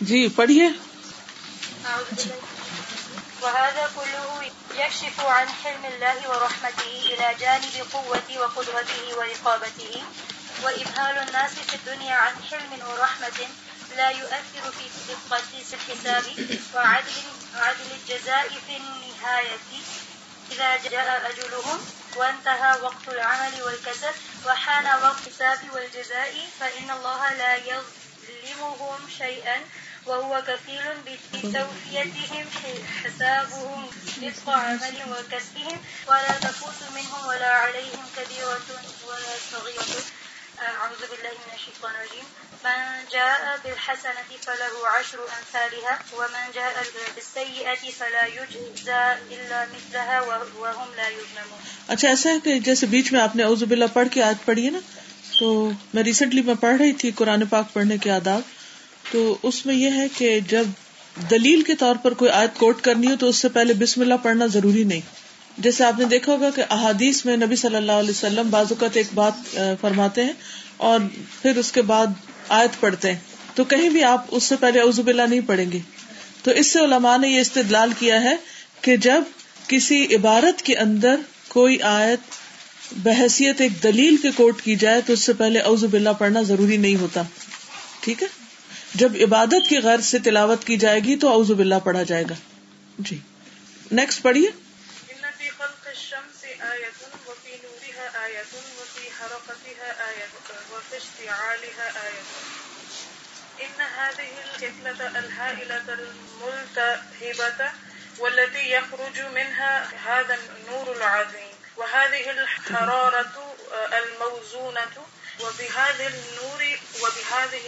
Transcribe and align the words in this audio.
جی 0.00 0.28
پڑھیے۔ 0.28 0.68
وهذا 3.42 3.86
كله 3.94 4.42
يكشف 4.74 5.20
عن 5.20 5.46
حلم 5.64 5.84
الله 5.84 6.28
ورحمته 6.28 6.90
إلى 7.12 7.34
جانب 7.38 7.76
قوة 7.92 8.36
وقدرته 8.36 9.14
وإقامته 9.14 10.02
وإبهال 10.62 11.18
الناس 11.18 11.50
في 11.54 11.76
الدنيا 11.76 12.14
عن 12.14 12.34
حلم 12.50 12.88
ورحمة 12.88 13.40
لا 13.96 14.08
يؤثر 14.10 14.70
في 14.78 14.88
دقة 15.08 15.48
الحساب 15.72 16.24
وعدل، 16.74 17.18
عدل 17.54 17.88
الجزاء 17.92 18.48
في 18.66 18.76
النهاية. 18.76 19.82
إذا 20.52 20.76
جاء 20.76 21.30
أجلهم 21.30 21.78
وانتهى 22.16 22.80
وقت 22.80 23.08
العمل 23.08 23.62
والكسل 23.62 24.12
وحان 24.46 24.86
وقت 24.86 25.26
الحساب 25.26 25.58
والجزاء، 25.72 26.48
فإن 26.58 26.90
الله 26.90 27.32
لا 27.32 27.54
يظلمهم 27.54 29.08
شيئا. 29.18 29.60
وهو 30.06 30.42
كفيل 30.48 30.86
بتوفيتهم 31.06 32.46
حسابهم 33.02 33.80
رزق 34.22 34.50
عمل 34.50 34.96
وكسبهم 35.12 35.78
ولا 36.08 36.34
تفوت 36.42 36.80
منهم 36.96 37.22
ولا 37.28 37.52
عليهم 37.62 38.04
كبيرة 38.16 38.68
ولا 39.08 39.34
صغيرة. 39.52 40.02
أعوذ 40.58 41.02
بالله 41.10 41.32
من 41.38 41.52
الشيطان 41.54 41.94
الرجيم. 41.94 42.26
من 42.64 42.78
جاء 43.12 43.40
بالحسنة 43.64 44.30
فله 44.44 44.74
عشر 44.92 45.18
أمثالها، 45.38 45.94
ومن 46.12 46.44
جاء 46.54 46.74
بالسيئة 47.16 47.90
فلا 47.98 48.24
يجزى 48.26 49.04
إلا 49.34 49.60
مثلها 49.74 50.18
وهم 50.20 50.88
لا 50.96 51.08
يظلمون. 51.08 51.60
اچھا 51.88 52.08
ایسا 52.08 52.30
ہے 52.30 52.40
کہ 52.44 52.58
جیسے 52.58 52.86
بیچ 52.86 53.12
میں 53.12 53.20
آپ 53.20 53.36
نے 53.36 53.42
اعوذ 53.42 53.62
باللہ 53.62 53.92
پڑھ 53.92 54.08
کے 54.10 54.22
آج 54.22 54.44
پڑھی 54.44 54.64
ہے 54.66 54.70
نا، 54.70 54.78
تو 55.38 55.70
میں 55.94 56.02
ریسنٹلی 56.02 56.42
میں 56.42 56.54
پڑھ 56.60 56.76
رہی 56.80 56.92
تھی 56.92 57.10
قرآن 57.10 57.46
پاک 57.46 57.72
پڑھنے 57.72 57.98
کے 57.98 58.10
آداب 58.10 58.40
تو 59.12 59.36
اس 59.42 59.66
میں 59.66 59.74
یہ 59.74 59.90
ہے 59.90 60.06
کہ 60.16 60.40
جب 60.48 60.64
دلیل 61.30 61.62
کے 61.62 61.74
طور 61.74 61.96
پر 61.96 62.14
کوئی 62.14 62.30
آیت 62.30 62.58
کوٹ 62.58 62.80
کرنی 62.80 63.06
ہو 63.06 63.16
تو 63.16 63.28
اس 63.28 63.36
سے 63.36 63.48
پہلے 63.48 63.74
بسم 63.74 64.00
اللہ 64.00 64.14
پڑھنا 64.22 64.46
ضروری 64.46 64.84
نہیں۔ 64.84 65.00
جیسے 65.58 65.84
آپ 65.84 65.98
نے 65.98 66.04
دیکھا 66.04 66.32
ہوگا 66.32 66.50
کہ 66.50 66.62
احادیث 66.70 67.24
میں 67.24 67.36
نبی 67.36 67.56
صلی 67.56 67.76
اللہ 67.76 67.92
علیہ 67.92 68.10
وسلم 68.10 68.50
بعض 68.50 68.66
اوقات 68.70 68.96
ایک 68.96 69.06
بات 69.14 69.56
فرماتے 69.80 70.24
ہیں 70.24 70.32
اور 70.76 71.00
پھر 71.42 71.56
اس 71.56 71.72
کے 71.72 71.82
بعد 71.82 72.06
آیت 72.48 72.80
پڑھتے 72.80 73.12
ہیں۔ 73.12 73.18
تو 73.54 73.64
کہیں 73.64 73.88
بھی 73.90 74.04
آپ 74.04 74.24
اس 74.30 74.44
سے 74.44 74.56
پہلے 74.56 74.80
عزب 74.80 75.06
اللہ 75.06 75.22
نہیں 75.22 75.40
پڑھیں 75.40 75.72
گے۔ 75.72 75.78
تو 76.42 76.50
اس 76.50 76.72
سے 76.72 76.78
علماء 76.78 77.16
نے 77.16 77.28
یہ 77.28 77.40
استدلال 77.40 77.90
کیا 77.98 78.22
ہے 78.22 78.36
کہ 78.80 78.96
جب 78.96 79.22
کسی 79.66 80.14
عبارت 80.14 80.62
کے 80.62 80.76
اندر 80.76 81.14
کوئی 81.48 81.82
آیت، 81.82 82.20
بحثیت 82.96 83.60
ایک 83.60 83.82
دلیل 83.82 84.16
کے 84.16 84.30
کوٹ 84.36 84.62
کی 84.62 84.76
جائے 84.76 85.00
تو 85.06 85.12
اس 85.12 85.20
سے 85.20 85.32
پہلے 85.32 85.58
عزب 85.58 85.94
اللہ 85.94 86.10
پڑھنا 86.18 86.42
ضروری 86.42 86.76
نہیں 86.76 86.96
ہوتا۔ 86.96 87.22
ٹھیک 88.00 88.22
ہے؟ 88.22 88.45
جب 88.96 89.12
عبادت 89.20 89.68
کی 89.68 89.78
غرض 89.78 90.06
سے 90.06 90.18
تلاوت 90.18 90.64
کی 90.64 90.76
جائے 90.76 91.00
گی 91.00 91.16
تو 91.16 91.28
اعوذ 91.28 91.50
باللہ 91.50 91.74
پڑھا 91.84 92.02
جائے 92.02 92.24
گا۔ 92.30 92.34
جی۔ 92.98 93.18
نیکسٹ 93.92 94.22
پڑھیے۔ 94.22 94.50
إن 103.60 103.80
هذه 103.80 104.40
الكتلة 104.42 105.06
الهائلة 105.14 105.92
الملتهبة 105.98 107.64
والتي 108.18 108.72
يخرج 108.72 109.20
منها 109.20 109.82
هذا 110.06 110.34
النور 110.34 110.96
العظيم۔ 110.96 111.80
وهذه 111.80 112.40
الحرارة 112.40 113.52
الموزونة 113.90 115.02
وبهذا 115.40 116.06
النور 116.06 116.62
وبهذه 117.02 117.66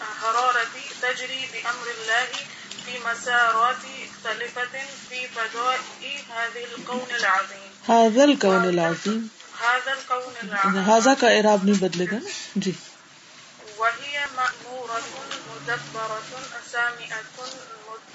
الحرارة 0.00 0.74
تجري 1.02 1.48
بأمر 1.52 1.86
الله 1.90 2.28
في 2.86 2.98
مسارات 2.98 3.76
مختلفة 3.76 4.74
في 5.10 5.28
فضاء 5.28 5.80
هذه 6.30 6.64
الكون 6.64 7.08
العظيم. 7.20 7.70
هذا 7.88 8.24
الكون 8.24 8.64
العظيم. 8.68 9.30
هذا 9.60 9.92
الكون 9.92 10.34
العظيم. 10.42 10.84
هذا 10.90 11.14
کا 11.14 11.28
اعراب 11.36 11.64
نہیں 11.64 11.80
بدلے 11.80 12.06
گا 12.12 12.20
جی. 12.56 12.74
وهي 13.78 14.26
مأمورة 14.36 15.02
مدبرة 15.50 16.22
سامئة 16.72 17.22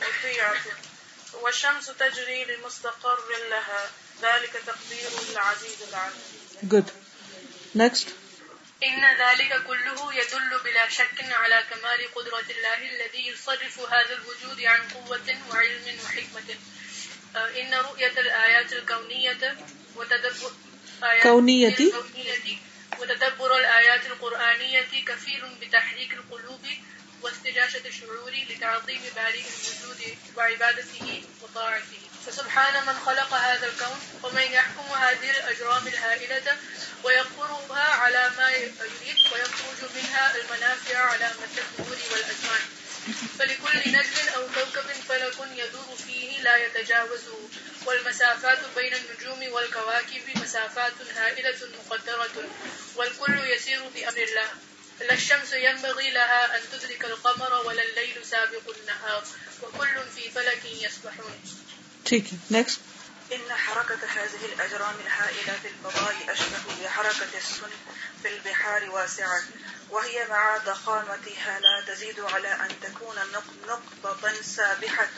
مطيعة. 0.02 0.66
والشمس 1.34 1.86
تجري 1.86 2.46
لمستقر 2.46 3.20
لها. 3.50 3.82
ذلك 4.22 4.54
تقدير 4.68 5.12
العزيز 5.32 5.78
العليم. 5.90 6.24
Good. 6.70 7.09
Next. 7.76 8.08
إن 8.84 9.04
ذلك 9.20 9.64
كله 9.68 10.14
يدل 10.14 10.60
بلا 10.64 10.90
شك 10.90 11.18
على 11.32 11.64
كمال 11.70 12.14
قدرة 12.16 12.46
الله 12.50 12.82
الذي 12.96 13.28
يصرف 13.28 13.80
هذا 13.80 14.14
الوجود 14.14 14.62
عن 14.62 14.80
قوة 14.96 15.38
وعلم 15.50 16.00
وحكمة. 16.04 16.56
إن 17.36 17.74
رؤية 17.74 18.20
الآيات 18.20 18.74
الكونية 18.74 19.58
وتدبر 19.96 20.52
كونية. 21.24 21.92
وتدبر 23.00 23.58
الآيات 23.58 24.06
القرآنية 24.06 24.92
كفيل 25.06 25.44
بتحريك 25.62 26.14
القلوب 26.14 26.66
واستجاشة 27.22 27.88
الشعور 27.88 28.32
لتعظيم 28.50 29.02
بارئ 29.16 29.44
الوجود 29.44 30.18
وعبادته 30.36 31.24
وطاعته. 31.42 32.09
فسبحان 32.30 32.86
من 32.86 33.00
خلق 33.06 33.34
هذا 33.34 33.68
الكون 33.68 34.00
ومن 34.24 34.42
يحكم 34.42 34.94
هذه 34.94 35.30
الأجرام 35.32 35.88
الهائلة 35.88 36.58
ويقرها 37.04 37.84
على 37.84 38.32
ما 38.38 38.50
يريد 38.50 39.16
ويخرج 39.34 39.90
منها 39.96 40.36
المنافع 40.36 40.98
على 40.98 41.32
مد 41.42 41.58
الظهور 41.58 41.98
والأزمان. 42.12 42.62
فلكل 43.40 43.92
نجم 43.92 44.30
أو 44.36 44.48
كوكب 44.48 44.92
فلك 45.10 45.36
يدور 45.56 45.98
فيه 46.08 46.42
لا 46.42 46.58
يتجاوزه 46.58 47.50
والمسافات 47.86 48.60
بين 48.76 48.94
النجوم 48.94 49.54
والكواكب 49.54 50.22
مسافات 50.36 50.94
هائلة 51.16 51.58
مقدرة. 51.86 52.50
والكل 52.96 53.40
يسير 53.40 53.84
بأمر 53.84 54.18
الله. 54.18 54.50
لا 55.00 55.14
الشمس 55.14 55.54
ينبغي 55.54 56.10
لها 56.10 56.58
أن 56.58 56.62
تدرك 56.72 57.06
القمر 57.06 57.54
ولا 57.68 57.84
الليل 57.84 58.26
سابق 58.26 58.76
النهار. 58.80 59.24
وكل 59.62 60.04
في 60.16 60.32
فلك 60.32 60.66
يسبحون. 60.66 61.69
ٹھیک 62.10 62.34
ہے 62.34 62.38
نیکسٹ 62.52 62.80
إن 63.36 63.52
حركة 63.64 64.04
هذه 64.18 64.46
الأجرام 64.46 64.96
الهائلة 65.06 65.54
في 65.62 65.68
الفضاء 65.68 66.16
أشبه 66.30 66.64
بحركة 66.84 67.38
السن 67.38 67.74
في 68.22 68.28
البحار 68.36 68.90
واسعة، 68.90 69.42
وهي 69.90 70.28
مع 70.30 70.58
ضخامتها 70.58 71.60
لا 71.60 71.82
تزيد 71.82 72.20
على 72.20 72.48
أن 72.48 72.72
تكون 72.82 73.16
نقطة 73.68 74.42
سابحة 74.42 75.18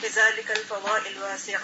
في 0.00 0.06
ذلك 0.06 0.50
الفضاء 0.50 1.08
الواسع. 1.08 1.58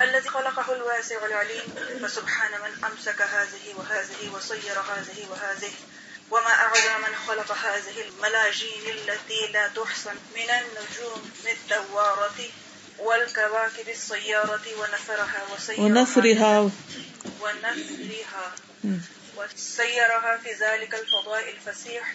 الذي 0.00 0.28
خلقه 0.28 0.72
الواسع 0.72 1.26
العليم، 1.26 1.66
فسبحان 2.02 2.52
من 2.60 2.84
أمسك 2.84 3.22
هذه 3.22 3.74
وهذه 3.74 4.30
وصير 4.34 4.80
هذه 4.80 5.26
وهذه، 5.30 5.74
وما 6.30 6.54
أعظم 6.54 7.00
من 7.08 7.14
خلق 7.26 7.52
هذه 7.52 8.00
الملاجين 8.08 8.84
التي 8.88 9.46
لا 9.52 9.68
تحصن 9.68 10.16
من 10.36 10.50
النجوم 10.50 11.30
الدوارة. 11.52 12.40
والكواكب 12.98 13.88
السيارة 13.88 14.66
ونفرها 14.80 15.40
ونفرها 15.78 16.70
ونفرها 17.42 18.54
وسيرها 19.36 20.36
في 20.42 20.52
ذلك 20.52 20.94
الفضاء 20.94 21.44
الفسيح. 21.50 22.14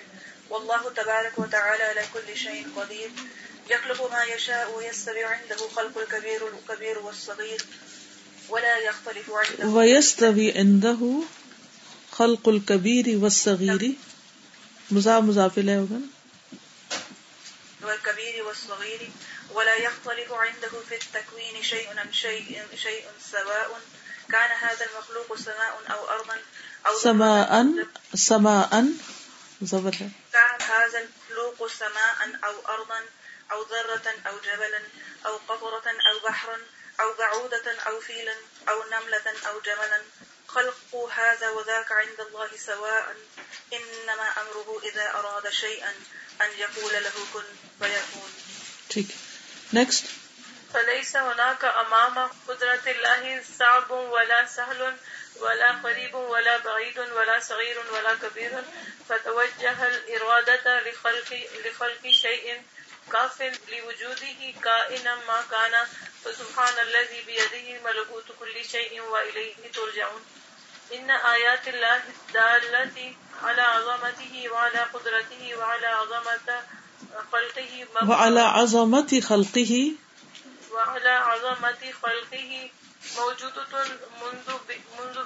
والله 0.49 0.89
تبارك 0.89 1.33
وتعالى 1.37 1.83
على 1.83 2.03
كل 2.13 2.37
شيء 2.37 2.67
قدير. 2.75 3.09
يخلق 3.71 4.11
ما 4.11 4.23
يشاء 4.23 4.77
ويستوي 4.77 5.23
عنده 5.23 5.55
خلق 5.75 5.97
الكبير 5.97 6.41
الكبير 6.47 6.99
والصغير. 6.99 7.65
ولا 8.49 8.77
يختلف 8.77 9.31
عنده. 9.31 9.67
ويستوي 9.67 10.57
عنده 10.57 11.23
خلق 12.11 12.49
الكبير 12.49 13.05
والصغير. 13.23 13.93
مضاف 14.91 15.23
مضاف 15.23 15.59
له 15.59 15.87
ہوگا 15.87 16.01
والكبير 17.83 18.43
والصغير. 18.43 19.09
ولا 19.53 19.75
يختلف 19.75 20.33
عنده 20.33 20.73
في 20.89 20.95
التكوين 20.95 21.63
شيء 21.63 21.93
من 21.93 22.13
شيء 22.13 22.67
شيء 22.75 23.05
سواء. 23.31 23.81
كان 24.31 24.51
هذا 24.51 24.85
المخلوق 24.85 25.37
سماء 25.37 25.81
او 25.89 26.09
ارضا 26.09 26.37
او 26.87 26.99
سماء 26.99 27.49
سماء. 28.15 28.85
زبر. 29.61 29.95
كان 30.33 30.61
هذا 30.61 30.99
المخلوق 30.99 31.71
سماء 31.71 32.39
او 32.43 32.55
ارضا 32.75 33.01
او 33.51 33.63
ذرة 33.63 34.07
او 34.27 34.35
جبلا 34.39 34.81
او 35.25 35.35
قطرة 35.47 35.87
او 36.09 36.19
بحرا 36.27 36.57
او 37.01 37.13
بعودة 37.13 37.81
او 37.87 37.99
فيلا 37.99 38.35
او 38.69 38.83
نملة 38.83 39.27
او 39.47 39.59
جملا. 39.59 40.01
خلق 40.47 40.95
هذا 41.15 41.49
وذاك 41.49 41.91
عند 41.91 42.19
الله 42.19 42.49
سواء. 42.65 43.15
انما 43.73 44.27
امره 44.41 44.81
اذا 44.83 45.05
اراد 45.19 45.49
شيئا 45.49 45.93
ان 46.41 46.49
يقول 46.57 46.93
له 46.93 47.17
كن 47.33 47.47
فيكون. 47.79 48.31
ٹھیک. 48.89 49.32
نیکسٹ 49.77 50.05
فليس 50.73 51.11
هناك 51.15 51.63
أمام 51.65 52.15
قدرة 52.47 52.85
الله 52.93 53.41
صعب 53.59 53.91
ولا 53.91 54.45
سهل 54.45 54.97
ولا 55.43 55.69
قريب 55.83 56.15
ولا 56.15 56.57
بعيد 56.57 56.97
ولا 56.99 57.39
صغير 57.39 57.77
ولا 57.93 58.13
كبير 58.23 58.53
فتوجه 59.09 59.87
الإرادة 59.87 60.65
لخلق, 60.85 61.31
لخلق 61.65 62.03
شيء 62.23 62.61
كاف 63.11 63.41
لوجوده 63.71 64.41
كائنا 64.63 65.15
ما 65.15 65.39
كان 65.51 65.75
فسبحان 66.23 66.75
الذي 66.87 67.21
بيده 67.27 67.67
ملكوت 67.85 68.27
كل 68.39 68.65
شيء 68.65 69.01
وإليه 69.01 69.71
ترجعون. 69.75 70.23
إن 70.93 71.09
آيات 71.11 71.67
الله 71.67 72.01
الدالة 72.15 73.15
على 73.43 73.61
عظمته 73.61 74.33
وعلى 74.51 74.81
قدرته 74.93 75.55
وعلى 75.55 75.87
عظمة 75.87 76.47
خلقه 76.47 76.82
وعلى 78.07 78.41
عظمة 78.41 79.21
خلقه. 79.21 79.91
وعلى 80.71 81.09
عظمة 81.09 81.91
خلقه 82.01 82.69
موجودة 83.17 83.83
منذ 84.21 84.51
منذ 84.99 85.17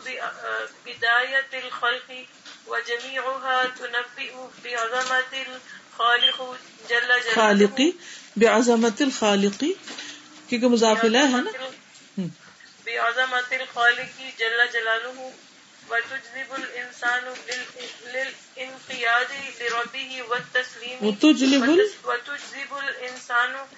بداية 0.85 1.51
الخلق 1.53 2.25
وجميعها 2.67 3.63
تنبئ 3.65 4.33
بعظمة 4.63 5.33
الخالق 5.33 6.41
جل 6.89 7.07
جلاله. 7.07 7.35
خالقی 7.35 7.91
بعظمت 8.37 9.01
الخالقی 9.01 9.73
کیونکہ 10.47 10.67
مضافلہ 10.67 11.17
ہے 11.17 11.41
نا؟ 11.41 11.51
بعظمت 12.85 13.53
الخالق 13.53 14.21
جل 14.37 14.65
جلالہ 14.73 15.29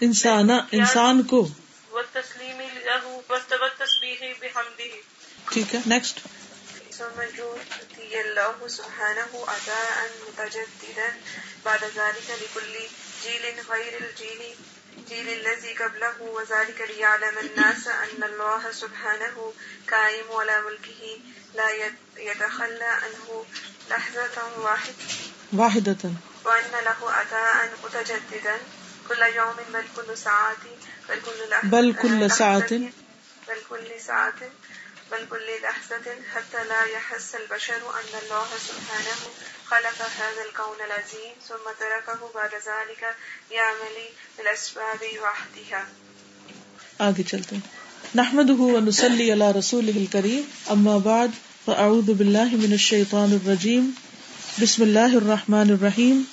انسان 0.01 0.49
انسان 0.71 1.23
کو۔ 1.23 1.47
ٹھیک 5.51 5.75
ہے 5.75 5.79
نیکسٹ 5.85 6.19
الله 8.13 8.67
سبحانه 8.67 9.43
عطاء 9.47 10.05
متجددا 10.19 11.09
بعد 11.63 11.83
ذلك 11.95 12.31
لكل 12.41 12.73
جيل 13.21 13.45
غير 13.69 13.93
الجيل 14.01 14.53
جيل 15.09 15.29
الذي 15.29 15.73
قبله 15.73 16.21
وذلك 16.21 16.81
ليعلم 16.89 17.37
الناس 17.37 17.87
أن 17.87 18.23
الله 18.23 18.71
سبحانه 18.71 19.53
كائم 19.87 20.31
على 20.31 20.61
ملكه 20.61 21.19
لا 21.55 21.69
يتخلى 22.17 22.83
عنه 22.83 23.45
لحظة 23.89 24.59
واحد 24.61 24.93
واحدة 25.53 25.97
وأن 26.45 26.71
له 26.85 27.21
أداء 27.21 27.73
متجددا 27.83 28.57
كل 29.09 29.21
يوم 29.35 29.55
بل 29.73 29.83
كل 29.95 30.17
ساعة 30.17 30.63
بل 31.09 31.21
كل 31.25 31.49
لحظة 31.49 31.69
بل 31.69 31.95
كل 32.01 32.31
ساعة 32.31 32.69
بل 33.47 33.59
كل 33.69 34.01
ساعة 34.01 34.33
بل 35.11 35.25
كل 35.29 35.49
لحظة 35.63 36.07
حتى 36.33 36.63
لا 36.69 36.85
يحس 36.85 37.35
البشر 37.35 37.75
أن 37.75 38.11
الله 38.23 38.47
سبحانه 38.67 39.19
خلق 39.65 39.99
هذا 40.19 40.41
الكون 40.49 40.79
العظيم 40.85 41.33
ثم 41.47 41.65
تركه 41.79 42.19
بعد 42.35 42.53
ذلك 42.53 43.15
يعمل 43.51 43.95
بالأسباب 44.37 45.03
وحدها. 45.21 45.83
آگے 46.99 47.23
چلتے 47.23 47.55
ہیں. 47.55 47.63
نحمده 48.15 48.59
ونسلي 48.75 49.31
على 49.31 49.51
رسوله 49.51 49.97
الكريم. 49.97 50.43
اما 50.69 50.97
بعد 50.97 51.29
فاعوذ 51.65 52.13
بالله 52.13 52.55
من 52.63 52.73
الشيطان 52.73 53.39
الرجيم. 53.43 53.91
بسم 54.61 54.83
الله 54.83 55.17
الرحمن 55.17 55.69
الرحيم. 55.69 56.23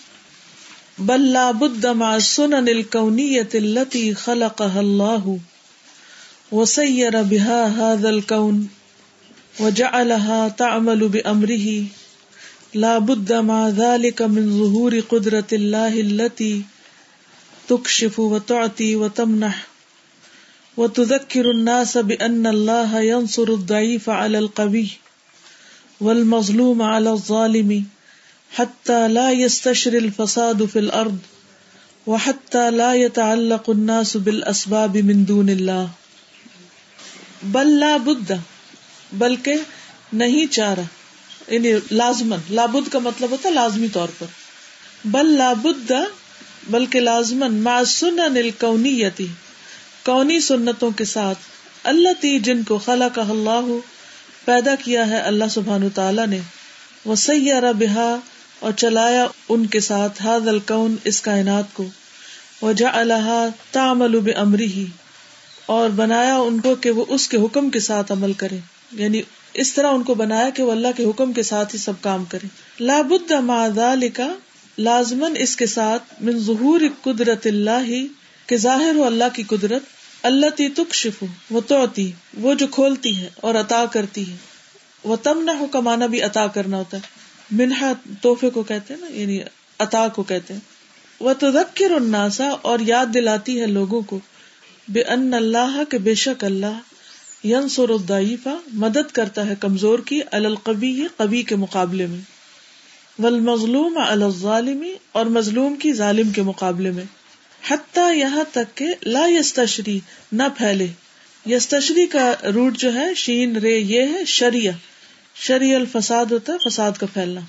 بل 0.98 1.32
لا 1.32 1.50
بد 1.50 1.86
مع 1.86 2.16
السنن 2.16 2.68
الكونية 2.68 3.48
التي 3.54 4.14
خلقها 4.14 4.80
الله. 4.80 5.38
وسير 6.52 7.22
بها 7.22 7.66
هذا 7.66 8.08
الكون 8.08 8.68
وجعلها 9.60 10.48
تعمل 10.48 11.08
بأمره. 11.08 11.84
لا 12.74 12.98
بد 12.98 13.32
مع 13.32 13.68
ذلك 13.68 14.22
من 14.22 14.58
ظهور 14.58 15.00
قدرة 15.00 15.46
الله 15.52 16.00
التي 16.00 16.62
تكشف 17.68 18.18
وتعطي 18.18 18.96
وتمنح. 18.96 19.66
وتذكر 20.76 21.50
الناس 21.50 21.98
بأن 21.98 22.46
الله 22.46 23.00
ينصر 23.00 23.48
الضعيف 23.48 24.10
على 24.10 24.38
القوي 24.38 24.88
والمظلوم 26.00 26.82
على 26.82 27.10
الظالم 27.10 27.84
حتى 28.52 29.08
لا 29.08 29.30
يستشر 29.30 29.92
الفساد 29.92 30.64
في 30.64 30.78
الأرض 30.78 31.18
وحتى 32.06 32.70
لا 32.70 32.94
يتعلق 32.94 33.70
الناس 33.70 34.16
بالأسباب 34.16 34.96
من 34.96 35.24
دون 35.24 35.50
الله. 35.50 35.90
بل 37.42 37.66
لا 37.80 37.96
بد 37.96 38.32
بلکہ 39.12 39.54
نہیں 40.12 40.52
چاہ 40.52 40.74
رہا 40.74 40.82
یعنی 41.48 41.72
لازمن 41.90 42.38
لابد 42.50 42.92
کا 42.92 42.98
مطلب 42.98 43.30
ہوتا 43.30 43.48
ہے 43.48 43.54
لازمی 43.54 43.88
طور 43.88 44.08
پر۔ 44.18 44.26
بل 45.04 45.26
لابد 45.26 45.92
بلکہ 46.70 47.00
لازمن 47.00 47.54
مع 47.54 47.82
سنن 47.84 48.36
الکونیتی، 48.36 49.26
کونی 50.04 50.40
سنتوں 50.40 50.90
کے 50.90 51.04
ساتھ 51.04 51.38
اللہ 51.84 52.08
تی 52.20 52.38
جن 52.38 52.62
کو 52.62 52.78
خلا 52.78 53.08
کا 53.08 53.22
اللہ، 53.28 53.66
پیدا 54.44 54.74
کیا 54.74 55.08
ہے 55.08 55.18
اللہ 55.20 55.44
سبحان 55.50 55.88
تعالیٰ 55.90 56.26
نے۔ 56.26 56.40
وہ 57.04 57.14
سیارہ 57.14 57.72
بہا، 57.72 58.16
اور 58.60 58.72
چلایا 58.72 59.26
ان 59.48 59.66
کے 59.66 59.80
ساتھ 59.80 60.22
ہاد 60.22 60.48
الکون، 60.48 60.96
اس 61.04 61.20
کائنات 61.20 61.64
کو۔ 61.72 61.84
وہ 62.60 62.72
جا 62.72 62.88
اللہ 62.92 63.48
تامل 63.70 64.32
امری 64.36 64.66
ہی 64.66 64.86
اور 65.66 65.90
بنایا 65.90 66.36
ان 66.36 66.60
کو 66.60 66.74
کہ 66.74 66.90
وہ 66.90 67.04
اس 67.08 67.28
کے 67.28 67.36
حکم 67.36 67.70
کے 67.70 67.80
ساتھ 67.80 68.12
عمل 68.12 68.32
کرے 68.32 68.58
یعنی 68.92 69.22
اس 69.54 69.72
طرح 69.72 69.86
ان 69.86 70.02
کو 70.02 70.14
بنایا 70.14 70.50
کہ 70.50 70.62
وہ 70.62 70.72
اللہ 70.72 70.88
کے 70.96 71.04
حکم 71.04 71.32
کے 71.32 71.42
ساتھ 71.42 71.74
ہی 71.74 71.78
سب 71.78 71.92
کام 72.00 72.24
کرے 72.24 72.46
لابد 72.80 73.32
کا 74.14 74.32
لازمن 74.78 75.32
اس 75.38 75.56
کے 75.56 75.66
ساتھ 75.66 76.02
من 76.20 76.38
ظہور 76.38 76.80
قدرت 77.02 77.46
اللہ 77.46 77.84
ہی 77.86 78.06
کہ 78.46 78.56
ظاہر 78.56 78.94
ہو 78.96 79.04
اللہ 79.04 79.24
کی 79.32 79.42
قدرت 79.42 79.82
اللہ 80.22 80.46
تی 80.46 80.68
تکشف، 80.68 81.24
وہ 81.50 81.60
توتی، 81.60 82.12
وہ 82.34 82.54
جو 82.54 82.66
کھولتی 82.66 83.16
ہے 83.16 83.30
اور 83.36 83.54
عطا 83.54 83.84
کرتی 83.92 84.30
ہے۔ 84.30 84.36
وہ 85.04 85.16
تم 85.16 85.42
نہ 85.42 85.50
ہو 85.50 85.66
کمانا 85.66 86.06
بھی 86.06 86.22
عطا 86.22 86.46
کرنا 86.46 86.76
ہوتا 86.76 86.96
ہے۔ 86.96 87.02
منہا 87.50 87.92
توحفے 88.22 88.50
کو 88.50 88.62
کہتے 88.62 88.94
ہیں 88.94 89.00
نا 89.00 89.06
یعنی 89.10 89.38
عطا 89.78 90.08
کو 90.08 90.22
کہتے 90.22 90.54
ہیں۔ 90.54 90.60
وہ 91.20 91.32
تو 91.32 91.50
ذکر 91.50 91.90
الناسا 91.90 92.48
اور 92.62 92.78
یاد 92.82 93.06
دلاتی 93.14 93.60
ہے 93.60 93.66
لوگوں 93.66 94.00
کو۔ 94.00 94.20
بے 94.88 95.02
ان 95.02 95.34
اللہ 95.34 95.82
کے 95.88 95.98
بے 95.98 96.14
شک 96.14 96.44
اللہ 96.44 97.46
ینسر 97.46 97.88
الدعیفہ 97.88 98.48
مدد 98.72 99.12
کرتا 99.12 99.46
ہے 99.46 99.54
کمزور 99.60 99.98
کی 99.98 100.20
القبی 100.30 101.06
قبی 101.16 101.42
کے 101.42 101.56
مقابلے 101.56 102.06
میں۔ 102.06 102.20
والمظلوم 103.18 103.98
علی 103.98 104.22
الظالمی 104.22 104.94
اور 105.12 105.26
مظلوم 105.26 105.74
کی 105.74 105.92
ظالم 105.92 106.30
کے 106.30 106.42
مقابلے 106.42 106.90
میں۔ 106.90 107.04
حتیٰ 107.68 108.14
یہاں 108.14 108.44
تک 108.52 108.76
کہ 108.76 108.86
لا 109.02 109.26
یستشری 109.28 110.00
نہ 110.32 110.42
پھیلے۔ 110.58 110.86
یستشری 111.46 112.06
کا 112.06 112.34
روٹ 112.54 112.76
جو 112.76 112.94
ہے، 112.94 113.14
شین، 113.14 113.56
رے، 113.56 113.78
یہ 113.78 114.02
ہے 114.02 114.24
شریع 114.24 114.70
شری 115.34 115.74
الفساد 115.74 116.26
ہوتا 116.26 116.52
ہے، 116.52 116.68
فساد 116.68 116.92
کا 117.00 117.06
پھیلنا۔ 117.12 117.40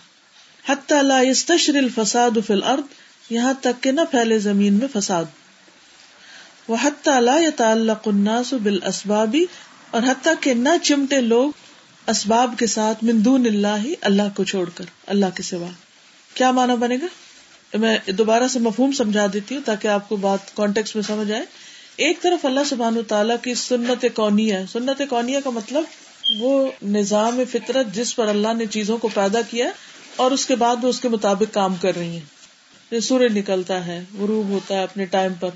حتیٰ 0.70 1.04
لا 1.04 1.22
یستشری 1.22 1.78
الفساد 1.78 2.32
فی 2.48 2.54
الارض، 2.54 2.84
یہاں 3.30 3.54
تک 3.62 3.84
کہ 3.84 3.92
نہ 3.92 4.02
پھیلے 4.12 4.40
زمین 4.40 4.74
میں 4.74 4.88
فساد۔ 4.94 5.26
وہ 6.68 6.76
حتیٰ 6.84 7.22
لا 7.22 7.38
يتعلق 7.38 8.08
الناس 8.08 8.54
بالاسبابی 8.54 9.46
اور 9.92 10.02
حتیٰ 10.04 10.34
کہ 10.42 10.54
نہ 10.54 10.70
چمٹے 10.84 11.22
لوگ 11.22 11.52
اسباب 12.08 12.54
کے 12.60 12.68
ساتھ 12.68 13.04
من 13.04 13.26
دون 13.26 13.46
اللہ 13.46 13.86
اللہ 14.02 14.22
کو 14.36 14.44
چھوڑ 14.44 14.70
کر، 14.70 14.86
اللہ 15.08 15.26
کے 15.36 15.44
سوا۔ 15.44 15.68
کیا 16.34 16.52
مانا 16.52 16.76
بنے 16.76 16.96
گا؟ 16.96 17.06
میں 17.78 18.12
دوبارہ 18.12 18.48
سے 18.48 18.60
مفہوم 18.60 18.92
سمجھا 18.92 19.26
دیتی 19.34 19.56
ہوں 19.56 19.62
تاکہ 19.66 19.88
آپ 19.88 20.10
کو 20.10 20.16
بات 20.16 20.56
کانٹیکس 20.56 20.96
میں 20.96 21.04
سمجھ 21.04 21.32
آئے۔ 21.32 21.42
ایک 21.96 22.22
طرف 22.22 22.46
اللہ 22.46 22.60
سبحان 22.66 22.98
تعالیٰ 23.08 23.36
کی 23.42 23.54
سنت 23.54 24.06
کونیا 24.14 24.60
ہے۔ 24.60 24.66
سنت 24.72 25.02
کونیا 25.10 25.40
کا 25.40 25.50
مطلب 25.50 25.84
وہ 26.40 26.72
نظام 26.84 27.42
فطرت 27.52 27.96
جس 27.96 28.16
پر 28.16 28.28
اللہ 28.28 28.54
نے 28.58 28.66
چیزوں 28.66 28.98
کو 28.98 29.08
پیدا 29.14 29.42
کیا 29.42 29.70
اور 30.16 30.32
اس 30.32 30.46
کے 30.46 30.56
بعد 30.56 30.84
وہ 30.84 30.90
اس 30.90 31.00
کے 31.00 31.10
مطابق 31.10 31.54
کام 31.54 31.76
کر 31.76 31.98
رہی 31.98 32.18
ہیں۔ 32.18 33.00
سورج 33.00 33.38
نکلتا 33.38 33.86
ہے، 33.86 34.04
غروب 34.18 34.50
ہوتا 34.50 34.76
ہے 34.76 34.84
اپنے 34.84 35.06
ٹائم 35.06 35.34
پر۔ 35.34 35.50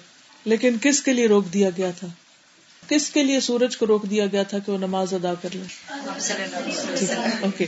لیکن 0.45 0.75
کس 0.81 1.01
کے 1.01 1.13
لیے 1.13 1.27
روک 1.27 1.53
دیا 1.53 1.69
گیا 1.77 1.91
تھا؟ 1.91 2.07
کس 2.87 3.09
کے 3.09 3.23
لیے 3.23 3.39
سورج 3.39 3.77
کو 3.77 3.87
روک 3.87 4.03
دیا 4.03 4.25
گیا 4.25 4.43
تھا 4.43 4.59
کہ 4.59 4.71
وہ 4.71 4.77
نماز 4.77 5.13
ادا 5.13 5.33
کر 5.33 5.49
لے؟ 5.53 5.63
اوکے۔ 7.41 7.67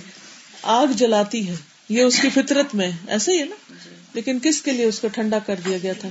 آگ 0.62 0.88
جلاتی 0.88 1.48
ہے، 1.50 1.56
یہ 1.90 2.02
اس 2.02 2.20
کی 2.22 2.30
فطرت 2.30 2.76
میں 2.76 2.92
ایسے 3.08 3.32
ہی 3.32 3.40
ہے 3.40 3.46
نا؟ 3.46 3.74
لیکن 4.14 4.40
کس 4.44 4.62
کے 4.62 4.72
لیے 4.72 4.86
اس 4.86 5.00
کو 5.00 5.08
ٹھنڈا 5.08 5.40
کر 5.40 5.56
دیا 5.66 5.78
گیا 5.84 5.94
تھا؟ 5.94 6.10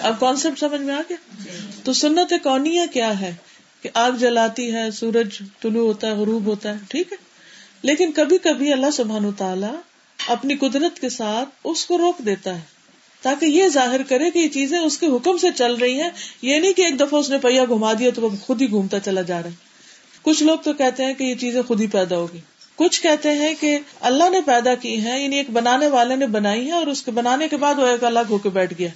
اب 0.00 0.20
کانسیپٹ 0.20 0.58
سمجھ 0.58 0.80
میں 0.80 0.94
آ 0.94 1.00
گیا؟ 1.10 1.16
تو 1.84 1.92
سنت 1.92 2.32
کونیا 2.42 2.86
کیا 2.92 3.20
ہے؟ 3.20 3.34
کہ 3.82 3.90
آگ 3.94 4.12
جلاتی 4.12 4.74
ہے، 4.74 4.90
سورج 4.90 5.42
طلوع 5.60 5.86
ہوتا 5.86 6.06
ہے، 6.06 6.12
غروب 6.12 6.46
ہوتا 6.46 6.72
ہے، 6.72 6.78
ٹھیک 6.88 7.12
ہے؟ 7.12 7.16
لیکن 7.82 8.12
کبھی 8.12 8.38
کبھی 8.38 8.72
اللہ 8.72 8.90
سبحان 8.92 9.32
تعالی 9.32 9.66
اپنی 10.28 10.56
قدرت 10.56 11.00
کے 11.00 11.08
ساتھ 11.08 11.48
اس 11.64 11.86
کو 11.86 11.98
روک 11.98 12.18
دیتا 12.18 12.54
ہے۔ 12.54 12.77
تاکہ 13.22 13.46
یہ 13.46 13.68
ظاہر 13.68 14.02
کرے 14.02 14.30
کہ 14.30 14.38
یہ 14.38 14.48
چیزیں 14.48 14.78
اس 14.78 14.98
کے 14.98 15.06
حکم 15.06 15.36
سے 15.36 15.46
چل 15.56 15.74
رہی 15.74 16.00
ہیں۔ 16.00 16.10
یہ 16.42 16.58
نہیں 16.58 16.72
کہ 16.72 16.82
ایک 16.82 17.00
دفعہ 17.00 17.20
اس 17.20 17.30
نے 17.30 17.38
پہیا 17.38 17.64
گھما 17.64 17.92
دیا 17.92 18.10
تو 18.14 18.22
وہ 18.22 18.28
خود 18.42 18.62
ہی 18.62 18.70
گھومتا 18.70 19.00
چلا 19.00 19.22
جا 19.22 19.42
رہا 19.42 19.50
ہے۔ 19.50 19.54
کچھ 20.22 20.42
لوگ 20.42 20.58
تو 20.58 20.72
کہتے 20.72 21.04
ہیں 21.04 21.14
کہ 21.14 21.24
یہ 21.24 21.34
چیزیں 21.34 21.62
خود 21.62 21.80
ہی 21.80 21.86
پیدا 21.86 22.16
ہوگی۔ 22.16 22.38
کچھ 22.76 23.02
کہتے 23.02 23.30
ہیں 23.30 23.54
کہ 23.60 23.78
اللہ 24.00 24.30
نے 24.30 24.40
پیدا 24.46 24.74
کی 24.74 25.04
ہے 25.04 25.22
یعنی 25.22 25.36
ایک 25.36 25.50
بنانے 25.50 25.88
والے 25.88 26.16
نے 26.16 26.26
بنائی 26.26 26.66
ہے 26.66 26.72
اور 26.72 26.86
اس 26.86 27.02
کے 27.02 27.10
بنانے 27.10 27.48
کے 27.48 27.56
بعد 27.56 27.74
وہ 27.78 27.86
ایک 27.86 28.04
الگ 28.04 28.20
ہو 28.30 28.38
کے 28.38 28.48
بیٹھ 28.48 28.74
گیا۔ 28.78 28.88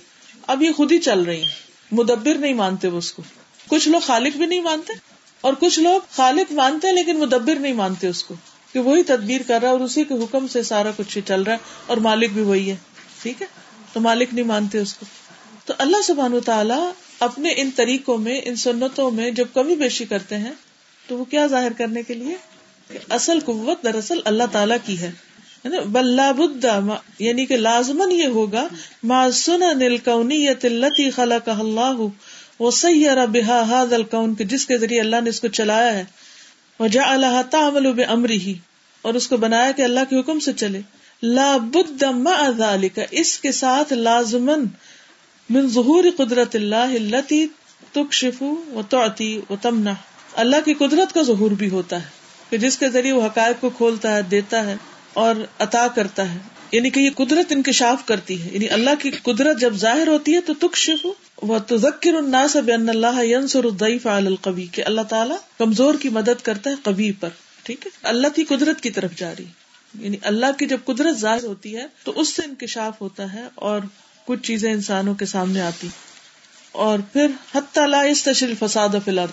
اب 0.46 0.62
یہ 0.62 0.72
خود 0.72 0.92
ہی 0.92 0.98
چل 0.98 1.22
رہی 1.22 1.40
ہے 1.40 1.48
مدبر 1.92 2.34
نہیں 2.34 2.54
مانتے 2.54 2.88
وہ 2.88 2.98
اس 2.98 3.12
کو۔ 3.12 3.22
کچھ 3.68 3.88
لوگ 3.88 4.00
خالق 4.00 4.36
بھی 4.36 4.46
نہیں 4.46 4.60
مانتے 4.60 4.92
اور 5.40 5.52
کچھ 5.60 5.80
لوگ 5.80 6.00
خالق 6.10 6.52
مانتے 6.52 6.86
ہیں 6.88 6.94
لیکن 6.94 7.18
مدبر 7.18 7.54
نہیں 7.54 7.72
مانتے 7.72 8.06
اس 8.06 8.24
کو۔ 8.24 8.34
کہ 8.72 8.78
وہی 8.78 9.02
تدبیر 9.02 9.40
کر 9.46 9.58
رہا 9.60 9.68
ہے 9.68 9.72
اور 9.72 9.80
اسی 9.80 10.04
کے 10.04 10.14
حکم 10.14 10.48
سے 10.48 10.62
سارا 10.62 10.90
کچھ 10.96 11.18
چل 11.26 11.42
رہا 11.42 11.52
ہے 11.52 11.58
اور 11.86 11.96
مالک 11.96 12.32
بھی 12.32 12.42
وہی 12.42 12.70
ہے۔ 12.70 12.76
ٹھیک 13.22 13.42
ہے؟ 13.42 13.61
تو 13.92 14.00
مالک 14.00 14.28
نہیں 14.32 14.44
مانتے 14.44 14.78
اس 14.78 14.94
کو۔ 14.94 15.06
تو 15.64 15.74
اللہ 15.78 16.02
سبحان 16.02 16.40
تعالیٰ 16.44 16.90
اپنے 17.20 17.52
ان 17.56 17.70
طریقوں 17.76 18.18
میں، 18.18 18.40
ان 18.44 18.56
سنتوں 18.56 19.10
میں 19.10 19.30
جب 19.30 19.46
کمی 19.54 19.76
بیشی 19.76 20.04
کرتے 20.04 20.36
ہیں، 20.36 20.52
تو 21.06 21.18
وہ 21.18 21.24
کیا 21.24 21.46
ظاہر 21.46 21.72
کرنے 21.72 22.02
کے 22.02 22.14
لیے؟ 22.14 22.36
کہ 22.92 22.98
اصل 23.10 23.38
قوت 23.40 23.82
دراصل 23.82 24.20
اللہ 24.24 24.42
تعالیٰ 24.52 24.76
کی 24.86 25.00
ہے۔ 25.00 25.10
بلا 25.92 26.32
بدا 26.32 26.80
یعنی 27.18 27.46
کہ 27.46 27.56
لازمن 27.56 28.12
یہ 28.12 28.26
ہوگا، 28.26 28.68
ما 29.02 29.30
سنا 29.30 29.72
نل 29.72 29.96
کونی 29.96 30.54
تلتی 30.54 31.10
خلا 31.10 31.38
کہ 31.38 31.50
اللہ 31.50 31.94
وہ 32.58 32.70
سیارا 32.70 33.24
بحا 33.24 33.62
حاد 33.62 33.92
الکون 33.92 34.34
کے 34.34 34.44
جس 34.44 34.66
کے 34.66 34.78
ذریعے 34.78 35.00
اللہ 35.00 35.20
نے 35.20 35.30
اس 35.30 35.40
کو 35.40 35.48
چلایا 35.48 35.94
ہے۔ 35.94 36.04
وہ 36.78 36.88
جا 36.88 37.02
اللہ 37.04 37.42
تعمل 37.50 38.04
امری 38.08 38.40
ہی 38.40 38.54
اور 39.02 39.14
اس 39.14 39.28
کو 39.28 39.36
بنایا 39.36 39.70
کہ 39.70 39.82
اللہ 39.82 40.00
کے 40.10 40.20
حکم 40.20 40.38
سے 40.38 40.52
چلے۔ 40.52 40.80
لا 41.22 41.56
بد 41.56 42.02
ما 42.02 42.50
ذلك 42.58 42.98
اس 43.10 43.38
کے 43.40 43.52
ساتھ 43.52 43.92
لازمن 43.92 44.64
من 45.50 45.68
ظہور 45.68 46.04
قدرت 46.16 46.56
اللہ 46.56 46.94
التي 46.94 47.46
تکشف 47.92 48.42
و 48.42 48.80
تعطی 48.90 49.40
و 49.50 49.56
تمنع۔ 49.62 49.92
اللہ 50.32 50.56
کی 50.64 50.74
قدرت 50.74 51.14
کا 51.14 51.22
ظہور 51.22 51.50
بھی 51.50 51.70
ہوتا 51.70 51.96
ہے، 51.96 52.08
کہ 52.50 52.56
جس 52.56 52.78
کے 52.78 52.88
ذریعے 52.88 53.12
وہ 53.12 53.26
حقائق 53.26 53.60
کو 53.60 53.70
کھولتا 53.70 54.16
ہے، 54.16 54.22
دیتا 54.22 54.66
ہے 54.66 54.76
اور 55.12 55.34
عطا 55.58 55.86
کرتا 55.88 56.32
ہے۔ 56.32 56.38
یعنی 56.72 56.90
کہ 56.90 57.00
یہ 57.00 57.10
قدرت 57.16 57.52
انکشاف 57.52 58.06
کرتی 58.06 58.42
ہے۔ 58.42 58.48
یعنی 58.52 58.68
اللہ 58.68 58.90
کی 58.98 59.10
قدرت 59.10 59.60
جب 59.60 59.74
ظاہر 59.74 60.08
ہوتی 60.08 60.34
ہے 60.34 60.40
تو 60.40 60.54
تکشف 60.54 61.06
وہ 61.42 61.58
تو 61.58 61.76
ذکر 61.76 62.14
الناس 62.14 62.56
بان 62.56 62.88
اللہ 62.88 63.24
ینصر 63.24 63.64
الضعیف 63.64 64.06
علی 64.06 64.26
القوی، 64.26 64.66
کہ 64.66 64.84
اللہ 64.84 65.00
تعالیٰ 65.00 65.36
کمزور 65.58 65.94
کی 65.94 66.08
مدد 66.08 66.42
کرتا 66.42 66.70
ہے 66.70 66.74
قوی 66.82 67.12
پر، 67.12 67.28
ٹھیک 67.62 67.86
ہے؟ 67.86 67.90
اللہ 68.02 68.28
کی 68.34 68.44
قدرت 68.44 68.80
کی 68.80 68.90
طرف 68.90 69.16
جاری۔ 69.16 69.44
یعنی 69.98 70.16
اللہ 70.22 70.46
کی 70.58 70.66
جب 70.66 70.78
قدرت 70.84 71.16
ظاہر 71.16 71.44
ہوتی 71.44 71.76
ہے 71.76 71.86
تو 72.04 72.20
اس 72.20 72.34
سے 72.34 72.42
انکشاف 72.44 73.00
ہوتا 73.00 73.32
ہے 73.32 73.48
اور 73.54 73.80
کچھ 74.24 74.42
چیزیں 74.42 74.72
انسانوں 74.72 75.14
کے 75.14 75.26
سامنے 75.26 75.60
آتی 75.60 75.88
اور 76.72 76.98
پھر 77.12 77.26
حتی 77.54 77.86
لا 77.86 78.04
یستشل 78.04 78.54
فساد 78.58 78.88
فی 79.04 79.10
الارض۔ 79.10 79.30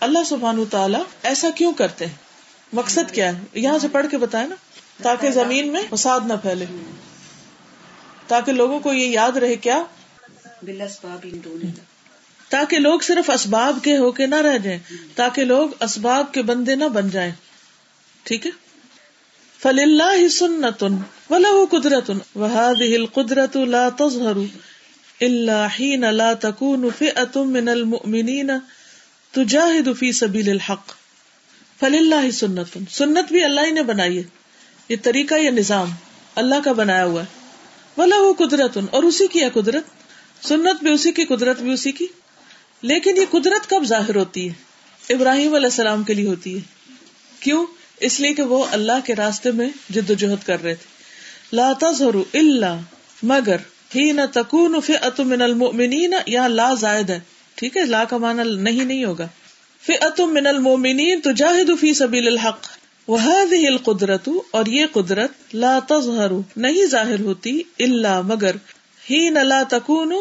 اللہ 0.00 0.18
سبحانہ 0.26 0.60
تعالیٰ 0.70 1.02
ایسا 1.22 1.50
کیوں 1.50 1.72
کرتے 1.72 2.06
ہیں؟ 2.06 2.14
مقصد 2.72 3.14
کیا 3.14 3.38
ہے؟ 3.38 3.42
یہاں 3.54 3.78
سے 3.78 3.88
پڑھ 3.88 4.06
کے 4.10 4.18
بتائے 4.18 4.46
نا 4.46 4.54
تاکہ 5.02 5.30
زمین 5.30 5.72
میں 5.72 5.82
فساد 5.94 6.20
نہ 6.26 6.32
پھیلے۔ 6.42 6.64
تاکہ 8.26 8.52
لوگوں 8.52 8.80
کو 8.80 8.92
یہ 8.92 9.06
یاد 9.06 9.32
رہے 9.32 9.56
کیا؟ 9.56 9.84
تاکہ 12.48 12.78
لوگ 12.78 13.00
صرف 13.00 13.30
اسباب 13.30 13.78
کے 13.82 13.98
ہو 13.98 14.12
کے 14.12 14.26
نہ 14.26 14.34
رہ 14.34 14.58
جائیں 14.58 14.78
تاکہ 15.14 15.44
لوگ 15.44 15.68
اسباب 15.80 16.32
کے 16.32 16.42
بندے 16.42 16.74
نہ 16.74 16.84
بن 16.84 17.10
جائیں۔ 17.10 17.32
ٹھیک 18.22 18.46
ہے؟ 18.46 18.65
فل 19.66 19.78
اللہ 19.78 20.28
سنت 20.28 20.84
ولہ 21.30 21.64
قدرت 21.70 22.10
وهذه 22.36 22.94
القدرت 22.94 23.56
لا 23.56 23.88
تظهر 23.88 24.36
الا 25.20 25.66
حين 25.66 26.00
لا 26.00 26.32
تكون 26.32 26.88
فئة 26.98 27.42
من 27.44 27.68
المؤمنين 27.68 28.50
تجاهد 29.32 29.88
في 29.98 30.12
سبيل 30.12 30.50
الحق 30.50 30.92
فل 31.80 31.94
اللہ 31.94 32.30
سنت 32.30 32.78
سنت 32.90 33.32
بھی 33.32 33.44
اللہ 33.44 33.60
ہی 33.60 33.70
نے 33.70 33.82
بنائی 33.82 34.18
ہے۔ 34.18 34.22
یہ 34.88 34.96
طریقہ 35.02 35.34
یا 35.34 35.50
نظام 35.50 35.90
اللہ 36.34 36.54
کا 36.64 36.72
بنایا 36.72 37.04
ہوا 37.04 37.22
ہے۔ 37.22 37.48
ولہ 37.96 38.32
قدرت 38.38 38.78
اور 38.90 39.02
اسی 39.02 39.26
کی 39.26 39.40
ہے 39.40 39.50
قدرت۔ 39.50 39.84
سنت 40.46 40.82
بھی 40.82 40.90
اسی 40.90 41.12
کی، 41.12 41.24
قدرت 41.24 41.60
بھی 41.60 41.72
اسی 41.72 41.92
کی۔ 41.92 42.06
لیکن 42.82 43.16
یہ 43.16 43.24
قدرت 43.30 43.70
کب 43.70 43.84
ظاہر 43.84 44.16
ہوتی 44.16 44.48
ہے؟ 44.48 44.54
ابراہیم 45.14 45.54
علیہ 45.54 45.66
السلام 45.66 46.02
کے 46.02 46.14
لیے 46.14 46.28
ہوتی 46.28 46.54
ہے۔ 46.54 46.60
کیوں؟ 47.40 47.66
اس 48.00 48.20
لیے 48.20 48.34
کہ 48.34 48.42
وہ 48.42 48.64
اللہ 48.70 48.92
کے 49.04 49.14
راستے 49.14 49.50
میں 49.50 49.68
جد 49.90 50.10
و 50.10 50.14
جہد 50.14 50.46
کر 50.46 50.62
رہے 50.62 50.74
تھے۔ 50.74 50.96
لا 51.52 51.72
تظہر 51.80 52.14
الا 52.14 52.76
مگر 53.22 53.56
ہی 53.94 54.12
نہ 54.12 54.20
تکون 54.32 54.80
فئت 54.80 55.20
من 55.20 55.42
المؤمنین، 55.42 56.14
یا 56.26 56.48
لا 56.48 56.74
زائد 56.74 57.10
ہے۔ 57.10 57.20
ٹھیک 57.54 57.76
ہے، 57.76 57.84
لا 57.84 58.04
کا 58.04 58.16
معنی 58.16 58.56
نہیں 58.56 58.84
نہیں 58.84 59.04
ہوگا۔ 59.04 59.26
فئت 59.86 60.20
من 60.20 60.46
المؤمنین 60.46 61.20
تجاہد 61.20 61.70
فی 61.80 61.94
سبیل 61.94 62.26
الحق۔ 62.26 62.58
وهذه 63.08 63.66
القدرت 63.66 64.28
اور 64.50 64.66
یہ 64.66 64.86
قدرت 64.92 65.54
لا 65.54 65.78
تظہر 65.88 66.30
نہیں 66.56 66.86
ظاہر 66.86 67.20
ہوتی 67.20 67.62
الا 67.78 68.20
مگر 68.20 68.56
ہی 69.10 69.28
نہ 69.28 69.38
لا 69.38 69.62
تکون 69.68 70.12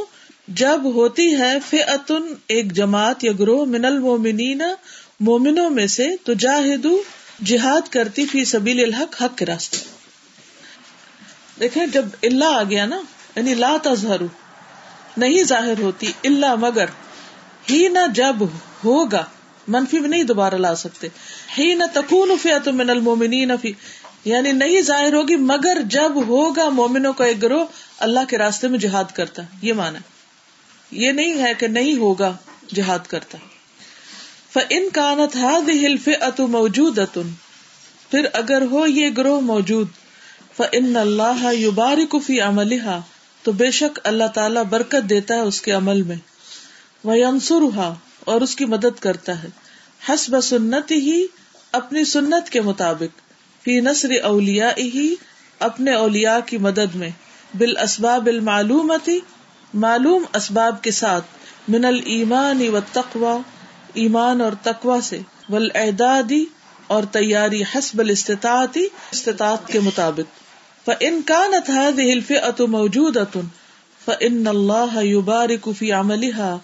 جب 0.48 0.82
ہوتی 0.84 1.38
ہے 1.38 1.58
فئتن 1.70 2.34
ایک 2.48 2.74
جماعت 2.74 3.24
یا 3.24 3.32
گروہ 3.40 3.66
من 3.66 3.86
المؤمنین، 3.86 4.62
مومنوں 5.20 5.70
میں 5.70 5.88
سے 5.88 6.10
تجاہد 6.24 6.86
جہاد 7.44 7.90
کرتی 7.90 8.26
فی 8.26 8.46
سبیل 8.46 8.84
الحق، 8.84 9.22
حق 9.22 9.38
کے 9.38 9.46
راستے۔ 9.46 9.78
دیکھیں، 11.60 11.86
جب 11.88 12.06
اللہ 12.24 12.46
آ 12.46 12.64
گیا 12.64 12.86
نا 12.86 13.02
یعنی 13.36 13.54
لا 13.54 13.78
تظہر 13.84 14.22
نہیں 15.18 15.44
ظاہر 15.44 15.80
ہوتی، 15.80 16.12
اللہ 16.24 16.56
مگر 16.56 16.86
ہی 17.70 17.88
نہ 17.88 18.00
جب 18.14 18.36
ہوگا، 18.84 19.24
منفی 19.68 20.00
میں 20.00 20.10
نہیں 20.10 20.24
دوبارہ 20.24 20.56
لا 20.56 20.76
سکتے۔ 20.76 21.08
ہی 21.58 21.74
نہ 21.74 21.84
تکون 21.94 22.32
فیت 22.42 22.68
من 22.68 22.90
المومنین 22.90 23.52
فی 23.62 23.74
یعنی 24.26 24.52
نہیں 24.52 24.82
ظاہر 24.82 25.14
ہوگی، 25.14 25.36
مگر 25.36 25.78
جب 25.86 26.28
ہوگا 26.28 26.70
مومنوں 26.70 27.14
کا 27.14 27.26
ایک 27.26 27.42
گروہ، 27.42 27.66
اللہ 28.00 28.20
کے 28.28 28.38
راستے 28.38 28.68
میں 28.68 28.80
جہاد 28.80 29.12
کرتا۔ 29.14 29.44
یہ 29.62 29.74
مانا 29.74 30.00
یہ 30.92 31.12
نہیں 31.12 31.44
ہے 31.44 31.54
کہ 31.58 31.68
نہیں 31.68 31.96
ہوگا 31.96 32.38
جہاد 32.74 33.00
کرتا۔ 33.08 33.38
ان 34.70 34.90
کانت 34.94 35.36
ہاد 35.36 35.70
ہلف 35.70 36.10
ات 36.22 36.40
موجود 36.40 37.00
پھر 38.12 38.26
اگر 38.34 38.64
ہو 38.72 38.88
یہ 38.88 39.10
گروہ 39.18 39.40
موجود 39.40 39.88
فن 40.58 40.96
اللہ 40.96 41.54
یبارک 41.54 42.16
فی 42.26 42.42
عملها، 42.42 43.00
تو 43.44 43.52
بے 43.52 43.72
شک 43.72 44.00
اللہ 44.04 44.24
تعالی 44.34 44.60
برکت 44.70 45.10
دیتا 45.10 45.36
ہے 45.36 45.40
اس 45.40 45.62
کے 45.62 45.72
عمل 45.72 46.02
میں۔ 46.02 46.16
وہ 47.04 47.12
انصرها 47.12 47.94
اور 48.20 48.42
اس 48.42 48.56
کی 48.56 48.66
مدد 48.66 49.00
کرتا 49.00 49.44
ہے۔ 49.44 49.48
حسب 50.10 50.42
سنت 50.42 50.92
ہی 50.92 51.26
اپنی 51.72 52.06
سنت 52.06 52.50
کے 52.50 52.62
مطابق۔ 52.62 53.22
فی 53.64 53.80
نصر 53.80 54.10
اولیا 54.24 54.72
ہی 54.78 55.16
اپنے 55.60 55.94
اولیا 55.94 56.40
کی 56.40 56.58
مدد 56.58 56.96
میں۔ 56.96 57.10
بال 57.58 57.78
اسباب 57.78 58.26
المعلومتی 58.26 59.20
معلوم 59.74 60.24
اسباب 60.34 60.84
کے 60.84 60.92
ساتھ۔ 60.92 61.26
من 61.68 61.86
المان 61.86 62.68
و 62.70 62.80
تقوا 62.94 63.38
ایمان 63.96 64.42
اور 64.42 64.52
تقوا 64.64 65.02
سے 65.02 65.20
ول 65.50 65.70
اعدادی 65.76 66.46
اور 66.88 67.04
تیاری، 67.04 67.62
حسب 67.62 68.00
الاستطاعتی 68.00 68.88
استطاعت 69.12 69.68
کے 69.68 69.80
مطابق۔ 69.80 70.46
فان 70.86 71.22
كانت 71.26 71.70
هذه 71.70 72.12
الفئه 72.12 72.66
موجوده 72.68 73.40
فان 74.06 74.48
الله 74.48 75.02
يبارك 75.02 75.70
في 75.80 75.92
عملها 75.92 76.58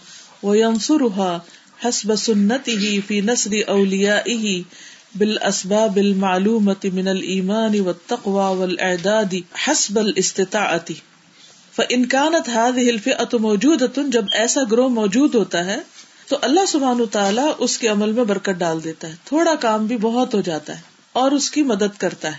وينصرها 0.44 1.38
حسب 1.86 2.16
سنته 2.16 3.00
في 3.08 3.22
نصر 3.22 3.52
اوليائه 3.68 4.62
بالاسباب 5.16 5.98
المعلومه 5.98 6.90
من 6.94 7.08
الايمان 7.08 7.80
والتقوى 7.80 8.58
والاعداد 8.58 9.36
حسب 9.56 10.00
الاستطاعت۔ 10.00 10.92
فان 11.76 12.06
كانت 12.06 12.50
هذه 12.50 12.90
الفئه 12.90 13.38
موجوده 13.40 14.10
جب 14.12 14.26
ایسا 14.34 14.62
گروہ 14.72 14.90
موجود 14.90 15.36
ہوتا 15.36 15.66
ہے 15.66 15.78
تو 16.32 16.38
اللہ 16.42 16.66
سبحان 16.68 17.06
تعالیٰ 17.12 17.52
اس 17.58 17.78
کے 17.78 17.88
عمل 17.88 18.12
میں 18.12 18.24
برکت 18.24 18.50
ڈال 18.50 18.84
دیتا 18.84 19.08
ہے۔ 19.08 19.16
تھوڑا 19.24 19.56
کام 19.56 19.86
بھی 19.86 19.98
بہت 19.98 20.34
ہو 20.34 20.42
جاتا 20.42 20.76
ہے 20.76 20.82
اور 21.14 21.32
اس 21.32 21.52
کی 21.52 21.64
مدد 21.64 21.98
کرتا 21.98 22.28
ہے۔ 22.28 22.38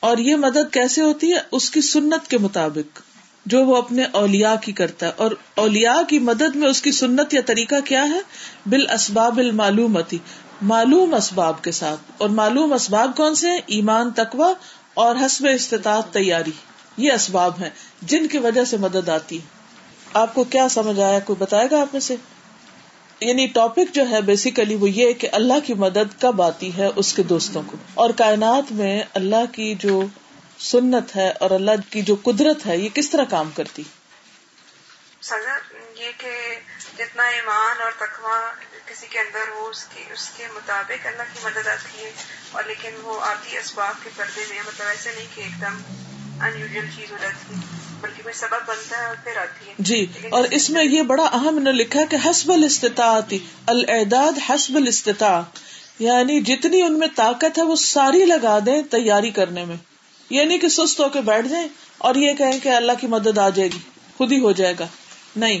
اور 0.00 0.18
یہ 0.18 0.36
مدد 0.36 0.72
کیسے 0.72 1.02
ہوتی 1.02 1.32
ہے؟ 1.32 1.38
اس 1.52 1.70
کی 1.70 1.80
سنت 1.80 2.30
کے 2.30 2.38
مطابق۔ 2.38 3.00
جو 3.46 3.64
وہ 3.64 3.76
اپنے 3.76 4.04
اولیا 4.12 4.54
کی 4.54 4.72
کرتا 4.72 5.06
ہے۔ 5.06 5.12
اور 5.16 5.30
اولیا 5.54 5.96
کی 6.08 6.18
مدد 6.18 6.56
میں 6.56 6.68
اس 6.68 6.82
کی 6.82 6.92
سنت 6.92 7.34
یا 7.34 7.40
طریقہ 7.46 7.74
کیا 7.84 8.04
ہے؟ 8.04 8.20
بال 8.66 8.86
اسباب 8.90 9.38
المعلومتی۔ 9.38 10.18
معلوم 10.62 11.14
اسباب 11.14 11.64
کے 11.64 11.70
ساتھ۔ 11.70 12.00
اور 12.18 12.28
معلوم 12.28 12.72
اسباب 12.72 13.10
کون 13.16 13.34
سے 13.34 13.50
ہیں؟ 13.50 13.60
ایمان 13.66 14.10
تقوا 14.10 14.52
اور 14.94 15.16
حسب 15.16 15.46
استطاعت 15.54 16.12
تیاری۔ 16.12 16.52
یہ 16.96 17.12
اسباب 17.12 17.52
ہیں 17.62 17.70
جن 18.02 18.26
کی 18.26 18.38
وجہ 18.38 18.64
سے 18.64 18.76
مدد 18.76 19.08
آتی 19.08 19.36
ہے۔ 19.36 19.44
آپ 20.14 20.34
کو 20.34 20.44
کیا 20.44 20.68
سمجھ 20.68 21.00
آیا؟ 21.00 21.18
کوئی 21.18 21.36
بتائے 21.38 21.68
گا 21.70 21.80
آپ 21.80 21.88
میں 21.92 22.00
سے؟ 22.00 22.16
یعنی 23.22 23.46
ٹاپک 23.46 23.94
جو 23.94 24.08
ہے 24.10 24.20
بیسیکلی 24.20 24.74
وہ 24.74 24.90
یہ 24.90 25.12
کہ 25.12 25.28
اللہ 25.32 25.66
کی 25.66 25.74
مدد 25.74 26.20
کب 26.20 26.42
آتی 26.42 26.76
ہے 26.76 26.88
اس 26.96 27.14
کے 27.14 27.22
دوستوں 27.22 27.62
کو۔ 27.66 27.76
اور 27.94 28.10
کائنات 28.10 28.72
میں 28.72 29.02
اللہ 29.14 29.52
کی 29.52 29.74
جو 29.74 30.02
سنت 30.58 31.16
ہے 31.16 31.30
اور 31.30 31.50
اللہ 31.50 31.70
کی 31.90 32.02
جو 32.02 32.16
قدرت 32.22 32.66
ہے 32.66 32.78
یہ 32.78 32.88
کس 32.94 33.10
طرح 33.10 33.24
کام 33.24 33.50
کرتی؟ 33.50 33.82
سزا 35.22 35.76
یہ 35.98 36.10
کہ 36.18 36.54
جتنا 36.98 37.22
ایمان 37.22 37.82
اور 37.82 37.92
تقوی 37.92 38.64
کسی 38.86 39.06
کے 39.10 39.18
اندر 39.18 39.48
ہو، 39.48 39.66
اس 39.66 39.84
کی، 39.84 40.04
اس 40.12 40.30
کے 40.36 40.46
مطابق 40.54 41.06
اللہ 41.06 41.22
کی 41.34 41.40
مدد 41.42 41.66
آتی 41.66 42.04
ہے۔ 42.04 42.12
اور 42.52 42.64
لیکن 42.64 42.90
وہ 43.02 43.20
آتی 43.20 43.56
اسباب 43.56 43.94
کے 44.04 44.10
پردے 44.16 44.40
میں 44.50 44.58
مطلب 44.66 44.86
ایسے 44.88 45.10
نہیں 45.16 45.26
کہ 45.34 45.40
ایک 45.40 45.60
دم 45.60 45.74
ان 46.40 46.60
یوژل 46.60 46.86
چیز 46.96 47.12
ہو 47.12 47.16
جاتی۔ 47.22 47.54
ہے 47.54 47.81
بلکہ 48.02 48.22
کوئی 48.22 48.34
سبب 48.34 48.66
بنتا 48.66 48.98
ہے 48.98 49.06
اور 49.06 49.14
پھر 49.24 49.36
آتی 49.36 49.68
ہے۔ 49.68 49.74
جی 49.78 50.06
اور 50.30 50.44
اس 50.50 50.70
میں 50.70 50.84
یہ 50.84 51.02
بڑا 51.02 51.22
اہم 51.22 51.58
نے 51.58 51.72
لکھا 51.72 52.00
کہ 52.10 52.16
حسب 52.26 52.52
الاستطاعت 52.52 53.34
الاعداد 53.66 54.50
حسب 54.50 54.76
الاستطاع۔ 54.76 55.40
یعنی 55.98 56.40
جتنی 56.40 56.82
ان 56.82 56.98
میں 56.98 57.08
طاقت 57.16 57.58
ہے 57.58 57.62
وہ 57.62 57.76
ساری 57.76 58.24
لگا 58.24 58.58
دیں 58.66 58.82
تیاری 58.82 59.30
کرنے 59.30 59.64
میں۔ 59.64 59.76
یعنی 60.30 60.58
کہ 60.58 60.68
سست 60.68 61.00
ہو 61.00 61.08
کے 61.08 61.20
بیٹھ 61.20 61.48
جائیں 61.48 61.68
اور 61.98 62.14
یہ 62.14 62.32
کہیں 62.32 62.58
کہ 62.58 62.68
اللہ 62.68 62.92
کی 63.00 63.06
مدد 63.06 63.38
آ 63.38 63.48
جائے 63.48 63.68
گی 63.74 63.78
خود 64.16 64.32
ہی 64.32 64.40
ہو 64.40 64.52
جائے 64.52 64.74
گا۔ 64.78 64.86
نہیں 65.36 65.60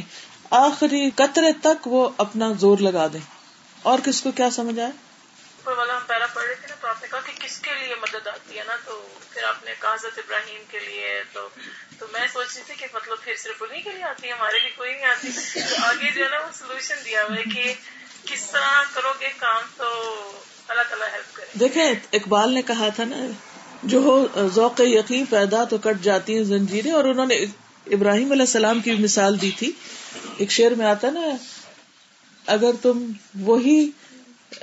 آخری 0.50 1.10
قطرے 1.16 1.52
تک 1.62 1.86
وہ 1.86 2.08
اپنا 2.16 2.52
زور 2.58 2.78
لگا 2.78 3.06
دیں۔ 3.12 3.20
اور 3.82 3.98
کس 4.04 4.22
کو 4.22 4.30
کیا 4.30 4.50
سمجھ 4.50 4.80
آئے 4.80 4.90
والا 5.66 5.96
ہم 5.96 6.02
پہلا 6.06 6.26
پڑھ 6.26 6.44
رہے 6.44 6.54
تھے 6.54 6.68
نا 6.68 6.74
تو 6.80 6.88
آپ 6.88 7.02
نے 7.02 7.08
کہا 7.10 7.20
کہ 7.20 7.46
کس 7.46 7.58
کے 7.58 7.70
لیے 7.80 7.94
مدد 8.02 8.26
آتی 8.26 8.58
ہے 8.58 8.64
نا 8.66 8.72
تو 8.84 9.06
آپ 9.44 9.64
نے 9.64 9.74
کہا 9.80 9.94
حضرت 9.94 10.18
ابراہیم 10.18 10.62
کے 10.70 10.78
لیے، 10.78 11.08
تو 11.32 11.48
تو 11.98 12.06
میں 12.12 12.26
سوچ 12.32 12.54
رہی 12.54 12.62
تھی 12.66 12.74
کہ 12.78 12.86
مطلب 12.94 13.22
پھر 13.24 13.36
صرف 13.38 13.62
انہیں 13.62 13.82
کے 13.82 13.90
لیے 13.90 14.02
آتی 14.02 14.26
ہے، 14.26 14.32
ہمارے 14.32 14.58
لیے 14.58 14.70
کوئی 14.76 14.92
نہیں 14.92 15.04
آتی۔ 15.04 15.28
تو 15.68 15.84
آگے 15.86 16.10
جو 16.14 16.24
ہے 16.24 16.28
نا 16.28 16.38
وہ 16.38 16.50
سولوشن 16.54 17.04
دیا 17.04 17.22
ہوا 17.22 17.36
ہے 17.36 17.42
کہ 17.54 17.72
کس 18.24 18.50
طرح 18.50 18.82
کرو 18.94 19.12
گے 19.20 19.28
کام، 19.38 19.62
تو 19.76 19.84
اللہ 20.68 20.82
تعالیٰ 20.88 21.08
ہیلپ 21.12 21.34
کرے۔ 21.36 21.58
دیکھیں، 21.60 21.94
اقبال 22.12 22.54
نے 22.54 22.62
کہا 22.62 22.88
تھا 22.96 23.04
نا، 23.04 23.16
جو 23.82 23.98
ہو، 23.98 24.48
ذوق 24.54 24.80
یقین 24.80 25.24
پیدا 25.24 25.64
تو 25.64 25.78
کٹ 25.78 26.02
جاتی 26.02 26.36
ہیں 26.36 26.44
زنجیریں، 26.44 26.92
اور 26.92 27.04
انہوں 27.04 27.26
نے 27.26 27.36
ابراہیم 27.86 28.32
علیہ 28.32 28.42
السلام 28.42 28.80
کی 28.80 28.92
مثال 28.98 29.40
دی 29.40 29.50
تھی۔ 29.58 29.70
ایک 30.36 30.50
شعر 30.50 30.70
میں 30.70 30.86
آتا 30.86 31.10
نا، 31.10 31.20
اگر 32.46 32.70
تم 32.82 33.06
وہی 33.40 33.90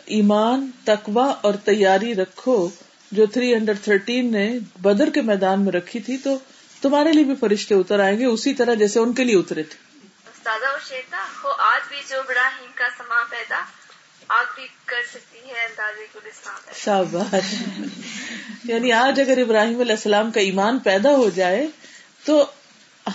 ایمان 0.06 0.70
تقوا 0.86 1.26
اور 1.42 1.54
تیاری 1.54 2.16
رکھو 2.16 2.58
جو 3.12 3.26
تھری 3.26 3.56
ہنڈریڈ 3.56 3.78
تھرٹین 3.84 4.32
نے 4.32 4.58
بدر 4.82 5.10
کے 5.10 5.22
میدان 5.22 5.66
میں 5.66 5.72
رکھی 5.72 6.00
تھی 6.00 6.18
تو 6.18 6.38
تمہارے 6.82 7.12
لیے 7.12 7.24
بھی 7.24 7.36
فرشتے 7.40 7.76
اتر 7.76 8.00
آئیں 8.00 8.20
گے 8.20 8.26
اسی 8.26 8.54
طرح 8.54 8.74
جیسے 8.74 9.00
ان 9.00 9.14
کے 9.14 9.24
لیے 9.24 9.36
اترے 9.36 9.64
تھے۔ 9.64 9.90
استاذہ 10.34 10.66
اور 10.66 10.80
شیتا 10.90 11.18
ہو 11.44 11.50
آج 11.50 11.82
بھی 11.90 11.98
جو 12.10 12.20
ابراہیم 12.20 12.72
کا 12.76 12.86
سما 12.98 13.24
پیدا 13.30 13.62
آگ 14.28 14.46
بھی 14.56 14.68
کر 14.86 15.02
سکتی 15.10 15.50
ہے 15.50 15.66
اندازے 15.66 16.20
شاباش۔ 16.76 17.56
یعنی 18.64 18.92
آج 18.92 19.20
اگر 19.20 19.38
ابراہیم 19.38 19.80
علیہ 19.80 19.96
السلام 19.96 20.32
کا 20.32 20.40
ایمان 20.40 20.80
پیدا 20.80 21.10
ہو 21.10 21.30
جائے 21.30 21.68
تو 22.26 22.52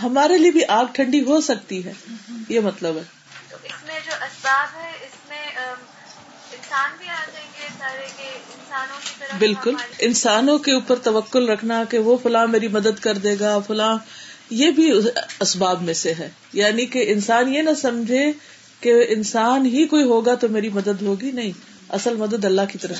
ہمارے 0.03 0.39
لیے 0.39 0.51
بھی 0.51 0.61
آگ 0.69 0.85
ٹھنڈی 0.93 1.21
ہو 1.21 1.41
سکتی 1.41 1.85
ہے۔ 1.85 1.93
یہ 2.49 2.61
مطلب 2.61 2.97
ہے۔ 2.97 3.03
تو 3.49 3.57
اس 3.65 3.87
میں 3.87 4.01
جو 4.07 4.13
اسباب 4.21 4.77
ہے 4.77 4.91
اس 4.91 5.24
انسان 6.75 6.97
بھی 6.99 7.09
آ 7.09 7.25
جائیں 7.33 7.49
گے 7.61 7.69
سارے 7.78 8.07
کے 8.16 8.23
انسانوں 8.23 8.97
کی 9.02 9.11
طرف 9.19 9.33
بالکل۔ 9.38 9.75
انسانوں 9.99 10.59
کے 10.59 10.73
اوپر 10.73 10.97
توکل 10.97 11.49
رکھنا 11.49 11.85
کہ 11.90 11.99
وہ 11.99 12.16
فلاں 12.23 12.47
میری 12.47 12.69
مدد 12.69 12.99
کر 13.00 13.14
دے 13.14 13.37
گا 13.40 13.59
فلاں 13.66 13.97
یہ 14.50 14.71
بھی 14.71 14.93
اسباب 15.40 15.83
میں 15.83 15.95
سے 15.95 16.14
ہے۔ 16.14 16.31
یعنی 16.52 16.87
کہ 16.87 17.04
انسان 17.12 17.54
یہ 17.54 17.62
نہ 17.62 17.75
سمجھے 17.83 18.33
کہ 18.81 19.04
انسان 19.09 19.66
ہی 19.66 19.87
کوئی 19.87 20.02
ہوگا 20.02 20.35
تو 20.35 20.49
میری 20.49 20.69
مدد 20.69 21.02
ہوگی 21.02 21.31
نہیں۔ 21.31 21.52
اصل 21.88 22.14
مدد 22.16 22.45
اللہ 22.45 22.62
کی 22.73 22.78
طرف۔ 22.78 22.97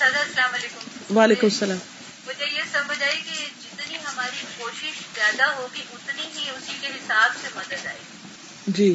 السلام 0.00 0.54
علیکم۔ 0.54 1.16
وعلیکم 1.16 1.46
السلام۔ 1.46 1.78
مجھے 2.26 2.44
یہ 2.44 2.62
سمجھ 2.72 3.02
آئی 3.02 3.16
کہ 3.16 3.46
جتنی 3.62 3.96
ہماری 3.96 4.46
کوشش 4.58 5.14
زیادہ 5.14 5.52
ہوگی 5.54 5.82
اتنی 5.92 6.22
ہی 6.22 6.50
اسی 6.50 6.72
کے 6.80 6.86
حساب 6.86 7.30
سے 7.42 7.48
مدد 7.56 7.86
آئے 7.86 7.98
گی۔ 7.98 8.16
جی۔ 8.66 8.94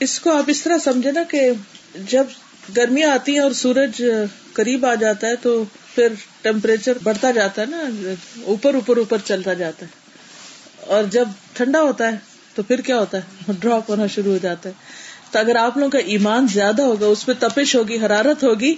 اس 0.00 0.20
کو 0.20 0.36
آپ 0.36 0.44
اس 0.46 0.62
طرح 0.62 0.78
سمجھے 0.78 1.12
نا 1.12 1.22
کہ 1.22 1.50
جب 1.94 2.24
گرمیاں 2.76 3.10
آتی 3.10 3.32
ہیں 3.32 3.38
اور 3.38 3.52
سورج 3.52 4.02
قریب 4.52 4.86
آ 4.86 4.94
جاتا 4.94 5.26
ہے 5.26 5.36
تو 5.36 5.64
پھر 5.94 6.12
ٹیمپریچر 6.42 6.92
بڑھتا 7.02 7.30
جاتا 7.30 7.62
ہے 7.62 7.66
نا، 7.66 7.78
اوپر 8.44 8.74
اوپر 8.74 8.96
اوپر 8.96 9.18
چلتا 9.24 9.54
جاتا 9.54 9.86
ہے۔ 9.86 9.90
اور 10.80 11.04
جب 11.04 11.28
ٹھنڈا 11.52 11.80
ہوتا 11.80 12.12
ہے 12.12 12.16
تو 12.54 12.62
پھر 12.62 12.80
کیا 12.80 12.98
ہوتا 12.98 13.18
ہے؟ 13.18 13.52
ڈراپ 13.60 13.90
ہونا 13.90 14.06
شروع 14.06 14.32
ہو 14.32 14.38
جاتا 14.42 14.68
ہے۔ 14.68 14.74
تو 15.30 15.38
اگر 15.38 15.56
آپ 15.56 15.76
لوگوں 15.76 15.90
کا 15.90 15.98
ایمان 15.98 16.46
زیادہ 16.52 16.82
ہوگا، 16.82 17.06
اس 17.06 17.26
پہ 17.26 17.32
تپش 17.38 17.76
ہوگی، 17.76 17.98
حرارت 17.98 18.44
ہوگی، 18.44 18.74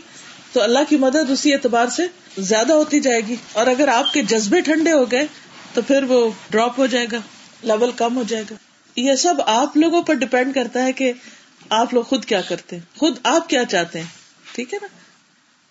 تو 0.52 0.62
اللہ 0.62 0.78
کی 0.88 0.96
مدد 0.96 1.30
اسی 1.30 1.52
اعتبار 1.52 1.86
سے 1.86 2.02
زیادہ 2.38 2.72
ہوتی 2.72 3.00
جائے 3.00 3.20
گی۔ 3.20 3.36
اور 3.52 3.66
اگر 3.66 3.88
آپ 3.88 4.12
کے 4.12 4.22
جذبے 4.22 4.60
ٹھنڈے 4.60 4.92
ہو 4.92 5.10
گئے، 5.10 5.26
تو 5.74 5.82
پھر 5.82 6.02
وہ 6.02 6.30
ڈراپ 6.50 6.78
ہو 6.78 6.86
جائے 6.86 7.06
گا 7.12 7.18
لیول 7.62 7.90
کم 7.96 8.16
ہو 8.16 8.22
جائے 8.28 8.44
گا۔ 8.50 8.54
یہ 8.96 9.14
سب 9.14 9.34
آپ 9.46 9.76
لوگوں 9.76 10.02
پر 10.02 10.14
ڈپینڈ 10.14 10.54
کرتا 10.54 10.84
ہے 10.84 10.92
کہ 10.92 11.12
آپ 11.70 11.94
لوگ 11.94 12.02
خود 12.02 12.24
کیا 12.24 12.40
کرتے 12.40 12.76
ہیں؟ 12.76 12.98
خود 12.98 13.18
آپ 13.22 13.48
کیا 13.48 13.64
چاہتے 13.64 13.98
ہیں؟ 13.98 14.06
ٹھیک 14.52 14.74
ہے 14.74 14.78
نا؟ 14.82 14.88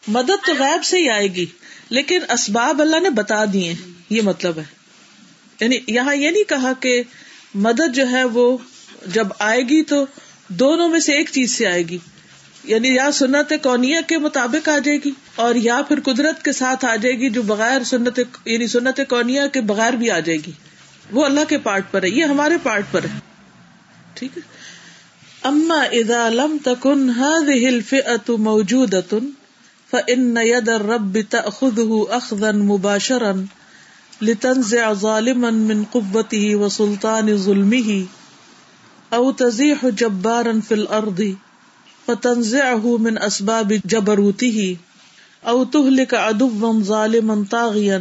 مدد 0.07 0.45
تو 0.47 0.53
غیب 0.59 0.83
سے 0.83 0.97
ہی 0.97 1.09
آئے 1.09 1.27
گی، 1.27 1.45
لیکن 1.89 2.19
اسباب 2.29 2.81
اللہ 2.81 2.99
نے 2.99 3.09
بتا 3.09 3.45
دیے 3.53 3.75
یہ 4.09 4.21
مطلب 4.21 4.57
ہے۔ 4.57 4.63
یعنی 5.61 5.79
یہاں 5.87 6.15
یہ 6.15 6.29
نہیں 6.29 6.49
کہا 6.49 6.73
کہ 6.79 7.03
مدد 7.55 7.95
جو 7.95 8.09
ہے 8.09 8.23
وہ 8.23 8.57
جب 9.05 9.27
آئے 9.39 9.61
گی 9.61 9.83
تو 9.83 10.05
دونوں 10.47 10.89
میں 10.89 10.99
سے 10.99 11.13
ایک 11.13 11.29
چیز 11.31 11.57
سے 11.57 11.67
آئے 11.67 11.83
گی۔ 11.83 11.97
یعنی 12.63 12.95
یا 12.95 13.11
سنت 13.11 13.53
کونیا 13.63 14.01
کے 14.01 14.17
مطابق 14.17 14.69
آ 14.69 14.77
جائے 14.77 14.97
گی، 15.05 15.11
اور 15.35 15.55
یا 15.55 15.81
پھر 15.87 15.99
قدرت 15.99 16.43
کے 16.43 16.51
ساتھ 16.51 16.85
آ 16.85 16.95
جائے 16.95 17.15
گی 17.15 17.29
جو 17.29 17.41
بغیر 17.41 17.83
سنت 17.83 18.19
یعنی 18.45 18.67
سنت 18.67 18.99
کونیا 19.09 19.47
کے 19.47 19.61
بغیر 19.61 19.93
بھی 19.93 20.11
آ 20.11 20.19
جائے 20.19 20.37
گی۔ 20.47 20.51
وہ 21.11 21.25
اللہ 21.25 21.39
کے 21.49 21.57
پارٹ 21.57 21.83
پر 21.91 22.03
ہے، 22.03 22.09
یہ 22.09 22.23
ہمارے 22.23 22.57
پارٹ 22.63 22.83
پر 22.91 23.03
ہے۔ 23.03 23.19
ٹھیک 24.13 24.37
ہے؟ 24.37 24.41
اما 25.43 25.83
اذا 25.91 26.29
لم 26.29 26.57
تكن 26.63 27.09
هذه 27.09 27.67
الفئة 27.67 28.35
موجودة، 28.37 29.17
فإن 29.91 30.37
يد 30.37 30.69
الرب 30.69 31.17
تأخذه 31.29 31.91
أخذا 32.09 32.51
مباشرا 32.51 33.31
لتنزع 34.21 34.93
ظالما 34.93 35.49
من 35.49 35.83
قوته 35.91 36.55
وسلطان 36.55 37.37
ظلمه، 37.37 38.01
أو 39.13 39.31
تزيح 39.31 39.89
جبارا 39.89 40.59
في 40.67 40.73
الأرض 40.73 41.35
فتنزعه 42.05 42.97
من 42.99 43.17
أسباب 43.17 43.73
جبروته، 43.85 44.73
أو 45.47 45.63
تهلك 45.63 46.13
عدوا 46.13 46.83
ظالما 46.83 47.43
طاغيا 47.49 47.99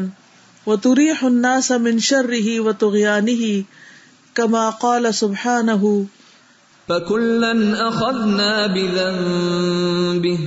و 0.66 0.70
وتريح 0.70 1.24
الناس 1.24 1.72
من 1.72 1.98
شره 1.98 2.60
وطغيانه 2.60 3.64
كما 4.34 4.70
قال 4.70 5.14
سبحانه 5.14 6.06
فكلا 6.88 7.88
أخذنا 7.88 8.66
بذنبه 8.66 10.38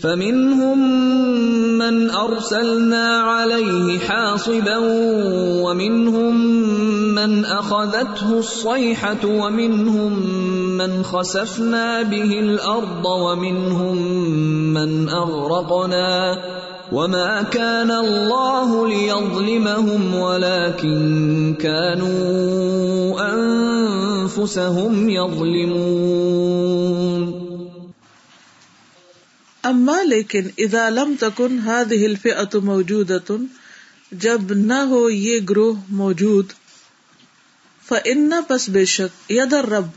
فمنهم 0.00 0.78
من 1.78 2.10
أرسلنا 2.10 3.06
عليه 3.20 3.98
حاصبا 3.98 4.76
ومنهم 5.64 6.34
من 7.14 7.44
أخذته 7.44 8.38
الصيحة 8.38 9.24
ومنهم 9.24 10.12
من 10.76 11.02
خسفنا 11.02 12.02
به 12.02 12.40
الأرض 12.40 13.04
ومنهم 13.04 13.96
من 14.74 15.08
أغرقنا 15.08 16.38
وما 16.92 17.42
كان 17.42 17.90
الله 17.90 18.88
ليظلمهم 18.88 20.14
ولكن 20.14 21.54
كانوا 21.60 23.20
أنفسهم 23.34 25.10
يظلمون 25.10 26.40
اما 29.64 30.02
لیکن 30.04 30.48
اذا 30.58 30.90
لم 30.90 31.14
تکن 31.20 31.58
هذه 31.58 32.06
الفئة 32.06 32.58
موجودة، 32.62 33.36
جب 34.12 34.52
نہ 34.52 34.80
ہو 34.88 35.10
یہ 35.10 35.40
گروہ 35.50 35.74
موجود، 35.88 36.46
فإن 37.88 38.32
پس 38.48 38.68
بے 38.68 38.84
شک 38.84 39.32
ید 39.32 39.52
رب 39.52 39.88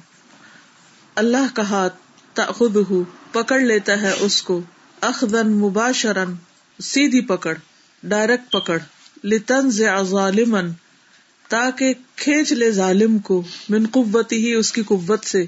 اللہ 1.15 1.53
کا 1.53 1.69
ہاتھ 1.69 1.93
تأخذہ 2.33 2.93
پکڑ 3.31 3.59
لیتا 3.59 4.01
ہے 4.01 4.11
اس 4.19 4.41
کو 4.41 4.61
اخذن 5.01 5.51
مباشرن 5.51 6.33
سیدھی 6.83 7.21
پکڑ، 7.21 7.55
ڈائریکٹ 8.03 8.51
پکڑ 8.51 8.79
لتنزع 9.23 10.01
ظالما، 10.01 10.59
تاکہ 11.49 11.93
کھینچ 12.15 12.53
لے 12.53 12.71
ظالم 12.71 13.17
کو 13.17 13.43
من 13.69 13.85
قوتی 13.91 14.47
ہی، 14.47 14.53
اس 14.53 14.71
کی 14.71 14.83
قوت 14.83 15.25
سے، 15.25 15.45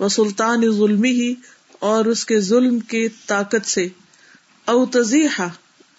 و 0.00 0.08
سلطان 0.08 0.72
ظلمی 0.72 1.10
ہی، 1.10 1.34
اور 1.78 2.04
اس 2.04 2.26
کے 2.26 2.40
ظلم 2.40 2.78
کی 2.78 3.08
طاقت 3.26 3.66
سے۔ 3.66 3.88
او 4.64 4.86
تزیحا 4.86 5.46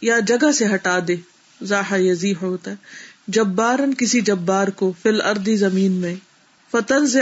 یا 0.01 0.19
جگہ 0.19 0.51
سے 0.51 0.65
ہٹا 0.73 0.99
دے۔ 1.07 1.15
زاحا 1.63 2.01
یزیح 2.01 2.33
ہوتا 2.41 2.71
ہے۔ 2.71 2.75
جبارن 3.27 3.93
کسی 3.93 4.21
جبار 4.21 4.67
کو 4.67 4.93
فل 5.01 5.21
اردی 5.21 5.57
زمین 5.57 5.91
میں۔ 5.91 6.15
فتن 6.71 7.07
سے 7.07 7.19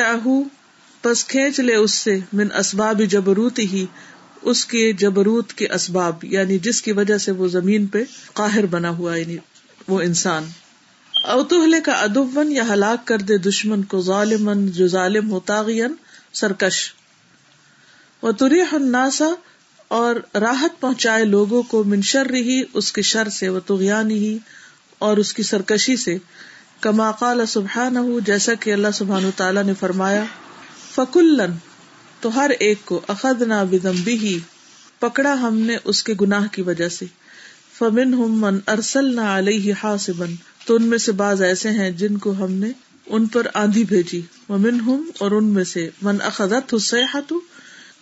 پس 1.01 1.25
کھینچ 1.25 1.59
لے 1.59 1.75
اس 1.75 1.93
سے، 1.93 2.19
من 2.33 2.47
اسباب 2.59 3.01
جبروت 3.09 3.59
ہی 3.59 3.85
اس 4.45 4.65
کے 4.65 4.93
جبروت 4.93 5.53
کے 5.53 5.67
اسباب 5.67 6.25
یعنی 6.25 6.59
جس 6.59 6.81
کی 6.81 6.91
وجہ 6.91 7.17
سے 7.17 7.31
وہ 7.31 7.47
زمین 7.47 7.87
پہ 7.87 8.03
قاہر 8.33 8.65
بنا 8.65 8.89
ہوا 8.89 9.15
یعنی 9.15 9.37
وہ 9.87 10.01
انسان۔ 10.01 10.43
اوتوہلے 11.23 11.81
کا 11.81 11.91
ادبن 11.91 12.51
یا 12.51 12.63
ہلاک 12.69 13.07
کر 13.07 13.17
دے 13.17 13.37
دشمن 13.37 13.83
کو 13.83 14.01
ظالمن 14.01 14.67
جو 14.67 14.87
ظالم 14.87 15.31
ہو 15.31 15.39
تاغین 15.39 15.93
سرکش۔ 16.33 16.93
و 18.23 18.31
تریح 18.31 18.63
الناسا 18.71 19.25
اور 19.87 20.15
راحت 20.33 20.81
پہنچائے 20.81 21.25
لوگوں 21.25 21.63
کو 21.63 21.83
منشر 21.83 22.25
رہی 22.25 22.63
اس 22.73 22.91
کے 22.91 23.01
شر 23.01 23.29
سے 23.29 23.49
وہ 23.49 23.59
تغیان 23.59 24.11
ہی 24.11 24.37
اور 24.99 25.17
اس 25.17 25.33
کی 25.33 25.43
سرکشی 25.43 25.95
سے۔ 25.95 26.17
کما 26.81 27.11
قال 27.11 27.45
سبحانہ، 27.45 27.99
جیسا 28.25 28.53
کہ 28.53 28.73
اللہ 28.73 28.87
سبحانہ 28.93 29.27
تعالیٰ 29.35 29.63
نے 29.63 29.73
فرمایا، 29.79 30.23
فکلن 30.95 31.51
تو 32.25 32.35
ہر 32.35 32.51
ایک 32.59 32.85
کو 32.85 33.01
اخذنا 33.07 33.63
بدمبی 33.63 34.17
ہی 34.17 34.39
پکڑا 34.99 35.33
ہم 35.41 35.57
نے 35.57 35.77
اس 35.83 36.03
کے 36.03 36.13
گناہ 36.21 36.47
کی 36.51 36.61
وجہ 36.61 36.89
سے۔ 36.89 37.05
فمن 37.77 38.13
ہم 38.13 38.39
من 38.41 38.59
ارسل 38.67 39.15
نہ 39.15 39.21
علیہ 39.21 39.73
حاسبن 39.83 40.35
تو 40.65 40.75
ان 40.75 40.83
میں 40.83 40.97
سے 40.97 41.11
بعض 41.11 41.41
ایسے 41.41 41.69
ہیں 41.69 41.91
جن 41.91 42.17
کو 42.17 42.31
ہم 42.31 42.51
نے 42.51 42.71
ان 43.05 43.25
پر 43.25 43.47
آندھی 43.53 43.83
بھیجی۔ 43.83 44.21
ومن 44.49 44.79
ہم 44.79 45.09
اور 45.19 45.31
ان 45.31 45.45
میں 45.45 45.63
سے 45.63 45.89
من 46.01 46.17
اخذت 46.21 46.73
حسیحت 46.73 47.33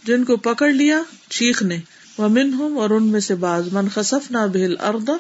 جن 0.04 0.24
کو 0.24 0.38
پکڑ 0.38 0.70
لیا 0.70 1.02
چیخ 1.30 1.64
نے۔ 1.64 1.80
ومن 2.18 2.54
ہم 2.54 2.78
اور 2.78 2.90
ان 2.90 3.04
میں 3.04 3.20
سے 3.20 3.36
بعض 3.36 3.74
من 3.74 3.88
خصف 3.90 4.32
نہ 4.32 4.48
بھیل 4.52 4.76
اردا 4.80 5.16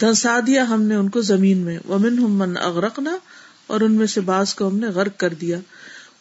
دھنسا 0.00 0.40
دیا 0.46 0.68
ہم 0.68 0.82
نے 0.82 0.94
ان 0.94 1.08
کو 1.08 1.20
زمین 1.20 1.58
میں۔ 1.58 1.78
ومن 1.88 2.18
ہم 2.18 2.38
من 2.38 2.56
اغرقنا، 2.62 3.16
اور 3.66 3.80
ان 3.80 3.92
میں 3.92 4.06
سے 4.06 4.20
بعض 4.20 4.54
کو 4.54 4.68
ہم 4.68 4.78
نے 4.78 4.86
غرق 4.86 5.20
کر 5.20 5.34
دیا۔ 5.34 5.58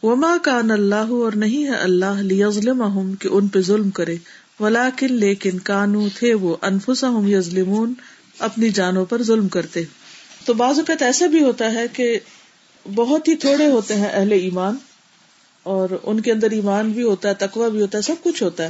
وما 0.04 0.36
کان 0.44 0.72
اللہ 0.72 1.12
اور 1.16 1.34
نہیں 1.36 1.66
ہے 1.66 1.76
اللہ 1.78 2.22
لیظلم 2.24 2.82
کہ 3.16 3.30
ان 3.32 3.48
پہ 3.48 3.62
ظلم 3.62 3.90
کرے، 3.90 4.16
ولیکن 4.60 5.14
لیکن 5.16 5.60
کانو 5.64 6.08
تھے 6.16 6.34
وہ 6.34 6.56
انفسا 6.62 7.10
ہم 7.10 7.28
یظلمون، 7.28 7.94
اپنی 8.40 8.70
جانوں 8.70 9.06
پر 9.06 9.24
ظلم 9.24 9.48
کرتے۔ 9.48 9.84
تو 10.46 10.54
بعض 10.54 10.80
اوقات 10.80 11.02
ایسا 11.02 11.28
بھی 11.28 11.44
ہوتا 11.44 11.72
ہے 11.74 11.86
کہ 11.94 12.08
بہت 12.86 13.28
ہی 13.28 13.36
تھوڑے 13.36 13.68
ہوتے 13.68 13.96
ہیں 13.96 14.10
اہل 14.10 14.32
ایمان، 14.32 14.76
اور 15.66 15.90
ان 16.04 16.20
کے 16.20 16.32
اندر 16.32 16.52
ایمان 16.52 16.92
بھی 16.92 17.04
ہوتا 17.04 17.30
ہے، 17.30 17.34
تقوی 17.40 17.70
بھی 17.72 17.82
ہوتا 17.82 17.98
ہے، 17.98 18.04
سب 18.04 18.24
کچھ 18.24 18.44
ہوتا 18.44 18.64
ہے، 18.64 18.70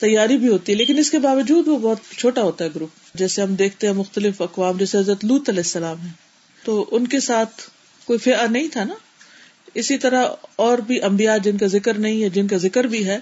تیاری 0.00 0.36
بھی 0.36 0.48
ہوتی 0.48 0.72
ہے، 0.72 0.76
لیکن 0.76 0.98
اس 0.98 1.10
کے 1.10 1.18
باوجود 1.18 1.68
وہ 1.68 1.78
بہت 1.78 1.98
چھوٹا 2.18 2.42
ہوتا 2.42 2.64
ہے 2.64 2.70
گروپ۔ 2.74 2.90
جیسے 3.14 3.42
ہم 3.42 3.54
دیکھتے 3.54 3.86
ہیں 3.86 3.94
مختلف 3.94 4.40
اقوام، 4.42 4.76
جیسے 4.78 4.98
حضرت 4.98 5.24
لوت 5.24 5.48
علیہ 5.48 5.60
السلام 5.60 6.00
ہے 6.00 6.10
تو 6.62 6.84
ان 6.90 7.06
کے 7.06 7.20
ساتھ 7.20 7.62
کوئی 8.08 8.18
فیا 8.18 8.46
نہیں 8.50 8.68
تھا 8.72 8.84
نا؟ 8.84 8.94
اسی 9.78 9.98
طرح 9.98 10.26
اور 10.56 10.78
بھی 10.78 11.00
امبیا 11.02 11.36
جن 11.36 11.56
کا 11.58 11.66
ذکر 11.66 11.98
نہیں 11.98 12.22
ہے، 12.22 12.28
جن 12.28 12.46
کا 12.46 12.56
ذکر 12.56 12.84
بھی 12.84 13.04
ہے، 13.06 13.18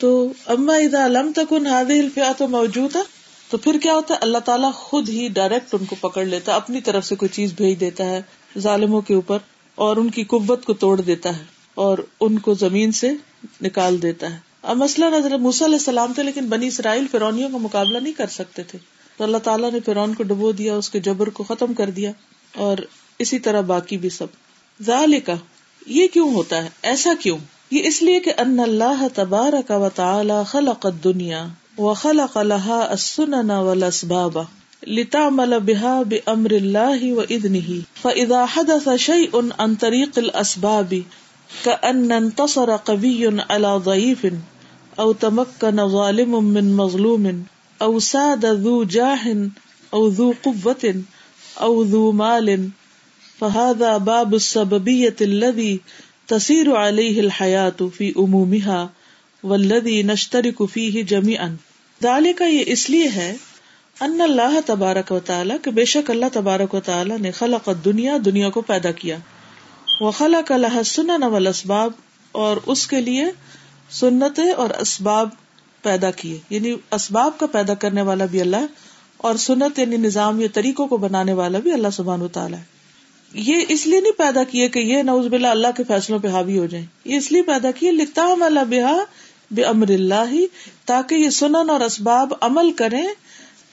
تو 0.00 0.10
اما 0.46 0.74
ادا 0.74 1.04
علم 1.06 1.30
تک 1.32 1.52
ان 1.52 1.66
ہادی 1.66 2.00
تو 2.38 2.48
موجود 2.48 2.96
ہے 2.96 3.02
تو 3.50 3.58
پھر 3.58 3.78
کیا 3.82 3.94
ہوتا 3.94 4.14
ہے؟ 4.14 4.18
اللہ 4.22 4.38
تعالیٰ 4.38 4.72
خود 4.72 5.08
ہی 5.08 5.28
ڈائریکٹ 5.28 5.74
ان 5.74 5.84
کو 5.84 5.96
پکڑ 6.00 6.24
لیتا 6.24 6.52
ہے، 6.52 6.56
اپنی 6.56 6.80
طرف 6.80 7.06
سے 7.06 7.16
کوئی 7.16 7.28
چیز 7.28 7.52
بھیج 7.56 7.78
دیتا 7.80 8.04
ہے 8.06 8.20
ظالموں 8.58 9.00
کے 9.00 9.14
اوپر، 9.14 9.38
اور 9.78 9.96
ان 9.96 10.10
کی 10.10 10.24
قوت 10.24 10.64
کو 10.64 10.74
توڑ 10.74 11.00
دیتا 11.00 11.36
ہے، 11.38 11.44
اور 11.76 11.98
ان 12.20 12.38
کو 12.38 12.54
زمین 12.54 12.92
سے 12.92 13.10
نکال 13.62 14.02
دیتا 14.02 14.32
ہے۔ 14.34 14.38
اب 14.62 14.76
مسئلہ 14.76 15.06
نظر 15.14 15.36
موسی 15.38 15.64
علیہ 15.64 15.74
السلام 15.74 16.12
تھے، 16.12 16.22
لیکن 16.22 16.48
بنی 16.48 16.66
اسرائیل 16.66 17.06
فرونیوں 17.10 17.50
کا 17.50 17.58
مقابلہ 17.58 17.98
نہیں 17.98 18.12
کر 18.12 18.26
سکتے 18.26 18.62
تھے۔ 18.62 18.78
تو 19.18 19.24
اللہ 19.24 19.38
تعالیٰ 19.38 19.70
نے 19.72 19.80
فرون 19.80 20.14
کو 20.14 20.22
ڈبو 20.22 20.52
دیا، 20.52 20.74
اس 20.74 20.90
کے 20.90 21.00
جبر 21.00 21.30
کو 21.30 21.42
ختم 21.42 21.74
کر 21.74 21.90
دیا، 21.90 22.10
اور 22.54 22.78
اسی 23.18 23.38
طرح 23.38 23.60
باقی 23.66 23.96
بھی 23.96 24.10
سب۔ 24.10 24.26
ذالکا 24.80 25.34
یہ 25.86 26.06
کیوں 26.12 26.30
ہوتا 26.34 26.62
ہے؟ 26.64 26.68
ایسا 26.82 27.10
کیوں؟ 27.20 27.38
یہ 27.70 27.86
اس 27.86 28.02
لیے 28.02 28.20
کہ 28.20 28.32
ان 28.38 28.60
اللہ 28.60 29.06
تبارک 29.14 29.70
و 29.70 29.88
تعالی 29.94 30.42
خلق 30.46 30.86
الدنیا 30.86 31.46
وخلق 31.78 32.36
لها 32.38 32.78
السنن 32.90 33.50
والاسباب 33.50 34.38
لتعمل 34.86 35.60
بها 35.60 36.02
بامر 36.02 36.50
الله 36.50 37.12
واذنه 37.12 37.78
فاذا 38.02 38.46
حدث 38.46 38.88
شيء 38.96 39.42
عن 39.58 39.74
طريق 39.74 40.18
الاسباب 40.18 41.02
كأن 41.64 42.12
انتصر 42.12 42.76
قوي 42.76 43.40
على 43.40 43.76
ضعيف 43.84 44.26
او 44.98 45.12
تمكن 45.12 45.88
ظالم 45.88 46.44
من 46.44 46.72
مظلوم 46.76 47.28
او 47.82 47.98
ساد 48.00 48.46
ذو 48.62 48.84
جاه 48.84 49.50
او 49.94 50.08
ذو 50.08 50.34
قوة 50.44 50.94
او 51.60 51.82
ذو 51.84 52.12
مال 52.12 52.70
فهذا 53.40 53.96
باب 53.96 54.32
السببية 54.32 55.18
الذي 55.20 55.76
تسير 56.26 56.76
عليه 56.76 57.20
الحياة 57.20 57.88
في 57.94 58.12
أمومها 58.16 58.86
والذي 59.44 60.02
نشترك 60.02 60.62
فيه 60.72 61.02
جميعا۔ 61.02 61.48
ذلك 62.02 62.40
یہ 62.40 62.62
اس 62.66 62.90
لیے 62.90 63.08
ہے 63.08 63.36
ان 64.00 64.20
اللہ 64.20 64.60
تبارک 64.66 65.12
و 65.12 65.20
تعالی 65.20 65.54
کہ 65.62 65.70
بے 65.70 65.84
شک 65.84 66.10
اللہ 66.10 66.26
تبارک 66.32 66.74
و 66.74 66.80
تعالی 66.80 67.14
نے 67.20 67.30
خلق 67.30 67.68
الدنیا 67.68 68.16
دنیا 68.24 68.50
کو 68.50 68.60
پیدا 68.60 68.90
کیا۔ 68.90 69.16
وہ 70.00 70.10
خلق 70.10 70.52
اللہ 70.52 70.82
سنن 70.82 71.22
والاسباب 71.22 71.92
اور 72.32 72.56
اس 72.66 72.86
کے 72.86 73.00
لیے 73.00 73.24
سنتیں 73.90 74.52
اور 74.52 74.70
اسباب 74.70 75.28
پیدا 75.82 76.10
کیے۔ 76.10 76.38
یعنی 76.50 76.74
اسباب 76.90 77.38
کا 77.38 77.46
پیدا 77.46 77.74
کرنے 77.74 78.02
والا 78.02 78.24
بھی 78.24 78.40
اللہ 78.40 78.66
اور 79.16 79.34
سنت 79.34 79.78
یعنی 79.78 79.96
نظام 79.96 80.40
یا 80.40 80.48
طریقوں 80.54 80.86
کو 80.86 80.96
بنانے 80.96 81.32
والا 81.32 81.58
بھی 81.58 81.72
اللہ 81.72 81.88
سبحان 81.92 82.22
و 82.22 82.28
تعالیٰ 82.28 82.58
ہے۔ 82.58 82.75
یہ 83.32 83.64
اس 83.68 83.86
لیے 83.86 84.00
نہیں 84.00 84.18
پیدا 84.18 84.42
کیے 84.44 84.68
کہ 84.68 84.78
یہ 84.78 85.02
نوز 85.02 85.26
باللہ 85.26 85.46
اللہ 85.46 85.68
کے 85.76 85.84
فیصلوں 85.88 86.18
پہ 86.18 86.28
حاوی 86.28 86.58
ہو 86.58 86.66
جائیں۔ 86.66 86.86
یہ 87.04 87.16
اس 87.16 87.32
لیے 87.32 87.42
پیدا 87.42 87.70
کیے 87.70 87.90
لکھتا 87.90 88.22
ہم 88.22 88.42
اللہ 88.42 88.60
بحا 88.68 88.96
بے 89.50 89.62
امر 89.62 89.88
اللہ 89.88 90.30
ہی 90.30 90.46
تاکہ 90.84 91.14
یہ 91.14 91.30
سنن 91.30 91.70
اور 91.70 91.80
اسباب 91.80 92.32
عمل 92.40 92.72
کریں 92.72 93.06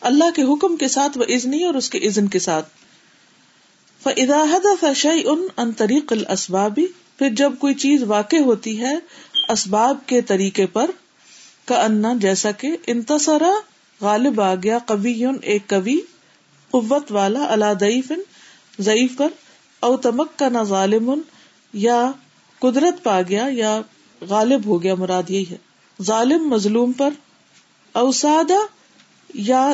اللہ 0.01 0.31
کے 0.35 0.41
حکم 0.41 0.75
کے 0.75 0.87
ساتھ 0.87 1.17
وہ 1.17 1.23
ازنی 1.27 1.63
اور 1.63 1.73
اس 1.73 1.89
کے 1.89 1.99
عزن 2.07 2.27
کے 2.27 2.39
ساتھ۔ 2.39 2.67
فداحد 4.03 4.65
فشئی 4.81 5.23
ان 5.25 5.47
ان 5.57 5.71
طریق 5.71 6.11
الاسبابی 6.11 6.85
پھر 7.17 7.29
جب 7.29 7.53
کوئی 7.59 7.73
چیز 7.73 8.03
واقع 8.03 8.35
ہوتی 8.35 8.79
ہے 8.79 8.95
اسباب 9.49 9.97
کے 10.05 10.21
طریقے 10.21 10.65
پر 10.65 10.91
کا 11.65 11.83
انا 11.83 12.13
جیسا 12.19 12.51
کہ 12.51 12.77
انتصرا 12.87 13.51
غالب 14.01 14.41
آ 14.41 14.55
گیا 14.55 14.77
کبھی 14.85 15.25
ایک 15.41 15.61
کبھی 15.67 16.01
قوت 16.71 17.11
والا 17.11 17.45
اللہ 17.49 17.73
دعیف 17.79 18.11
ضعیف 18.79 19.17
پر۔ 19.17 19.27
او 19.83 19.97
تمک 19.97 20.39
کا 20.39 20.49
نہ 20.49 20.63
ظالم 20.63 21.13
یا 21.73 22.11
قدرت 22.59 23.03
پا 23.03 23.21
گیا، 23.29 23.47
یا 23.51 23.81
غالب 24.29 24.65
ہو 24.65 24.83
گیا، 24.83 24.95
مراد 24.95 25.29
یہی 25.29 25.45
ہے۔ 25.51 25.57
ظالم 26.01 26.47
مظلوم 26.49 26.91
پر، 26.91 27.09
او 27.91 28.11
سادہ، 28.11 28.59
یا 29.33 29.73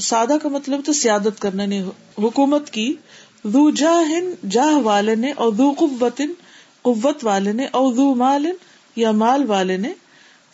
سادہ 0.00 0.36
کا 0.42 0.48
مطلب 0.48 0.80
تو 0.84 0.92
سیادت 0.92 1.40
کرنا 1.40 1.66
نہیں 1.66 1.82
حکومت 2.18 2.70
کی 2.70 2.94
دو 3.42 3.70
جاہ 3.70 4.46
جاہ 4.46 4.74
والے 4.74 5.14
نے 5.14 5.32
اور 5.32 5.52
دو 5.52 5.74
قوت 5.78 6.20
قوت 6.82 7.24
والے 7.24 7.52
نے 7.52 7.66
اور 7.66 7.92
دو 7.92 8.14
مال 8.14 8.46
یا 8.96 9.10
مال 9.10 9.44
والے 9.44 9.76
نے۔ 9.76 9.92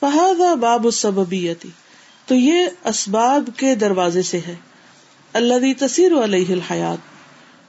فہذا 0.00 0.54
باب 0.54 0.84
السببیتی 0.84 1.68
تو 2.26 2.34
یہ 2.34 2.66
اسباب 2.84 3.50
کے 3.56 3.74
دروازے 3.74 4.22
سے 4.22 4.38
ہے۔ 4.38 4.54
اللہ 5.32 5.86
تصیر 5.86 6.12
علیہ 6.24 6.44
الحیات۔ 6.48 7.17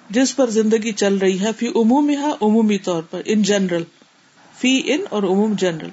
جس 0.10 0.36
پر 0.36 0.50
زندگی 0.50 0.92
چل 0.94 1.18
رہی 1.18 1.40
ہے، 1.40 1.52
فی 1.58 1.68
عموم 1.76 2.12
عمومی 2.42 2.78
طور 2.78 3.04
پر 3.04 3.22
ان 3.26 3.42
جنرل 3.44 3.84
فی 4.56 4.72
ان 4.86 5.04
اور 5.10 5.24
عموم 5.24 5.54
جنرل 5.58 5.90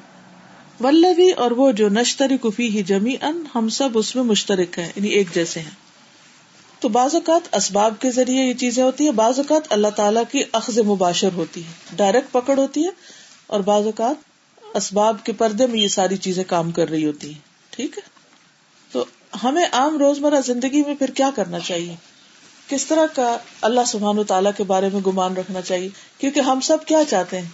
ولوی 0.81 1.31
اور 1.33 1.51
وہ 1.51 1.71
جو 1.73 1.89
نشتری 1.89 2.37
کفی 2.43 2.69
ہی 2.71 2.83
جمی 2.83 3.17
ان 3.21 3.43
ہم 3.55 3.69
سب 3.69 3.99
اس 3.99 4.15
میں 4.17 4.25
مشترک 4.25 4.79
ہیں 4.79 4.87
یعنی 4.87 5.09
ایک 5.09 5.35
جیسے 5.35 5.61
ہیں. 5.61 5.75
تو 6.83 6.89
بعض 6.89 7.15
اوقات 7.15 7.55
اسباب 7.57 7.95
کے 8.01 8.11
ذریعے 8.11 8.45
یہ 8.45 8.53
چیزیں 8.55 8.83
ہوتی 8.85 9.05
ہیں، 9.05 9.13
بعض 9.13 9.39
اوقات 9.39 9.73
اللہ 9.73 9.95
تعالیٰ 9.97 10.23
کی 10.31 10.43
اخذ 10.53 10.79
مباشر 10.87 11.33
ہوتی 11.35 11.65
ہے 11.65 11.97
ڈائریکٹ 11.97 12.33
پکڑ 12.33 12.59
ہوتی 12.59 12.85
ہے، 12.85 12.91
اور 13.47 13.61
بعض 13.61 13.87
اوقات 13.87 14.77
اسباب 14.77 15.25
کے 15.25 15.33
پردے 15.33 15.67
میں 15.67 15.81
یہ 15.81 15.89
ساری 15.89 16.17
چیزیں 16.17 16.45
کام 16.47 16.71
کر 16.71 16.91
رہی 16.91 17.07
ہوتی 17.07 17.29
ہیں، 17.29 17.41
ٹھیک 17.71 17.99
ہے؟ 17.99 18.03
تو 18.91 19.05
ہمیں 19.45 19.65
عام 19.73 19.97
روزمرہ 19.99 20.41
زندگی 20.47 20.83
میں 20.87 20.95
پھر 20.95 21.11
کیا 21.11 21.31
کرنا 21.37 21.59
چاہیے؟ 21.61 21.95
کس 22.69 22.87
طرح 22.87 23.07
کا 23.15 23.39
اللہ 23.61 23.81
سبحان 23.87 24.19
و 24.19 24.25
تعالیٰ 24.25 24.51
کے 24.57 24.65
بارے 24.65 24.89
میں 24.93 25.01
گمان 25.07 25.37
رکھنا 25.37 25.61
چاہیے؟ 25.61 25.89
کیونکہ 26.19 26.41
ہم 26.41 26.61
سب 26.61 26.85
کیا 26.87 26.99
چاہتے 27.09 27.41
ہیں؟ 27.41 27.49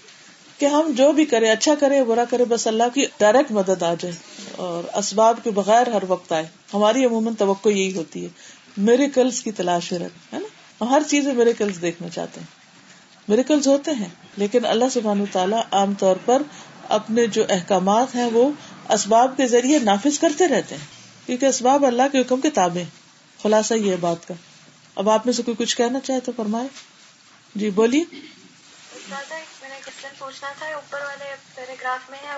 کہ 0.58 0.66
ہم 0.66 0.92
جو 0.96 1.12
بھی 1.12 1.24
کرے 1.24 1.50
اچھا 1.50 1.74
کرے 1.74 2.04
برا 2.04 2.24
کرے 2.24 2.44
بس 2.44 2.66
اللہ 2.66 2.82
کی 2.94 3.06
ڈائریکٹ 3.18 3.52
مدد 3.52 3.82
آ 3.82 3.94
جائے 3.94 4.12
اور 4.56 4.96
اسباب 4.96 5.36
کے 5.42 5.50
بغیر 5.50 5.88
ہر 5.88 6.02
وقت 6.08 6.32
آئے۔ 6.32 6.44
ہماری 6.74 7.04
عموماً 7.04 7.34
توقع 7.34 7.68
یہی 7.68 7.96
ہوتی 7.96 8.24
ہے۔ 8.24 8.28
میرے 8.76 9.10
کلز 9.10 9.42
کی 9.42 9.52
تلاش 9.52 9.92
ہے 9.92 9.98
نا؟ 9.98 10.38
ہم 10.80 10.88
ہر 10.88 11.02
چیز 11.08 11.26
میں 11.26 11.34
میرے 11.34 11.52
کلز 11.52 11.82
دیکھنا 11.82 12.08
چاہتے 12.08 12.40
ہیں۔ 12.40 12.46
میرے 13.28 13.42
کلز 13.42 13.68
ہوتے 13.68 13.90
ہیں، 13.90 14.08
لیکن 14.36 14.66
اللہ 14.66 14.84
سبحان 14.92 15.24
تعالیٰ 15.32 15.62
عام 15.70 15.94
طور 15.94 16.16
پر 16.24 16.42
اپنے 16.88 17.26
جو 17.26 17.44
احکامات 17.48 18.14
ہیں، 18.14 18.30
وہ 18.32 18.50
اسباب 18.88 19.36
کے 19.36 19.46
ذریعے 19.46 19.78
نافذ 19.78 20.18
کرتے 20.18 20.48
رہتے 20.48 20.74
ہیں۔ 20.74 20.86
کیونکہ 21.26 21.46
اسباب 21.46 21.86
اللہ 21.86 22.02
کے 22.12 22.20
حکم 22.20 22.40
کے 22.40 22.48
خلاصہ 23.42 23.74
یہ 23.74 23.96
بات 24.00 24.28
کا۔ 24.28 24.34
اب 24.96 25.10
آپ 25.10 25.26
میں 25.26 25.32
سے 25.32 25.42
کوئی 25.42 25.56
کچھ 25.56 25.76
کہنا 25.76 26.00
چاہے 26.00 26.20
تو 26.20 26.32
فرمائے۔ 26.36 26.68
جی 27.54 27.70
بولیے۔ 27.70 28.04
میں 29.10 29.68
نے 29.68 30.08
پوچھنا 30.18 30.52
تھا 30.58 30.66
اوپر 30.66 31.00
والے 31.00 31.34
پیراگراف 31.54 32.10
میں 32.10 32.18
ہے 32.18 32.34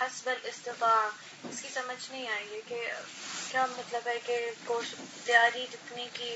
حسب 0.00 0.28
الاستطاع۔ 0.28 1.08
اس 1.50 1.62
کی 1.62 1.68
سمجھ 1.74 2.12
نہیں 2.12 2.28
آئی 2.28 2.46
ہے 2.54 2.60
کہ 2.68 2.76
کیا 3.52 3.66
مطلب 3.78 4.08
ہے 4.08 4.18
کہ 4.26 4.36
تیاری 5.24 5.66
جتنی 5.72 6.08
کی 6.12 6.34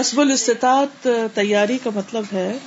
حسب 0.00 0.20
الاستطاعت 0.20 1.08
تیاری 1.34 1.78
کا 1.78 1.90
مطلب 1.94 2.24
ہے 2.32 2.58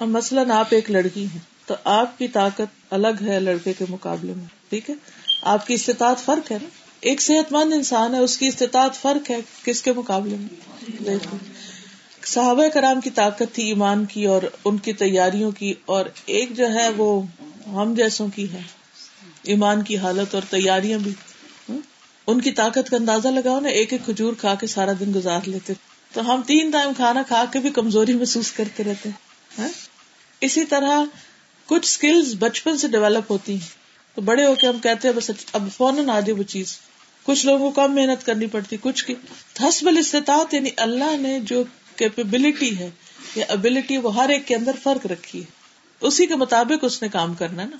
مثلاً 0.00 0.50
آپ 0.50 0.66
ایک 0.70 0.90
لڑکی 0.90 1.24
ہیں 1.24 1.38
تو 1.66 1.74
آپ 1.84 2.18
کی 2.18 2.28
طاقت 2.28 2.92
الگ 2.92 3.22
ہے 3.26 3.40
لڑکے 3.40 3.72
کے 3.72 3.84
مقابلے 3.88 4.32
میں 4.34 4.44
ٹھیک 4.68 4.90
ہے؟ 4.90 4.94
آپ 5.42 5.66
کی 5.66 5.74
استطاعت 5.74 6.24
فرق 6.24 6.52
ہے 6.52 6.58
نا؟ 6.62 6.68
ایک 7.02 7.22
صحت 7.22 7.52
مند 7.52 7.72
انسان 7.72 8.14
ہے، 8.14 8.18
اس 8.18 8.38
کی 8.38 8.46
استطاعت 8.46 8.94
فرق 8.94 9.30
ہے 9.30 9.40
کس 9.64 9.82
کے 9.82 9.92
مقابلے 9.92 10.36
میں؟ 10.36 11.14
صحابہ 12.26 12.68
کرام 12.68 13.00
کی 13.00 13.10
طاقت 13.10 13.54
تھی 13.54 13.66
ایمان 13.66 14.04
کی 14.04 14.24
اور 14.24 14.42
ان 14.64 14.78
کی 14.78 14.92
تیاریوں 14.92 15.50
کی، 15.50 15.74
اور 15.84 16.04
ایک 16.26 16.56
جو 16.56 16.72
ہے 16.74 16.88
وہ 16.88 17.22
ہم 17.66 17.94
جیسوں 17.94 18.28
کی 18.34 18.52
ہے۔ 18.52 18.60
ایمان 19.42 19.82
کی 19.82 19.96
حالت 19.96 20.34
اور 20.34 20.42
تیاریاں 20.50 20.98
بھی۔ 20.98 21.12
ان 22.26 22.40
کی 22.40 22.52
طاقت 22.52 22.90
کا 22.90 22.96
اندازہ 22.96 23.28
لگاؤ 23.28 23.60
نا، 23.60 23.68
ایک 23.68 23.92
ایک 23.92 24.04
کھجور 24.04 24.32
کھا 24.32 24.54
کے 24.54 24.66
سارا 24.66 24.92
دن 25.00 25.12
گزار 25.14 25.40
لیتے۔ 25.46 25.72
تو 26.12 26.34
ہم 26.34 26.42
تین 26.46 26.70
ٹائم 26.70 26.90
کھانا 26.96 27.22
کھا 27.22 27.44
کے 27.52 27.58
بھی 27.58 27.70
کمزوری 27.70 28.14
محسوس 28.14 28.52
کرتے 28.52 28.84
رہتے۔ 28.84 29.08
ہیں 29.58 29.68
اسی 30.40 30.64
طرح 30.64 31.00
کچھ 31.66 31.86
اسکلز 31.86 32.34
بچپن 32.38 32.76
سے 32.76 32.88
ڈیولپ 32.88 33.30
ہوتی 33.30 33.52
ہیں۔ 33.52 33.68
تو 34.14 34.20
بڑے 34.20 34.46
ہو 34.46 34.54
کے 34.54 34.66
ہم 34.66 34.78
کہتے 34.78 35.08
ہیں، 35.08 35.14
بس 35.14 35.30
اب 35.52 35.68
فون 35.76 36.10
آ 36.10 36.20
جائے 36.20 36.32
وہ 36.32 36.42
چیز۔ 36.42 36.78
کچھ 37.22 37.46
لوگوں 37.46 37.70
کو 37.70 37.86
کم 37.86 37.94
محنت 37.94 38.26
کرنی 38.26 38.46
پڑتی، 38.46 38.76
کچھ 38.80 39.04
کی۔ 39.04 39.14
حسب 39.60 39.88
استطاعت 39.98 40.54
یعنی 40.54 40.70
اللہ 40.76 41.16
نے 41.16 41.40
جو 41.40 41.64
کیپبلٹی 41.96 42.78
ہے، 42.78 42.90
یا 43.34 43.44
ابلٹی 43.48 43.96
وہ 43.96 44.14
ہر 44.14 44.28
ایک 44.28 44.46
کے 44.46 44.54
اندر 44.56 44.72
فرق 44.82 45.06
رکھی 45.06 45.40
ہے۔ 45.40 45.44
اسی 46.00 46.26
کے 46.26 46.36
مطابق 46.36 46.84
اس 46.84 47.02
نے 47.02 47.08
کام 47.08 47.34
کرنا 47.34 47.64
نا۔ 47.64 47.76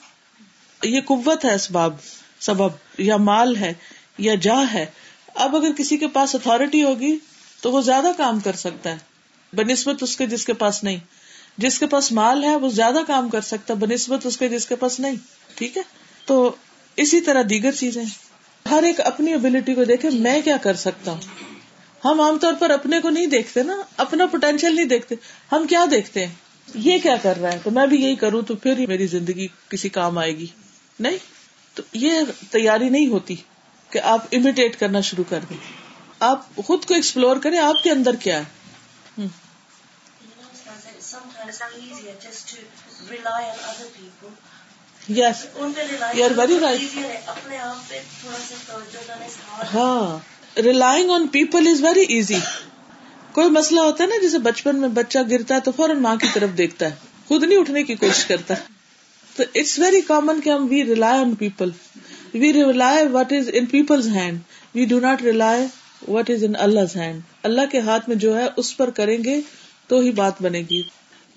یہ 0.87 1.01
قوت 1.01 1.45
ہے 1.45 1.55
اسباب، 1.55 1.97
سبب، 2.41 2.69
یا 2.99 3.17
مال 3.17 3.57
ہے، 3.57 3.73
یا 4.19 4.35
جا 4.35 4.63
ہے۔ 4.75 4.87
اب 5.35 5.57
اگر 5.57 5.73
کسی 5.73 5.97
کے 5.97 6.09
پاس 6.09 6.35
اتارٹی 6.35 6.83
ہوگی، 6.83 7.19
تو 7.61 7.73
وہ 7.73 7.81
زیادہ 7.81 8.07
کام 8.17 8.41
کر 8.41 8.57
سکتا 8.57 8.91
ہے۔ 8.91 8.99
بنسبت 9.53 10.03
اس 10.03 10.17
کے 10.17 10.27
جس 10.27 10.45
کے 10.45 10.53
پاس 10.53 10.85
نہیں۔ 10.85 10.99
جس 11.59 11.79
کے 11.79 11.87
پاس 11.87 12.13
مال 12.13 12.45
ہے، 12.45 12.57
وہ 12.57 12.69
زیادہ 12.69 12.99
کام 13.07 13.29
کر 13.29 13.41
سکتا 13.41 13.75
ہے۔ 13.75 13.79
بنسبت 13.79 14.27
اس 14.27 14.37
کے 14.37 14.49
جس 14.49 14.67
کے 14.67 14.77
پاس 14.77 15.01
نہیں۔ 15.01 15.15
ٹھیک 15.55 15.77
ہے؟ 15.77 15.83
تو 16.25 16.55
اسی 16.97 17.21
طرح 17.21 17.43
دیگر 17.51 17.73
چیزیں۔ 17.73 18.05
ہر 18.73 18.83
ایک 18.83 19.01
اپنی 19.01 19.35
ابلیٹی 19.35 19.75
کو 19.75 19.85
دیکھے، 19.85 20.11
میں 20.11 20.43
کیا 20.43 20.57
کر 20.57 20.75
سکتا 20.75 21.11
ہوں؟ 21.11 21.21
ہم 22.05 22.21
عام 22.21 22.39
طور 22.39 22.53
پر 22.59 22.71
اپنے 22.71 23.01
کو 23.01 23.11
نہیں 23.11 23.27
دیکھتے 23.27 23.63
نا، 23.63 23.77
اپنا 23.97 24.27
پوٹینشیل 24.27 24.77
نہیں 24.77 24.87
دیکھتے۔ 24.87 25.15
ہم 25.53 25.67
کیا 25.67 25.85
دیکھتے 25.91 26.27
ہیں؟ 26.27 26.35
یہ 26.75 26.99
کیا 26.99 27.17
کر 27.23 27.37
رہا 27.37 27.53
ہے؟ 27.53 27.59
تو 27.65 27.71
میں 27.71 27.87
بھی 27.87 28.05
یہی 28.05 28.17
کروں 28.17 28.43
تو 28.43 28.57
پھر 28.57 28.87
میری 28.89 29.07
زندگی 29.07 29.49
کسی 29.69 29.89
کام 29.89 30.19
آئے 30.19 30.37
گی۔ 30.37 30.47
نہیں؟ 31.01 31.17
تو 31.75 31.83
یہ 31.93 32.13
تیاری 32.51 32.89
نہیں 32.89 33.07
ہوتی 33.07 33.37
کہ 33.91 33.99
آپ 33.99 34.27
امیٹیٹ 34.33 34.77
کرنا 34.77 35.01
شروع 35.01 35.25
کر 35.29 35.41
دیں۔ 35.51 35.57
آپ 36.21 36.47
خود 36.67 36.85
کو 36.85 36.95
ایکسپلور 36.95 37.37
کریں، 37.37 37.59
آپ 37.59 37.83
کے 37.83 37.91
اندر 37.91 38.15
کیا 38.15 38.39
ہے؟ 38.39 38.45
Yes 45.09 45.45
you 46.15 46.25
are 46.25 46.31
very 46.37 46.59
right 46.61 46.99
ہاں 49.75 50.19
relying 50.57 51.11
on 51.11 51.27
people 51.27 51.67
is 51.67 51.83
very 51.83 52.05
easy 52.09 52.39
کوئی 53.33 53.51
مسئلہ 53.51 53.81
ہوتا 53.81 54.05
ہے 54.05 54.09
نا 54.09 54.21
جیسے 54.23 54.39
بچپن 54.39 54.81
میں 54.81 54.89
بچہ 54.89 55.19
گرتا 55.31 55.55
ہے 55.55 55.61
تو 55.61 55.73
فوراً 55.77 55.99
ماں 55.99 56.15
کی 56.17 56.29
طرف 56.35 56.57
دیکھتا 56.59 56.91
ہے 56.91 57.11
خود 57.29 57.45
نہیں 57.45 57.59
اٹھنے 57.59 57.83
کی 57.83 57.95
کوشش 57.95 58.25
کرتا 58.25 58.55
تو 59.37 59.43
اٹس 59.55 59.79
ویری 59.79 60.01
کامن 60.01 60.41
کہ 60.41 60.51
ہم 60.51 60.67
we 60.71 60.85
rely 60.85 61.21
on 61.21 61.35
people 61.35 61.71
we 62.35 62.53
rely 62.53 63.07
what 63.07 63.33
is 63.33 63.51
in 63.53 63.67
people's 63.67 64.09
hand 64.09 64.39
we 64.75 64.85
do 64.85 65.01
not 65.01 65.23
rely 65.23 65.67
what 66.09 66.31
is 66.31 66.45
in 66.45 66.53
Allah 66.59 66.97
hand 66.97 67.21
اللہ 67.43 67.71
کے 67.71 67.81
ہاتھ 67.81 68.09
میں 68.09 68.17
جو 68.17 68.37
ہے 68.39 68.47
اس 68.57 68.77
پر 68.77 68.91
کریں 68.91 69.17
گے 69.25 69.41
تو 69.87 69.99
ہی 70.01 70.11
بات 70.11 70.43
بنے 70.43 70.63
گی 70.71 70.83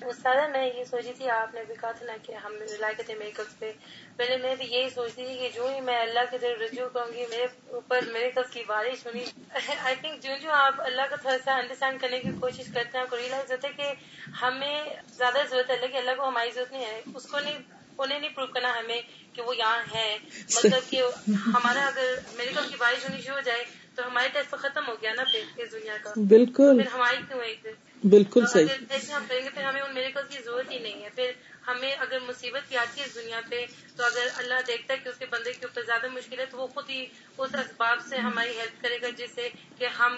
استاد 0.06 0.50
میں 0.52 0.66
یہ 0.68 0.84
سوچی 0.84 1.14
تھی 1.18 1.30
آپ 1.30 1.56
نے 1.56 1.64
بھی 1.68 1.76
کہا 1.82 1.92
تھا 1.92 2.06
نا 2.06 2.14
کہ 2.24 2.32
ہم 2.32 2.54
رلائی 2.76 2.96
کرتے 2.98 3.14
میکلس 3.14 3.60
پہ۔ 3.60 3.72
پہلے 4.18 4.38
میں 4.38 4.56
بھی 4.56 4.66
یہی 4.66 4.90
سوچتی 4.90 5.26
تھی 5.26 5.38
کہ 5.38 5.50
جو 5.54 5.68
ہی 5.68 5.82
میں 5.82 6.02
اللہ 6.02 6.20
کی 6.32 6.38
طرف 6.38 6.62
رجوع 6.62 6.90
کروں 6.90 7.14
گی 7.14 7.26
میرے 7.30 7.46
اوپر 7.68 8.00
میرے 8.14 8.32
کل 8.32 8.42
کی 8.52 8.64
بارش 8.68 9.06
ہونی۔ 9.06 9.24
آئی 9.84 9.96
تھنک 10.02 10.24
جو 10.24 10.30
جو 10.42 10.52
آپ 10.52 10.82
اللہ 10.82 11.02
کا 11.10 11.16
تھوڑا 11.16 11.38
سا 11.44 11.56
انڈرسٹینڈ 11.56 12.02
کرنے 12.02 12.20
کی 12.20 12.30
کوشش 12.40 12.64
کرتے 12.74 12.90
ہیں 12.94 13.02
آپ 13.02 13.10
کو 13.10 13.18
ریئلائز 13.18 13.52
ہوتا 13.52 13.68
ہے 13.68 13.74
کہ 13.74 13.94
ہمیں 14.42 14.84
زیادہ 15.18 15.38
ضرورت 15.50 15.70
ہے 15.70 15.76
اللہ 15.76 15.88
کہ 15.88 15.98
اللہ 15.98 16.12
کو 16.18 16.28
ہماری 16.28 16.52
ضرورت 16.52 16.72
نہیں 16.72 16.86
ہے۔ 16.86 17.02
اس 17.16 17.26
کو 17.26 17.40
نہیں 17.40 17.58
انہیں 17.98 18.20
نہیں 18.20 18.30
پروو 18.30 18.48
کرنا 18.48 18.80
ہمیں 18.80 19.02
کہ 19.34 19.42
وہ 19.42 19.56
یہاں 19.58 19.96
ہے 19.96 20.18
مطلب 20.56 20.90
کہ 20.90 21.02
ہمارا 21.48 21.86
اگر 21.88 22.16
میڈیکل 22.36 22.62
کی 22.70 22.76
بارش 22.80 23.10
ہونی 23.10 23.22
شروع 23.22 23.36
ہو 23.36 23.42
جائے 23.42 23.64
تو 23.96 24.08
ہمارے 24.08 24.30
ٹیسٹ 24.34 24.52
تو 24.52 24.58
ختم 24.58 24.88
ہو 24.88 24.96
گیا 25.02 25.14
نا 25.14 25.24
پھر 25.24 25.62
اس 25.62 25.72
دنیا 25.72 25.98
کا۔ 26.04 26.14
بالکل۔ 26.30 26.82
پھر 26.82 26.94
ہماری 26.94 27.18
کیوں 27.28 27.42
ایک 27.42 27.68
بالکل 28.06 28.46
صحیح۔ 28.46 28.66
ایسے 28.90 29.14
ہم 29.14 29.24
کریں 29.28 29.44
گے 29.44 29.50
پھر 29.50 29.64
ہمیں 29.64 29.82
ان 29.82 29.94
میڈیکل 29.94 30.22
کی 30.30 30.38
ضرورت 30.46 30.72
ہی 30.72 30.80
نہیں 30.80 31.04
ہے۔ 31.04 31.10
پھر 31.16 31.32
ہمیں 31.68 31.92
اگر 31.92 32.18
مصیبت 32.28 32.70
کی 32.70 32.78
آتی 32.78 33.02
ہے 33.02 33.06
اس 33.06 33.16
دنیا 33.16 33.40
پہ 33.50 33.66
تو 33.96 34.04
اگر 34.04 34.28
اللہ 34.38 34.54
دیکھتا 34.68 34.94
ہے 34.94 35.00
کہ 35.04 35.10
اس 35.10 35.16
کے 35.20 35.26
بندے 35.32 35.52
کے 35.52 35.66
اوپر 35.66 35.82
زیادہ 35.86 36.08
مشکل 36.14 36.40
ہے 36.40 36.46
تو 36.46 36.58
وہ 36.58 36.68
خود 36.68 36.90
ہی 36.90 37.06
اس 37.38 37.56
اسباب 37.56 37.98
سے 38.10 38.18
ہماری 38.18 38.50
ہیلپ 38.50 38.82
کرے 38.82 38.98
گا 39.02 39.08
جس 39.18 39.30
سے 39.36 39.50
کہ 39.78 39.88
ہم 40.00 40.16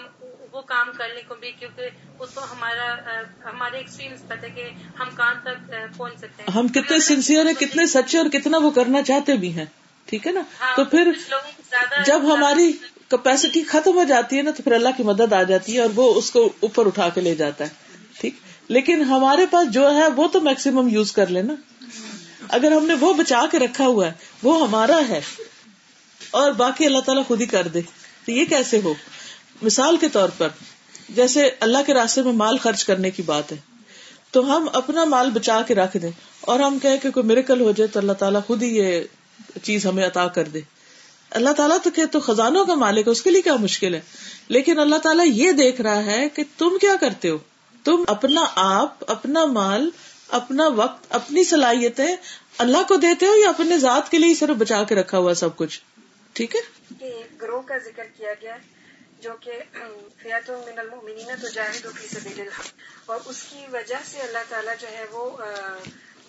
وہ 0.52 0.60
کام 0.60 0.90
کرنے 0.96 1.22
کو 1.28 1.34
بھی 1.34 1.52
کیونکہ 1.52 1.88
اس 2.18 2.34
کو 2.34 2.40
ہمارا 2.40 2.94
ہمارے 3.44 3.76
ایکسپیرینس 3.76 4.28
پتہ 4.28 4.46
کہ 4.54 4.68
ہم 5.00 5.08
کہاں 5.16 5.34
تک 5.42 5.70
پہنچ 5.96 6.18
سکتے 6.18 6.42
ہیں۔ 6.42 6.58
ہم 6.58 6.68
کتنے 6.68 6.98
سنسیئر 6.98 7.46
ہیں 7.46 7.54
کتنے 7.54 7.86
سچے 7.86 8.18
اور 8.18 8.26
کتنا 8.32 8.58
وہ 8.58 8.70
کرنا 8.70 9.02
چاہتے 9.02 9.36
بھی 9.36 9.52
ہیں۔ 9.52 9.66
ٹھیک 10.06 10.26
ہے 10.26 10.32
نا؟ 10.32 10.42
ہاں، 10.60 10.76
تو 10.76 10.84
پھر 10.84 11.12
جب 12.06 12.34
ہماری 12.34 12.72
کیپیسٹی 13.08 13.62
ختم 13.62 13.98
ہو 13.98 14.04
جاتی 14.04 14.36
ہے 14.36 14.42
نا 14.42 14.50
تو 14.50 14.62
پھر 14.62 14.72
اللہ 14.72 14.88
کی 14.96 15.02
مدد 15.02 15.32
آ 15.32 15.42
جاتی 15.42 15.74
ہے 15.74 15.80
اور 15.80 15.90
وہ 15.94 16.14
اس 16.14 16.30
کو 16.30 16.52
اوپر 16.60 16.86
اٹھا 16.86 17.08
کے 17.08 17.20
لے 17.20 17.34
جاتا 17.34 17.64
ہے۔ 17.64 17.68
ٹھیک؟ 18.20 18.34
لیکن 18.68 19.02
ہمارے 19.02 19.46
پاس 19.50 19.72
جو 19.72 19.94
ہے 19.94 20.08
وہ 20.16 20.28
تو 20.28 20.40
میکسیمم 20.40 20.88
یوز 20.88 21.12
کر 21.12 21.26
لینا۔ 21.26 21.54
اگر 22.48 22.72
ہم 22.72 22.86
نے 22.86 22.94
وہ 23.00 23.14
بچا 23.14 23.44
کے 23.50 23.58
رکھا 23.58 23.86
ہوا 23.86 24.06
ہے، 24.06 24.12
وہ 24.42 24.68
ہمارا 24.68 25.00
ہے۔ 25.08 25.20
اور 26.30 26.52
باقی 26.52 26.86
اللہ 26.86 26.98
تعالیٰ 26.98 27.26
خود 27.26 27.40
ہی 27.40 27.46
کر 27.46 27.68
دے۔ 27.68 27.80
تو 28.26 28.32
یہ 28.32 28.44
کیسے 28.44 28.80
ہو؟ 28.84 28.94
مثال 29.62 29.96
کے 29.96 30.08
طور 30.08 30.28
پر، 30.38 30.48
جیسے 31.08 31.50
اللہ 31.60 31.78
کے 31.86 31.94
راستے 31.94 32.22
میں 32.22 32.32
مال 32.32 32.58
خرچ 32.58 32.84
کرنے 32.84 33.10
کی 33.10 33.22
بات 33.22 33.52
ہے، 33.52 33.56
تو 34.30 34.56
ہم 34.56 34.66
اپنا 34.72 35.04
مال 35.04 35.30
بچا 35.30 35.62
کے 35.66 35.74
رکھ 35.74 35.96
دیں۔ 35.96 36.10
اور 36.40 36.60
ہم 36.60 36.78
کہ 36.78 37.10
کوئی 37.14 37.26
میریکل 37.26 37.60
ہو 37.60 37.72
جائے 37.72 37.88
تو 37.88 38.00
اللہ 38.00 38.12
تعالیٰ 38.12 38.40
خود 38.46 38.62
ہی 38.62 38.76
یہ 38.76 39.00
چیز 39.62 39.86
ہمیں 39.86 40.06
عطا 40.06 40.26
کر 40.26 40.44
دے۔ 40.44 40.60
اللہ 41.32 41.52
تعالیٰ 41.56 41.76
تو 41.82 41.90
کہ 41.90 42.06
تو 42.06 42.20
خزانوں 42.20 42.64
کا 42.64 42.74
مالک 42.76 43.06
ہے، 43.06 43.12
اس 43.12 43.22
کے 43.22 43.30
لیے 43.30 43.42
کیا 43.42 43.56
مشکل 43.60 43.94
ہے؟ 43.94 44.00
لیکن 44.48 44.78
اللہ 44.78 44.98
تعالیٰ 45.02 45.26
یہ 45.26 45.52
دیکھ 45.54 45.80
رہا 45.80 46.04
ہے 46.04 46.28
کہ 46.28 46.42
تم 46.58 46.78
کیا 46.80 46.94
کرتے 47.00 47.30
ہو؟ 47.30 47.38
تم 47.84 48.04
اپنا 48.08 48.44
آپ، 48.56 49.04
اپنا 49.10 49.44
مال، 49.52 49.88
اپنا 50.38 50.66
وقت، 50.76 51.06
اپنی 51.14 51.44
صلاحیتیں 51.44 52.14
اللہ 52.58 52.82
کو 52.88 52.96
دیتے 52.96 53.26
ہو 53.26 53.36
یا 53.36 53.48
اپنے 53.48 53.78
ذات 53.78 54.10
کے 54.10 54.18
لیے 54.18 54.34
صرف 54.34 54.56
بچا 54.56 54.82
کے 54.88 54.94
رکھا 54.94 55.18
ہوا 55.18 55.34
سب 55.34 55.56
کچھ؟ 55.56 55.80
ٹھیک 56.36 56.56
ہے؟ 56.56 56.60
گروہ 57.42 57.62
کا 57.68 57.78
ذکر 57.84 58.06
کیا 58.16 58.32
گیا 58.42 58.56
جو 59.22 59.32
کہ 59.40 59.52
فیات 60.22 60.50
من 60.50 60.78
المؤمنین 60.78 61.30
تو 61.42 61.48
جاہد 61.48 61.86
فی 61.96 62.08
سبیل 62.08 62.40
اللہ، 62.40 62.68
اور 63.06 63.18
اس 63.26 63.42
کی 63.42 63.64
وجہ 63.72 64.00
سے 64.04 64.20
اللہ 64.20 64.44
تعالیٰ 64.48 64.74
جو 64.80 64.88
ہے 64.88 65.04
وہ 65.12 65.30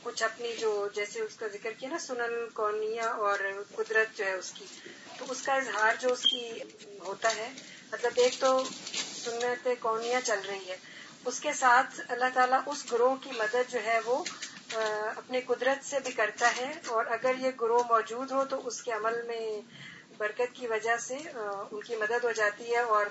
کچھ 0.03 0.23
اپنی 0.23 0.55
جو 0.59 0.87
جیسے 0.93 1.21
اس 1.21 1.35
کا 1.35 1.47
ذکر 1.47 1.71
کیا 1.71 1.89
نا، 1.89 1.99
سنن 1.99 2.49
کونیا 2.53 3.09
اور 3.09 3.39
قدرت 3.75 4.17
جو 4.17 4.25
ہے 4.25 4.33
اس 4.33 4.51
کی، 4.51 4.65
تو 5.17 5.25
اس 5.29 5.41
کا 5.41 5.53
اظہار 5.53 5.93
جو 5.99 6.13
اس 6.13 6.21
کی 6.21 6.51
ہوتا 6.99 7.35
ہے 7.35 7.49
مطلب 7.91 8.11
ایک 8.15 8.35
تو 8.39 8.63
سنت 9.25 9.67
کونیا 9.79 10.19
چل 10.23 10.39
رہی 10.47 10.69
ہے۔ 10.69 10.77
اس 11.25 11.39
کے 11.39 11.53
ساتھ 11.53 11.99
اللہ 12.07 12.29
تعالیٰ 12.33 12.59
اس 12.65 12.91
گروہ 12.91 13.15
کی 13.15 13.31
مدد 13.37 13.71
جو 13.71 13.79
ہے 13.83 13.99
وہ 14.05 14.23
اپنی 15.15 15.41
قدرت 15.41 15.85
سے 15.85 15.99
بھی 15.99 16.11
کرتا 16.11 16.51
ہے۔ 16.57 16.73
اور 16.87 17.05
اگر 17.05 17.35
یہ 17.39 17.51
گروہ 17.61 17.83
موجود 17.89 18.31
ہو 18.31 18.45
تو 18.45 18.67
اس 18.67 18.81
کے 18.83 18.91
عمل 18.91 19.21
میں 19.21 19.61
برکت 20.17 20.55
کی 20.55 20.67
وجہ 20.67 20.97
سے 20.97 21.17
ان 21.71 21.81
کی 21.81 21.95
مدد 21.95 22.23
ہو 22.23 22.31
جاتی 22.31 22.71
ہے۔ 22.71 22.79
اور 22.79 23.05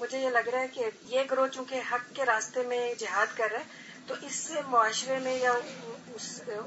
مجھے 0.00 0.18
یہ 0.18 0.28
لگ 0.28 0.48
رہا 0.52 0.60
ہے 0.60 0.68
کہ 0.68 0.84
یہ 1.06 1.20
گروہ 1.30 1.46
چونکہ 1.46 1.80
حق 1.92 2.16
کے 2.16 2.24
راستے 2.24 2.62
میں 2.62 2.94
جہاد 2.94 3.26
کر 3.36 3.48
رہا 3.52 3.60
ہے 3.60 3.89
تو 4.10 4.26
اس 4.26 4.34
سے 4.34 4.54
معاشرے 4.68 5.18
میں 5.18 5.38
یا 5.38 5.52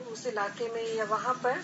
اس 0.05 0.27
علاقے 0.27 0.67
میں 0.73 0.83
یا 0.83 1.03
وہاں 1.09 1.33
پر 1.41 1.59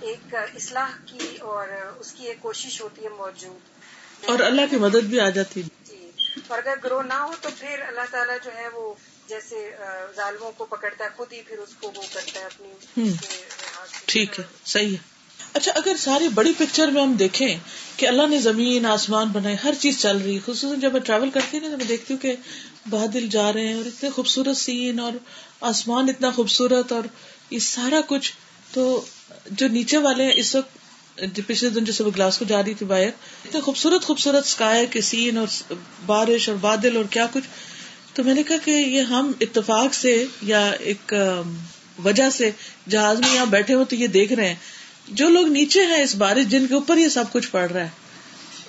ایک 0.00 0.34
اصلاح 0.34 0.90
کی 1.04 1.36
اور 1.40 1.68
اس 1.98 2.12
کی 2.12 2.26
ایک 2.26 2.40
کوشش 2.40 2.80
ہوتی 2.80 3.04
ہے 3.04 3.08
موجود۔ 3.08 4.28
اور 4.28 4.38
اللہ 4.38 4.62
کی 4.70 4.76
مدد 4.76 5.04
بھی 5.04 5.20
آ 5.20 5.28
جاتی 5.28 5.62
جی 5.62 6.10
اور 6.46 6.58
اگر 6.58 6.74
گروہ 6.84 7.02
نہ 7.02 7.14
ہو 7.14 7.34
تو 7.40 7.48
پھر 7.58 7.80
اللہ 7.86 8.10
تعالیٰ 8.10 8.36
جو 8.44 8.54
ہے 8.54 8.68
وہ 8.68 8.94
جیسے 9.28 9.76
ظالموں 10.16 10.52
کو 10.52 10.64
پکڑتا 10.64 11.04
ہے 11.04 11.08
خود 11.16 11.32
ہی 11.32 11.42
پھر 11.42 11.58
اس 11.58 11.74
کو 11.80 11.92
وہ 11.96 12.02
کرتا 12.12 12.40
ہے 12.40 12.44
اپنی 12.44 12.72
ٹھیک 14.06 14.38
ہے 14.40 14.44
صحیح 14.64 14.96
ہے۔ 14.96 15.19
اچھا 15.54 15.72
اگر 15.74 15.96
ساری 15.98 16.28
بڑی 16.28 16.52
پکچر 16.58 16.88
میں 16.88 17.02
ہم 17.02 17.12
دیکھیں 17.12 17.56
کہ 17.96 18.06
اللہ 18.08 18.26
نے 18.26 18.38
زمین، 18.38 18.86
آسمان 18.86 19.28
بنائے 19.28 19.56
ہر 19.64 19.74
چیز 19.80 19.98
چل 19.98 20.16
رہی 20.16 20.34
ہے 20.34 20.40
خصوصاً 20.44 20.80
جب 20.80 20.92
میں 20.92 21.00
ٹریول 21.00 21.30
کرتی 21.30 21.56
ہوں 21.56 21.64
نا، 21.64 21.70
تو 21.70 21.78
میں 21.78 21.86
دیکھتی 21.86 22.14
ہوں 22.14 22.20
کہ 22.20 22.34
بادل 22.90 23.28
جا 23.28 23.52
رہے 23.52 23.66
ہیں 23.66 23.74
اور 23.74 23.84
اتنے 23.84 24.10
خوبصورت 24.10 24.56
سین 24.56 25.00
اور 25.00 25.12
آسمان 25.60 26.08
اتنا 26.08 26.30
خوبصورت 26.30 26.92
اور 26.92 27.02
یہ 27.50 27.58
سارا 27.58 28.00
کچھ۔ 28.06 28.32
تو 28.72 29.00
جو 29.50 29.68
نیچے 29.68 29.98
والے 29.98 30.24
ہیں، 30.24 30.32
اس 30.34 30.54
وقت 30.54 30.78
پچھلے 31.46 31.70
دن 31.70 31.84
جو 31.84 31.92
صبح 31.92 32.10
گلاس 32.16 32.38
کو 32.38 32.44
جا 32.44 32.62
رہی 32.62 32.74
تھی 32.74 32.86
باہر، 32.86 33.08
اتنے 33.44 33.60
خوبصورت 33.60 34.04
خوبصورت 34.04 34.46
اسکائے 34.46 34.86
کے 34.86 35.00
سین 35.00 35.38
اور 35.38 35.72
بارش 36.06 36.48
اور 36.48 36.56
بادل 36.56 36.96
اور 36.96 37.04
کیا 37.10 37.26
کچھ۔ 37.32 37.48
تو 38.14 38.24
میں 38.24 38.34
نے 38.34 38.42
کہا 38.42 38.56
کہ 38.64 38.70
یہ 38.70 39.00
ہم 39.00 39.32
اتفاق 39.40 39.94
سے 39.94 40.24
یا 40.42 40.68
ایک 40.80 41.14
وجہ 42.04 42.30
سے 42.30 42.50
جہاز 42.88 43.20
میں 43.20 43.34
یہاں 43.34 43.46
بیٹھے 43.46 43.74
ہو 43.74 43.84
تو 43.84 43.94
یہ 43.94 44.06
دیکھ 44.06 44.32
رہے 44.32 44.48
ہیں۔ 44.48 44.54
جو 45.10 45.28
لوگ 45.28 45.46
نیچے 45.46 45.82
ہیں 45.82 46.02
اس 46.02 46.14
بارش، 46.14 46.44
جن 46.44 46.66
کے 46.66 46.74
اوپر 46.74 46.96
یہ 46.96 47.08
سب 47.08 47.24
کچھ 47.32 47.48
پڑ 47.50 47.70
رہا 47.70 47.80
ہے، 47.80 47.88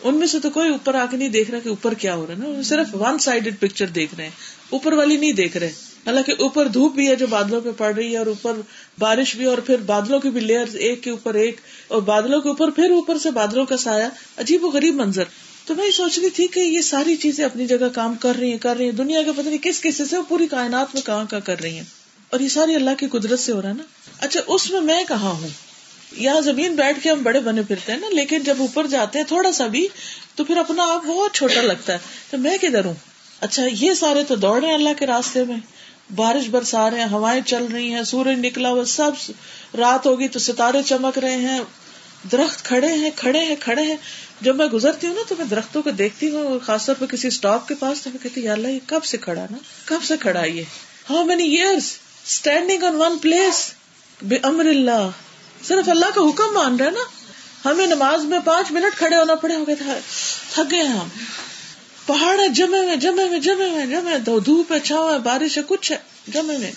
ان 0.03 0.15
میں 0.15 0.27
سے 0.27 0.39
تو 0.39 0.49
کوئی 0.49 0.69
اوپر 0.69 0.95
آ 0.95 1.05
کے 1.11 1.17
نہیں 1.17 1.29
دیکھ 1.29 1.51
رہا 1.51 1.59
کہ 1.59 1.69
اوپر 1.69 1.93
کیا 1.93 2.15
ہو 2.15 2.27
رہا 2.27 2.33
ہے 2.33 2.39
نا؟ 2.39 2.61
صرف 2.61 2.87
ون 2.93 3.19
سائڈیڈ 3.19 3.59
پکچر 3.59 3.87
دیکھ 3.87 4.15
رہے 4.15 4.23
ہیں۔ 4.23 4.31
اوپر 4.69 4.93
والی 4.93 5.17
نہیں 5.17 5.33
دیکھ 5.33 5.57
رہے۔ 5.57 5.71
حالانکہ 6.05 6.31
اوپر 6.39 6.67
دھوپ 6.67 6.95
بھی 6.95 7.07
ہے 7.07 7.15
جو 7.15 7.27
بادلوں 7.27 7.61
پہ 7.61 7.69
پڑ 7.77 7.95
رہی 7.95 8.11
ہے 8.13 8.17
اور 8.17 8.25
اوپر 8.25 8.53
بارش 8.99 9.35
بھی 9.35 9.45
اور 9.45 9.57
پھر 9.57 9.77
بادلوں 9.77 10.19
کی 10.19 10.29
بھی 10.29 10.41
لیئر 10.41 10.65
ایک 10.73 11.03
کے 11.03 11.09
اوپر 11.09 11.33
ایک 11.33 11.57
اور 11.87 12.01
بادلوں 12.01 12.41
کے 12.41 12.49
اوپر 12.49 12.69
پھر 12.69 12.89
اوپر 12.89 13.17
سے 13.17 13.31
بادلوں 13.31 13.65
کا 13.65 13.77
سایہ۔ 13.77 14.05
عجیب 14.37 14.63
و 14.63 14.67
غریب 14.67 14.95
منظر۔ 14.95 15.23
تو 15.65 15.75
میں 15.75 15.85
یہ 15.85 15.91
سوچ 15.91 16.19
رہی 16.19 16.29
تھی 16.29 16.47
کہ 16.47 16.59
یہ 16.59 16.81
ساری 16.81 17.15
چیزیں 17.15 17.45
اپنی 17.45 17.67
جگہ 17.67 17.89
کام 17.95 18.15
کر 18.15 18.35
رہی 18.35 18.51
ہیں، 18.51 18.57
کر 18.57 18.77
رہی 18.77 18.85
ہیں۔ 18.85 18.91
دنیا 18.91 19.23
کے 19.23 19.31
پتہ 19.31 19.49
نہیں 19.49 19.57
کس 19.57 19.81
کس 19.81 19.97
سے، 19.97 20.15
پوری 20.29 20.47
کائنات 20.47 20.87
میں 20.93 21.01
کہاں 21.01 21.25
کا 21.29 21.39
کر 21.39 21.61
رہی 21.61 21.75
ہیں۔ 21.75 21.83
اور 22.29 22.39
یہ 22.39 22.47
ساری 22.47 22.75
اللہ 22.75 22.89
کی 22.99 23.07
قدرت 23.07 23.39
سے 23.39 23.51
ہو 23.51 23.61
رہا 23.61 23.69
ہے 23.69 23.73
نا؟ 23.73 23.83
اچھا 24.19 24.39
اس 24.47 24.71
میں 24.71 24.81
میں 24.81 25.03
کہاں 25.07 25.31
ہوں؟ 25.31 25.70
یہاں 26.11 26.41
زمین 26.41 26.75
بیٹھ 26.75 27.03
کے 27.03 27.09
ہم 27.09 27.23
بڑے 27.23 27.39
بنے 27.39 27.61
پھرتے 27.61 27.91
ہیں 27.91 27.99
نا، 27.99 28.07
لیکن 28.09 28.43
جب 28.43 28.55
اوپر 28.59 28.87
جاتے 28.87 29.19
ہیں 29.19 29.25
تھوڑا 29.25 29.51
سا 29.51 29.67
بھی، 29.67 29.87
تو 30.35 30.43
پھر 30.43 30.57
اپنا 30.57 30.83
آپ 30.83 31.05
بہت 31.05 31.33
چھوٹا 31.33 31.61
لگتا 31.61 31.93
ہے۔ 31.93 31.97
تو 32.29 32.37
میں 32.37 32.57
کدھر 32.57 32.85
ہوں؟ 32.85 32.93
اچھا 33.39 33.63
یہ 33.71 33.93
سارے 33.93 34.23
تو 34.23 34.35
دوڑ 34.35 34.59
رہے 34.59 34.67
ہیں 34.67 34.75
اللہ 34.75 34.89
کے 34.99 35.05
راستے 35.07 35.43
میں۔ 35.43 35.57
بارش 36.15 36.49
برسا 36.49 36.89
رہے 36.89 36.99
ہیں، 36.99 37.09
ہوائیں 37.11 37.41
چل 37.41 37.65
رہی 37.73 37.93
ہیں، 37.93 38.03
سورج 38.03 38.45
نکلا 38.45 38.69
ہوا، 38.69 38.85
سب 38.85 39.11
رات 39.77 40.05
ہوگی 40.05 40.27
تو 40.27 40.39
ستارے 40.39 40.77
چمک 40.85 41.17
رہے 41.17 41.35
ہیں۔ 41.35 41.59
درخت 42.31 42.65
کھڑے 42.65 42.87
ہیں 42.87 43.09
کھڑے 43.15 43.39
ہیں 43.39 43.55
کھڑے 43.59 43.81
ہیں۔ 43.81 43.97
جب 44.41 44.55
میں 44.55 44.65
گزرتی 44.65 45.07
ہوں 45.07 45.13
نا، 45.13 45.21
تو 45.27 45.35
میں 45.37 45.45
درختوں 45.45 45.81
کو 45.81 45.91
دیکھتی 45.91 46.29
ہوں 46.29 46.59
خاص 46.59 46.85
طور 46.85 46.95
پہ 46.99 47.05
کسی 47.05 47.27
اسٹاپ 47.27 47.67
کے 47.67 47.75
پاس، 47.75 48.01
تو 48.01 48.09
میں 48.09 48.23
کہتی 48.23 48.47
اللہ، 48.47 48.67
یہ 48.67 48.79
کب 48.85 49.03
سے 49.03 49.17
کھڑا 49.17 49.45
نا؟ 49.51 49.57
کب 49.85 50.03
سے 50.03 50.13
کھڑا 50.19 50.45
یہ؟ 50.45 50.63
How 51.09 51.23
many 51.23 51.43
years 51.43 51.97
standing 52.27 52.83
on 52.83 52.95
one 52.95 53.17
place 53.17 53.71
بے 54.21 54.37
امر 54.43 54.65
اللہ۔ 54.65 55.09
صرف 55.67 55.89
اللہ 55.89 56.05
کا 56.15 56.21
حکم 56.21 56.53
مان 56.53 56.75
رہا 56.75 56.89
نا؟ 56.89 56.99
ہمیں 57.65 57.87
نماز 57.87 58.25
میں 58.25 58.39
پانچ 58.45 58.71
منٹ 58.71 58.97
کھڑے 58.97 59.15
ہونا 59.15 59.35
پڑے 59.35 59.55
ہو 59.55 59.67
گئے 59.67 59.75
تھک 60.53 60.71
گئے 60.71 60.81
ہم۔ 60.81 61.07
پہاڑ 62.05 62.39
ہے، 62.39 62.47
جمے 62.47 62.85
میں 62.85 62.95
جمے 62.95 63.25
میں 63.25 63.39
جمے 63.39 63.69
میں 63.69 63.85
جمے 63.85 64.39
دھوپ 64.45 64.71
ہے 64.71 64.79
چھاؤ 64.79 65.13
ہے، 65.13 65.19
بارش 65.19 65.57
ہے، 65.57 65.63
کچھ 65.67 65.91
ہے، 65.91 65.97
جمے 66.27 66.57
میں 66.57 66.71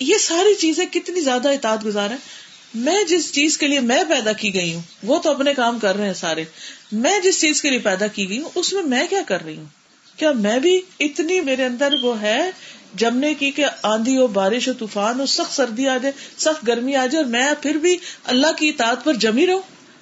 یہ 0.00 0.18
ساری 0.18 0.54
چیزیں 0.54 0.86
کتنی 0.86 1.20
زیادہ 1.20 1.48
اطاعت 1.48 1.84
گزار 1.84 2.10
ہے 2.10 2.16
میں 2.74 3.04
جس 3.04 3.32
چیز 3.32 3.58
کے 3.58 3.68
لیے 3.68 3.80
میں 3.80 4.04
پیدا 4.08 4.32
کی 4.32 4.54
گئی 4.54 4.74
ہوں، 4.74 4.82
وہ 5.02 5.18
تو 5.18 5.30
اپنے 5.30 5.54
کام 5.54 5.78
کر 5.78 5.96
رہے 5.96 6.06
ہیں 6.06 6.14
سارے۔ 6.14 6.44
میں 6.92 7.18
جس 7.18 7.40
چیز 7.40 7.62
کے 7.62 7.70
لیے 7.70 7.78
پیدا 7.78 8.06
کی 8.06 8.28
گئی 8.28 8.42
ہوں، 8.42 8.50
اس 8.54 8.72
میں 8.72 8.82
میں 8.82 9.06
کیا 9.10 9.20
کر 9.26 9.44
رہی 9.44 9.56
ہوں؟ 9.56 9.64
کیا 10.16 10.32
میں 10.32 10.58
بھی 10.58 10.80
اتنی 11.00 11.40
میرے 11.40 11.64
اندر 11.64 11.94
وہ 12.02 12.20
ہے 12.20 12.50
جمنے 12.94 13.34
کی 13.34 13.50
کہ 13.50 13.64
آندھی 13.82 14.16
ہو، 14.16 14.26
بارش 14.26 14.68
ہو، 14.68 14.72
طوفان 14.72 15.20
ہو، 15.20 15.26
سخت 15.26 15.52
سردی 15.52 15.88
آ 15.88 15.96
جائے، 15.96 16.12
سخت 16.38 16.66
گرمی 16.66 16.96
آ 16.96 17.06
جائے، 17.06 17.24
اور 17.24 17.32
میں 17.32 17.52
پھر 17.62 17.74
بھی 17.74 17.96
اللہ 18.24 18.46
کی 18.56 18.68
اطاعت 18.68 19.04
پر 19.04 19.14
جمی 19.14 19.46
رہوں۔ 19.46 19.60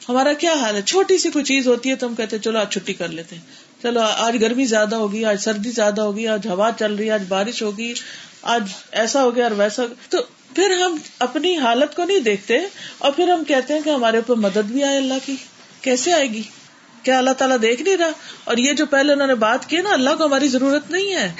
ہمارا 0.08 0.32
کیا 0.32 0.52
حال 0.52 0.76
ہے؟ 0.76 0.82
چھوٹی 0.82 1.18
سی 1.18 1.30
کوئی 1.30 1.44
چیز 1.44 1.68
ہوتی 1.68 1.90
ہے 1.90 1.94
تو 1.94 2.06
ہم 2.06 2.14
کہتے 2.14 2.38
چلو 2.38 2.58
آج 2.58 2.72
چھٹی 2.72 2.94
کر 2.94 3.08
لیتے 3.08 3.36
ہیں۔ 3.36 3.42
چلو، 3.82 4.00
آج 4.00 4.36
گرمی 4.40 4.64
زیادہ 4.64 4.96
ہوگی، 4.96 5.24
آج 5.24 5.40
سردی 5.40 5.70
زیادہ 5.70 6.00
ہوگی، 6.00 6.28
آج 6.28 6.46
ہوا 6.46 6.70
چل 6.78 6.94
رہی 6.94 7.06
ہے، 7.06 7.10
آج 7.10 7.22
بارش 7.28 7.62
ہوگی، 7.62 7.94
آج 8.42 8.64
ایسا 8.92 9.22
ہو 9.22 9.36
گیا 9.36 9.44
اور 9.44 9.52
ویسا۔ 9.52 9.82
تو 10.08 10.18
پھر 10.54 10.70
ہم 10.70 10.96
اپنی 11.18 11.56
حالت 11.56 11.96
کو 11.96 12.04
نہیں 12.04 12.20
دیکھتے 12.20 12.58
اور 12.98 13.12
پھر 13.12 13.28
ہم 13.28 13.44
کہتے 13.44 13.74
ہیں 13.74 13.80
کہ 13.80 13.90
ہمارے 13.90 14.16
اوپر 14.16 14.34
مدد 14.34 14.64
بھی 14.66 14.82
آئے 14.82 14.96
اللہ 14.96 15.14
کی۔ 15.26 15.36
کیسے 15.80 16.12
آئے 16.12 16.26
گی؟ 16.30 16.42
کیا 17.02 17.18
اللہ 17.18 17.30
تعالیٰ 17.30 17.56
دیکھ 17.62 17.82
نہیں 17.82 17.96
رہا؟ 17.96 18.10
اور 18.44 18.56
یہ 18.56 18.72
جو 18.72 18.86
پہلے 18.86 19.12
انہوں 19.12 19.26
نے 19.26 19.34
بات 19.34 19.68
کی 19.68 19.76
نا، 19.76 19.90
اللہ 19.92 20.10
کو 20.18 20.24
ہماری 20.24 20.48
ضرورت 20.48 20.90
نہیں 20.90 21.12
ہے۔ 21.12 21.32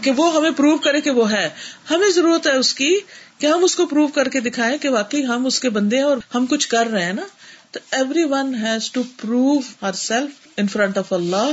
کہ 0.00 0.10
وہ 0.10 0.34
ہمیں 0.36 0.50
پروو 0.50 0.76
کرے 0.78 1.00
کہ 1.00 1.10
وہ 1.10 1.30
ہے۔ 1.32 1.48
ہمیں 1.90 2.08
ضرورت 2.10 2.46
ہے 2.46 2.52
اس 2.52 2.74
کی 2.74 3.00
کہ 3.38 3.46
ہم 3.46 3.64
اس 3.64 3.76
کو 3.76 3.86
پروو 3.86 4.06
کر 4.06 4.28
کے 4.28 4.40
دکھائیں 4.40 4.78
کہ 4.78 4.88
واقعی 4.88 5.24
ہم 5.24 5.46
اس 5.46 5.60
کے 5.60 5.70
بندے 5.70 5.96
ہیں 5.96 6.04
اور 6.04 6.16
ہم 6.34 6.46
کچھ 6.46 6.68
کر 6.68 6.86
رہے 6.86 7.04
ہیں 7.04 7.12
نا۔ 7.12 7.26
تو 7.70 7.80
everyone 8.24 8.54
has 8.54 8.90
to 8.90 9.02
prove 9.02 9.58
herself 9.92 10.30
in 10.56 10.66
front 10.66 10.98
of 10.98 11.12
اللہ 11.12 11.52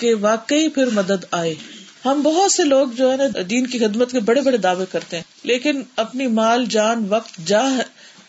کہ 0.00 0.14
واقعی 0.20 0.68
پھر 0.68 0.86
مدد 0.86 1.24
آئے۔ 1.30 1.54
ہم 2.04 2.22
بہت 2.22 2.52
سے 2.52 2.64
لوگ 2.64 2.88
جو 2.88 3.12
ہے 3.12 3.16
نا 3.16 3.24
دین 3.50 3.66
کی 3.66 3.78
خدمت 3.78 4.10
کے 4.10 4.20
بڑے 4.20 4.40
بڑے 4.40 4.56
دعوے 4.56 4.84
کرتے 4.92 5.16
ہیں، 5.16 5.24
لیکن 5.42 5.82
اپنی 5.96 6.26
مال، 6.26 6.64
جان، 6.64 7.06
وقت، 7.08 7.38
جاہ، 7.46 7.80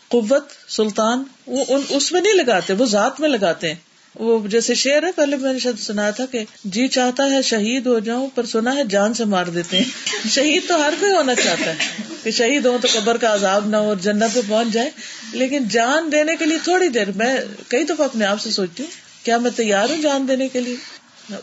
قوت، 0.08 0.72
سلطان، 0.72 1.24
وہ 1.48 1.66
ان 1.68 1.82
اس 1.90 2.12
میں 2.12 2.22
نہیں 2.22 2.34
لگاتے، 2.34 2.74
وہ 2.74 2.86
ذات 2.86 3.20
میں 3.20 3.30
لگاتے 3.30 3.68
ہیں۔ 3.68 3.76
وہ 4.20 4.48
جیسے 4.48 4.74
شعر 4.74 5.04
ہے 5.04 5.12
پہلے 5.12 5.36
میں 5.36 5.54
نے 5.54 5.60
شاید 5.60 5.80
سنا 5.80 6.10
تھا 6.10 6.26
کہ 6.26 6.44
جی 6.64 6.88
چاہتا 6.88 7.24
ہے 7.24 7.42
شہید 7.42 7.88
ہو 7.88 8.00
جاؤں، 8.00 8.28
پر 8.36 8.46
سنا 8.46 8.76
ہے 8.76 8.84
جان 8.90 9.14
سے 9.14 9.26
مار 9.26 9.46
دیتے 9.46 9.78
ہیں۔ 9.78 9.84
شہید 10.30 10.68
تو 10.68 10.82
ہر 10.82 10.94
کوئی 11.00 11.12
ہونا 11.12 11.36
چاہتا 11.36 11.72
ہے 11.72 12.04
کہ 12.24 12.32
شہید 12.32 12.66
ہو 12.66 12.78
تو 12.82 12.88
قبر 12.94 13.18
کا 13.18 13.34
عذاب 13.34 13.68
نہ 13.68 13.78
ہو 13.78 13.88
اور 13.88 13.96
جنت 13.96 14.34
پہ 14.34 14.40
پہنچ 14.48 14.68
جائے۔ 14.74 14.90
لیکن 15.32 15.68
جان 15.68 16.12
دینے 16.12 16.36
کے 16.36 16.46
لیے 16.46 16.58
تھوڑی 16.64 16.88
دیر، 16.88 17.12
میں 17.16 17.38
کئی 17.68 17.84
دفعہ 17.84 18.06
اپنے 18.06 18.26
آپ 18.26 18.42
سے 18.42 18.52
سوچتی 18.52 18.84
ہوں، 18.84 18.92
کیا 19.26 19.38
میں 19.38 19.52
تیار 19.52 19.90
ہوں 19.90 20.02
جان 20.02 20.28
دینے 20.28 20.48
کے 20.48 20.62
لیے؟ 20.62 20.76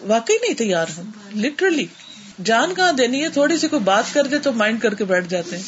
واقعی 0.03 0.37
نہیں 0.43 0.55
تیار 0.55 0.87
ہوں 0.97 1.05
لٹرلی 1.37 1.87
جان 2.45 2.75
کہاں 2.75 2.93
دینی 2.93 3.23
ہے؟ 3.23 3.29
تھوڑی 3.29 3.59
سی 3.59 3.69
کوئی 3.69 3.83
بات 3.83 4.05
کر 4.13 4.27
دے 4.27 4.39
تو 4.39 4.53
مائنڈ 4.53 4.81
کر 4.81 4.95
کے 4.95 5.05
بیٹھ 5.05 5.29
جاتے 5.29 5.57
ہیں۔ 5.57 5.63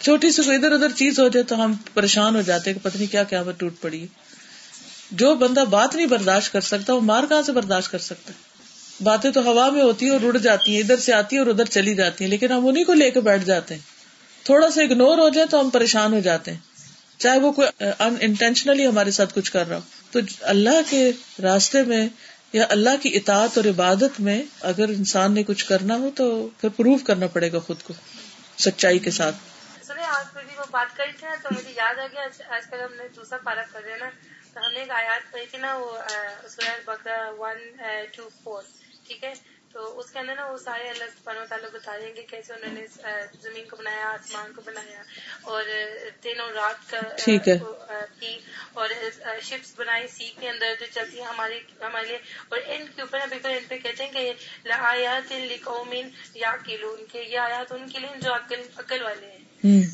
چھوٹی 0.00 0.30
سی 0.30 0.42
کوئی 0.42 0.56
ادھر 0.56 0.72
ادھر 0.72 0.88
چیز 0.88 1.20
ہو 1.20 1.28
جائے 1.28 1.44
تو 1.44 1.64
ہم 1.64 1.72
پریشان 1.94 2.36
ہو 2.36 2.40
جاتے 2.40 2.72
کہ 2.72 2.80
پتنی 2.82 3.06
کیا 3.06 3.22
کیا 3.22 3.42
ٹوٹ 3.58 3.74
پڑی 3.80 4.06
جو 5.12 5.34
بندہ 5.34 5.60
بات 5.60 5.94
نہیں 5.94 6.06
برداشت 6.06 6.52
کر 6.52 6.60
سکتا، 6.60 6.94
وہ 6.94 7.00
مار 7.00 7.24
کہاں 7.28 7.42
سے 7.42 7.52
برداشت 7.52 7.90
کر 7.90 7.98
سکتا؟ 7.98 8.32
ہے 8.32 8.52
باتیں 9.04 9.30
تو 9.30 9.42
ہوا 9.42 9.70
میں 9.70 9.82
ہوتی 9.82 10.06
ہیں 10.06 10.12
اور 10.12 10.20
اڑ 10.22 10.36
جاتی 10.36 10.74
ہیں، 10.74 10.82
ادھر 10.82 10.96
سے 10.96 11.12
آتی 11.12 11.36
ہے 11.36 11.40
اور 11.40 11.48
ادھر 11.48 11.64
چلی 11.64 11.94
جاتی 11.94 12.24
ہیں، 12.24 12.30
لیکن 12.30 12.52
ہم 12.52 12.68
انہیں 12.68 12.84
کو 12.84 12.92
لے 12.92 13.10
کے 13.10 13.20
بیٹھ 13.20 13.44
جاتے 13.44 13.74
ہیں۔ 13.74 13.80
تھوڑا 14.44 14.70
سا 14.70 14.82
اگنور 14.82 15.18
ہو 15.18 15.28
جائے 15.28 15.46
تو 15.46 15.60
ہم 15.60 15.70
پریشان 15.70 16.14
ہو 16.14 16.20
جاتے 16.20 16.50
ہیں۔ 16.50 16.58
چاہے 17.18 17.38
وہ 17.38 17.52
کوئی 17.52 17.84
ان 17.98 18.14
انٹینشنلی 18.20 18.86
ہمارے 18.86 19.10
ساتھ 19.10 19.34
کچھ 19.34 19.52
کر 19.52 19.68
رہا 19.68 19.76
ہو۔ 19.76 19.80
تو 20.10 20.20
اللہ 20.40 20.90
کے 20.90 21.10
راستے 21.42 21.82
میں 21.82 22.08
یا 22.52 22.66
اللہ 22.68 22.90
کی 23.00 23.16
اطاعت 23.16 23.58
اور 23.58 23.64
عبادت 23.64 24.20
میں 24.20 24.42
اگر 24.60 24.88
انسان 24.88 25.34
نے 25.34 25.42
کچھ 25.42 25.64
کرنا 25.64 25.96
ہو 25.96 26.10
تو 26.14 26.48
پھر 26.60 26.68
پروف 26.68 27.02
کرنا 27.04 27.26
پڑے 27.26 27.52
گا 27.52 27.58
خود 27.58 27.82
کو، 27.82 27.94
سچائی 28.58 28.98
کے 28.98 29.10
ساتھ۔ 29.10 29.36
سنیں، 29.86 30.04
آج 30.04 30.24
بھی 30.34 30.54
وہ 30.58 30.64
بات 30.70 30.96
کری 30.96 31.12
تھی 31.18 31.26
نا 31.26 31.36
تو 31.42 31.48
مجھے 31.58 31.72
یاد 31.76 31.98
آ 31.98 32.06
گیا، 32.06 32.54
آج 32.56 32.70
کل 32.70 32.76
ہم 32.80 32.94
نے 32.96 33.08
دوسرا 33.16 33.38
پارک 33.38 33.72
کر 33.72 33.80
رہے 33.84 33.96
نا۔ 33.98 34.10
ہم 34.56 34.72
نے 34.72 34.80
ایک 34.80 34.90
آیات 34.92 35.30
پڑھی 35.32 35.46
تھی 35.46 35.58
نا 35.58 35.74
وہ 35.76 35.98
بکرا 36.86 37.18
ون 37.38 37.58
ٹو 38.12 38.28
فور 38.42 38.62
ٹھیک 39.04 39.24
ہے؟ 39.24 39.32
تو 39.72 39.98
اس 39.98 40.10
کے 40.10 40.18
اندر 40.18 40.34
نا 40.36 40.46
وہ 40.46 40.58
سارے 40.58 40.88
اللہ 40.88 41.04
سبحانہ 41.04 41.44
تعالیٰ 41.48 41.68
بتا 41.72 41.92
دیں 42.00 42.16
گے 42.16 42.22
کیسے 42.22 42.52
انہوں 42.52 42.74
نے 42.74 42.86
زمین 43.42 43.64
کو 43.68 43.76
بنایا 43.76 44.06
آسمان 44.06 44.52
کو 44.52 44.62
بنایا 44.64 45.02
اور 45.42 45.62
دن 46.24 46.40
اور 46.40 46.52
رات 46.52 46.90
کا 46.90 47.00
کی 48.20 48.38
اور 48.72 48.88
شپس 49.42 49.72
بنائی 49.76 50.08
سی 50.08 50.32
کے 50.40 50.48
اندر 50.48 50.66
جو 50.80 50.86
چلتی 50.94 51.18
ہیں 51.18 51.26
ہماری 51.26 51.58
ہمارے 51.80 52.06
لیے 52.06 52.18
اور 52.48 52.58
ان 52.66 52.86
کے 52.96 53.02
اوپر 53.02 53.18
بالکل 53.28 53.48
ان 53.48 53.64
پہ 53.68 53.78
کہتے 53.78 54.04
ہیں 54.04 54.12
کہ 54.12 54.32
آیات 54.72 55.32
لقومین 55.32 56.08
یا 56.34 56.56
کلو 56.66 56.96
ان 56.98 57.04
کے 57.12 57.22
یہ 57.22 57.38
آیات 57.38 57.72
ان 57.72 57.88
کے 57.88 57.98
لیے 57.98 58.20
جو 58.20 58.34
عقل 58.34 58.60
عقل 58.76 59.02
والے 59.02 59.26
ہیں۔ 59.26 59.38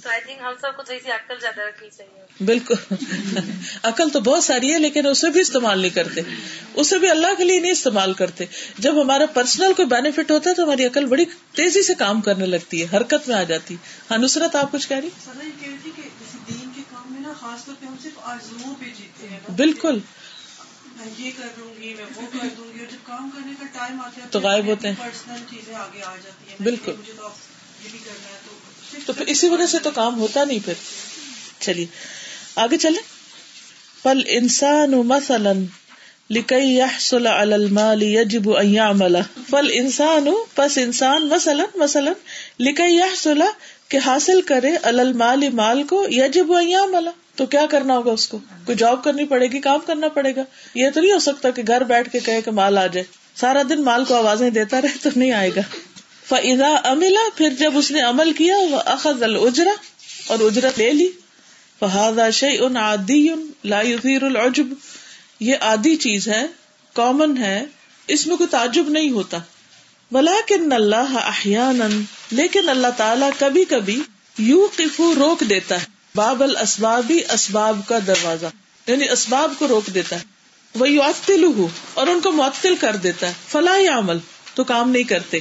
تو 0.02 0.10
آئی 0.10 0.20
تھنک 0.20 0.38
ہم 0.40 0.52
سب 0.60 0.76
کو 0.76 0.82
تھوڑی 0.82 1.00
سی 1.00 1.10
عقل 1.10 1.34
زیادہ 1.40 1.60
رکھنی 1.60 1.88
چاہیے۔ 1.90 2.44
بالکل۔ 2.44 2.74
عقل 3.82 4.10
تو 4.10 4.20
بہت 4.20 4.44
ساری 4.44 4.72
ہے 4.72 4.78
لیکن 4.78 5.06
اسے 5.06 5.30
بھی 5.30 5.40
استعمال 5.40 5.80
نہیں 5.80 5.94
کرتے۔ 5.94 6.20
اسے 6.74 6.98
بھی 6.98 7.10
اللہ 7.10 7.26
کے 7.38 7.44
لیے 7.44 7.60
نہیں 7.60 7.72
استعمال 7.72 8.14
کرتے۔ 8.14 8.44
جب 8.78 9.02
ہمارا 9.02 9.26
پرسنل 9.26 9.67
کوئی 9.74 9.88
بینیفٹ 9.88 10.30
ہوتا 10.30 10.50
ہے 10.50 10.54
تو 10.54 10.64
ہماری 10.64 10.86
عقل 10.86 11.04
بڑی 11.04 11.24
تیزی 11.52 11.82
سے 11.82 11.94
کام 11.94 12.20
کرنے 12.20 12.46
لگتی 12.46 12.82
ہے 12.82 12.96
حرکت 12.96 13.28
میں 13.28 13.36
آ 13.36 13.42
جاتی 13.42 13.76
ہاں 14.10 14.18
نصرت 14.18 14.56
آپ 14.56 14.72
کچھ 14.72 14.88
کہہ 14.88 14.96
رہی 14.96 15.08
بالکل۔ 19.56 19.98
یہ 21.18 21.30
کر 21.36 21.48
دوں 21.60 21.82
گی 21.82 21.94
میں 21.94 22.04
وہ 22.16 22.22
کر 22.32 22.48
دوں 22.56 22.74
گی 22.74 22.78
اور 22.78 22.86
جب 22.90 23.06
کام 23.06 23.30
کرنے 23.30 23.52
کا 23.60 23.66
ٹائم 23.72 24.00
آتا 24.00 24.22
ہے 24.22 24.26
تو 24.30 24.40
غائب 24.40 24.66
ہوتے 24.66 24.88
ہیں۔ 24.88 24.94
پرسنل 24.98 25.40
چیزیں 25.50 25.74
آگے 25.74 26.02
آ 26.02 26.16
جاتی 26.24 26.50
ہیں۔ 26.50 26.56
بالکل۔ 26.62 26.92
تو 29.06 29.12
پھر 29.12 29.26
اسی 29.26 29.48
وجہ 29.48 29.66
سے 29.66 29.78
تو 29.78 29.90
کام 29.90 30.18
ہوتا 30.18 30.44
نہیں 30.44 30.58
پھر۔ 30.64 30.72
چلیے 31.58 31.86
آگے 32.56 32.76
چلے 32.76 33.00
پل 34.02 34.22
انسان 34.26 34.90
مثلاً 34.90 35.64
لکئی 36.30 36.72
يحصل 36.72 37.26
على 37.26 37.54
المال 37.54 38.02
يجب 38.02 38.50
ان 38.50 38.74
يعمل 38.74 39.20
فل 39.50 39.70
انسان 39.74 40.28
پس 40.54 40.78
انسان 40.78 41.28
مثلا 41.28 41.64
مثلا 41.76 42.12
لکئی 42.60 42.96
يحصل 42.96 43.42
کہ 43.88 43.98
حاصل 44.04 44.40
کرے 44.48 44.74
المال 44.90 45.48
مال 45.54 45.82
کو 45.88 46.04
یجب 46.10 46.52
ان 46.52 46.68
يعمل 46.68 47.08
تو 47.36 47.46
کیا 47.46 47.64
کرنا 47.70 47.96
ہوگا 47.96 48.12
اس 48.12 48.26
کو؟ 48.28 48.38
کوئی 48.64 48.76
جاب 48.78 49.02
کرنی 49.04 49.24
پڑے 49.24 49.46
گی، 49.46 49.60
کام 49.60 49.80
کرنا 49.86 50.08
پڑے 50.14 50.34
گا. 50.36 50.42
یہ 50.74 50.90
تو 50.94 51.00
نہیں 51.00 51.12
ہو 51.12 51.18
سکتا 51.18 51.50
کہ 51.50 51.62
گھر 51.66 51.82
بیٹھ 51.90 52.10
کے 52.12 52.20
کہے 52.20 52.40
کہ 52.44 52.50
مال 52.50 52.78
آ 52.78 52.86
جائے. 52.86 53.04
سارا 53.36 53.62
دن 53.68 53.84
مال 53.84 54.04
کو 54.04 54.14
آوازیں 54.14 54.50
دیتا 54.50 54.80
رہے 54.82 54.98
تو 55.02 55.10
نہیں 55.16 55.32
آئے 55.32 55.50
گا. 55.56 55.62
فضا 56.28 56.74
املا 56.84 57.20
پھر 57.36 57.54
جب 57.58 57.78
اس 57.78 57.90
نے 57.90 58.00
عمل 58.00 58.32
کیا 58.38 58.56
وہ 58.70 58.80
اخذ 58.96 59.22
الجرا 59.22 59.74
اور 60.26 60.38
اجرت 60.46 60.78
لے 60.78 60.90
لی 60.92 61.08
فہذا 61.80 62.28
شیء 62.30 62.60
عادی 62.76 63.28
لا 63.64 63.80
یثیر 63.82 64.22
العجب. 64.24 64.72
یہ 65.40 65.56
عادی 65.60 65.96
چیز 65.96 66.28
ہے 66.28 66.46
کامن 66.92 67.38
ہے، 67.38 67.64
اس 68.08 68.26
میں 68.26 68.36
کوئی 68.36 68.48
تعجب 68.48 68.88
نہیں 68.88 69.10
ہوتا۔ 69.10 69.38
ولیکن 70.12 70.72
اللہ 70.72 71.12
احیانا، 71.12 71.86
لیکن 72.30 72.68
اللہ 72.68 72.86
تعالیٰ 72.96 73.30
کبھی 73.38 73.64
کبھی 73.64 74.02
یو 74.38 74.66
قفو 74.76 75.14
روک 75.14 75.44
دیتا 75.50 75.80
ہے۔ 75.80 75.86
باب 76.14 76.42
الاسبابی، 76.42 77.20
اسباب 77.34 77.80
کا 77.88 77.98
دروازہ۔ 78.06 78.46
یعنی 78.86 79.08
اسباب 79.08 79.52
کو 79.58 79.68
روک 79.68 79.94
دیتا 79.94 80.16
ہے۔ 80.16 80.20
وہ 80.74 80.90
یعطل 80.90 81.44
اور 81.94 82.06
ان 82.06 82.20
کو 82.20 82.32
معطل 82.32 82.76
کر 82.76 82.96
دیتا 82.96 83.28
ہے۔ 83.28 83.32
فلاح 83.48 83.98
عمل 83.98 84.18
تو 84.54 84.64
کام 84.64 84.90
نہیں 84.90 85.02
کرتے۔ 85.02 85.38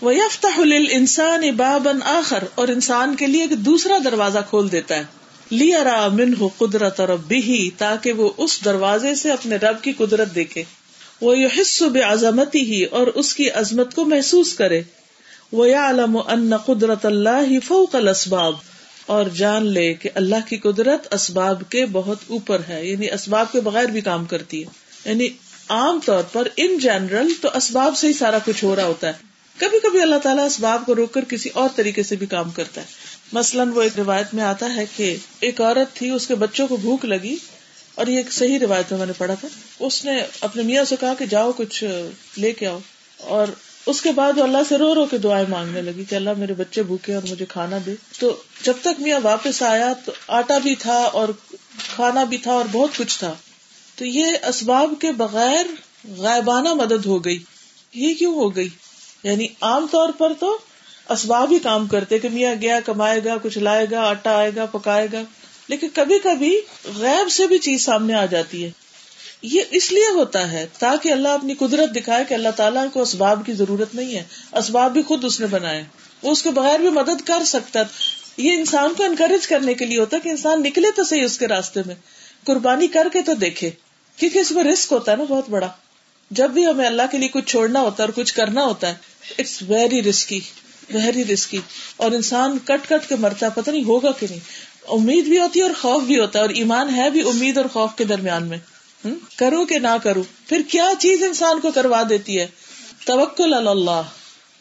وہ 0.00 0.14
یفتح 0.14 0.60
انسان 0.90 1.50
بابن 1.50 2.02
آخر، 2.02 2.44
اور 2.54 2.68
انسان 2.68 3.16
کے 3.16 3.26
لیے 3.26 3.40
ایک 3.40 3.58
دوسرا 3.58 3.98
دروازہ 4.04 4.38
کھول 4.48 4.72
دیتا 4.72 4.96
ہے۔ 4.96 5.04
لیا 5.50 5.84
را 5.84 6.08
من 6.08 6.34
ہو 6.40 6.48
قدرت 6.58 7.00
اور 7.00 7.08
بھی 7.08 7.70
تاکہ 7.78 8.12
وہ 8.12 8.30
اس 8.36 8.64
دروازے 8.64 9.14
سے 9.14 9.30
اپنے 9.30 9.56
رب 9.56 9.82
کی 9.82 9.92
قدرت 9.92 10.34
دیکھے۔ 10.34 10.62
وہ 11.20 11.38
یہ 11.38 11.46
حص 11.60 11.82
بے 11.82 12.00
عظمتی 12.00 12.60
ہی 12.60 12.84
اور 12.84 13.06
اس 13.06 13.34
کی 13.34 13.50
عظمت 13.50 13.94
کو 13.94 14.04
محسوس 14.04 14.54
کرے۔ 14.54 14.82
وہ 15.52 15.68
یا 15.68 15.90
علم 15.90 16.16
ان 16.16 16.56
قدرت 16.56 17.06
اللہ 17.06 17.42
ہی 17.50 17.60
فوق 17.60 17.94
الاسباب، 17.94 18.54
اور 19.06 19.26
جان 19.26 19.66
لے 19.66 19.94
کہ 19.94 20.10
اللہ 20.14 20.48
کی 20.48 20.56
قدرت 20.56 21.14
اسباب 21.14 21.62
کے 21.68 21.86
بہت 21.86 22.18
اوپر 22.26 22.60
ہے 22.68 22.86
یعنی 22.86 23.10
اسباب 23.10 23.52
کے 23.52 23.60
بغیر 23.60 23.84
بھی 23.84 24.00
کام 24.00 24.24
کرتی 24.24 24.64
ہے۔ 24.64 24.68
یعنی 25.04 25.28
عام 25.68 26.00
طور 26.04 26.22
پر 26.22 26.48
ان 26.56 26.78
جنرل 26.78 27.32
تو 27.40 27.48
اسباب 27.54 27.96
سے 27.96 28.08
ہی 28.08 28.12
سارا 28.12 28.38
کچھ 28.44 28.64
ہو 28.64 28.76
رہا 28.76 28.84
ہوتا 28.84 29.06
ہے۔ 29.06 29.12
کبھی 29.58 29.78
کبھی 29.80 30.02
اللہ 30.02 30.16
تعالیٰ 30.16 30.44
اسباب 30.44 30.86
کو 30.86 30.94
روک 30.94 31.12
کر 31.12 31.24
کسی 31.24 31.48
اور 31.48 31.68
طریقے 31.76 32.02
سے 32.02 32.16
بھی 32.16 32.26
کام 32.26 32.50
کرتا 32.50 32.80
ہے۔ 32.80 32.86
مثلاً 33.32 33.68
وہ 33.68 33.82
ایک 33.82 33.92
روایت 33.98 34.34
میں 34.34 34.44
آتا 34.44 34.76
ہے 34.76 34.84
کہ 34.96 35.16
ایک 35.40 35.60
عورت 35.60 35.96
تھی، 35.96 36.10
اس 36.10 36.26
کے 36.26 36.34
بچوں 36.34 36.68
کو 36.68 36.76
بھوک 36.76 37.04
لگی، 37.04 37.36
اور 37.94 38.06
یہ 38.06 38.16
ایک 38.16 38.32
صحیح 38.32 38.58
روایت 38.58 38.90
میں 38.90 38.98
میں 38.98 39.06
نے 39.06 39.12
پڑھا 39.18 39.34
تھا۔ 39.34 39.48
اس 39.78 40.04
نے 40.04 40.22
اپنے 40.40 40.62
میاں 40.62 40.84
سے 40.84 40.96
کہا 41.00 41.14
کہ 41.14 41.26
جاؤ 41.26 41.52
کچھ 41.56 41.84
لے 42.36 42.52
کے 42.52 42.66
آؤ۔ 42.66 42.78
اور 43.16 43.46
اس 43.86 44.02
کے 44.02 44.12
بعد 44.12 44.32
وہ 44.38 44.42
اللہ 44.42 44.58
سے 44.68 44.78
رو 44.78 44.94
رو 44.94 45.06
کے 45.06 45.18
دعائیں 45.18 45.46
مانگنے 45.48 45.82
لگی 45.82 46.04
کہ 46.04 46.14
اللہ 46.14 46.30
میرے 46.38 46.54
بچے 46.54 46.82
بھوکے 46.82 47.14
اور 47.14 47.22
مجھے 47.30 47.46
کھانا 47.46 47.78
دے۔ 47.86 47.94
تو 48.18 48.42
جب 48.62 48.72
تک 48.80 49.00
میاں 49.00 49.20
واپس 49.22 49.62
آیا 49.62 49.92
تو 50.04 50.12
آٹا 50.28 50.58
بھی 50.58 50.74
تھا 50.74 50.96
اور 50.96 51.28
کھانا 51.94 52.24
بھی 52.24 52.36
تھا 52.36 52.52
اور 52.52 52.64
بہت 52.72 52.90
کچھ 52.96 53.18
تھا۔ 53.18 53.34
تو 53.96 54.04
یہ 54.04 54.26
اسباب 54.48 54.94
کے 55.00 55.12
بغیر 55.12 55.66
غائبانہ 56.18 56.74
مدد 56.74 57.06
ہو 57.06 57.24
گئی۔ 57.24 57.38
یہ 57.94 58.14
کیوں 58.14 58.34
ہو 58.34 58.56
گئی؟ 58.56 58.68
یعنی 59.22 59.46
عام 59.60 59.86
طور 59.90 60.08
پر 60.08 60.32
تو 60.40 60.58
اسباب 61.10 61.52
ہی 61.52 61.58
کام 61.58 61.86
کرتے 61.86 62.18
کہ 62.18 62.28
میاں 62.28 62.54
گیا، 62.62 62.80
کمائے 62.86 63.20
گا، 63.24 63.36
کچھ 63.42 63.58
لائے 63.58 63.86
گا، 63.90 64.00
آٹا 64.00 64.38
آئے 64.38 64.50
گا، 64.56 64.66
پکائے 64.66 65.08
گا۔ 65.12 65.22
لیکن 65.68 65.88
کبھی 65.94 66.18
کبھی 66.18 66.60
غیب 66.84 67.30
سے 67.30 67.46
بھی 67.46 67.58
چیز 67.58 67.84
سامنے 67.84 68.14
آ 68.14 68.26
جاتی 68.26 68.64
ہے۔ 68.64 68.70
یہ 69.42 69.62
اس 69.70 69.92
لیے 69.92 70.14
ہوتا 70.14 70.52
ہے 70.52 70.66
تاکہ 70.78 71.12
اللہ 71.12 71.28
اپنی 71.28 71.54
قدرت 71.54 71.96
دکھائے 71.96 72.24
کہ 72.28 72.34
اللہ 72.34 72.48
تعالیٰ 72.56 72.86
کو 72.92 73.02
اسباب 73.02 73.46
کی 73.46 73.52
ضرورت 73.52 73.94
نہیں 73.94 74.14
ہے۔ 74.14 74.22
اسباب 74.52 74.92
بھی 74.92 75.02
خود 75.02 75.24
اس 75.24 75.40
نے 75.40 75.46
بنائے۔ 75.46 75.84
وہ 76.22 76.30
اس 76.30 76.42
کے 76.42 76.50
بغیر 76.50 76.80
بھی 76.80 76.90
مدد 76.90 77.26
کر 77.26 77.44
سکتا 77.44 77.82
یہ 78.36 78.52
انسان 78.52 78.94
کو 78.96 79.04
انکریج 79.04 79.46
کرنے 79.46 79.74
کے 79.74 79.84
لیے 79.84 80.00
ہوتا 80.00 80.16
ہے 80.16 80.20
کہ 80.20 80.28
انسان 80.28 80.62
نکلے 80.62 80.88
تو 80.96 81.04
صحیح 81.04 81.24
اس 81.24 81.38
کے 81.38 81.48
راستے 81.48 81.80
میں۔ 81.86 81.94
قربانی 82.44 82.86
کر 82.86 83.08
کے 83.12 83.22
تو 83.22 83.34
دیکھے۔ 83.34 83.70
کیونکہ 84.16 84.38
اس 84.38 84.52
میں 84.52 84.64
رسک 84.64 84.92
ہوتا 84.92 85.12
ہے 85.12 85.16
نا 85.16 85.24
بہت 85.24 85.50
بڑا۔ 85.50 85.68
جب 86.30 86.50
بھی 86.50 86.66
ہمیں 86.66 86.86
اللہ 86.86 87.02
کے 87.10 87.18
لیے 87.18 87.28
کچھ 87.28 87.44
چھوڑنا 87.44 87.80
ہوتا 87.80 88.02
ہے 88.02 88.08
اور 88.08 88.24
کچھ 88.24 88.34
کرنا 88.34 88.64
ہوتا 88.64 88.88
ہے 88.88 88.94
it's 89.38 89.62
very 89.62 90.02
risky 90.02 90.40
very 90.94 91.24
risky 91.24 91.58
اور 91.96 92.10
انسان 92.10 92.58
کٹ 92.58 92.88
کٹ 92.88 93.08
کے 93.08 93.16
مرتا 93.16 93.46
ہے، 93.46 93.50
پتہ 93.54 93.70
نہیں 93.70 93.84
ہوگا 93.84 94.12
کہ 94.12 94.26
نہیں۔ 94.30 94.40
امید 94.88 95.24
بھی 95.24 95.38
ہوتی 95.38 95.58
ہے 95.60 95.64
اور 95.64 95.74
خوف 95.80 96.02
بھی 96.02 96.20
ہوتا 96.20 96.38
ہے، 96.38 96.44
اور 96.44 96.50
ایمان 96.50 96.94
ہے 96.94 97.10
بھی 97.10 97.20
امید 97.20 97.56
اور 97.56 97.66
خوف 97.72 97.90
کے 97.96 98.04
درمیان 98.04 98.46
میں۔ 98.46 98.58
کروں 99.36 99.66
کہ 99.66 99.78
نہ 99.78 99.96
کروں 100.02 100.22
پھر 100.48 100.62
کیا 100.68 100.86
چیز 100.98 101.22
انسان 101.22 101.60
کو 101.60 101.70
کروا 101.70 102.02
دیتی 102.08 102.40
ہے؟ 102.40 102.46
توکل 103.06 103.54
اللہ۔ 103.54 104.02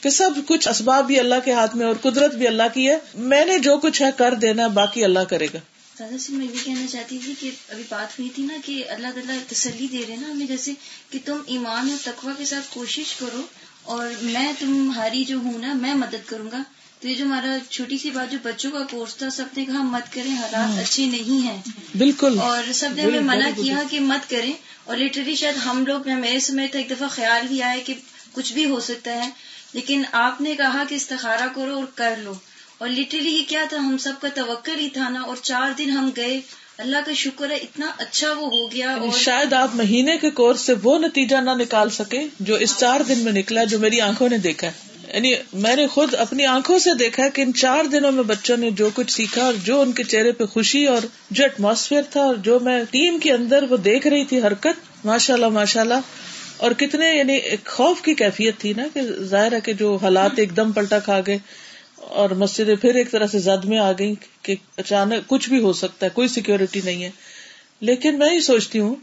کہ 0.01 0.09
سب 0.09 0.29
کچھ 0.47 0.67
اسباب 0.67 1.07
بھی 1.07 1.19
اللہ 1.19 1.35
کے 1.45 1.53
ہاتھ 1.53 1.75
میں 1.75 1.85
اور 1.85 1.95
قدرت 2.01 2.35
بھی 2.35 2.47
اللہ 2.47 2.63
کی 2.73 2.89
ہے۔ 2.89 2.97
میں 3.13 3.45
نے 3.45 3.59
جو 3.59 3.77
کچھ 3.77 4.01
ہے 4.01 4.09
کر 4.17 4.33
دینا، 4.33 4.67
باقی 4.67 5.03
اللہ 5.03 5.19
کرے 5.19 5.47
گا۔ 5.53 5.57
دادا 5.99 6.17
سی 6.17 6.33
میں 6.33 6.45
یہ 6.45 6.65
کہنا 6.65 6.87
چاہتی 6.87 7.17
تھی 7.25 7.33
کہ 7.39 7.51
ابھی 7.69 7.83
بات 7.89 8.19
ہوئی 8.19 8.29
تھی 8.35 8.43
نا 8.43 8.53
کہ 8.65 8.83
اللہ 8.89 9.07
تعالیٰ 9.07 9.35
تسلی 9.47 9.87
دے 9.91 9.97
رہے 10.07 10.15
نا 10.15 10.29
ہمیں، 10.29 10.45
جیسے 10.45 10.73
کہ 11.09 11.19
تم 11.25 11.37
ایمان 11.45 11.89
اور 11.89 11.97
تقوی 12.03 12.33
کے 12.37 12.45
ساتھ 12.45 12.65
کوشش 12.73 13.15
کرو 13.15 13.41
اور 13.83 14.07
میں 14.21 14.53
تمہاری 14.59 15.23
جو 15.23 15.37
ہوں 15.37 15.59
نا 15.59 15.73
میں 15.73 15.93
مدد 15.93 16.15
کروں 16.25 16.51
گا۔ 16.51 16.63
تو 16.99 17.07
یہ 17.07 17.15
جو 17.15 17.25
ہمارا 17.25 17.57
چھوٹی 17.69 17.97
سی 17.97 18.09
بات 18.09 18.31
جو 18.31 18.37
بچوں 18.43 18.71
کا 18.71 18.79
کورس 18.91 19.15
تھا 19.15 19.29
سب 19.29 19.45
نے 19.57 19.65
کہا 19.65 19.83
مت 19.83 20.13
کریں 20.13 20.35
حالات 20.35 20.79
اچھے 20.79 21.05
نہیں 21.05 21.43
ہیں۔ 21.43 21.61
بالکل۔ 21.97 22.39
اور 22.39 22.71
سب 22.73 22.89
نے 22.95 23.01
ہمیں 23.01 23.19
منع 23.19 23.49
کیا 23.55 23.77
کہ 23.89 23.99
مت 23.99 24.29
کریں۔ 24.29 24.53
اور 24.83 24.97
لٹرلی 24.97 25.35
شاید 25.35 25.55
ہم 25.65 25.85
لوگ 25.87 26.09
میرے 26.09 26.39
سمے 26.39 26.67
تھا 26.67 26.79
ایک 26.79 26.89
دفعہ 26.89 27.07
خیال 27.07 27.47
بھی 27.47 27.63
آیا 27.63 27.79
کہ 27.85 27.93
کچھ 28.31 28.53
بھی 28.53 28.65
ہو 28.65 28.79
سکتا 28.79 29.11
ہے۔ 29.11 29.29
لیکن 29.73 30.03
آپ 30.11 30.41
نے 30.41 30.55
کہا 30.55 30.83
کہ 30.89 30.95
استخارہ 30.95 31.47
کرو 31.55 31.75
اور 31.75 31.83
کر 31.95 32.13
لو۔ 32.17 32.33
اور 32.77 32.89
لٹرلی 32.89 33.29
یہ 33.29 33.43
کیا 33.47 33.65
تھا؟ 33.69 33.77
ہم 33.77 33.97
سب 33.97 34.13
کا 34.21 34.27
توکل 34.35 34.79
ہی 34.79 34.89
تھا 34.89 35.09
نا۔ 35.09 35.21
اور 35.21 35.35
چار 35.41 35.71
دن 35.77 35.89
ہم 35.89 36.09
گئے۔ 36.15 36.41
اللہ 36.79 36.97
کا 37.05 37.13
شکر 37.13 37.51
ہے، 37.51 37.55
اتنا 37.55 37.87
اچھا 37.97 38.29
وہ 38.31 38.47
ہو 38.47 38.71
گیا 38.71 38.89
اور 38.91 39.01
یعنی 39.01 39.19
شاید 39.19 39.53
آپ 39.53 39.75
مہینے 39.75 40.17
کے 40.17 40.29
کورس 40.29 40.61
سے 40.61 40.73
وہ 40.83 40.99
نتیجہ 40.99 41.37
نہ 41.37 41.51
نکال 41.57 41.89
سکے 41.89 42.19
جو 42.39 42.55
اس 42.55 42.77
چار 42.77 42.99
دن 43.07 43.19
میں 43.19 43.31
نکلا 43.31 43.63
جو 43.63 43.79
میری 43.79 44.01
آنکھوں 44.01 44.29
نے 44.29 44.37
دیکھا 44.37 44.67
ہے۔ 44.67 44.87
یعنی 45.13 45.33
میں 45.53 45.75
نے 45.75 45.87
خود 45.87 46.13
اپنی 46.13 46.45
آنکھوں 46.45 46.79
سے 46.79 46.89
دیکھا 46.99 47.29
کہ 47.29 47.41
ان 47.41 47.53
چار 47.53 47.83
دنوں 47.85 48.11
میں 48.11 48.23
بچوں 48.23 48.57
نے 48.57 48.71
جو 48.71 48.89
کچھ 48.95 49.11
سیکھا 49.11 49.45
اور 49.45 49.53
جو 49.63 49.81
ان 49.81 49.91
کے 49.91 50.03
چہرے 50.03 50.31
پہ 50.31 50.45
خوشی 50.45 50.85
اور 50.85 51.01
جو 51.31 51.43
ایٹماسفیئر 51.43 52.01
تھا 52.09 52.21
اور 52.21 52.35
جو 52.35 52.59
میں 52.59 52.83
ٹیم 52.91 53.19
کے 53.19 53.31
اندر 53.31 53.63
وہ 53.69 53.77
دیکھ 53.77 54.07
رہی 54.07 54.25
تھی 54.25 54.41
حرکت 54.41 55.05
ماشاء 55.05 55.33
اللہ 55.33 55.49
ماشاء 55.49 55.81
اللہ 55.81 56.09
اور 56.57 56.71
کتنے 56.71 57.17
یعنی 57.17 57.33
ایک 57.33 57.65
خوف 57.65 58.01
کی 58.01 58.13
کیفیت 58.13 58.57
تھی 58.57 58.73
نا 58.77 58.83
کہ 58.93 59.01
ظاہر 59.23 59.51
ہے 59.51 59.61
کہ 59.61 59.73
جو 59.73 59.95
حالات 60.01 60.31
ایک 60.35 60.55
دم 60.57 60.71
پلٹا 60.71 60.99
کھا 60.99 61.19
گئے۔ 61.27 61.37
اور 62.09 62.29
مسجدیں 62.29 62.75
پھر 62.75 62.95
ایک 62.95 63.11
طرح 63.11 63.27
سے 63.27 63.39
زد 63.39 63.65
میں 63.65 63.77
آ 63.77 63.91
گئی 63.91 64.13
کہ 64.41 64.55
اچانک 64.77 65.27
کچھ 65.27 65.49
بھی 65.49 65.59
ہو 65.59 65.73
سکتا 65.73 66.05
ہے، 66.05 66.11
کوئی 66.13 66.27
سیکورٹی 66.27 66.81
نہیں 66.85 67.03
ہے۔ 67.03 67.09
لیکن 67.79 68.19
میں 68.19 68.35
یہ 68.35 68.39
سوچتی 68.39 68.79
ہوں، 68.79 68.95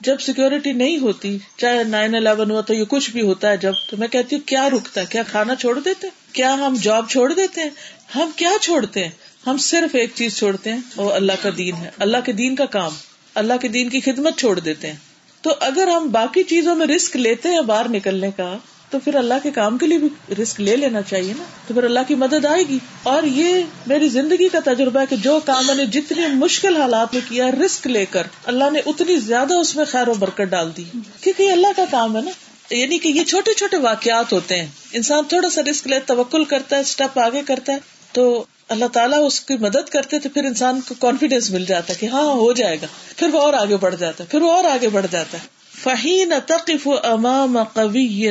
جب 0.00 0.16
سیکورٹی 0.20 0.72
نہیں 0.72 0.98
ہوتی، 0.98 1.38
چاہے 1.56 1.84
نائن 1.84 2.14
الیون 2.14 2.50
ہوا 2.50 2.60
تو 2.60 2.74
یہ 2.74 2.84
کچھ 2.84 3.10
بھی 3.10 3.20
ہوتا 3.20 3.50
ہے 3.50 3.56
جب، 3.56 3.72
تو 3.90 3.96
میں 3.96 4.08
کہتی 4.08 4.36
ہوں، 4.36 4.48
کیا 4.48 4.70
رکتا 4.70 5.00
ہے؟ 5.00 5.06
کیا 5.06 5.22
کھانا 5.22 5.54
چھوڑ 5.54 5.80
دیتے 5.80 6.08
کیا 6.32 6.54
ہم 6.54 6.76
جاب 6.82 7.10
چھوڑ 7.10 7.32
دیتے 7.32 7.60
ہیں؟ 7.60 7.70
ہم 8.14 8.30
کیا 8.36 8.50
چھوڑتے 8.60 9.04
ہیں؟ 9.04 9.10
ہم 9.46 9.56
صرف 9.56 9.94
ایک 9.94 10.10
چیز 10.14 10.38
چھوڑتے 10.38 10.72
ہیں، 10.72 10.80
وہ 10.96 11.12
اللہ 11.12 11.32
کا 11.42 11.50
دین 11.58 11.76
ہے۔ 11.76 11.90
اللہ 11.98 12.16
کے 12.24 12.32
دین 12.32 12.54
کا 12.54 12.64
کام، 12.64 12.92
اللہ 13.34 13.54
کے 13.62 13.68
دین 13.68 13.88
کی 13.88 14.00
خدمت 14.00 14.38
چھوڑ 14.38 14.58
دیتے 14.58 14.86
ہیں۔ 14.86 14.96
تو 15.42 15.50
اگر 15.60 15.88
ہم 15.88 16.08
باقی 16.12 16.42
چیزوں 16.42 16.74
میں 16.74 16.86
رسک 16.86 17.16
لیتے 17.16 17.48
ہیں 17.48 17.60
باہر 17.60 17.88
نکلنے 17.88 18.30
کا 18.36 18.58
تو 18.94 19.00
پھر 19.00 19.14
اللہ 19.14 19.34
کے 19.42 19.50
کام 19.50 19.78
کے 19.78 19.86
لیے 19.86 19.98
بھی 19.98 20.34
رسک 20.42 20.60
لے 20.60 20.76
لینا 20.76 21.02
چاہیے 21.02 21.32
نا۔ 21.38 21.44
تو 21.66 21.74
پھر 21.74 21.84
اللہ 21.84 22.00
کی 22.08 22.14
مدد 22.14 22.44
آئے 22.44 22.62
گی۔ 22.68 22.78
اور 23.02 23.22
یہ 23.22 23.62
میری 23.86 24.08
زندگی 24.08 24.48
کا 24.48 24.58
تجربہ 24.64 25.00
ہے 25.00 25.04
کہ 25.10 25.16
جو 25.16 25.40
کام 25.44 25.66
میں 25.66 25.74
نے 25.74 25.86
جتنی 25.86 26.26
مشکل 26.34 26.76
حالات 26.76 27.14
میں 27.14 27.22
کیا 27.28 27.50
رسک 27.50 27.86
لے 27.86 28.06
کر 28.06 28.22
اللہ 28.44 28.70
نے 28.72 28.80
اتنی 28.86 29.16
زیادہ 29.16 29.54
اس 29.54 29.76
میں 29.76 29.84
خیر 29.84 30.08
و 30.08 30.14
برکت 30.14 30.40
ڈال 30.40 30.70
دی۔ 30.76 30.84
کیونکہ 31.20 31.42
یہ 31.42 31.52
اللہ 31.52 31.66
کا 31.76 31.84
کام 31.90 32.16
ہے 32.16 32.22
نا۔ 32.22 32.30
یعنی 32.74 32.98
کہ 32.98 33.08
یہ 33.08 33.24
چھوٹے 33.24 33.54
چھوٹے 33.54 33.76
واقعات 33.76 34.32
ہوتے 34.32 34.60
ہیں۔ 34.60 34.66
انسان 34.92 35.24
تھوڑا 35.28 35.50
سا 35.50 35.62
رسک 35.70 35.86
لے، 35.86 35.98
توکل 36.00 36.44
کرتا 36.44 36.76
ہے، 36.76 36.80
اسٹیپ 36.80 37.18
آگے 37.18 37.42
کرتا 37.46 37.72
ہے۔ 37.72 37.78
تو 38.12 38.44
اللہ 38.68 38.84
تعالیٰ 38.84 39.26
اس 39.26 39.40
کی 39.40 39.54
مدد 39.56 39.88
کرتے 39.90 40.18
تو 40.18 40.28
پھر 40.28 40.44
انسان 40.44 40.80
کو 40.88 40.94
کانفیڈینس 40.98 41.50
مل 41.50 41.64
جاتا 41.64 41.92
ہے 41.92 41.98
کہ 41.98 42.06
ہاں 42.06 42.22
ہو 42.22 42.52
جائے 42.52 42.76
گا۔ 42.82 42.86
پھر 43.16 43.28
وہ 43.32 43.40
اور 43.40 43.54
آگے 43.54 43.76
بڑھ 43.76 43.96
جاتا 43.96 44.24
ہے، 44.24 44.28
پھر 44.30 44.42
وہ 44.42 44.52
اور 44.52 44.64
آگے 44.64 44.88
بڑھ 44.88 45.06
جاتا 45.10 45.38
ہے۔ 45.38 45.54
فہین 45.82 46.32
تقف 46.46 46.88
امام 47.02 47.58
قوی 47.62 48.28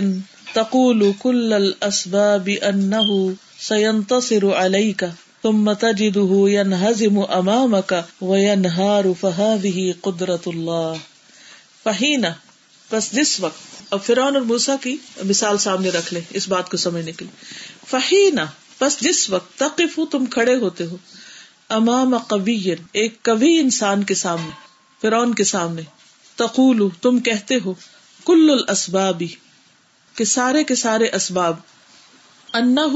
تقول 0.54 1.14
كل 1.20 1.54
الاسباب 1.54 2.48
انه 2.48 3.34
سينتصر 3.60 4.54
عليك، 4.54 5.06
ثم 5.44 5.74
تجده 5.74 6.50
ينهزم 6.50 7.20
امامك 7.20 7.94
وينهار، 8.22 9.04
فهذه 9.22 9.94
قدرة 10.02 10.54
الله. 10.56 10.98
فحين؟ 11.84 12.26
بس 12.92 13.14
جس 13.14 13.40
وقت. 13.40 13.84
اب 13.90 14.00
فرعون 14.04 14.36
اور 14.36 14.44
موسا 14.44 14.76
کی 14.82 14.98
مثال 15.26 15.58
سامنے 15.58 15.90
رکھ 15.90 16.14
لیں 16.14 16.22
اس 16.30 16.48
بات 16.48 16.70
کو 16.70 16.78
سمجھنے 16.78 17.12
کے 17.12 17.26
لیے. 17.26 17.46
فحین؟ 17.88 18.40
بس 18.82 19.02
جس 19.02 19.30
وقت. 19.30 19.60
تقف 19.60 20.00
تم 20.12 20.26
کھڑے 20.26 20.56
ہوتے 20.56 20.86
ہو. 20.86 20.98
امام 21.70 22.18
قوی، 22.18 22.72
ایک 22.92 23.24
کبھی 23.24 23.60
انسان 23.60 24.04
کے 24.04 24.14
سامنے، 24.14 24.50
فرعون 25.02 25.34
کے 25.34 25.44
سامنے. 25.44 25.82
تقول، 26.36 26.90
تم 27.02 27.20
کہتے 27.20 27.56
ہو، 27.66 27.74
کل 28.26 28.50
الاسبابی 28.50 29.28
کہ 30.16 30.26
سارے 30.26 30.64
کے 30.64 30.76
سارے 30.76 31.10
اسباب 31.14 31.56
انا 32.54 32.88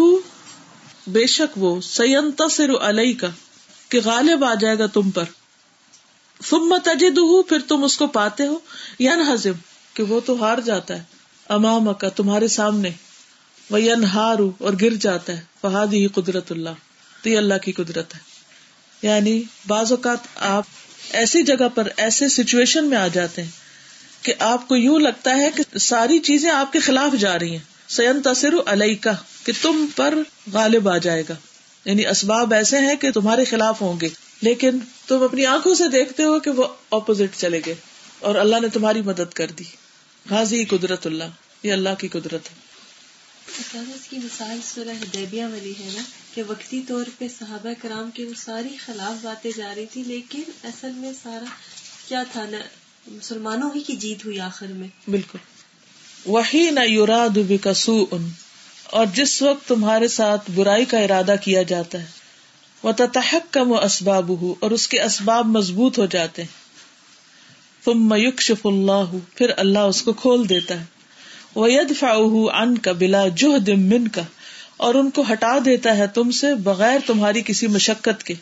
بے 1.07 1.27
شک 1.27 1.57
وہ، 1.57 1.81
سینتصر 1.81 2.69
علیہ 2.69 3.13
کا 3.19 3.27
کہ 3.89 3.99
غالب 4.05 4.45
آ 4.45 4.53
جائے 4.53 4.79
گا 4.79 4.85
تم 4.85 5.11
پر۔ 5.11 5.23
ثم 6.43 6.77
تجد 6.83 7.19
پھر 7.49 7.59
تم 7.67 7.83
اس 7.83 7.97
کو 7.97 8.07
پاتے 8.07 8.47
ہو۔ 8.47 8.59
ین 8.99 9.33
ہزم 9.33 9.51
کہ 9.93 10.03
وہ 10.03 10.19
تو 10.19 10.43
ہار 10.43 10.57
جاتا 10.57 10.97
ہے۔ 10.97 11.03
امام 11.49 11.93
کا 11.93 12.09
تمہارے 12.09 12.47
سامنے۔ 12.47 12.89
وہ 13.69 13.81
ین 13.81 14.03
ہارو 14.03 14.51
اور 14.57 14.73
گر 14.81 14.93
جاتا 14.93 15.33
ہے۔ 15.33 15.41
فہاد 15.61 15.87
ہی 15.87 16.07
قدرت 16.07 16.51
اللہ۔ 16.51 16.69
تو 17.23 17.29
یہ 17.29 17.37
اللہ 17.37 17.57
کی 17.63 17.71
قدرت 17.71 18.15
ہے۔ 18.15 18.19
یعنی 19.01 19.43
بعض 19.67 19.91
اوقات 19.91 20.17
آپ 20.35 20.63
ایسی 21.09 21.43
جگہ 21.43 21.69
پر 21.75 21.87
ایسے 21.97 22.29
سچویشن 22.29 22.85
میں 22.85 22.97
آ 22.97 23.07
جاتے 23.07 23.43
ہیں۔ 23.43 23.66
کہ 24.27 24.33
آپ 24.39 24.67
کو 24.67 24.75
یوں 24.75 24.99
لگتا 24.99 25.35
ہے 25.35 25.49
کہ 25.55 25.77
ساری 25.77 26.19
چیزیں 26.19 26.51
آپ 26.51 26.73
کے 26.73 26.79
خلاف 26.79 27.19
جا 27.19 27.39
رہی 27.39 27.51
ہیں۔ 27.51 27.63
سین 27.87 28.21
تصر 28.21 28.49
علیہ 28.65 28.95
کا 29.01 29.11
کہ 29.43 29.53
تم 29.61 29.85
پر 29.95 30.17
غالب 30.53 30.89
آ 30.89 30.97
جائے 30.97 31.23
گا۔ 31.29 31.35
یعنی 31.85 32.07
اسباب 32.07 32.53
ایسے 32.53 32.77
ہیں 32.77 32.95
کہ 32.95 33.11
تمہارے 33.11 33.45
خلاف 33.45 33.81
ہوں 33.81 33.99
گے، 33.99 34.09
لیکن 34.41 34.79
تم 35.07 35.23
اپنی 35.23 35.45
آنکھوں 35.45 35.75
سے 35.75 35.87
دیکھتے 35.89 36.23
ہو 36.23 36.39
کہ 36.39 36.51
وہ 36.51 36.67
اپوزٹ 36.91 37.37
چلے 37.37 37.61
گئے 37.65 37.75
اور 38.19 38.35
اللہ 38.35 38.55
نے 38.61 38.67
تمہاری 38.67 39.01
مدد 39.01 39.33
کر 39.33 39.47
دی۔ 39.47 39.63
حاضی 40.29 40.65
قدرت 40.65 41.07
اللہ، 41.07 41.23
یہ 41.63 41.73
اللہ 41.73 41.89
کی 41.97 42.07
قدرت 42.07 42.33
ہے۔ 42.33 42.67
اس 43.73 44.07
کی 44.09 44.17
مثال 44.17 44.59
سورہ 44.63 44.89
حدیبیہ 44.89 45.45
والی 45.45 45.73
ہے 45.79 45.89
نا، 45.95 46.01
کہ 46.35 46.43
وقتی 46.47 46.81
طور 46.87 47.05
پہ 47.17 47.27
صحابہ 47.39 47.69
کرام 47.81 48.11
کی 48.11 48.23
وہ 48.23 48.33
ساری 48.37 48.77
خلاف 48.85 49.25
باتیں 49.25 49.51
جا 49.57 49.75
رہی 49.75 49.85
تھی، 49.85 50.03
لیکن 50.03 50.41
اصل 50.63 50.91
میں 50.91 51.11
سارا 51.23 51.45
کیا 52.07 52.23
تھا 52.31 52.45
نا؟ 52.49 52.59
مسلمانوں 53.11 53.69
ہی 53.75 53.81
کی 53.81 53.95
جیت 53.95 54.25
ہوئی 54.25 54.39
آخر 54.39 54.67
میں۔ 54.67 54.87
بالکل۔ 55.09 55.37
وہی 56.25 56.69
نہ 56.71 56.79
یوراد 56.79 57.37
بکسو 57.47 58.05
ان 58.11 58.29
اور 58.83 59.05
جس 59.13 59.41
وقت 59.41 59.67
تمہارے 59.67 60.07
ساتھ 60.07 60.51
برائی 60.51 60.85
کا 60.85 60.99
ارادہ 60.99 61.35
کیا 61.41 61.61
جاتا 61.61 61.99
ہے۔ 61.99 62.05
وہ 62.83 62.91
تحق 62.91 63.53
کم 63.53 63.71
و 63.71 63.79
اسباب 63.79 64.41
ہو 64.41 64.55
اور 64.59 64.71
اس 64.71 64.87
کے 64.87 65.01
اسباب 65.01 65.45
مضبوط 65.45 65.99
ہو 65.99 66.05
جاتے 66.05 66.41
ہیں۔ 66.41 66.67
تم 67.85 68.09
میوکشف 68.09 68.65
اللہ 68.65 69.15
پھر 69.35 69.51
اللہ 69.57 69.79
اس 69.79 70.01
کو 70.01 70.13
کھول 70.13 70.49
دیتا 70.49 70.79
ہے۔ 70.79 70.85
وید 71.55 71.97
فاؤ 71.99 72.45
ان 72.45 72.77
کا 72.77 72.91
بلا 72.91 73.27
جوہ 73.27 73.57
دم 73.57 73.79
من 73.79 74.07
کا 74.07 74.21
اور 74.77 74.95
ان 74.95 75.09
کو 75.09 75.23
ہٹا 75.31 75.57
دیتا 75.65 75.97
ہے 75.97 76.07
تم 76.07 76.31
سے 76.31 76.55
بغیر 76.55 76.99
تمہاری 77.07 77.41
کسی 77.45 77.67
مشقت 77.67 78.23
کے۔ 78.23 78.33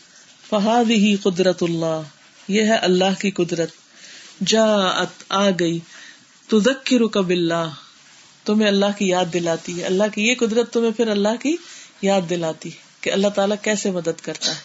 فہاد 0.50 0.92
ہی 0.92 1.16
قدرت 1.16 1.64
اللہ 1.64 2.02
یہ 2.48 2.62
ہے 2.62 2.76
اللہ 2.76 3.20
کی 3.20 3.32
قدرت۔ 3.32 3.70
جا 4.46 5.04
آ 5.30 5.50
گئی۔ 5.50 5.80
تو 6.48 6.60
ذکر 6.60 7.22
بلّہ 7.22 7.70
تمہیں 8.46 8.68
اللہ 8.68 8.86
کی 8.98 9.08
یاد 9.08 9.26
دلاتی 9.34 9.80
ہے۔ 9.80 9.86
اللہ 9.86 10.04
کی 10.14 10.28
یہ 10.28 10.36
قدرت 10.36 10.74
تمہیں 10.74 10.92
پھر 10.92 11.08
اللہ 11.08 11.36
کی 11.40 11.56
یاد 12.02 12.22
دلاتی 12.30 12.70
ہے 12.70 12.78
کہ 13.02 13.12
اللہ 13.12 13.28
تعالیٰ 13.28 13.56
کیسے 13.62 13.92
مدد 13.92 14.22
کرتا 14.22 14.52
ہے۔ 14.52 14.60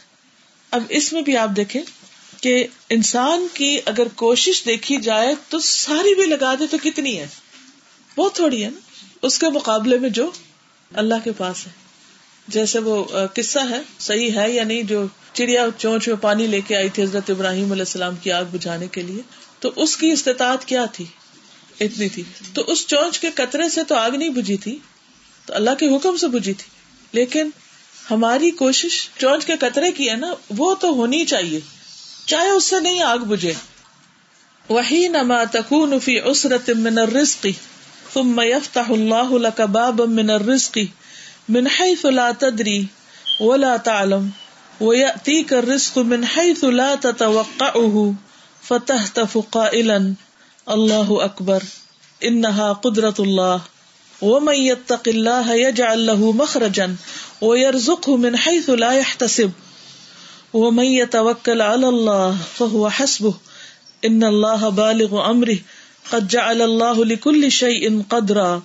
اب 0.71 0.83
اس 0.89 1.12
میں 1.12 1.23
بھی 1.23 1.37
آپ 1.37 1.51
دیکھیں 1.57 1.83
کہ 2.41 2.66
انسان 2.89 3.47
کی 3.55 3.81
اگر 3.85 4.09
کوشش 4.14 4.64
دیکھی 4.66 4.97
جائے 4.97 5.35
تو 5.49 5.59
ساری 5.59 6.14
بھی 6.14 6.27
لگا 6.27 6.55
دے 6.59 6.66
تو 6.71 6.77
کتنی 6.83 7.18
ہے؟ 7.18 7.27
بہت 8.16 8.35
تھوڑی 8.35 8.64
ہے 8.64 8.71
نا۔ 8.71 8.81
اس 9.23 9.39
کے 9.39 9.49
مقابلے 9.49 9.99
میں 9.99 10.11
جو 10.11 10.31
اللہ 10.95 11.14
کے 11.25 11.33
پاس 11.33 11.66
ہے۔ 11.66 11.73
جیسے 12.49 12.79
وہ 12.79 13.05
قصہ 13.35 13.59
ہے، 13.71 13.83
صحیح 13.99 14.31
ہے 14.35 14.53
یا 14.53 14.64
نہیں، 14.64 14.83
جو 14.83 15.07
چڑیا 15.33 15.66
چونچ 15.79 16.09
میں 16.09 16.16
پانی 16.16 16.47
لے 16.47 16.61
کے 16.61 16.77
آئی 16.77 16.89
تھی 16.89 17.03
حضرت 17.03 17.31
ابراہیم 17.31 17.73
علیہ 17.73 17.83
السلام 17.83 18.16
کی 18.16 18.33
آگ 18.33 18.45
بجھانے 18.51 18.87
کے 18.89 19.03
لیے۔ 19.03 19.23
تو 19.61 19.71
اس 19.77 19.97
کی 19.97 20.11
استطاعت 20.11 20.65
کیا 20.65 20.85
تھی؟ 20.85 21.05
اتنی 21.81 22.09
تھی۔ 22.09 22.23
تو 22.55 22.63
اس 22.67 22.87
چونچ 22.87 23.19
کے 23.19 23.31
قطرے 23.31 23.69
سے 23.69 23.85
تو 23.85 23.95
آگ 23.95 24.11
نہیں 24.11 24.29
بجھی 24.29 24.57
تھی، 24.57 24.79
تو 25.47 25.55
اللہ 25.55 25.71
کے 25.79 25.97
حکم 25.97 26.17
سے 26.17 26.29
بجھی 26.29 26.55
تھی۔ 26.55 26.71
لیکن 27.13 27.51
ہماری 28.11 28.51
کوشش 28.51 29.09
چونچ 29.19 29.45
کے 29.47 29.57
قطرے 29.61 29.93
کی 29.93 30.11
ہے 30.11 30.17
نا، 30.17 30.35
وہ 30.51 30.75
تو 30.75 30.91
ہونی 30.91 31.25
چاہیے۔ 31.25 31.61
چاہے 32.27 32.49
اس 32.49 32.65
سے 32.65 32.81
نہیں 32.81 33.03
آگ 33.03 33.19
بجھے۔ 33.19 33.53
وہی 34.69 35.09
نما 35.09 35.45
تکون 35.45 36.01
فی 36.01 36.19
عسرت 36.19 36.71
من 36.71 36.99
الرزق 36.99 37.47
ثم 38.15 38.41
يفتح 38.41 38.91
الله 38.91 39.39
لك 39.39 39.61
بابا 39.61 40.05
من 40.05 40.31
الرزق 40.31 40.79
من 41.49 41.67
حيث 41.67 42.05
لا 42.05 42.31
تدري 42.39 42.83
ولا 43.41 43.77
تعلم 43.77 44.29
ويأتيك 44.81 45.53
الرزق 45.53 45.99
من 45.99 46.25
حيث 46.25 46.65
لا 46.65 46.95
تتوقعه 47.01 48.11
فتحتف 48.71 49.37
قائلا 49.51 49.99
اللہ 50.66 51.12
اکبر، 51.23 51.68
انہا 52.21 52.73
قدرت 52.73 53.21
اللہ، 53.21 53.68
ومن 54.23 54.55
يتق 54.55 55.07
الله 55.09 55.55
يجعل 55.55 56.07
له 56.07 56.33
مخرجا 56.39 56.87
ويرزقه 57.43 58.16
من 58.16 58.37
حيث 58.37 58.66
لا 58.83 58.91
يحتسب 58.93 59.51
ومن 60.55 60.85
يتوكل 60.85 61.62
على 61.62 61.89
الله 61.89 62.37
فهو 62.59 62.91
حسبه 62.91 63.35
ان 64.05 64.25
الله 64.25 64.68
بالغ 64.68 65.16
امره 65.31 65.57
قد 66.12 66.29
جعل 66.29 66.62
الله 66.62 67.05
لكل 67.05 67.53
شيء 67.53 68.03
قدرا 68.11 68.62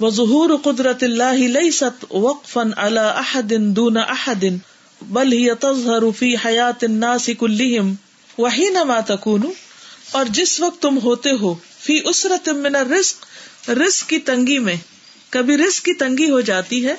وظهور 0.00 0.56
قدرة 0.56 0.98
الله 1.02 1.46
ليست 1.46 1.94
وقفا 2.10 2.74
على 2.76 3.06
احد 3.20 3.54
دون 3.74 3.96
احد، 3.96 4.58
بل 5.02 5.32
هي 5.32 5.54
تظهر 5.54 6.12
في 6.12 6.38
حياة 6.38 6.76
الناس 6.82 7.30
كلهم 7.30 7.96
وہی 8.38 8.60
وحينما 8.60 9.00
تكون 9.00 9.40
اور 10.10 10.24
جس 10.28 10.60
وقت 10.60 10.82
تم 10.82 10.98
ہوتے 11.02 11.30
ہو، 11.30 11.54
فی 11.78 12.00
اسرت 12.04 12.48
من 12.48 12.76
الرزق، 12.76 13.26
رزق 13.70 14.08
کی 14.08 14.18
تنگی 14.18 14.58
میں۔ 14.58 14.76
کبھی 15.30 15.56
رزق 15.56 15.84
کی 15.84 15.94
تنگی 15.94 16.30
ہو 16.30 16.40
جاتی 16.40 16.86
ہے، 16.86 16.94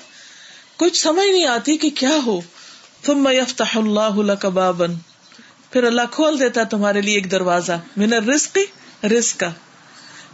کچھ 0.75 1.01
سمجھ 1.01 1.31
نہیں 1.31 1.45
آتی 1.45 1.77
کہ 1.77 1.89
کیا 1.89 2.17
ہو۔ 2.25 2.41
ثم 3.05 3.27
یفتح 3.31 3.77
اللہ 3.77 4.15
لک 4.15 4.45
پھر 5.71 5.83
اللہ 5.83 6.01
کھول 6.11 6.39
دیتا 6.39 6.63
تمہارے 6.63 7.01
لیے 7.01 7.15
ایک 7.15 7.31
دروازہ۔ 7.31 7.71
من 7.97 8.13
الرزق 8.13 8.57
رزق 9.05 9.39
کا 9.39 9.49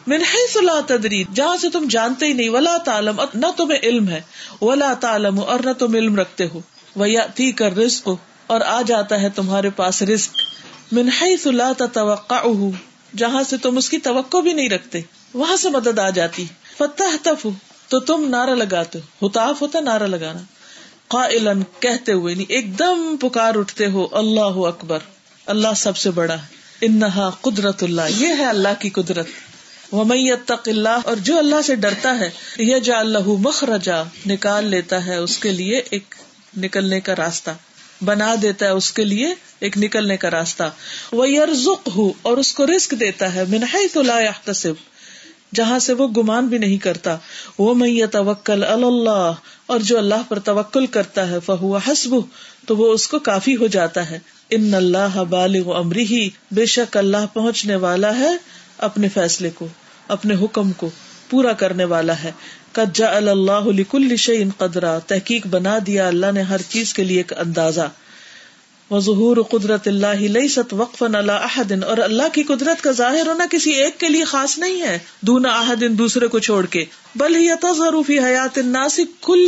من 0.07 0.21
حیث 0.21 0.57
لا 0.57 0.79
تدری، 0.87 1.23
جہاں 1.33 1.57
سے 1.57 1.69
تم 1.69 1.87
جانتے 1.89 2.25
ہی 2.25 2.33
نہیں۔ 2.33 2.49
ولا 2.49 2.77
تعلم، 2.85 3.21
نہ 3.33 3.45
تمہیں 3.57 3.79
علم 3.83 4.07
ہے۔ 4.07 4.21
ولا 4.61 4.93
تعلم، 4.93 5.39
اور 5.39 5.59
نہ 5.59 5.73
تم 5.73 5.95
علم 5.95 6.15
رکھتے 6.15 6.45
ہو۔ 6.47 6.59
ویاتی 6.95 7.51
کر 7.51 7.77
رزق 7.77 8.09
اور 8.47 8.61
آ 8.61 8.81
جاتا 8.81 9.21
ہے 9.21 9.29
تمہارے 9.29 9.69
پاس 9.69 10.01
رزق۔ 10.01 10.31
من 10.91 11.09
حیث 11.21 11.47
لا 11.47 11.71
تتوقعه، 11.77 12.69
جہاں 13.17 13.43
سے 13.43 13.57
تم 13.57 13.77
اس 13.77 13.89
کی 13.89 13.97
توقع 13.97 14.37
بھی 14.37 14.53
نہیں 14.53 14.69
رکھتے، 14.69 15.01
وہاں 15.33 15.55
سے 15.55 15.69
مدد 15.69 15.99
آ 15.99 16.09
جاتی۔ 16.09 16.45
فتح 16.77 17.15
تف 17.23 17.47
تو 17.87 17.99
تم 17.99 18.25
نعرہ 18.29 18.49
لگاتے 18.49 18.99
ہو۔ 18.99 19.27
ہوتا 19.61 19.79
نعرہ 19.79 20.03
لگانا۔ 20.03 20.39
قائلا 21.07 21.51
کہتے 21.79 22.11
ہوئے 22.11 22.35
نہیں 22.35 22.45
ایک 22.49 22.79
دم 22.79 23.15
پکار 23.21 23.55
اٹھتے 23.55 23.87
ہو، 23.87 24.07
اللہ 24.11 24.57
اکبر، 24.57 24.99
اللہ 25.45 25.67
سب 25.75 25.97
سے 25.97 26.11
بڑا 26.11 26.37
انہا 26.81 27.29
قدرت 27.41 27.83
اللہ، 27.83 28.01
یہ 28.17 28.27
ہے 28.27 28.45
اللہ 28.45 28.67
کی 28.79 28.89
قدرت۔ 28.89 29.27
ومن 29.91 30.17
يتق 30.17 30.69
اللہ، 30.69 30.97
اور 31.05 31.15
جو 31.15 31.37
اللہ 31.37 31.61
سے 31.65 31.75
ڈرتا 31.75 32.19
ہے 32.19 32.29
یہ 32.57 32.79
جا 32.79 32.99
اللہ 32.99 33.27
مخرجا، 33.27 34.03
نکال 34.27 34.65
لیتا 34.65 35.05
ہے 35.05 35.15
اس 35.15 35.37
کے 35.37 35.51
لیے 35.51 35.81
ایک 35.89 36.15
نکلنے 36.57 36.99
کا 36.99 37.15
راستہ۔ 37.15 37.51
بنا 38.01 38.35
دیتا 38.41 38.65
ہے 38.65 38.71
اس 38.71 38.91
کے 38.91 39.03
لیے 39.03 39.33
ایک 39.59 39.77
نکلنے 39.77 40.17
کا 40.17 40.31
راستہ۔ 40.31 40.63
وہ 41.11 41.29
یرزق 41.29 41.89
ہو 41.95 42.13
اور 42.21 42.37
اس 42.37 42.53
کو 42.53 42.65
رسک 42.67 42.91
دیتا 42.99 43.35
ہے 43.35 43.43
منہائی 43.47 43.87
تو 43.87 44.01
لا 44.01 44.21
يحتسب۔ 44.21 44.73
جہاں 45.55 45.79
سے 45.79 45.93
وہ 45.93 46.07
گمان 46.07 46.47
بھی 46.47 46.57
نہیں 46.57 46.77
کرتا۔ 46.77 47.17
وہ 47.57 47.73
میں 47.73 48.05
توکل 48.11 48.63
اللہ 48.63 49.31
اور 49.65 49.79
جو 49.79 49.97
اللہ 49.97 50.21
پر 50.29 50.39
توکل 50.39 50.85
کرتا 50.85 51.29
ہے 51.29 51.39
فہو 51.45 51.77
حسب 51.77 52.15
تو 52.67 52.77
وہ 52.77 52.93
اس 52.93 53.07
کو 53.07 53.19
کافی 53.19 53.55
ہو 53.55 53.67
جاتا 53.67 54.09
ہے۔ 54.09 54.19
ان 54.49 54.73
اللہ 54.73 55.23
بالغ 55.29 55.77
امری 55.77 56.03
ہی 56.03 56.29
بے 56.51 56.65
شک 56.65 56.97
اللہ 56.97 57.25
پہنچنے 57.33 57.75
والا 57.75 58.19
ہے 58.19 58.31
اپنے 58.77 59.09
فیصلے 59.09 59.49
کو، 59.49 59.67
اپنے 60.07 60.35
حکم 60.35 60.71
کو 60.71 60.89
پورا 61.29 61.53
کرنے 61.53 61.83
والا 61.83 62.23
ہے۔ 62.23 62.31
کجا 62.75 63.15
اللہ 63.15 63.65
لکل 63.65 64.15
شعین 64.15 64.49
قدرا، 64.57 64.99
تحقیق 64.99 65.47
بنا 65.47 65.77
دیا 65.87 66.07
اللہ 66.07 66.31
نے 66.33 66.41
ہر 66.41 66.61
چیز 66.69 66.93
کے 66.93 67.03
لیے 67.03 67.17
ایک 67.17 67.33
اندازہ۔ 67.33 67.89
وہ 68.89 68.99
ظہور 68.99 69.37
قدرت 69.51 69.87
اللہ 69.87 70.15
لئی 70.15 70.47
ست 70.47 70.73
وقف 70.73 71.03
اللہ 71.03 71.31
احدن 71.31 71.83
اور 71.83 71.97
اللہ 71.97 72.23
کی 72.33 72.43
قدرت 72.43 72.83
کا 72.83 72.91
ظاہر 72.91 73.27
ہونا 73.27 73.45
کسی 73.51 73.71
ایک 73.71 73.99
کے 73.99 74.09
لیے 74.09 74.23
خاص 74.23 74.57
نہیں 74.57 74.81
ہے۔ 74.81 74.99
دونا 75.21 75.49
احدن 75.49 75.97
دوسرے 75.97 76.27
کو 76.27 76.39
چھوڑ 76.39 76.65
کے۔ 76.65 76.85
بل 77.15 77.35
ہی 77.35 77.49
تصوفی 77.61 78.19
حیات 78.19 78.57
ناسک 78.57 79.23
کل 79.23 79.47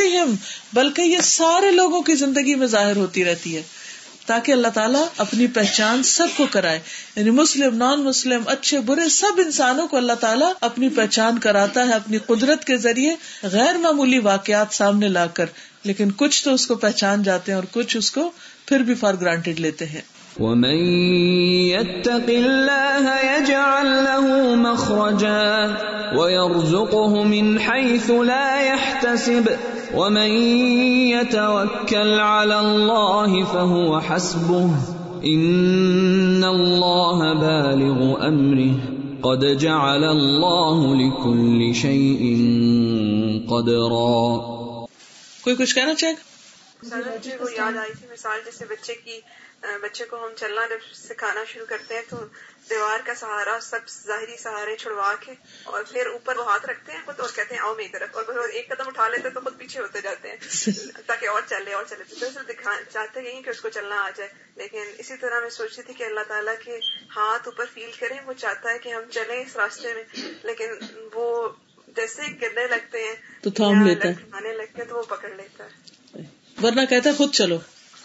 بلکہ 0.74 1.02
یہ 1.02 1.18
سارے 1.24 1.72
لوگوں 1.72 2.02
کی 2.02 2.16
زندگی 2.16 2.56
میں 2.56 2.68
ظاہر 2.68 2.96
ہوتی 2.96 3.26
رہتی 3.26 3.56
ہے۔ 3.56 3.62
تاکہ 4.28 4.52
اللہ 4.52 4.68
تعالیٰ 4.68 5.06
اپنی 5.18 5.48
پہچان 5.48 6.04
سب 6.04 6.28
کو 6.38 6.46
کرائے۔ 6.52 6.80
یعنی 7.16 7.30
مسلم 7.30 7.76
نان 7.76 8.04
مسلم 8.04 8.42
اچھے، 8.46 8.80
برے، 8.80 9.10
سب 9.10 9.32
انسانوں 9.38 9.88
کو 9.88 9.98
اللہ 9.98 10.14
تعالیٰ 10.14 10.52
اپنی 10.62 10.90
پہچان 10.90 11.40
کراتا 11.40 11.88
ہے، 11.88 11.94
اپنی 11.94 12.18
قدرت 12.18 12.66
کے 12.66 12.78
ذریعے 12.78 13.16
غیر 13.44 13.76
معمولی 13.78 14.20
واقعات 14.20 14.68
سامنے 14.72 15.08
لا 15.08 15.28
کر۔ 15.28 15.46
لیکن 15.84 16.12
کچھ 16.12 16.44
تو 16.44 16.54
اس 16.54 16.68
کو 16.68 16.76
پہچان 16.76 17.24
جاتے 17.24 17.52
ہیں 17.52 17.60
اور 17.60 17.68
کچھ 17.72 17.98
اس 17.98 18.12
کو 18.12 18.32
پھر 18.66 18.80
بھی 18.80 18.94
فار 18.94 19.14
گرانٹیڈ 19.14 19.60
لیتے 19.60 19.86
ہیں۔ 19.86 20.02
ومن 20.40 20.76
يتق 21.68 22.30
الله 22.30 23.16
يجعل 23.24 23.86
له 23.86 24.56
مخرجا 24.56 25.66
ويرزقه 26.18 27.24
من 27.24 27.58
حيث 27.58 28.10
لا 28.10 28.62
يحتسب۔ 28.62 29.77
ومن 29.94 30.32
يتوكل 31.12 32.20
على 32.20 32.60
الله 32.60 33.46
فهو 33.46 34.00
حسبه 34.02 34.70
ان 35.26 36.44
الله 36.44 37.34
بالغ 37.34 38.28
امره 38.28 38.76
قد 39.24 39.46
جعل 39.58 40.04
الله 40.04 40.96
لكل 40.96 41.76
شيء 41.76 42.24
قدرا 43.50 44.22
کوئی 45.44 45.56
کچھ 45.56 45.76
کہنا 45.76 45.94
چاہے 45.96 46.12
گا؟ 46.12 46.26
سر 46.90 47.02
مجھے 47.16 47.36
وہ 47.40 47.50
یاد 47.58 47.78
آئی 47.78 47.94
تھی 47.94 48.08
مثال 48.12 48.40
جیسے 48.46 48.66
بچے 48.66 48.94
کی 48.96 49.20
بچے 49.82 50.06
کو 50.06 50.26
ہم 50.26 50.32
چلنا 50.36 50.66
جب 50.70 50.78
سکھانا 50.94 51.44
شروع 51.44 51.66
کرتے 51.66 51.96
ہیں 51.96 52.02
تو 52.10 52.18
دیوار 52.70 53.00
کا 53.06 53.16
سہارا 53.16 53.58
سب 53.62 53.80
ظاہری 54.06 54.38
سہارے 54.38 54.76
چھڑوا 54.76 55.16
کے 55.20 55.32
اور 55.64 55.84
پھر 55.84 56.06
اوپر 56.06 56.38
وہ 56.38 56.52
ہاتھ 56.52 56.66
رکھتے 56.66 56.92
ہیں 56.92 57.00
خود 57.06 57.20
اور 57.20 57.30
کہتے 57.36 57.56
ہیں 57.56 57.62
آؤ 57.62 57.76
میری 57.76 57.90
طرف۔ 57.90 58.10
اور 58.16 58.50
ایک 58.50 58.70
قدم 58.70 58.88
اٹھا 58.88 59.08
لیتے 59.08 59.30
تو 59.30 59.40
خود 59.40 59.58
پیچھے 59.58 59.82
ہوتے 59.82 60.02
جاتے 60.02 60.30
ہیں 60.30 60.38
تاکہ 61.06 61.28
اور 61.28 61.42
چلے 61.50 61.74
اور 61.74 61.84
چلے۔ 61.90 62.04
دراصل 62.22 62.42
دکھا 62.50 62.72
چاہتے 62.94 63.20
ہیں 63.20 63.42
کہ 63.42 63.50
اس 63.50 63.62
کو 63.62 63.70
چلنا 63.70 63.96
آ 64.02 64.10
جائے۔ 64.16 64.30
لیکن 64.56 64.84
اسی 64.98 65.18
طرح 65.18 65.40
میں 65.40 65.50
سوچتی 65.50 65.82
تھی 65.82 65.94
کہ 65.94 66.04
اللہ 66.04 66.20
تعالیٰ 66.28 66.54
کے 66.66 66.80
ہاتھ 67.16 67.48
اوپر 67.48 67.66
فیل 67.74 67.92
کریں 68.00 68.20
وہ 68.26 68.34
چاہتا 68.34 68.70
ہے 68.72 68.80
کہ 68.80 68.90
ہم 68.90 69.02
چلیں 69.12 69.46
اس 69.46 69.56
راستے 69.56 69.94
میں۔ 69.94 70.04
لیکن 70.44 70.72
وہ 71.14 71.50
جیسے 71.88 72.22
گرنے 72.42 72.68
لگتے 72.68 73.04
ہیں 73.04 73.16
تو 73.44 73.50
تھام 73.50 73.88
لیتا 73.88 74.10
ہے۔ 74.10 74.54
لگتے 74.54 74.82
ہیں 74.82 74.90
تو 74.90 74.96
وہ 74.96 75.04
پکڑ 75.04 75.30
لیتا 75.30 75.66
ہے۔ 75.66 75.98
ورنہ 76.64 76.86
کہتا 76.86 77.10
ہے 77.10 77.16
خود 77.16 77.34
چلو۔ 77.34 77.58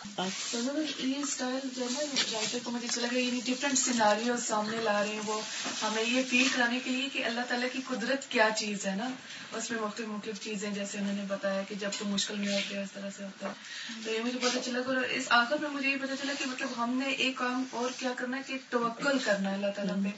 یہ 0.05 1.15
اسٹائل 1.17 1.69
جو 1.77 1.87
ہے 1.87 2.05
رائٹر 2.33 2.59
کو 2.63 2.71
مجھے 2.71 2.89
چلا 2.89 3.07
گیا 3.13 3.41
ڈفرینٹ 3.45 3.79
سیناریو 3.79 4.35
سامنے 4.41 4.77
لا 4.85 5.03
رہے 5.03 5.13
ہیں 5.13 5.21
وہ 5.27 5.41
ہمیں 5.83 6.03
یہ 6.05 6.23
فیل 6.31 6.49
کرانے 6.53 6.79
کے 6.85 6.91
لیے 6.91 7.09
کہ 7.13 7.25
اللہ 7.25 7.49
تعالیٰ 7.49 7.69
کی 7.73 7.81
قدرت 7.89 8.31
کیا 8.31 8.49
چیز 8.57 8.87
ہے 8.87 8.95
نا 8.97 9.09
اس 9.53 9.71
میں 9.71 9.81
مختلف 9.81 10.09
مختلف 10.09 10.41
چیزیں 10.41 10.71
جیسے 10.71 10.99
انہوں 10.99 11.15
نے 11.15 11.25
بتایا 11.29 11.63
کہ 11.69 11.75
جب 11.81 11.99
تم 11.99 12.11
مشکل 12.11 12.37
میں 12.37 12.53
ہوتے 12.53 12.75
ہیں 12.75 12.83
اس 12.83 12.93
طرح 12.93 13.11
سے 13.17 13.25
ہوتا 13.25 13.49
ہے 13.49 14.05
تو 14.05 14.11
یہ 14.11 14.21
مجھے 14.21 14.39
پتا 14.39 14.63
چلا 14.65 14.81
اور 14.87 15.03
اس 15.11 15.27
آخر 15.33 15.57
میں 15.61 15.71
مجھے 15.71 15.89
یہ 15.89 15.97
پتا 16.03 16.17
چلا 16.23 16.33
کہ 16.39 16.51
مطلب 16.51 16.77
ہم 16.77 16.99
نے 16.99 17.11
ایک 17.17 17.37
کام 17.37 17.65
اور 17.73 17.91
کیا 17.99 18.13
کرنا 18.17 18.37
ہے 18.37 18.43
کہ 18.47 18.59
توکل 18.71 19.19
کرنا 19.25 19.51
ہے 19.51 19.55
اللہ 19.55 19.75
تعالیٰ 19.77 19.97
پہ 20.05 20.17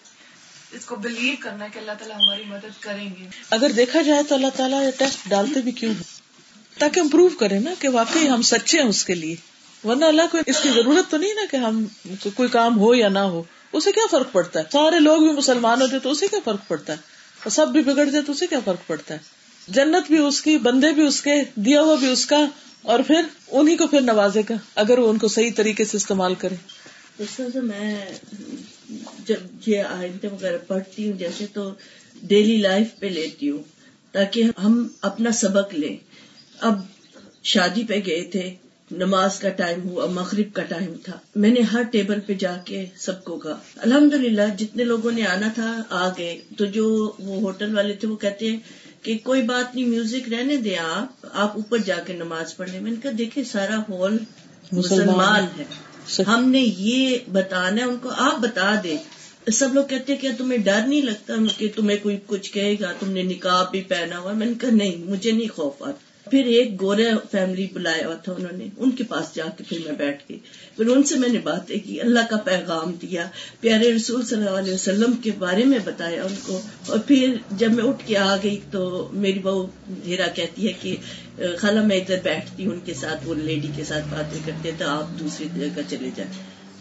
اس 0.76 0.84
کو 0.84 0.96
بلیو 0.98 1.34
کرنا 1.42 1.64
ہے 1.64 1.70
کہ 1.70 1.78
اللہ 1.78 1.98
تعالیٰ 1.98 2.16
ہماری 2.16 2.44
مدد 2.46 2.82
کریں 2.82 3.08
گے 3.18 3.28
اگر 3.50 3.72
دیکھا 3.76 4.02
جائے 4.02 4.22
تو 4.22 4.34
اللہ 4.34 4.56
تعالیٰ 4.56 4.82
یہ 4.82 4.98
ٹیسٹ 4.98 5.28
ڈالتے 5.28 5.60
بھی 5.60 5.72
کیوں 5.80 5.94
تاکہ 6.76 7.00
ہم 7.00 7.08
پروو 7.08 7.28
کریں 7.38 7.60
نا 7.60 7.74
کہ 7.78 7.88
واقعی 7.88 8.28
ہم 8.28 8.42
سچے 8.42 8.80
ہیں 8.80 8.88
اس 8.88 9.04
کے 9.04 9.14
لیے 9.14 9.36
ورنہ 9.84 10.04
اللہ 10.04 10.22
کو 10.32 10.38
اس 10.46 10.60
کی 10.62 10.70
ضرورت 10.70 11.10
تو 11.10 11.16
نہیں 11.16 11.34
نا 11.34 11.42
کہ 11.50 11.56
ہم 11.56 11.84
کوئی 12.34 12.48
کام 12.48 12.78
ہو 12.78 12.94
یا 12.94 13.08
نہ 13.08 13.18
ہو۔ 13.18 13.42
اسے 13.72 13.92
کیا 13.92 14.06
فرق 14.10 14.32
پڑتا 14.32 14.60
ہے؟ 14.60 14.64
سارے 14.72 14.98
لوگ 14.98 15.18
بھی 15.18 15.32
مسلمان 15.32 15.82
ہوتے 15.82 15.98
تو 15.98 16.10
اسے 16.10 16.26
کیا 16.28 16.38
فرق 16.44 16.68
پڑتا 16.68 16.92
ہے؟ 16.92 16.98
اور 17.42 17.50
سب 17.50 17.68
بھی 17.68 17.82
بگڑ 17.82 18.04
جائے 18.04 18.24
تو 18.24 18.32
اسے 18.32 18.46
کیا 18.46 18.58
فرق 18.64 18.86
پڑتا 18.86 19.14
ہے؟ 19.14 19.18
جنت 19.68 20.06
بھی 20.06 20.18
اس 20.18 20.42
کی، 20.42 20.58
بندے 20.58 20.92
بھی 20.92 21.06
اس 21.06 21.20
کے، 21.20 21.34
دیا 21.54 21.82
ہوا 21.82 21.94
بھی 21.94 22.12
اس 22.12 22.26
کا، 22.26 22.46
اور 22.82 23.00
پھر 23.06 23.22
انہیں 23.48 23.76
کو 23.76 23.86
پھر 23.86 24.00
نوازے 24.00 24.42
گا، 24.50 24.54
اگر 24.74 24.98
وہ 24.98 25.08
ان 25.08 25.18
کو 25.18 25.28
صحیح 25.28 25.50
طریقے 25.56 25.84
سے 25.84 25.96
استعمال 25.96 26.34
کرے۔ 26.34 26.54
سے 27.36 27.60
میں 27.60 28.06
جب 29.26 29.68
یہ 29.68 29.82
آئندہ 29.82 30.34
وغیرہ 30.34 30.58
پڑھتی 30.66 31.10
ہوں، 31.10 31.18
جیسے 31.18 31.46
تو 31.46 31.70
ڈیلی 32.22 32.56
لائف 32.56 32.86
پہ 32.98 33.06
لیتی 33.06 33.50
ہوں، 33.50 33.62
تاکہ 34.12 34.42
ہم 34.64 34.88
اپنا 35.00 35.32
سبق 35.32 35.74
لیں۔ 35.74 35.96
اب 36.58 36.78
شادی 37.42 37.84
پہ 37.84 38.00
گئے 38.06 38.24
تھے 38.24 38.54
نماز 38.90 39.38
کا 39.38 39.48
ٹائم 39.48 39.88
ہوا 39.88 40.06
مغرب 40.06 40.54
کا 40.54 40.62
ٹائم 40.62 40.94
تھا۔ 41.04 41.18
میں 41.36 41.50
نے 41.50 41.60
ہر 41.60 41.82
ٹیبل 41.82 42.20
پہ 42.20 42.34
جا 42.34 42.56
کے 42.64 42.86
سب 42.96 43.24
کو 43.24 43.38
کہا 43.38 43.58
الحمد 43.76 44.14
للہ 44.14 44.42
جتنے 44.58 44.84
لوگوں 44.84 45.12
نے 45.12 45.26
آنا 45.26 45.48
تھا 45.54 45.82
آ 45.90 46.08
گئے۔ 46.08 46.40
تو 46.58 46.64
جو 46.64 47.12
وہ 47.18 47.40
ہوٹل 47.40 47.76
والے 47.76 47.94
تھے 47.94 48.08
وہ 48.08 48.16
کہتے 48.16 48.50
ہیں 48.50 48.56
کہ 49.02 49.18
کوئی 49.22 49.42
بات 49.42 49.74
نہیں 49.74 49.86
میوزک 49.86 50.28
رہنے 50.28 50.56
دیں 50.56 50.76
آپ 50.78 51.26
آپ 51.32 51.56
اوپر 51.56 51.78
جا 51.78 51.96
کے 52.06 52.12
نماز 52.12 52.56
پڑھنے۔ 52.56 52.80
میں 52.80 52.90
نے 52.90 52.96
کہا 53.02 53.10
دیکھیں 53.18 53.44
سارا 53.44 53.78
ہال 53.78 54.18
مسلمان 54.72 55.44
ہے۔ 55.58 55.64
ہم 56.26 56.48
نے 56.50 56.60
یہ 56.60 57.18
بتانا 57.32 57.76
ہے 57.76 57.84
ان 57.84 57.96
کو 58.02 58.10
آپ 58.16 58.38
بتا 58.38 58.80
دیں۔ 58.84 58.96
سب 59.52 59.74
لوگ 59.74 59.84
کہتے 59.84 60.12
ہیں 60.12 60.20
کہ 60.20 60.28
تمہیں 60.38 60.58
ڈر 60.58 60.80
نہیں 60.86 61.02
لگتا 61.02 61.34
کہ 61.58 61.68
تمہیں 61.76 61.96
کوئی 62.02 62.16
کچھ 62.26 62.52
کہے 62.52 62.74
گا 62.80 62.92
تم 63.00 63.10
نے 63.10 63.22
نکاب 63.22 63.70
بھی 63.70 63.82
پہنا 63.82 64.18
ہوا 64.18 64.32
میں 64.32 64.46
نے 64.46 64.52
کہا 64.60 64.70
نہیں 64.72 64.96
مجھے 64.96 65.30
نہیں 65.30 65.48
خوف 65.48 65.82
آتا۔ 65.82 66.13
پھر 66.30 66.44
ایک 66.44 66.80
گورے 66.80 67.10
فیملی 67.30 67.66
بلایا 67.72 68.06
ہوا 68.06 68.14
تھا 68.14 68.32
انہوں 68.32 68.56
نے، 68.56 68.68
ان 68.76 68.90
کے 68.90 69.04
پاس 69.04 69.34
جا 69.34 69.44
کے 69.58 69.64
پھر 69.68 69.78
میں 69.84 69.92
بیٹھ 69.92 70.22
گئی۔ 70.28 70.38
پھر 70.76 70.86
ان 70.86 71.02
سے 71.02 71.18
میں 71.18 71.28
نے 71.28 71.38
باتیں 71.38 71.76
کی، 71.86 72.00
اللہ 72.00 72.20
کا 72.30 72.36
پیغام 72.36 72.92
دیا، 72.92 73.28
پیارے 73.60 73.92
رسول 73.92 74.26
صلی 74.26 74.38
اللہ 74.38 74.50
علیہ 74.50 74.74
وسلم 74.74 75.12
کے 75.12 75.30
بارے 75.38 75.64
میں 75.64 75.78
بتایا 75.84 76.24
ان 76.24 76.34
کو۔ 76.42 76.60
اور 76.86 76.98
پھر 76.98 77.34
جب 77.50 77.72
میں 77.72 77.84
اٹھ 77.84 78.06
کے 78.06 78.16
آ 78.16 78.36
گئی 78.36 78.60
تو 78.70 79.08
میری 79.12 79.38
بہو 79.38 79.66
ہیرا 80.06 80.26
کہتی 80.26 80.68
ہے 80.68 80.72
کہ، 80.72 80.96
خالہ 81.58 81.82
میں 81.82 81.96
ادھر 81.96 82.18
بیٹھتی 82.22 82.66
ہوں، 82.66 82.72
ان 82.72 82.80
کے 82.80 82.94
ساتھ، 82.94 83.28
وہ 83.28 83.34
لیڈی 83.34 83.68
کے 83.76 83.84
ساتھ 83.84 84.04
باتیں 84.10 84.40
کرتے 84.46 84.70
تو 84.78 84.88
آپ 84.88 85.20
دوسری 85.20 85.46
جگہ 85.56 85.80
چلے 85.88 86.10
جائیں۔ 86.16 86.32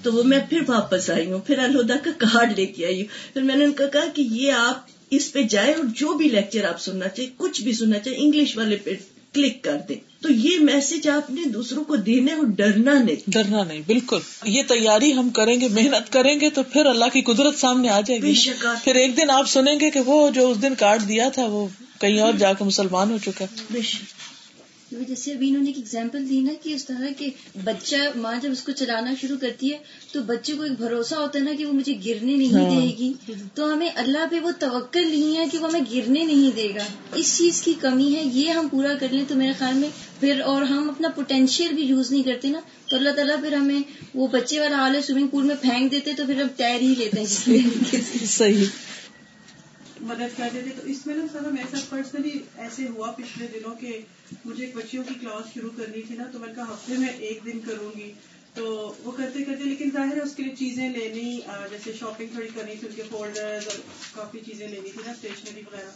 تو 0.03 0.13
وہ 0.13 0.23
میں 0.23 0.39
پھر 0.49 0.61
واپس 0.67 1.09
آئی 1.09 1.31
ہوں، 1.31 1.39
پھر 1.39 1.57
الہدا 1.57 1.95
کا 2.03 2.11
کارڈ 2.17 2.59
لے 2.59 2.65
کے 2.65 2.85
آئی 2.85 3.01
ہوں۔ 3.01 3.33
پھر 3.33 3.41
میں 3.41 3.55
نے 3.55 3.65
ان 3.65 3.71
کو 3.71 3.83
کہا 3.93 4.05
کہ 4.13 4.21
یہ 4.21 4.51
آپ 4.51 4.85
اس 5.09 5.33
پہ 5.33 5.43
جائے 5.43 5.73
اور 5.73 5.83
جو 5.83 6.13
بھی 6.13 6.29
لیکچر 6.29 6.63
آپ 6.63 6.81
سننا 6.81 7.07
چاہیے 7.07 7.29
کچھ 7.37 7.61
بھی 7.61 7.73
سننا 7.73 7.99
چاہیے 7.99 8.19
انگلش 8.19 8.57
والے 8.57 8.75
پہ 8.75 8.93
کلک 9.33 9.63
کر 9.63 9.77
دیں۔ 9.89 9.95
تو 10.21 10.31
یہ 10.31 10.59
میسج 10.59 11.09
آپ 11.09 11.31
نے 11.31 11.41
دوسروں 11.49 11.83
کو 11.83 11.95
دینے 11.95 12.33
اور 12.33 12.45
ڈرنا 12.45 13.03
نہیں۔ 13.03 13.15
ڈرنا 13.27 13.63
نہیں 13.63 13.81
بالکل۔ 13.87 14.17
یہ 14.43 14.63
تیاری 14.67 15.13
ہم 15.13 15.29
کریں 15.29 15.61
گے 15.61 15.67
محنت 15.67 16.13
کریں 16.13 16.39
گے 16.39 16.49
تو 16.49 16.63
پھر 16.63 16.85
اللہ 16.85 17.05
کی 17.13 17.21
قدرت 17.21 17.57
سامنے 17.57 17.89
آ 17.89 18.01
جائے 18.01 18.21
گی 18.21 18.33
پھر 18.83 18.95
ایک 18.95 19.17
دن 19.17 19.29
آپ 19.29 19.49
سنیں 19.49 19.79
گے 19.79 19.89
کہ 19.89 19.99
وہ 19.99 20.29
جو 20.29 20.49
اس 20.49 20.61
دن 20.61 20.75
کارڈ 20.75 21.07
دیا 21.07 21.29
تھا 21.29 21.45
وہ 21.45 21.67
کہیں 22.01 22.19
اور 22.19 22.33
جا 22.33 22.53
کے 22.53 22.63
مسلمان 22.63 23.11
ہو 23.11 23.17
چکا۔ 23.25 23.45
جیسے 25.07 25.33
ابھی 25.33 25.49
انہوں 25.49 25.63
نے 25.63 25.69
ایک 25.69 25.77
ایگزامپل 25.77 26.29
دی 26.29 26.39
نا 26.39 26.51
کہ 26.63 26.73
اس 26.73 26.85
طرح 26.85 27.07
کہ 27.17 27.29
بچہ 27.63 27.95
ماں 28.15 28.35
جب 28.41 28.51
اس 28.51 28.61
کو 28.61 28.71
چلانا 28.71 29.13
شروع 29.21 29.37
کرتی 29.41 29.71
ہے 29.73 29.77
تو 30.11 30.21
بچے 30.21 30.53
کو 30.53 30.63
ایک 30.63 30.71
بھروسہ 30.71 31.15
ہوتا 31.15 31.39
ہے 31.39 31.43
نا 31.43 31.51
کہ 31.57 31.65
وہ 31.65 31.73
مجھے 31.73 31.93
گرنے 32.05 32.35
نہیں 32.35 32.53
ہاں۔ 32.53 32.69
دے 32.69 32.87
گی۔ 32.97 33.13
تو 33.55 33.73
ہمیں 33.73 33.89
اللہ 33.95 34.25
پہ 34.31 34.39
وہ 34.39 34.51
توکل 34.59 35.07
نہیں 35.09 35.37
ہے 35.37 35.45
کہ 35.51 35.57
وہ 35.57 35.67
ہمیں 35.67 35.81
گرنے 35.93 36.23
نہیں 36.23 36.55
دے 36.55 36.69
گا۔ 36.75 36.83
اس 37.15 37.37
چیز 37.37 37.61
کی 37.61 37.73
کمی 37.81 38.15
ہے 38.15 38.23
یہ 38.33 38.49
ہم 38.49 38.67
پورا 38.67 38.93
کر 38.99 39.07
لیں 39.11 39.25
تو 39.27 39.35
میرے 39.35 39.53
خیال 39.59 39.73
میں 39.73 39.89
پھر 40.19 40.39
اور 40.39 40.61
ہم 40.61 40.89
اپنا 40.89 41.07
پوٹینشیل 41.09 41.73
بھی 41.73 41.83
یوز 41.83 42.11
نہیں 42.11 42.23
کرتے 42.23 42.47
نا۔ 42.47 42.59
تو 42.89 42.95
اللہ 42.95 43.09
تعالیٰ 43.09 43.39
پھر 43.41 43.53
ہمیں 43.53 43.79
وہ 44.15 44.27
بچے 44.27 44.59
والا 44.59 44.75
حال 44.75 44.95
ہے 44.95 45.01
سوئمنگ 45.01 45.27
پول 45.27 45.43
میں 45.43 45.55
پھینک 45.61 45.91
دیتے 45.91 46.11
تو 46.17 46.23
پھر 46.25 46.41
ہم 46.41 46.47
تیر 46.55 46.81
ہی 46.81 46.93
لیتے 46.97 47.19
ہیں۔ 47.19 48.25
صحیح۔ 48.25 48.65
مدد 50.03 50.37
کر 50.37 50.49
دیتے 50.53 50.69
تو 50.81 50.87
اس 50.87 51.07
میں 51.07 51.15
نا 51.15 51.25
سر 51.31 51.39
میرے 51.39 51.67
ساتھ 51.71 51.89
پرسنلی 51.89 52.39
ایسے 52.57 52.87
ہوا 52.87 53.11
پچھلے 53.11 53.47
دنوں 53.53 53.75
کہ 53.75 53.99
مجھے 54.45 54.65
ایک 54.65 54.75
بچیوں 54.75 55.03
کی 55.03 55.13
کلاس 55.21 55.53
شروع 55.53 55.69
کرنی 55.77 56.01
تھی 56.01 56.15
نا 56.15 56.23
تو 56.31 56.39
میں 56.39 56.53
کہا 56.55 56.63
ہفتے 56.63 56.93
میں 56.97 57.09
ایک 57.09 57.39
دن 57.45 57.59
کروں 57.59 57.97
گی 57.97 58.11
تو 58.53 58.93
وہ 59.03 59.11
کرتے 59.11 59.43
کرتے 59.43 59.63
لیکن 59.63 59.89
ظاہر 59.93 60.17
ہے 60.17 60.21
اس 60.21 60.35
کے 60.35 60.43
لیے 60.43 60.55
چیزیں 60.55 60.89
لینی 60.89 61.35
جیسے 61.69 61.93
شاپنگ 61.99 62.27
تھوڑی 62.33 62.47
کرنی 62.55 62.75
تھی 62.79 62.87
ان 62.87 62.95
کے 62.95 63.03
فولڈر 63.09 63.59
اور 63.65 63.79
کافی 64.15 64.39
چیزیں 64.39 64.67
لینی 64.67 64.89
تھی 64.91 65.01
نا 65.05 65.11
اسٹیشنری 65.11 65.61
وغیرہ۔ 65.61 65.89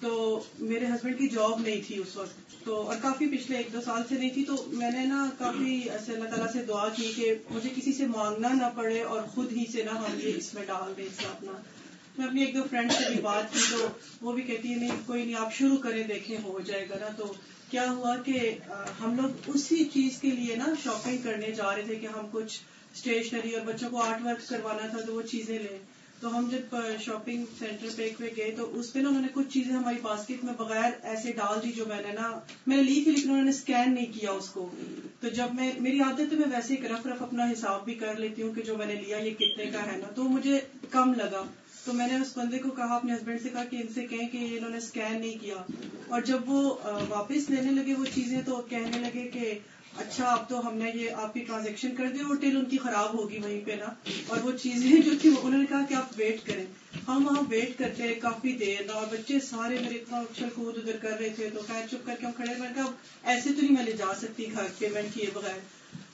تو 0.00 0.40
میرے 0.58 0.86
ہسبینڈ 0.86 1.18
کی 1.18 1.28
جاب 1.28 1.60
نہیں 1.60 1.80
تھی 1.86 1.98
اس 1.98 2.16
وقت۔ 2.16 2.64
تو 2.64 2.82
اور 2.82 2.96
کافی 3.02 3.26
پچھلے 3.26 3.56
ایک 3.56 3.72
دو 3.72 3.80
سال 3.84 4.02
سے 4.08 4.14
نہیں 4.14 4.30
تھی 4.30 4.44
تو 4.44 4.64
میں 4.66 4.90
نے 4.90 5.04
نا 5.04 5.30
کافی 5.38 5.80
ایسے 5.90 6.12
اللہ 6.12 6.24
تعالیٰ 6.24 6.52
سے 6.52 6.62
دعا 6.62 6.88
کی 6.88 7.12
کہ 7.16 7.34
مجھے 7.50 7.70
کسی 7.76 7.92
سے 7.92 8.06
مانگنا 8.06 8.48
نہ 8.48 8.70
پڑے 8.76 9.02
اور 9.02 9.22
خود 9.22 9.52
ہی 9.52 9.64
سے 9.72 9.82
نا 9.82 10.00
ہم 10.00 10.18
یہ 10.22 10.32
اس 10.36 10.54
میں 10.54 10.64
ڈال 10.66 10.92
دیں 10.96 11.04
اس 11.04 11.24
اپنا۔ 11.30 11.52
میں 12.18 12.26
اپنی 12.26 12.44
ایک 12.44 12.54
دو 12.54 12.62
فرینڈ 12.70 12.92
سے 12.92 13.04
بھی 13.12 13.20
بات 13.20 13.52
کی 13.52 13.58
تو 13.70 13.88
وہ 14.20 14.32
بھی 14.32 14.42
کہتی 14.42 14.70
ہے 14.70 14.76
نہیں، 14.76 14.90
کوئی 15.06 15.24
نہیں، 15.24 15.34
آپ 15.34 15.54
شروع 15.54 15.76
کریں، 15.76 16.02
دیکھیں، 16.02 16.38
ہو 16.44 16.60
جائے 16.60 16.88
گا 16.90 16.94
نا۔ 17.00 17.06
تو 17.16 17.34
کیا 17.70 17.90
ہوا 17.90 18.16
کہ 18.16 18.58
ہم 19.00 19.16
لوگ 19.22 19.30
اسی 19.46 19.84
چیز 19.84 20.20
کے 20.20 20.30
لیے 20.30 20.56
نا 20.56 20.66
شاپنگ 20.84 21.16
کرنے 21.22 21.50
جا 21.50 21.76
رہے 21.76 21.82
تھے 21.82 21.94
کہ 21.94 22.06
ہم 22.06 22.26
کچھ 22.32 22.60
اسٹیشنری 22.94 23.50
اور 23.50 23.66
بچوں 23.66 23.90
کو 23.90 23.96
آرٹ 23.96 24.26
ورک 24.26 24.48
کروانا 24.48 24.86
تھا 24.86 25.00
تو 25.00 25.14
وہ 25.14 25.22
چیزیں 25.22 25.58
لیں۔ 25.58 25.78
تو 26.20 26.38
ہم 26.38 26.48
جب 26.50 26.76
شاپنگ 27.00 27.44
سینٹر 27.58 27.86
پہ 27.96 28.02
ایک 28.02 28.36
گئے 28.36 28.54
تو 28.56 28.80
اس 28.80 28.92
پہ 28.92 28.98
نا 28.98 29.08
انہوں 29.08 29.22
نے 29.22 29.28
کچھ 29.32 29.48
چیزیں 29.50 29.72
ہماری 29.72 29.96
باسکٹ 30.02 30.44
میں 30.44 30.54
بغیر 30.54 30.90
ایسے 31.02 31.32
ڈال 31.32 31.62
دی 31.62 31.72
جو 31.72 31.84
میں 31.86 32.02
نے 32.06 32.12
نا، 32.12 32.40
میں 32.66 32.76
نے 32.76 32.82
لی 32.82 33.02
تھی 33.04 33.12
لیکن 33.12 33.30
انہوں 33.30 33.44
نے 33.44 33.50
اسکین 33.50 33.94
نہیں 33.94 34.20
کیا 34.20 34.30
اس 34.30 34.48
کو۔ 34.48 34.70
تو 35.20 35.28
جب 35.28 35.46
میں، 35.54 35.72
میری 35.80 36.00
عادت 36.00 36.20
ہے 36.20 36.36
میں 36.36 36.48
ویسے 36.50 36.74
ایک 36.74 36.92
رف 36.92 37.06
رف 37.06 37.22
اپنا 37.22 37.44
حساب 37.44 37.84
بھی 37.84 37.94
کر 37.94 38.16
لیتی 38.16 38.42
ہوں 38.42 38.54
کہ 38.54 38.62
جو 38.62 38.76
میں 38.76 38.86
نے 38.86 38.94
لیا 38.94 39.18
یہ 39.18 39.30
کتنے 39.30 39.66
کا 39.66 39.92
ہے 39.92 39.96
نا۔ 39.96 40.12
تو 40.14 40.22
مجھے 40.24 40.60
کم 40.90 41.14
لگا۔ 41.14 41.42
تو 41.88 41.94
میں 41.94 42.08
نے 42.08 42.16
اس 42.16 42.38
بندے 42.38 42.58
کو 42.58 42.70
کہا، 42.70 42.96
اپنے 42.96 43.14
ہسبینڈ 43.14 43.42
سے 43.42 43.48
کہا 43.48 43.64
کہ 43.64 43.76
ان 43.76 43.92
سے 43.94 44.06
کہیں 44.06 44.28
کہ 44.28 44.56
انہوں 44.58 44.70
نے 44.70 44.76
اسکین 44.76 45.20
نہیں 45.20 45.38
کیا۔ 45.42 45.54
اور 46.08 46.20
جب 46.20 46.38
وہ 46.46 46.74
واپس 47.08 47.50
لینے 47.50 47.82
لگے 47.82 47.94
وہ 47.94 48.04
چیزیں 48.14 48.40
تو 48.46 48.62
کہنے 48.68 48.98
لگے 48.98 49.28
کہ 49.28 49.58
اچھا 49.96 50.24
اب 50.24 50.48
تو 50.48 50.68
ہم 50.68 50.74
نے 50.74 50.90
یہ 50.94 51.10
آپ 51.10 51.34
کی 51.34 51.40
ٹرانزیکشن 51.40 51.94
کر 51.96 52.06
دی 52.06 52.20
اور 52.20 52.36
ٹل 52.36 52.56
ان 52.56 52.64
کی 52.64 52.78
خراب 52.78 53.18
ہوگی 53.18 53.38
وہیں 53.38 53.60
پہ 53.64 53.72
نا۔ 53.72 54.10
اور 54.26 54.38
وہ 54.42 54.52
چیزیں 54.52 55.02
جو 55.02 55.10
تھی 55.22 55.30
انہوں 55.42 55.60
نے 55.60 55.66
کہا 55.68 55.84
کہ 55.88 55.94
آپ 55.94 56.06
ویٹ 56.16 56.46
کریں۔ 56.46 56.66
ہم 57.08 57.26
وہاں 57.26 57.42
ویٹ 57.48 57.78
کرتے 57.78 58.02
رہے 58.02 58.14
کافی 58.14 58.52
دیر 58.52 58.90
اور 58.90 59.06
بچے 59.10 59.40
سارے 59.40 59.78
میرے 59.78 59.94
اتنا 59.94 60.18
اچھل 60.18 60.48
کود 60.54 60.78
ادھر 60.78 60.96
کر 60.96 61.18
رہے 61.20 61.28
تھے 61.28 61.50
تو 61.54 61.60
خیر 61.66 61.86
چپ 61.86 62.06
کر 62.06 62.14
کے 62.20 62.26
ہم 62.26 62.32
کھڑے 62.36 62.54
میں 62.58 62.68
کہا 62.74 62.90
ایسے 63.22 63.50
تو 63.52 63.60
نہیں 63.62 63.72
میں 63.72 63.84
لے 63.84 63.92
جا 63.92 64.14
سکتی 64.20 64.52
گھر 64.52 64.64
پیمنٹ 64.78 65.14
کیے 65.14 65.26
بغیر۔ 65.34 65.58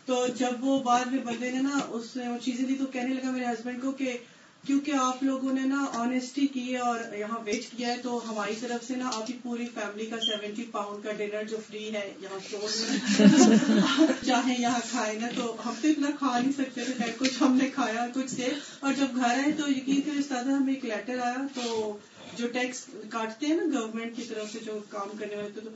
تو 0.05 0.27
جب 0.37 0.53
وہ 0.61 0.83
بعد 0.83 1.05
میں 1.05 1.25
بندے 1.25 1.51
نے 1.51 1.63
نا، 1.63 1.79
اس 1.89 2.17
نے 2.17 2.29
وہ 2.29 2.39
چیزیں 2.39 2.65
دی 2.65 2.75
تو 2.75 2.87
کہنے 2.87 3.15
لگا 3.15 3.31
میرے 3.31 3.45
ہسبینڈ 3.45 3.83
کو 3.83 3.93
کہ 3.93 4.19
کیونکہ 4.67 4.93
آپ 5.01 5.23
لوگوں 5.23 5.53
نے 5.53 5.61
نا 5.61 5.85
آنےسٹی 5.93 6.47
کی 6.47 6.73
ہے 6.73 6.79
اور 6.79 7.15
یہاں 7.15 7.39
ویٹ 7.45 7.65
کیا 7.77 7.89
ہے، 7.89 7.97
تو 8.03 8.21
ہماری 8.29 8.55
طرف 8.61 8.85
سے 8.85 8.97
نا 8.97 9.11
آپ 9.15 9.27
کی 9.27 9.33
پوری 9.43 9.67
فیملی 9.75 10.07
کا 10.07 10.17
سیونٹی 10.21 10.65
پاؤنڈ 10.71 11.03
کا 11.05 11.13
ڈنر 11.13 11.45
جو 11.45 11.57
فری 11.69 11.93
ہے 11.95 12.13
یہاں 12.21 12.39
میں 12.51 14.17
چاہے 14.27 14.55
یہاں 14.59 14.81
کھائے 14.91 15.19
نا، 15.19 15.29
تو 15.37 15.55
ہم 15.67 15.75
تو 15.83 15.89
اتنا 15.89 16.11
کھا 16.19 16.39
نہیں 16.39 16.53
سکتے 16.53 16.85
تھے 16.85 17.11
کچھ 17.19 17.43
ہم 17.43 17.57
نے 17.63 17.69
کھایا 17.75 18.07
کچھ 18.15 18.31
سے 18.31 18.49
اور 18.81 18.93
جب 18.93 19.17
گھر 19.17 19.29
آئے 19.29 19.53
تو 19.53 19.71
یقین 19.71 20.01
کے 20.01 20.19
استاد 20.19 20.45
ہمیں 20.45 20.73
ایک 20.75 20.85
لیٹر 20.85 21.19
آیا، 21.19 21.47
تو 21.55 21.97
جو 22.39 22.47
ٹیکس 22.47 22.85
کاٹتے 23.11 23.47
ہیں 23.47 23.57
نا 23.57 23.79
گورنمنٹ 23.79 24.17
کی 24.17 24.23
طرف 24.23 24.53
سے 24.53 24.59
جو 24.65 24.79
کام 24.89 25.17
کرنے 25.19 25.37
والے 25.37 25.61
تو 25.61 25.69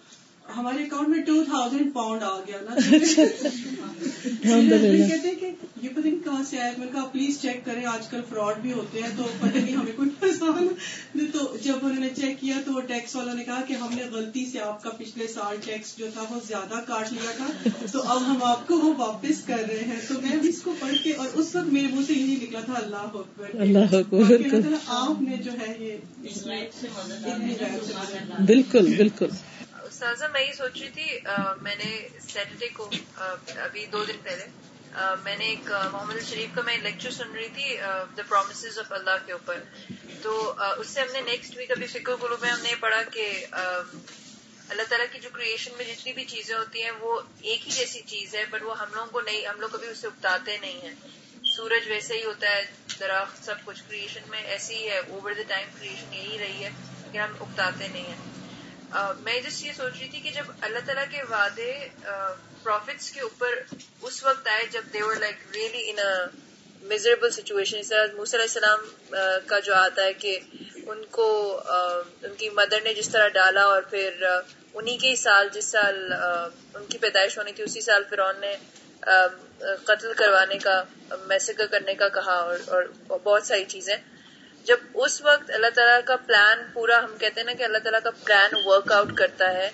ہمارے 0.56 0.82
اکاؤنٹ 0.82 1.08
میں 1.08 1.22
ٹو 1.22 1.44
تھاؤزینڈ 1.44 1.92
پاؤنڈ 1.94 2.22
آ 2.22 2.38
گیا 2.38 2.58
نا۔ 2.60 2.74
للہ 4.44 5.08
کہتے 5.08 5.28
ہیں 5.28 5.34
کہ 5.34 5.50
یہ 5.82 5.88
پتہ 5.88 6.06
نہیں 6.06 6.24
کہاں 6.24 6.44
سے 6.50 6.60
آیا 6.60 6.70
میں 6.78 6.86
نے 6.86 6.92
کہا 6.92 7.04
پلیز 7.04 7.40
چیک 7.40 7.64
کریں۔ 7.64 7.84
آج 7.84 8.06
کل 8.08 8.20
فراڈ 8.28 8.58
بھی 8.58 8.72
ہوتے 8.72 9.02
ہیں 9.02 9.08
تو 9.16 9.22
پتہ 9.40 9.58
نہیں 9.58 9.76
ہمیں 9.76 9.92
کوئی 9.96 10.10
پریشان 10.20 10.68
تو 11.32 11.56
جب 11.62 11.76
انہوں 11.82 12.00
نے 12.00 12.08
چیک 12.16 12.40
کیا 12.40 12.60
تو 12.64 12.72
وہ 12.72 12.80
ٹیکس 12.80 13.16
والوں 13.16 13.34
نے 13.34 13.44
کہا 13.44 13.60
کہ 13.68 13.72
ہم 13.72 13.94
نے 13.94 14.02
غلطی 14.12 14.44
سے 14.46 14.60
آپ 14.60 14.82
کا 14.82 14.90
پچھلے 14.90 15.26
سال 15.26 15.56
ٹیکس 15.64 15.96
جو 15.98 16.06
تھا 16.12 16.24
وہ 16.30 16.40
زیادہ 16.48 16.80
کاٹ 16.86 17.12
لیا 17.12 17.30
تھا۔ 17.36 17.48
تو 17.92 18.02
اب 18.06 18.22
ہم 18.26 18.42
آپ 18.42 18.66
کو 18.68 18.78
وہ 18.78 18.92
واپس 18.98 19.44
کر 19.46 19.62
رہے 19.68 19.82
ہیں۔ 19.86 20.00
تو 20.08 20.14
میں 20.22 20.36
بھی 20.36 20.48
اس 20.48 20.62
کو 20.62 20.74
پڑھ 20.80 20.96
کے 21.04 21.12
اور 21.12 21.26
اس 21.34 21.54
وقت 21.56 21.72
میرے 21.72 21.86
منہ 21.86 22.04
سے 22.06 22.12
یہی 22.12 22.36
نکلا 22.42 22.60
تھا 22.60 22.74
اللہ 22.76 22.96
اکبر 22.96 23.60
اللہ 23.60 23.94
اکبر 23.94 24.74
آپ 24.86 25.22
نے 25.22 25.36
جو 25.36 25.52
ہے 25.60 25.74
یہ 25.78 25.96
بالکل 28.46 28.94
بالکل۔ 28.96 29.26
استاذہ 29.98 30.24
میں 30.32 30.40
یہ 30.40 30.52
سوچ 30.52 30.76
رہی 30.80 30.88
تھی 30.94 31.06
میں 31.62 31.74
نے 31.76 31.86
سیٹرڈے 32.22 32.66
کو 32.72 32.88
ابھی 33.62 33.86
دو 33.92 34.04
دن 34.04 34.18
پہلے 34.22 34.44
میں 35.22 35.36
نے 35.36 35.44
ایک 35.44 35.70
محمد 35.92 36.20
شریف 36.28 36.54
کا 36.54 36.62
میں 36.66 36.76
لیکچر 36.82 37.10
سن 37.10 37.32
رہی 37.34 37.48
تھی 37.54 37.76
دا 38.16 38.22
پرومسز 38.28 38.78
آف 38.78 38.92
اللہ 38.98 39.26
کے 39.26 39.32
اوپر۔ 39.32 39.58
تو 40.22 40.34
اس 40.58 40.86
سے 40.88 41.00
ہم 41.00 41.10
نے 41.12 41.20
نیکسٹ 41.30 41.56
ویک 41.56 41.70
ابھی 41.70 41.86
فکر 41.86 42.22
گلو 42.22 42.36
میں 42.40 42.50
ہم 42.50 42.62
نے 42.62 42.74
پڑھا 42.80 43.02
کہ 43.12 43.26
اللہ 43.52 44.88
تعالیٰ 44.88 45.06
کی 45.12 45.20
جو 45.20 45.30
کریشن 45.32 45.76
میں 45.76 45.84
جتنی 45.84 46.12
بھی 46.12 46.24
چیزیں 46.34 46.54
ہوتی 46.56 46.82
ہیں، 46.84 46.94
وہ 47.00 47.20
ایک 47.40 47.66
ہی 47.66 47.72
جیسی 47.72 48.02
چیز 48.06 48.34
ہے 48.34 48.44
بٹ 48.50 48.62
وہ 48.62 48.78
ہم 48.78 48.94
لوگوں 48.94 49.10
کو 49.12 49.20
نہیں، 49.20 49.46
ہم 49.46 49.60
لوگ 49.60 49.68
کبھی 49.72 49.88
اس 49.88 49.98
سے 49.98 50.06
اگتاتے 50.06 50.56
نہیں 50.60 50.80
ہیں۔ 50.82 50.94
سورج 51.56 51.88
ویسے 51.88 52.18
ہی 52.18 52.24
ہوتا 52.24 52.56
ہے، 52.56 52.62
درخت، 53.00 53.44
سب 53.44 53.64
کچھ 53.64 53.82
کریشن 53.88 54.30
میں 54.30 54.42
ایسے 54.46 54.74
ہی 54.74 54.88
ہے 54.90 54.98
اوور 54.98 55.32
دا 55.32 55.48
ٹائم 55.48 55.68
کریشن 55.78 56.14
یہی 56.14 56.38
رہی 56.38 56.64
ہے 56.64 56.70
لیکن 57.02 57.20
ہم 57.20 57.36
اگتاتے 57.40 57.88
نہیں 57.88 58.08
ہیں۔ 58.08 58.37
میں 59.20 59.40
جس 59.40 59.62
یہ 59.64 59.72
سوچ 59.76 59.92
رہی 60.00 60.08
تھی 60.08 60.20
کہ 60.20 60.30
جب 60.30 60.50
اللہ 60.60 60.78
تعالیٰ 60.86 61.04
کے 61.10 61.22
وعدے 61.30 61.72
پروفٹس 62.62 63.10
کے 63.10 63.20
اوپر 63.20 63.58
اس 64.02 64.22
وقت 64.24 64.48
آئے 64.48 64.66
جب 64.70 64.92
they were 64.92 65.16
like 65.16 65.36
really 65.54 65.90
in 65.90 65.98
miserable 66.82 67.30
situation 67.30 67.78
اس 67.78 67.88
طرح 67.88 68.06
موسی 68.16 68.36
علیہ 68.36 68.46
السلام 68.46 68.80
کا 69.46 69.58
جو 69.60 69.74
آتا 69.74 70.04
ہے 70.04 70.12
کہ 70.12 70.38
ان 70.86 71.04
کو 71.10 71.28
ان 72.22 72.34
کی 72.38 72.48
مدر 72.50 72.80
نے 72.84 72.94
جس 72.94 73.08
طرح 73.08 73.28
ڈالا 73.28 73.62
اور 73.62 73.82
پھر 73.90 74.24
انہی 74.74 74.96
کے 74.96 75.14
سال، 75.16 75.48
جس 75.52 75.64
سال 75.64 76.12
ان 76.12 76.84
کی 76.88 76.98
پیدائش 76.98 77.38
ہونی 77.38 77.52
تھی، 77.52 77.64
اسی 77.64 77.80
سال 77.80 78.02
فرعون 78.10 78.40
نے 78.40 78.54
قتل 79.84 80.12
کروانے 80.16 80.58
کا، 80.58 80.82
میسیکر 81.26 81.66
کرنے 81.66 81.94
کا 81.94 82.08
کہا 82.08 82.34
اور 82.34 82.82
بہت 83.08 83.42
ساری 83.42 83.64
چیزیں۔ 83.68 83.96
جب 84.64 84.76
اس 84.94 85.22
وقت 85.22 85.50
اللہ 85.50 85.70
تعالیٰ 85.74 86.00
کا 86.04 86.16
پلان 86.16 86.58
پورا 86.72 87.04
ہم 87.04 87.16
کہتے 87.18 87.40
ہیں 87.40 87.46
نا 87.46 87.52
کہ 87.52 87.62
اللہ 87.62 87.78
تعالیٰ 87.78 88.00
کا 88.02 88.10
پلان 88.24 88.54
ورک 88.64 88.92
آؤٹ 88.92 89.14
کرتا 89.16 89.52
ہے 89.52 89.70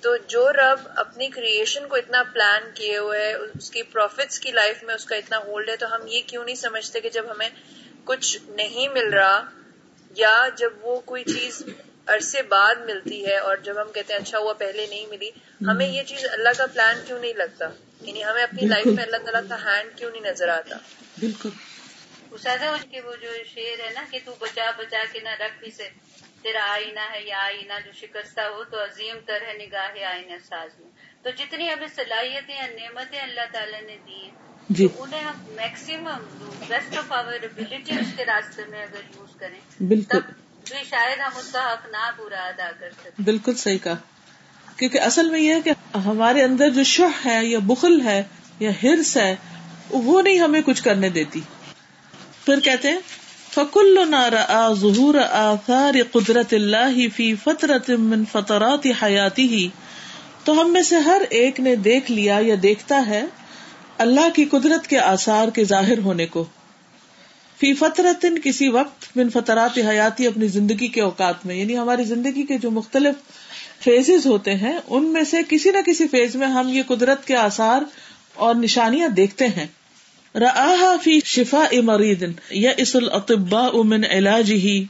تو 0.00 0.16
جو 0.26 0.52
رب 0.52 0.88
اپنی 0.96 1.28
کریشن 1.28 1.88
کو 1.88 1.96
اتنا 1.96 2.22
پلان 2.22 2.70
کیے 2.74 2.98
ہوئے 2.98 3.20
ہے 3.20 3.34
اس 3.34 3.70
کی 3.70 3.82
پروفٹس 3.82 4.38
کی 4.38 4.52
لائف 4.52 4.82
میں 4.82 4.94
اس 4.94 5.04
کا 5.04 5.16
اتنا 5.16 5.38
ہولڈ 5.38 5.68
ہے 5.68 5.76
تو 5.76 5.94
ہم 5.94 6.06
یہ 6.06 6.20
کیوں 6.26 6.44
نہیں 6.44 6.54
سمجھتے 6.54 7.00
کہ 7.00 7.10
جب 7.10 7.30
ہمیں 7.30 7.48
کچھ 8.04 8.36
نہیں 8.48 8.88
مل 8.88 9.12
رہا 9.12 9.44
یا 10.16 10.48
جب 10.56 10.72
وہ 10.80 11.00
کوئی 11.00 11.24
چیز 11.24 11.62
عرصے 12.06 12.42
بعد 12.42 12.74
ملتی 12.84 13.26
ہے 13.26 13.36
اور 13.36 13.56
جب 13.56 13.80
ہم 13.80 13.92
کہتے 13.92 14.12
ہیں 14.12 14.20
اچھا 14.20 14.38
ہوا 14.38 14.52
پہلے 14.52 14.86
نہیں 14.90 15.06
ملی 15.06 15.30
ہمیں 15.70 15.88
یہ 15.88 16.02
چیز 16.02 16.24
اللہ 16.32 16.48
کا 16.58 16.66
پلان 16.66 17.00
کیوں 17.06 17.18
نہیں 17.18 17.34
لگتا؟ 17.34 17.68
یعنی 18.00 18.24
ہمیں 18.24 18.42
اپنی 18.42 18.66
لائف 18.66 18.86
میں 18.86 19.04
اللہ 19.04 19.16
تعالیٰ 19.16 19.42
کا 19.48 19.56
ہینڈ 19.64 19.98
کیوں 19.98 20.10
نہیں 20.10 20.30
نظر 20.30 20.48
آتا؟ 20.48 20.76
بالکل۔ 21.20 21.48
اساتذہ 22.30 22.64
ان 22.64 22.90
کے 22.90 23.00
وہ 23.00 23.12
جو 23.22 23.28
شعر 23.54 23.80
ہے 23.80 23.90
نا 23.94 24.00
کہ 24.10 24.18
تو 24.24 24.34
بچا 24.38 24.70
بچا 24.78 24.98
کے 25.12 25.20
نہ 25.20 25.28
رکھ 25.28 25.58
اسے 25.62 25.88
تیرا 26.42 26.72
آئینہ 26.72 27.00
ہے 27.12 27.22
یا 27.22 27.38
آئینہ 27.38 27.72
جو 27.84 27.92
شکستہ 27.92 28.40
ہو 28.40 28.64
تو 28.64 28.84
عظیم 28.84 29.16
تر 29.26 29.42
ہے 29.48 29.66
نگاہ 29.66 30.04
آئینہ 30.04 30.32
ساز 30.48 30.80
میں۔ 30.80 30.90
تو 31.22 31.30
جتنی 31.30 31.68
ہمیں 31.68 31.86
صلاحیتیں 31.94 32.54
یا 32.54 32.66
نعمتیں 32.66 33.20
اللہ 33.20 33.40
تعالیٰ 33.52 33.82
نے 33.82 33.96
دی 34.06 34.12
ہیں 34.12 34.30
جی۔ 34.70 34.88
انہیں 34.98 35.20
ہم 35.20 35.32
maximum 35.48 36.48
best 36.68 36.98
of 36.98 37.12
our 37.12 37.32
ability 37.32 37.94
اس 37.94 38.06
کے 38.16 38.24
راستے 38.24 38.62
میں 38.68 38.82
اگر 38.82 39.00
یوز 39.16 39.36
کریں 39.40 39.82
بالکل۔ 39.82 40.20
تب 40.20 40.26
بھی 40.68 40.84
شاید 40.90 41.18
ہم 41.18 41.38
اس 41.38 41.52
کا 41.52 41.72
حق 41.72 41.88
نہ 41.88 42.10
پورا 42.16 42.46
ادا 42.46 42.70
کر 42.80 42.90
سکیں۔ 42.90 43.22
بالکل 43.24 43.54
صحیح 43.54 43.78
کہا۔ 43.78 43.96
کیونکہ 44.76 45.00
اصل 45.00 45.30
میں 45.30 45.40
یہ 45.40 45.54
ہے 45.54 45.60
کہ 45.60 45.70
ہمارے 45.96 46.42
اندر 46.42 46.70
جو 46.70 46.82
شہ 46.82 47.26
ہے 47.26 47.44
یا 47.44 47.58
بخل 47.62 48.00
ہے 48.00 48.22
یا 48.58 48.70
ہرس 48.82 49.16
ہے 49.16 49.36
وہ 49.90 50.22
نہیں 50.22 50.38
ہمیں 50.38 50.62
کچھ 50.66 50.82
کرنے 50.82 51.08
دیتی۔ 51.08 51.40
پھر 52.50 52.60
کہتے 52.60 52.90
ہیں 52.90 52.98
فکل 53.54 53.98
ظہور 54.80 55.14
آثار 55.30 55.94
قدرت 56.12 56.54
اللہ 56.54 56.96
فی 57.16 57.34
فطرت 57.34 57.90
من 57.90 58.24
فطرات 58.32 58.86
حیاتی 59.02 59.48
ہی 59.48 59.68
تو 60.44 60.60
ہم 60.60 60.72
میں 60.72 60.82
سے 60.82 60.96
ہر 60.96 61.22
ایک 61.30 61.60
نے 61.60 61.76
دیکھ 61.76 62.12
لیا 62.12 62.38
یا 62.40 62.54
دیکھتا 62.62 63.06
ہے 63.06 63.24
اللہ 63.98 64.28
کی 64.34 64.44
قدرت 64.44 64.86
کے 64.86 64.98
آثار 64.98 65.48
کے 65.48 65.64
ظاہر 65.64 65.98
ہونے 65.98 66.26
کو۔ 66.26 66.44
فی 67.58 67.72
فطرت 67.74 68.26
کسی 68.44 68.68
وقت 68.68 69.16
من 69.16 69.30
فطرات 69.30 69.78
حیاتی 69.78 70.26
اپنی 70.26 70.46
زندگی 70.46 70.88
کے 70.88 71.00
اوقات 71.00 71.46
میں 71.46 71.54
یعنی 71.54 71.78
ہماری 71.78 72.04
زندگی 72.04 72.42
کے 72.42 72.58
جو 72.58 72.70
مختلف 72.70 73.14
فیزز 73.84 74.26
ہوتے 74.26 74.54
ہیں، 74.54 74.78
ان 74.88 75.04
میں 75.04 75.24
سے 75.24 75.36
کسی 75.48 75.70
نہ 75.70 75.78
کسی 75.86 76.08
فیز 76.08 76.36
میں 76.36 76.46
ہم 76.46 76.68
یہ 76.68 76.82
قدرت 76.86 77.26
کے 77.26 77.36
آثار 77.36 77.82
اور 78.34 78.54
نشانیاں 78.54 79.08
دیکھتے 79.08 79.46
ہیں۔ 79.46 79.66
رآها 80.34 80.96
فی 80.96 81.20
شفاء 81.24 81.80
مرید 81.80 82.24
یئس 82.50 82.96
الاطباء 82.96 83.82
من 83.82 84.04
علاجه 84.04 84.82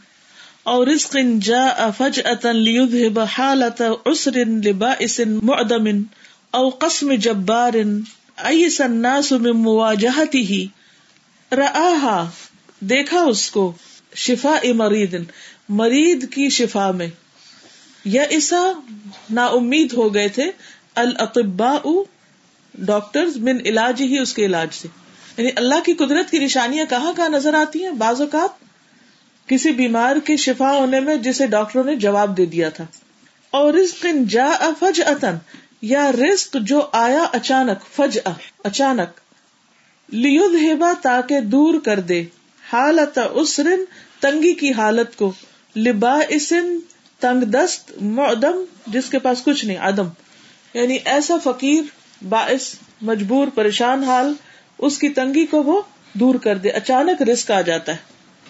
او 0.62 0.84
رزق 0.84 1.16
جاء 1.40 1.90
فجأة 1.98 2.52
ليذهب 2.52 3.20
حالة 3.20 3.88
عسر 4.06 4.36
لبائس 4.44 5.20
معدم 5.42 6.02
او 6.50 6.68
قسم 6.68 7.12
جبار 7.12 7.72
ایس 8.36 8.80
الناس 8.80 9.32
من 9.32 9.50
مواجهته 9.50 10.64
رآها 11.52 12.28
دیکھا 12.80 13.20
اس 13.20 13.50
کو 13.50 13.72
شفا 14.16 14.58
مرید 14.74 15.16
مرید 15.68 16.32
کی 16.34 16.48
شفا 16.48 16.90
میں۔ 16.90 17.06
یا 18.04 18.22
ایسا 18.22 18.72
نا 19.30 19.46
امید 19.46 19.92
ہو 19.92 20.14
گئے 20.14 20.28
تھے، 20.28 20.50
الاطباء 20.94 21.90
ڈاکٹر 22.74 23.26
من 23.36 23.58
علاج 23.64 24.02
ہی 24.02 24.18
اس 24.18 24.34
کے 24.34 24.46
علاج 24.46 24.68
سے۔ 24.72 24.88
یعنی 25.36 25.50
اللہ 25.56 25.80
کی 25.84 25.92
قدرت 25.92 26.30
کی 26.30 26.38
نشانیاں 26.38 26.84
کہاں 26.90 27.12
کہاں 27.12 27.28
نظر 27.28 27.54
آتی 27.54 27.84
ہیں؟ 27.84 27.90
بعض 27.90 28.20
اوقات 28.20 28.70
کسی 29.48 29.72
بیمار 29.72 30.16
کے 30.16 30.36
شفا 30.36 30.72
ہونے 30.72 31.00
میں 31.00 31.16
جسے 31.16 31.46
ڈاکٹروں 31.46 31.84
نے 31.84 31.96
جواب 31.96 32.36
دے 32.36 32.46
دیا 32.46 32.68
تھا۔ 32.68 32.84
اور 33.50 33.74
رزق 33.74 34.06
جا 34.28 34.50
فج 34.78 35.02
یا 35.82 36.12
رزق 36.12 36.56
جو 36.60 36.88
آیا 36.92 37.22
اچانک 37.32 37.94
فج 37.96 38.18
اچانک۔ 38.62 39.20
لیود 40.08 40.54
ہیبا 40.54 40.92
تاکہ 41.02 41.40
دور 41.40 41.80
کر 41.80 42.00
دے۔ 42.00 42.24
حالت 42.72 43.18
اسرن 43.32 43.84
تنگی 44.20 44.52
کی 44.52 44.72
حالت 44.72 45.16
کو۔ 45.16 45.32
لبا 45.76 46.18
اسن 46.28 46.78
تنگ 47.20 47.44
دست، 47.44 48.02
معدم، 48.02 48.64
جس 48.86 49.10
کے 49.10 49.18
پاس 49.18 49.42
کچھ 49.44 49.64
نہیں، 49.64 49.78
عدم۔ 49.78 50.08
یعنی 50.74 50.98
ایسا 51.04 51.34
فقیر، 51.44 51.82
باعث، 52.28 52.74
مجبور، 53.02 53.48
پریشان 53.48 54.04
حال 54.04 54.34
اس 54.82 54.98
کی 54.98 55.08
تنگی 55.08 55.46
کو 55.46 55.62
وہ 55.62 55.82
دور 56.12 56.34
کر 56.34 56.56
دے، 56.56 56.70
اچانک 56.70 57.22
رسک 57.22 57.50
آ 57.50 57.60
جاتا 57.60 57.92
ہے۔ 57.92 57.96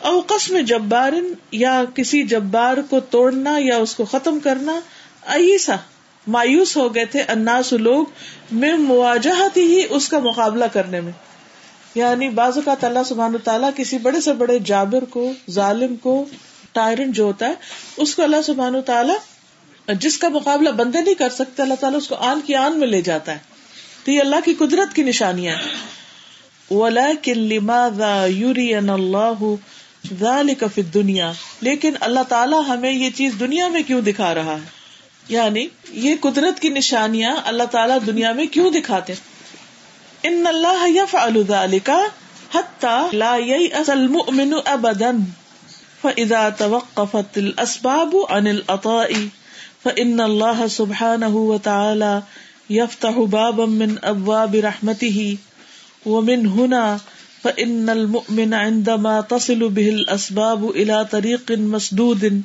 او 0.01 0.21
قسم 0.21 0.59
جبار 0.59 1.13
یا 1.53 1.85
کسی 1.95 2.23
جبار 2.23 2.77
کو 2.91 3.01
توڑنا 3.01 3.57
یا 3.59 3.77
اس 3.77 3.95
کو 3.95 4.05
ختم 4.05 4.41
کرنا، 4.41 4.81
ایسا 5.27 5.77
مایوس 6.27 6.77
ہو 6.77 6.95
گئے 6.95 7.05
تھے 7.05 7.21
اناس 7.21 7.73
لوگ 7.73 8.07
میں 8.53 8.73
مواجہت 8.73 9.57
ہی 9.57 9.83
اس 9.91 10.09
کا 10.09 10.19
مقابلہ 10.19 10.65
کرنے 10.73 11.01
میں۔ 11.01 11.13
یعنی 11.95 12.29
بعض 12.29 12.53
اوقات 12.57 12.85
اللہ 12.85 12.99
سبحان 13.07 13.37
تعالیٰ 13.45 13.71
کسی 13.77 13.99
بڑے 13.99 14.21
سے 14.21 14.33
بڑے 14.33 14.59
جابر 14.59 15.05
کو، 15.05 15.33
ظالم 15.51 15.97
کو 15.97 16.25
ٹائرنٹ 16.73 17.15
جو 17.15 17.25
ہوتا 17.25 17.47
ہے، 17.49 17.55
اس 17.97 18.15
کو 18.15 18.23
اللہ 18.23 18.43
سبحان 18.45 18.83
تعالیٰ 18.87 19.17
جس 19.95 20.19
کا 20.19 20.29
مقابلہ 20.29 20.69
بندے 20.69 21.01
نہیں 21.01 21.15
کر 21.15 21.29
سکتے، 21.29 21.63
اللہ 21.63 21.75
تعالیٰ 21.75 21.99
اس 21.99 22.09
کو 22.09 22.15
آن 22.15 22.41
کی 22.41 22.55
آن 22.55 22.79
میں 22.79 22.87
لے 22.87 23.03
جاتا 23.03 23.33
ہے۔ 23.33 23.39
تو 24.05 24.11
یہ 24.11 24.21
اللہ 24.21 24.37
کی 24.45 24.55
قدرت 24.55 24.97
کی 24.97 25.03
نشانیاں 25.03 25.55
دنیا 30.95 31.33
لیکن 31.61 31.95
اللہ 32.01 32.23
تعالیٰ 32.29 32.63
ہمیں 32.69 32.93
یہ 32.93 33.11
چیز 33.11 33.33
دنیا 33.41 33.69
میں 33.69 33.83
کیوں 33.83 34.01
دکھا 34.01 34.35
رہا 34.35 34.55
ہے؟ 34.55 34.81
یعنی 35.29 35.67
یہ 35.93 36.15
قدرت 36.21 36.61
کی 36.61 36.69
نشانیاں 36.69 37.37
اللہ 37.45 37.63
تعالیٰ 37.63 37.99
دنیا 38.07 38.33
میں 38.33 38.47
کیوں 38.47 38.71
دکھاتے 38.71 39.15
ان 40.23 40.47
اللہ 40.47 40.89
يفعل 40.89 41.43
ذلك 41.43 41.91
حتى 42.55 43.17
لا 43.17 43.37
ييأس 43.37 43.91
المؤمن 43.91 44.55
ابدا 44.67 45.17
فاذا 46.03 46.49
توقفت 46.49 47.39
الاسباب 47.39 48.17
عن 48.29 48.47
العطاء 48.47 49.29
فان 49.83 50.21
الله 50.21 50.67
سبحانه 50.67 51.37
وتعالى 51.37 52.23
يفتح 52.71 53.19
بابا 53.19 53.67
من 53.67 53.99
ابواب 54.03 54.55
رحمته. 54.55 55.50
ومن 56.07 56.47
هنا 56.47 57.01
فان 57.43 57.91
المؤمن 57.91 58.55
عندما 58.55 59.21
تصل 59.21 59.69
به 59.69 59.89
الاسباب 59.89 60.71
الى 60.71 61.05
طريق 61.13 61.53
مسدود 61.53 62.43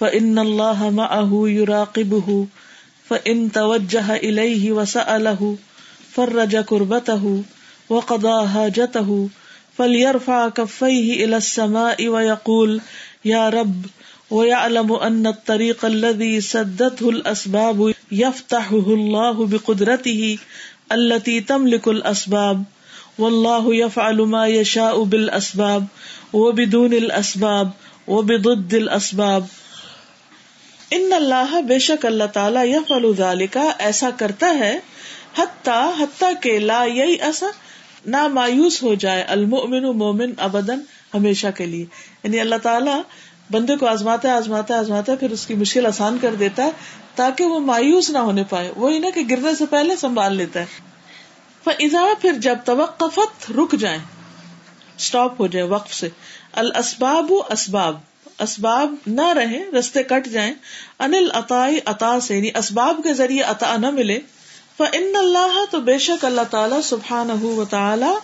فان 0.00 0.38
الله 0.38 0.90
معه 0.90 1.30
يراقبه، 1.48 2.46
فإن 3.08 3.52
توجه 3.52 4.16
إليه 4.16 4.72
وسأله، 4.72 5.56
فرج 6.12 6.56
كربته 6.56 7.42
وقضى 7.88 8.48
حاجته، 8.48 9.28
فليرفع 9.78 10.48
كفيه 10.48 11.24
إلى 11.24 11.36
السماء 11.36 12.08
ويقول، 12.08 12.80
يا 13.24 13.48
رب، 13.48 13.86
ويعلم 14.30 14.92
أن 14.92 15.26
الطريق 15.26 15.84
الذي 15.84 16.40
سدته 16.40 17.10
الأسباب 17.10 17.94
يفتحه 18.12 18.86
الله 18.98 19.46
بقدرته 19.46 20.38
التي 20.92 21.40
تملك 21.40 21.88
الأسباب 21.88 22.64
والله 23.18 23.74
يفعل 23.74 24.20
ما 24.32 24.46
يشاء 24.48 25.02
بالأسباب 25.02 25.86
وبدون 26.32 26.92
الأسباب 26.94 27.70
وبضد 28.08 28.74
الأسباب 28.74 29.46
ان 30.90 31.12
اللہ 31.12 31.54
بے 31.68 31.78
شک 31.86 32.04
اللہ 32.06 32.28
تعالیٰ 32.32 32.64
یا 32.66 32.78
فلوزال 32.88 33.46
کا 33.52 33.64
ایسا 33.86 34.10
کرتا 34.16 34.52
ہے 34.58 34.74
حتیٰ 35.38 35.82
حتیٰ 35.98 36.32
کہ 36.42 36.58
لا 36.58 36.82
یہی 36.84 37.14
ایسا 37.28 37.46
نہ 38.14 38.26
مایوس 38.34 38.82
ہو 38.82 38.94
جائے 39.00 39.22
المؤمن 39.36 39.90
مومن 39.98 40.32
ابدن 40.46 40.80
ہمیشہ 41.14 41.46
کے 41.56 41.66
لیے. 41.66 41.84
یعنی 42.24 42.40
اللہ 42.40 42.62
تعالیٰ 42.62 43.00
بندے 43.50 43.76
کو 43.76 43.86
آزماتا 43.86 44.28
ہے 44.28 44.34
آزماتا 44.34 44.74
ہے 44.74 44.78
آزماتا 44.78 45.12
ہے، 45.12 45.16
پھر 45.16 45.30
اس 45.30 45.46
کی 45.46 45.54
مشکل 45.54 45.86
آسان 45.86 46.18
کر 46.20 46.34
دیتا 46.40 46.64
ہے 46.64 46.70
تاکہ 47.14 47.44
وہ 47.44 47.58
مایوس 47.60 48.10
نہ 48.10 48.18
ہونے 48.28 48.44
پائے. 48.48 48.70
وہی 48.76 48.98
نا 48.98 49.10
کہ 49.14 49.22
گرنے 49.30 49.54
سے 49.58 49.66
پہلے 49.70 49.96
سنبھال 49.96 50.36
لیتا 50.36 50.60
ہے. 50.60 50.66
فضا 51.68 52.04
پھر 52.20 52.32
جب 52.32 52.58
توقفت، 52.64 53.52
رک 53.52 53.72
جائیں۔ 53.72 53.98
اسٹاپ 54.98 55.40
ہو 55.40 55.46
جائے 55.46 55.64
وقف 55.64 55.94
سے۔ 55.94 56.08
الاسباب 56.52 57.32
اسباب۔ 57.48 58.00
اسباب 58.38 58.94
نہ 59.06 59.32
رہے 59.32 59.64
رستے 59.78 60.02
کٹ 60.02 60.28
جائیں۔ 60.28 60.54
انل 60.98 61.28
عطائی، 61.34 61.78
عطا 61.86 62.20
سے 62.20 62.36
یعنی 62.36 62.50
اسباب 62.54 63.00
کے 63.04 63.14
ذریعے 63.14 63.42
عطا 63.42 63.76
نہ 63.76 63.90
ملے۔ 63.90 64.18
فن 64.76 65.16
اللہ 65.16 65.64
تو 65.70 65.80
بے 65.80 65.98
شک 65.98 66.24
اللہ 66.24 66.40
تعالیٰ 66.50 66.80
سبحان 66.82 67.30
و 67.30 67.64
تعالی 67.70 68.18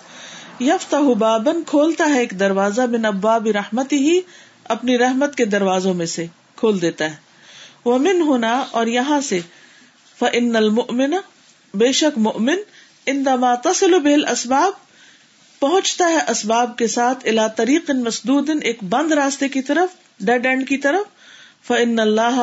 یفتا 0.61 1.01
بابن 1.19 1.63
کھولتا 1.65 2.05
ہے 2.05 2.19
ایک 2.19 2.41
دروازہ 2.41 2.83
بن 2.83 3.05
اباب 3.05 3.47
رحمت 3.47 3.93
ہی 3.93 4.21
اپنی 4.65 4.99
رحمت 4.99 5.35
کے 5.35 5.45
دروازوں 5.45 5.95
میں 5.95 6.07
سے 6.07 6.27
کھول 6.57 6.83
دیتا 6.83 7.05
ہے۔ 7.05 7.17
وہ 7.85 7.99
من 7.99 8.21
ہونا 8.21 8.65
اور 8.71 8.87
یہاں 8.87 9.21
سے۔ 9.21 9.41
فن 10.19 10.57
المؤمن، 10.57 11.15
بے 11.75 11.93
شک 11.93 12.19
مؤمن 12.19 12.57
ان 13.07 13.25
دما 13.27 13.55
تسل 13.55 13.99
بل 13.99 14.27
اسباب 14.29 14.73
پہنچتا 15.59 16.09
ہے 16.09 16.19
اسباب 16.29 16.77
کے 16.77 16.87
ساتھ 16.87 17.27
الا 17.27 17.47
طریق 17.47 17.91
مسدود، 17.91 18.51
ایک 18.63 18.83
بند 18.85 19.13
راستے 19.13 19.49
کی 19.49 19.63
طرف 19.63 19.95
ڈیڈ 20.21 20.47
اینڈ 20.47 20.69
کی 20.69 20.77
طرف 20.77 21.67
فن 21.67 21.99
اللہ 21.99 22.41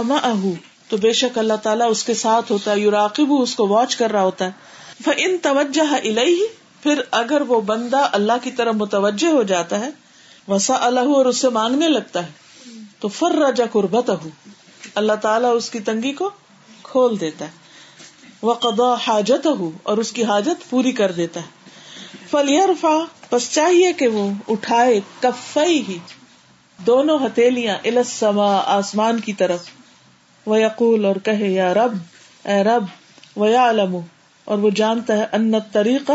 تو 0.87 0.97
بے 0.97 1.11
شک 1.13 1.37
اللہ 1.37 1.53
تعالیٰ 1.63 1.89
اس 1.91 2.03
کے 2.03 2.13
ساتھ 2.13 2.51
ہوتا 2.51 2.71
ہے 2.71 2.79
یوراقب 2.79 3.33
اس 3.33 3.55
کو 3.55 3.67
واچ 3.67 3.95
کر 3.95 4.11
رہا 4.11 4.21
ہوتا 4.21 4.45
ہے۔ 4.45 4.51
فن 5.03 5.37
توجہ 5.41 5.93
الہی 5.93 6.45
پھر 6.83 7.01
اگر 7.11 7.41
وہ 7.41 7.61
بندہ 7.61 8.07
اللہ 8.11 8.43
کی 8.43 8.51
طرف 8.51 8.75
متوجہ 8.75 9.27
ہو 9.27 9.43
جاتا 9.43 9.79
ہے 9.79 9.89
وسا 10.47 10.77
اللہ 10.81 11.15
اور 11.15 11.25
اس 11.25 11.37
سے 11.37 11.49
مانگنے 11.49 11.87
لگتا 11.87 12.25
ہے، 12.25 12.31
تو 12.99 13.07
فر 13.07 13.35
رجا 13.35 13.65
قربت 13.71 14.09
اللہ 14.95 15.13
تعالیٰ 15.13 15.55
اس 15.55 15.69
کی 15.69 15.79
تنگی 15.79 16.11
کو 16.13 16.29
کھول 16.83 17.19
دیتا 17.19 17.45
ہے۔ 17.45 17.60
وہ 18.41 18.53
قدا 18.53 18.93
حاجت 18.93 19.45
ہو 19.45 19.71
اور 19.83 19.97
اس 19.97 20.11
کی 20.11 20.23
حاجت 20.23 20.69
پوری 20.69 20.91
کر 20.91 21.11
دیتا 21.11 21.39
ہے۔ 21.39 21.45
فلیرفا 22.31 23.05
بس 23.31 23.51
چاہیے 23.51 23.93
کہ 23.93 24.07
وہ 24.07 24.31
اٹھائے 24.47 24.99
کفئی 25.19 25.83
ہی 25.87 25.99
دونوں 26.77 27.19
ہتھیلیاں 27.19 27.77
السما 27.85 28.57
آسمان 28.57 29.19
کی 29.19 29.33
طرف۔ 29.33 29.59
وہ 30.45 30.59
یقول 30.59 31.05
اور 31.05 31.15
کہے، 31.15 31.47
یا 31.47 31.73
رب، 31.73 31.93
اے 32.45 32.63
رب 32.63 32.85
و 33.35 33.47
یا 33.47 33.69
علم 33.69 33.97
اور 34.45 34.57
وہ 34.57 34.69
جانتا 34.69 35.17
ہے، 35.17 35.25
ان 35.31 35.53
طریقہ 35.71 36.11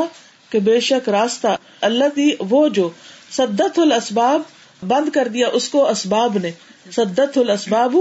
کہ 0.51 0.59
بے 0.59 0.81
شک 0.81 1.09
راستہ 1.09 1.49
اللہ 1.81 2.21
وہ 2.41 2.69
جو 2.69 2.91
سدت 3.31 3.79
الاسباب 3.79 4.43
بند 4.87 5.09
کر 5.09 5.29
دیا 5.29 5.49
اس 5.53 5.69
کو 5.69 5.89
اسباب 5.89 6.39
نے۔ 6.39 6.51
سدت 6.97 7.39
الاسباب 7.39 7.97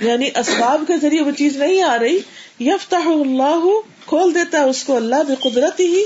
یعنی 0.00 0.26
اسباب 0.26 0.84
کے 0.86 0.96
ذریعے 0.96 1.22
وہ 1.22 1.30
چیز 1.30 1.56
نہیں 1.56 1.82
آ 1.82 1.98
رہی 1.98 2.18
یفتا 2.60 2.96
اللہ، 2.96 3.68
کھول 4.06 4.34
دیتا 4.34 4.58
ہے 4.58 4.62
اس 4.62 4.84
کو 4.84 4.96
اللہ 4.96 5.22
بھی 5.26 5.50
قدرت 5.50 5.80
ہی، 5.80 6.04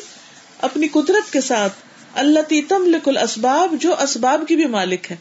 اپنی 0.58 0.88
قدرت 0.88 1.32
کے 1.32 1.40
ساتھ 1.40 1.72
اللہ 2.14 2.52
تم 2.68 2.86
لک 2.86 3.08
الاسباب، 3.08 3.74
جو 3.80 3.94
اسباب 4.00 4.44
کی 4.48 4.56
بھی 4.56 4.66
مالک 4.66 5.12
ہے۔ 5.12 5.16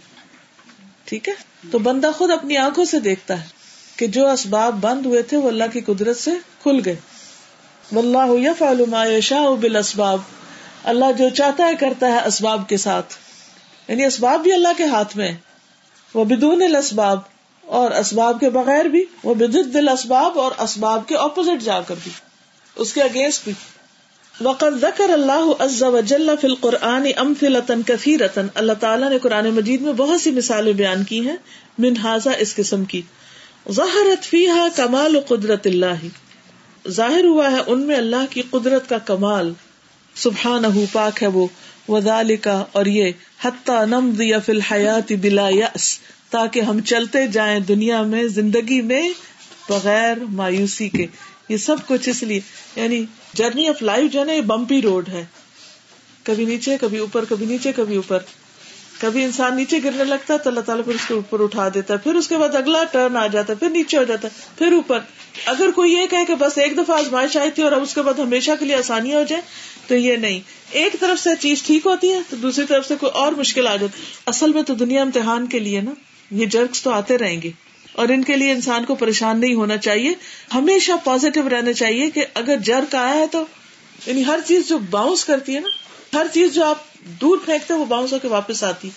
ٹھیک 1.06 1.30
ہے؟ 1.30 1.34
تو 1.72 1.80
بندہ 1.80 2.12
خود 2.18 2.32
اپنی 2.32 2.58
آنکھوں 2.58 2.86
سے 2.86 3.00
دیکھتا 3.00 3.42
ہے 3.42 3.48
کہ 3.96 4.08
جو 4.08 4.32
اسباب 4.32 4.74
بند 4.82 5.06
ہوئے 5.06 5.22
تھے، 5.22 5.38
وہ 5.38 5.48
اللہ 5.48 5.64
کی 5.74 5.82
قدرت 5.82 6.18
سے 6.18 6.32
کھل 6.64 6.82
گئے۔ 6.86 6.96
واللہ 7.92 8.50
یفعل 8.50 8.86
ما 8.90 9.06
یشاء 9.06 9.56
بالاسباب۔ 9.56 10.20
اللہ 10.84 11.06
جو 11.18 11.30
چاہتا 11.30 11.68
ہے، 11.68 11.76
کرتا 11.76 12.08
ہے 12.08 12.28
اسباب 12.28 12.70
کے 12.70 12.78
ساتھ۔ 12.78 13.14
یعنی 13.88 14.06
اسباب 14.06 14.40
بھی 14.40 14.54
اللہ 14.54 14.68
کے 14.78 14.84
ہاتھ 14.84 15.18
میں 15.18 15.32
وہ 16.14 16.26
بدون 16.26 16.62
الاسباب۔ 16.62 17.20
اور 17.70 17.92
اسباب 17.92 18.40
کے 18.40 18.50
بغیر 18.50 18.86
بھی، 18.86 19.04
وہ 19.24 19.34
بدد 19.34 19.76
الاسباب 19.76 20.40
اور 20.40 20.52
اسباب 20.60 21.08
کے 21.08 21.16
اپوزٹ 21.16 21.64
جا 21.64 21.82
کر 21.82 21.96
بھی، 22.04 22.12
اس 22.76 22.94
کے 22.94 23.02
اگینسٹ 23.02 23.44
بھی۔ 23.44 23.54
وقت 24.42 24.64
ذکر 24.82 25.10
اللہ 25.10 25.52
عز 25.60 25.84
وجل 25.84 26.30
فی 26.42 26.48
القرآن 26.48 27.08
امثلة 27.16 27.82
کثیرتا 27.88 28.42
اللہ 28.54 28.74
تعالیٰ 28.80 29.10
نے 29.10 29.20
قرآن 29.20 29.50
مجید 29.50 29.82
میں 29.82 29.94
بہت 29.94 30.22
سی 30.22 30.32
مثالیں 30.32 30.74
بیان 30.74 31.04
کی 31.04 31.30
ہیں، 31.30 31.38
من 31.78 31.98
حاضہ 31.98 32.30
اس 32.40 32.56
قسم 32.56 32.86
کی۔ 32.86 33.02
ظاہرت 33.72 34.24
فیحا 34.24 34.68
کمال 34.76 35.16
و 35.16 35.20
قدرت 35.28 35.68
اللہ 35.68 36.08
ظاہر 36.90 37.26
ہوا 37.26 37.52
ہے 37.52 37.58
ان 37.68 37.82
میں 37.82 37.96
اللہ 37.96 38.26
کی 38.30 38.42
قدرت 38.50 38.90
کا 38.90 38.98
کمال۔ 38.98 39.54
سبحان 40.16 40.86
پاک 40.92 41.24
ہے 41.24 41.28
وہ۔ 41.28 41.48
وزال 41.90 42.36
اور 42.72 42.86
یہ 42.86 43.12
حتیٰ 43.42 43.86
نم 43.86 44.12
دیا 44.20 44.40
فی 44.40 44.52
الحیات 44.52 45.12
بلا 45.12 45.50
یس 45.50 46.00
تاکہ 46.30 46.62
ہم 46.62 46.80
چلتے 46.80 47.28
جائیں 47.28 47.60
دنیا 47.60 48.02
میں، 48.02 48.24
زندگی 48.24 48.82
میں 48.82 49.10
بغیر 49.70 50.18
مایوسی 50.20 50.90
کے۔ 50.90 51.06
یہ 51.50 51.58
سب 51.58 51.76
کچھ 51.88 52.10
اس 52.10 52.24
لیے 52.24 52.40
یعنی 52.76 53.06
جرنی 53.34 53.68
آف 53.68 53.82
لائف 53.82 54.12
جو 54.12 54.20
ہے 54.20 54.26
نا، 54.26 54.32
یہ 54.32 54.42
بمپی 54.42 54.82
روڈ 54.82 55.10
ہے۔ 55.10 55.26
کبھی 56.24 56.46
نیچے، 56.46 56.78
کبھی 56.82 56.98
اوپر، 56.98 57.26
کبھی 57.30 57.46
نیچے، 57.46 57.72
کبھی 57.76 57.96
اوپر۔ 57.96 58.20
کبھی 59.02 59.24
انسان 59.24 59.56
نیچے 59.56 59.80
گرنے 59.84 60.04
لگتا 60.04 60.34
ہے 60.34 60.40
تو 60.40 60.50
اللہ 60.50 60.60
تعالیٰ 60.60 60.86
پھر 60.86 60.94
اس 60.94 61.02
کو 61.08 61.14
اوپر 61.14 61.44
اٹھا 61.44 61.70
دیتا 61.74 61.94
ہے۔ 61.94 62.00
پھر 62.00 62.16
اس 62.16 62.28
کے 62.28 62.38
بعد 62.38 62.56
اگلا 62.56 62.84
ٹرن 62.84 63.18
آ 63.18 63.28
جاتا 63.28 63.54
ہے، 63.54 63.58
پھر 63.58 63.70
نیچے 63.70 63.98
ہو 63.98 64.04
جاتا 64.04 64.28
ہے، 64.28 64.42
پھر 64.58 64.72
اوپر۔ 64.72 65.00
اگر 65.46 65.72
کوئی 65.76 65.94
یہ 65.94 66.06
کہ 66.28 66.36
بس 66.36 66.58
ایک 66.58 66.78
دفعہ 66.78 66.98
آزمائش 66.98 67.38
آئی 67.38 67.52
تھی 67.52 67.64
اور 67.64 67.72
اب 67.72 67.82
اس 67.82 67.94
کے 67.94 68.02
بعد 68.02 68.20
ہمیشہ 68.20 68.52
کے 68.60 68.66
لیے 68.66 68.76
آسانی 68.76 69.14
ہو 69.14 69.24
جائے، 69.28 69.42
تو 69.88 69.96
یہ 69.96 70.16
نہیں۔ 70.16 70.40
ایک 70.72 70.96
طرف 71.00 71.24
سے 71.24 71.30
چیز 71.40 71.64
ٹھیک 71.64 71.86
ہوتی 71.86 72.14
ہے 72.14 72.20
تو 72.30 72.36
دوسری 72.36 72.66
طرف 72.66 72.88
سے 72.88 72.96
کوئی 73.00 73.12
اور 73.12 73.32
مشکل 73.32 73.68
آ 73.68 73.76
جاتی 73.76 74.02
اصل 74.26 74.54
میں 74.54 74.64
تو 74.64 74.74
دنیا 74.74 75.02
امتحان 75.02 75.48
کے 75.48 75.60
لیے 75.60 75.82
نا۔ 75.82 75.92
یہ 76.32 76.46
جرکس 76.46 76.82
تو 76.84 76.92
آتے 76.92 77.18
رہیں 77.18 77.42
گے۔ 77.42 77.52
اور 77.94 78.08
ان 78.08 78.24
کے 78.24 78.36
لیے 78.36 78.52
انسان 78.52 78.86
کو 78.86 78.96
پریشان 78.96 79.40
نہیں 79.40 79.54
ہونا 79.54 79.78
چاہیے۔ 79.78 80.14
ہمیشہ 80.54 80.92
پازیٹو 81.04 81.50
رہنا 81.50 81.74
چاہیے 81.74 82.10
کہ 82.10 82.26
اگر 82.34 82.58
جرک 82.58 82.96
آیا 82.96 83.14
ہے 83.14 83.28
تو 83.28 83.44
یعنی 84.06 84.26
ہر 84.26 84.40
چیز 84.46 84.68
جو 84.68 84.78
باؤنس 84.78 85.26
کرتی 85.26 85.56
ہے 85.56 85.60
نا، 85.60 85.70
ہر 86.14 86.28
چیز 86.34 86.54
جو 86.54 86.66
آپ 86.66 86.78
دور 87.04 87.38
پھینکتے 87.46 87.74
وہ 87.74 87.86
باؤنس 87.86 88.14
ہو 88.14 88.20
کے 88.20 88.28
واپس 88.28 88.64
آتی 88.64 88.90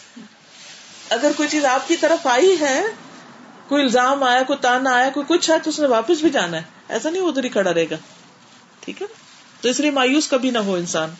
اگر 1.08 1.30
کوئی 1.36 1.48
چیز 1.48 1.64
آپ 1.64 1.88
کی 1.88 1.96
طرف 1.96 2.26
آئی 2.26 2.56
ہے، 2.60 2.82
کوئی 3.68 3.82
الزام 3.82 4.22
آیا، 4.22 4.42
کوئی 4.42 4.58
تانا 4.62 4.90
آیا، 4.90 5.10
کوئی 5.10 5.26
کچھ 5.28 5.50
ہے 5.50 5.58
تو 5.62 5.70
اس 5.70 5.80
نے 5.80 5.86
واپس 5.86 6.20
بھی 6.20 6.30
جانا 6.30 6.56
ہے۔ 6.56 6.62
ایسا 6.88 7.10
نہیں 7.10 7.22
ادھر 7.22 7.44
ہی 7.44 7.48
کھڑا 7.48 7.74
رہے 7.74 7.86
گا۔ 7.90 7.96
ٹھیک 8.80 9.02
ہے 9.02 9.06
تو 9.60 9.68
اس 9.68 9.80
لیے 9.80 9.90
مایوس 9.90 10.28
کبھی 10.28 10.50
نہ 10.50 10.58
ہو 10.58 10.74
انسان۔ 10.74 11.10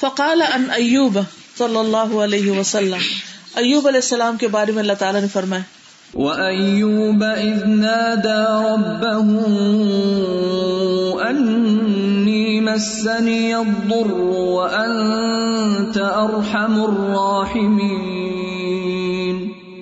فقال 0.00 0.42
ان 0.42 0.70
ایوب 0.70 1.18
صلی 1.58 1.76
اللہ 1.76 1.96
علیہ 1.96 2.50
وسلم 2.50 3.00
ایوب 3.56 3.88
علیہ 3.88 4.00
السلام 4.02 4.36
کے 4.36 4.48
بارے 4.48 4.72
میں 4.72 4.80
اللہ 4.80 4.92
تعالیٰ 4.98 5.20
نے 5.20 5.26
فرمایا۔ 5.26 5.62
وَأَيُّوبَ 6.18 7.24
إِذْ 7.24 7.66
نَادَى 7.66 8.68
رَبَّهُ 8.68 9.38
أَنِّي 11.30 12.60
مَسَّنِيَ 12.60 13.54
الضُّرُّ 13.54 14.14
وَأَنْتَ 14.36 15.98
أَرْحَمُ 15.98 16.88
الرَّاحِمِينَ۔ 16.88 18.02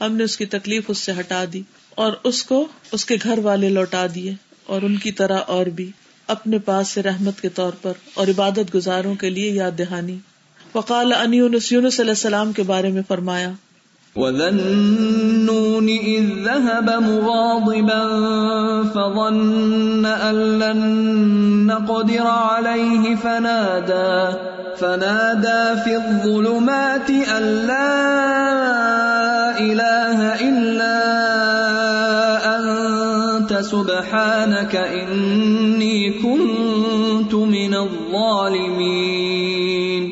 ہم 0.00 0.16
نے 0.16 0.24
اس 0.24 0.36
کی 0.36 0.46
تکلیف 0.46 0.84
اس 0.88 0.98
سے 0.98 1.12
ہٹا 1.20 1.44
دی 1.52 1.62
اور 1.94 2.12
اس 2.24 2.42
کو 2.42 2.68
اس 2.92 3.04
کے 3.04 3.16
گھر 3.22 3.38
والے 3.38 3.68
لوٹا 3.68 4.06
دیے 4.14 4.34
اور 4.66 4.82
ان 4.82 4.96
کی 4.96 5.12
طرح 5.12 5.38
اور 5.46 5.66
بھی۔ 5.66 5.90
اپنے 6.28 6.58
پاس 6.58 6.88
سے 6.88 7.02
رحمت 7.02 7.40
کے 7.40 7.48
طور 7.48 7.72
پر 7.82 7.92
اور 8.14 8.28
عبادت 8.28 8.74
گزاروں 8.74 9.14
کے 9.14 9.30
لیے 9.30 9.50
یاد 9.50 9.78
دہانی۔ 9.78 10.16
وقال 10.74 11.12
ان 11.12 11.34
یونس 11.34 11.72
یونس 11.72 12.00
علیہ 12.00 12.10
السلام 12.10 12.52
کے 12.52 12.62
بارے 12.62 12.88
میں 12.88 13.02
فرمایا، 13.08 13.50
وذنون 14.16 15.88
إذ 15.88 16.24
ذهب 16.44 16.90
مغاضبا 17.02 18.02
فظن 18.92 20.06
أن 20.06 20.34
لن 20.34 20.80
نقدر 21.66 22.26
عليه 22.26 23.14
فنادى 23.22 24.36
فنادى 24.80 25.62
في 25.84 25.94
الظلمات 25.94 27.10
أن 27.10 27.42
لا 27.42 28.04
إله 29.58 30.20
إلا 30.48 30.94
أنت، 32.56 33.52
سبحانك 33.70 34.76
إني 34.76 35.57
الظالمين 38.28 40.10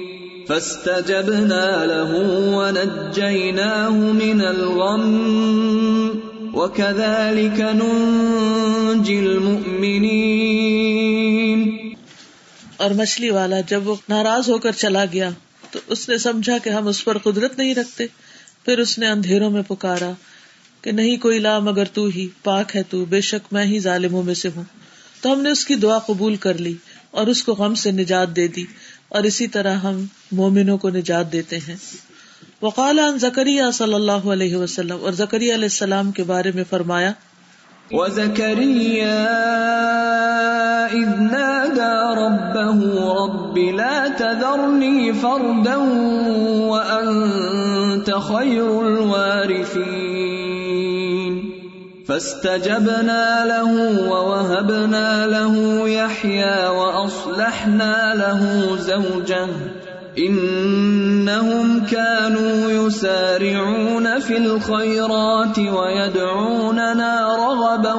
فاستجبنا 0.48 1.84
له 1.84 2.12
ونجيناه 2.56 3.94
من 3.94 4.40
الغم 4.40 5.04
وكذلك 6.54 7.60
ننجي 7.60 9.18
المؤمنين 9.18 10.16
اور 12.76 12.90
مچھلی 12.90 13.30
والا 13.30 13.60
جب 13.60 13.88
وہ 13.88 13.94
ناراض 14.08 14.50
ہو 14.50 14.58
کر 14.58 14.72
چلا 14.72 15.04
گیا 15.12 15.30
تو 15.70 15.78
اس 15.86 16.08
نے 16.08 16.18
سمجھا 16.18 16.58
کہ 16.58 16.70
ہم 16.70 16.88
اس 16.88 17.04
پر 17.04 17.18
قدرت 17.18 17.58
نہیں 17.58 17.74
رکھتے۔ 17.74 18.06
پھر 18.64 18.78
اس 18.78 18.98
نے 18.98 19.06
اندھیروں 19.06 19.50
میں 19.50 19.62
پکارا 19.68 20.10
کہ 20.82 20.92
نہیں 20.92 21.16
کوئی 21.16 21.38
لا 21.38 21.58
مگر 21.58 21.84
تو 21.92 22.04
ہی، 22.04 22.28
پاک 22.42 22.76
ہے 22.76 22.82
تو، 22.82 23.04
بے 23.04 23.20
شک 23.20 23.52
میں 23.52 23.64
ہی 23.64 23.78
ظالموں 23.78 24.22
میں 24.22 24.34
سے 24.34 24.48
ہوں۔ 24.56 24.64
تو 25.20 25.32
ہم 25.32 25.42
نے 25.42 25.50
اس 25.50 25.64
کی 25.64 25.74
دعا 25.74 25.98
قبول 25.98 26.36
کر 26.36 26.54
لی۔ 26.54 26.74
اور 27.16 27.26
اس 27.26 27.42
کو 27.42 27.52
غم 27.52 27.74
سے 27.74 27.90
نجات 27.90 28.36
دے 28.36 28.48
دی 28.48 28.64
اور 29.08 29.22
اسی 29.22 29.46
طرح 29.46 29.72
ہم 29.72 30.04
مومنوں 30.32 30.78
کو 30.78 30.90
نجات 30.90 31.32
دیتے 31.32 31.58
ہیں۔ 31.68 31.76
وقال 32.62 32.98
عن 32.98 33.18
زکریہ 33.18 33.62
صلی 33.72 33.94
اللہ 33.94 34.12
علیہ 34.12 34.56
وسلم 34.56 34.96
اور 35.00 35.12
زکریہ 35.12 35.54
علیہ 35.54 35.64
السلام 35.64 36.10
کے 36.10 36.22
بارے 36.22 36.50
میں 36.54 36.64
فرمایا، 36.70 37.12
وزكريا 37.90 39.26
إذ 40.92 41.20
نادى 41.32 41.96
ربه 42.14 42.80
رب 42.98 43.56
لا 43.56 44.06
تذرني 44.18 45.10
فردا 45.10 45.78
وأنت 46.68 48.10
خير 48.28 48.84
الوارثين۔ 48.86 50.15
فاستجبنا 52.06 53.44
له 53.44 54.08
ووهبنا 54.08 55.26
له 55.26 55.88
يحيى 55.88 56.66
وأصلحنا 56.66 58.14
له 58.14 58.64
زوجه. 58.78 59.46
إنهم 60.20 61.78
كانوا 61.90 62.72
يسارعون 62.72 64.06
في 64.26 64.36
الخيرات 64.36 65.58
ويدعوننا 65.58 67.36
رغبا 67.36 67.94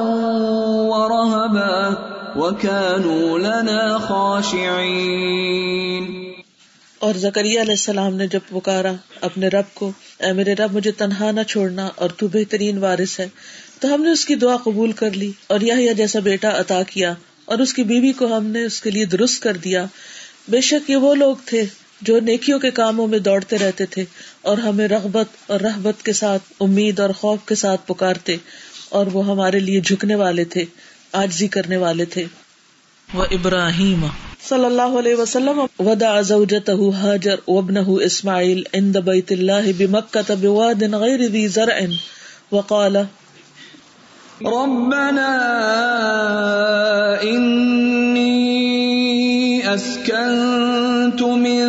ورهبا 0.88 1.94
وكانوا 2.36 3.38
لنا 3.38 3.98
خاشعين. 3.98 6.04
اور 6.98 7.14
زکریہ 7.14 7.60
علیہ 7.60 7.70
السلام 7.70 8.14
نے 8.14 8.26
جب 8.26 8.40
پکارا 8.50 8.92
اپنے 9.20 9.48
رب 9.48 9.74
کو، 9.74 9.92
اے 10.18 10.32
میرے 10.32 10.54
رب، 10.54 10.72
مجھے 10.72 10.90
تنہا 10.90 11.30
نہ 11.30 11.42
چھوڑنا 11.42 11.88
اور 11.96 12.10
تو 12.10 12.28
بہترین 12.28 12.78
وارث 12.78 13.20
ہے۔ 13.20 13.28
تو 13.80 13.94
ہم 13.94 14.02
نے 14.02 14.10
اس 14.10 14.24
کی 14.24 14.34
دعا 14.34 14.56
قبول 14.56 14.92
کر 14.92 15.10
لی 15.10 15.32
اور 15.46 15.60
یہ 15.60 15.92
جیسا 15.92 16.18
بیٹا 16.18 16.60
عطا 16.60 16.82
کیا 16.82 17.14
اور 17.44 17.58
اس 17.58 17.74
کی 17.74 17.82
بیوی 17.82 18.12
کو 18.12 18.36
ہم 18.36 18.46
نے 18.46 18.64
اس 18.64 18.80
کے 18.80 18.90
لیے 18.90 19.04
درست 19.04 19.42
کر 19.42 19.56
دیا۔ 19.56 19.84
بے 20.48 20.60
شک 20.60 20.90
یہ 20.90 20.96
وہ 20.96 21.14
لوگ 21.14 21.36
تھے 21.44 21.64
جو 22.02 22.20
نیکیوں 22.20 22.58
کے 22.58 22.70
کاموں 22.70 23.06
میں 23.06 23.18
دوڑتے 23.18 23.58
رہتے 23.58 23.86
تھے 23.86 24.04
اور 24.42 24.58
ہمیں 24.58 24.88
رغبت 24.88 25.26
اور 25.46 25.60
رحبت 25.60 26.04
کے 26.04 26.12
ساتھ 26.12 26.42
امید 26.60 27.00
اور 27.00 27.10
خوف 27.10 27.38
کے 27.46 27.54
ساتھ 27.54 27.86
پکارتے 27.86 28.36
اور 28.88 29.06
وہ 29.06 29.26
ہمارے 29.26 29.58
لیے 29.58 29.80
جھکنے 29.80 30.14
والے 30.14 30.44
تھے 30.44 30.64
آجزی 31.12 31.48
کرنے 31.48 31.76
والے 31.76 32.04
تھے۔ 32.04 32.24
وہ 33.14 33.24
ابراہیم۔ 33.30 34.06
صلی 34.48 34.64
اللہ 34.64 34.98
علیہ 34.98 35.14
وسلم 35.14 35.60
ودا 35.78 36.20
زوجته 36.20 36.90
هاجر 36.92 37.36
وابنه 37.48 37.96
اسماعیل 38.02 38.62
عند 38.74 38.96
بیت 38.96 39.32
اللہ 39.32 39.70
بمکہ 39.78 40.34
بواد 40.34 40.82
غیر 40.82 41.26
ذی 41.26 41.46
زرع 41.46 41.78
وقال 42.52 42.96
ربنا 44.46 45.32
إني 47.22 48.28
أسكنت 49.74 51.22
من 51.22 51.64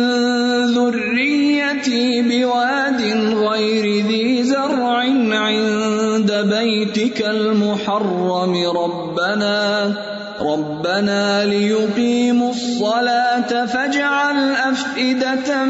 ذريتي 0.74 2.22
بواد 2.22 3.02
غير 3.34 4.06
ذي 4.06 4.42
زرع 4.42 4.96
عند 5.32 6.32
بيتك 6.32 7.22
المحرم 7.22 8.54
ربنا 8.76 9.94
ربنا 10.40 11.44
ليقيموا 11.44 12.50
الصلاة 12.50 13.66
فاجعل 13.66 14.38
أفئدة 14.52 15.64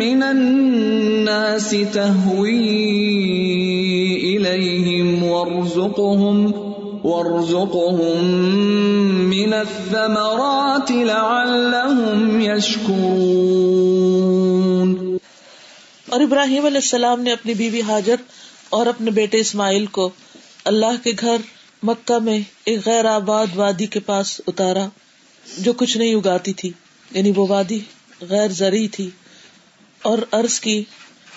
من 0.00 0.22
الناس 0.22 1.70
تهوي 1.94 2.96
إليهم 4.36 4.95
وارزقهم 5.46 6.52
وارزقهم 7.04 8.24
من 9.30 9.54
الثمرات 9.54 10.90
لعلهم 10.90 12.40
يشكرون۔ 12.40 15.16
اور 16.08 16.20
ابراہیم 16.20 16.66
علیہ 16.66 16.76
السلام 16.76 17.20
نے 17.20 17.32
اپنی 17.32 17.54
بیوی 17.54 17.80
حاجر 17.80 18.14
اور 18.68 18.86
اپنے 18.86 19.10
بیٹے 19.10 19.40
اسماعیل 19.40 19.86
کو 19.86 20.10
اللہ 20.64 21.04
کے 21.04 21.10
گھر 21.20 21.36
مکہ 21.82 22.18
میں 22.18 22.38
ایک 22.64 22.86
غیر 22.86 23.04
آباد 23.04 23.46
وادی 23.54 23.86
کے 23.86 24.00
پاس 24.00 24.40
اتارا، 24.46 24.88
جو 25.58 25.72
کچھ 25.72 25.96
نہیں 25.96 26.14
اگاتی 26.14 26.52
تھی 26.52 26.70
یعنی 27.10 27.32
وہ 27.36 27.46
وادی 27.48 27.78
غیر 28.30 28.48
زرعی 28.48 28.88
تھی، 28.88 29.10
اور 30.02 30.18
عرض 30.32 30.60
کی، 30.60 30.84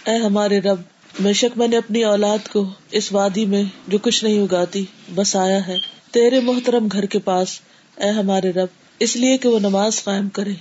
اے 0.07 0.15
ہمارے 0.15 0.61
رب 0.61 0.79
بے 1.19 1.33
شک 1.33 1.57
میں 1.57 1.67
نے 1.67 1.77
اپنی 1.77 2.03
اولاد 2.03 2.37
کو 2.51 2.69
اس 2.91 3.11
وادی 3.11 3.45
میں 3.45 3.63
جو 3.87 3.97
کچھ 3.97 4.23
نہیں 4.23 4.41
اگاتی، 4.41 4.85
بس 5.15 5.35
آیا 5.35 5.67
ہے۔ 5.67 5.75
تیرے 6.11 6.39
محترم 6.39 6.87
گھر 6.91 7.05
کے 7.05 7.19
پاس، 7.19 7.59
اے 7.97 8.09
ہمارے 8.09 8.51
رب، 8.51 8.67
اس 8.99 9.15
لیے 9.15 9.37
کہ 9.37 9.49
وہ 9.49 9.59
نماز 9.59 10.03
قائم 10.03 10.29
کرے۔ 10.29 10.53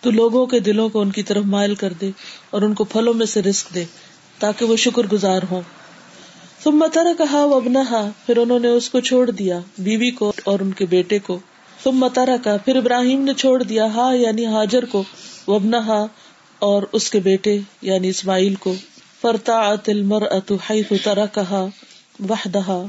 تو 0.00 0.10
لوگوں 0.10 0.46
کے 0.46 0.60
دلوں 0.60 0.88
کو 0.88 1.00
ان 1.00 1.10
کی 1.10 1.22
طرف 1.22 1.44
مائل 1.44 1.74
کر 1.74 1.92
دے 1.92 2.10
اور 2.50 2.62
ان 2.62 2.74
کو 2.74 2.84
پھلوں 2.84 3.14
میں 3.14 3.26
سے 3.26 3.42
رسک 3.42 3.74
دے، 3.74 3.84
تاکہ 4.38 4.64
وہ 4.64 4.76
شکر 4.76 5.06
گزار 5.12 5.40
ہوں۔ 5.50 5.62
تم 6.62 6.70
مترا 6.70 7.12
کہا 7.18 7.44
وہ 7.44 7.56
ابنا 7.56 8.10
پھر 8.26 8.36
انہوں 8.36 8.58
نے 8.58 8.68
اس 8.68 8.90
کو 8.90 9.00
چھوڑ 9.00 9.30
دیا، 9.30 9.60
بیوی 9.78 10.10
کو 10.10 10.32
اور 10.44 10.60
ان 10.60 10.72
کے 10.72 10.86
بیٹے 10.86 11.18
کو۔ 11.18 11.38
تم 11.82 11.92
متارا 11.92 12.36
کا 12.44 12.56
پھر 12.64 12.76
ابراہیم 12.76 13.22
نے 13.22 13.34
چھوڑ 13.34 13.62
دیا، 13.62 13.86
ہا 13.86 14.12
یعنی 14.12 14.46
حاجر 14.46 14.84
کو 14.84 15.02
وبنا 15.48 16.06
اور 16.58 16.82
اس 16.92 17.10
کے 17.10 17.18
بیٹے 17.18 17.58
یعنی 17.82 18.08
اسماعیل 18.08 18.54
کو۔ 18.54 18.74
فرتا 19.20 19.74
المر 19.86 20.22
ات 20.30 20.52
ترا 21.04 21.26
کہا 21.26 21.66
وحدہ 22.28 22.84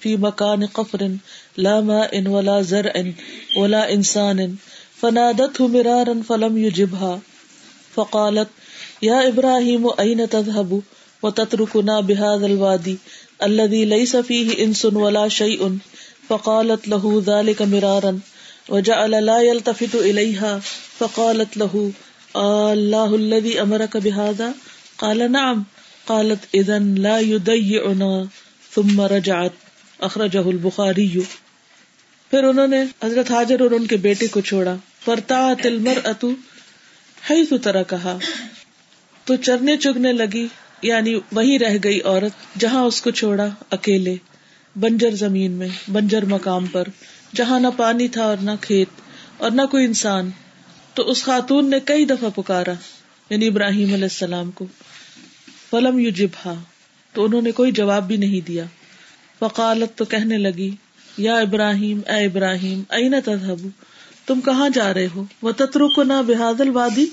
فی 0.00 0.16
مکان 0.16 0.66
قفر، 0.66 1.02
لا 1.56 1.80
ماء 1.80 2.28
ولا 2.28 2.60
زرع 2.60 3.00
ولا 3.56 3.82
انسان 3.84 4.38
فنادته 5.00 5.66
مرارا 5.66 6.12
فلم 6.26 6.56
يجبها. 6.56 7.16
فقالت 7.94 8.48
یا 9.00 9.18
ابراہیم 9.18 9.86
این 9.98 10.20
تذهب 10.30 10.74
وتتركنا 11.22 12.00
بهذا 12.00 12.46
الوادي 12.46 12.96
الذي 13.42 13.84
ليس 13.84 14.16
فيه 14.16 14.64
انس 14.64 14.84
ولا 14.84 15.28
شيء؟ 15.28 15.68
فقالت 16.28 16.88
له 16.88 17.22
ذلك 17.26 17.62
مرارا. 17.62 18.16
وجعل 18.68 19.10
لا 19.10 19.40
يلتفت 19.40 19.94
اليها 19.94 20.60
فقالت 20.98 21.56
له 21.56 21.90
الله 22.36 23.14
الذي 23.14 23.62
امرك 23.62 23.96
بهذا؟ 23.96 24.54
قال 25.00 25.32
نعم. 25.32 25.62
قالت 26.04 26.46
اذن 26.54 26.94
لا 26.98 27.18
يضيعنا. 27.18 28.22
ثم 28.74 29.00
رجعت. 29.00 29.50
اخرجه 29.98 30.48
البخاری. 30.48 31.20
پھر 32.30 32.44
انہوں 32.44 32.66
نے 32.66 32.84
حضرت 33.04 33.30
حاجر 33.30 33.60
اور 33.60 33.70
ان 33.70 33.86
کے 33.86 33.96
بیٹے 33.96 34.26
کو 34.28 34.40
چھوڑا. 34.40 34.76
فرتا 35.04 35.52
تلمر 35.62 35.98
حیث 37.30 37.52
طرح 37.62 37.82
کہا 37.82 38.18
تو 39.24 39.36
چرنے 39.36 39.76
چگنے 39.76 40.12
لگی. 40.12 40.46
یعنی 40.82 41.14
وہی 41.32 41.58
رہ 41.58 41.76
گئی 41.84 42.00
عورت 42.00 42.60
جہاں 42.60 42.84
اس 42.84 43.02
کو 43.02 43.10
چھوڑا 43.10 43.46
اکیلے. 43.70 44.16
بنجر 44.76 45.10
زمین 45.10 45.52
میں، 45.52 45.68
بنجر 45.92 46.24
مقام 46.24 46.66
پر. 46.66 46.84
جہاں 47.34 47.60
نہ 47.60 47.66
پانی 47.76 48.08
تھا 48.08 48.24
اور 48.24 48.36
نہ 48.36 48.50
کھیت 48.60 48.88
اور 49.36 49.50
نہ 49.50 49.62
کوئی 49.70 49.84
انسان. 49.84 50.30
تو 50.94 51.02
اس 51.02 51.24
خاتون 51.24 51.70
نے 51.70 51.80
کئی 51.80 52.04
دفعہ 52.04 52.30
پکارا. 52.34 52.72
یعنی 53.30 53.46
ابراہیم 53.46 53.92
علیہ 53.92 54.04
السلام 54.04 54.50
کو۔ 54.50 54.66
فلم 55.70 55.98
یو 55.98 56.10
جبا 56.10 56.54
تو 57.12 57.24
انہوں 57.24 57.42
نے 57.42 57.52
کوئی 57.52 57.72
جواب 57.72 58.06
بھی 58.06 58.16
نہیں 58.16 58.46
دیا۔ 58.46 58.64
فقالت 59.38 59.98
تو 59.98 60.04
کہنے 60.04 60.38
لگی، 60.38 60.70
یا 61.18 61.36
ابراہیم، 61.36 62.00
اے 62.06 62.24
ابراہیم 62.24 62.82
ائی 62.88 63.08
نہ 63.08 63.16
تم 64.26 64.40
کہاں 64.40 64.68
جا 64.74 64.94
رہے 64.94 65.08
ہو؟ 65.14 65.24
وہ 65.42 65.52
تترو 65.52 65.88
کو 65.88 66.02
نہ 66.02 66.12
بحاد 66.26 66.60
الوادی؟ 66.60 67.06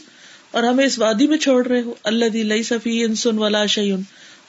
اور 0.51 0.63
ہمیں 0.63 0.86
اس 0.86 0.99
وادی 0.99 1.28
میں 1.28 1.38
چھوڑ 1.38 1.68
رہے 1.68 1.82
ہو۔ 1.82 1.93
اللہ 2.03 2.26
دی 2.26 2.43
لئی 2.43 2.63
صفی 2.63 3.03
انسن 3.03 3.38
ولا 3.38 3.65
شعین 3.65 4.01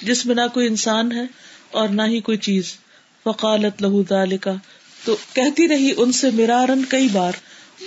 جس 0.02 0.26
میں 0.26 0.34
نہ 0.34 0.40
کوئی 0.54 0.66
انسان 0.66 1.12
ہے 1.12 1.22
اور 1.70 1.88
نہ 1.88 2.02
ہی 2.02 2.20
کوئی 2.20 2.38
چیز۔ 2.38 2.74
فقالت 3.24 3.82
لہو 3.82 4.02
ذالکا 4.08 4.52
تو 5.04 5.16
کہتی 5.32 5.68
رہی 5.68 5.90
ان 5.96 6.12
سے 6.12 6.30
مرارن 6.30 6.82
کئی 6.88 7.08
بار۔ 7.12 7.32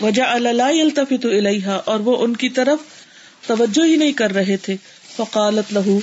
وجہ 0.02 0.24
اللہ 0.24 0.62
التفت 0.62 1.26
الیہا 1.26 1.76
اور 1.76 2.00
وہ 2.00 2.24
ان 2.24 2.36
کی 2.36 2.50
طرف 2.50 2.80
توجہ 3.48 3.86
ہی 3.86 3.96
نہیں 3.96 4.12
کر 4.12 4.34
رہے 4.34 4.58
تھے۔ 4.58 4.76
فقالت 5.18 5.74
لہو، 5.74 6.00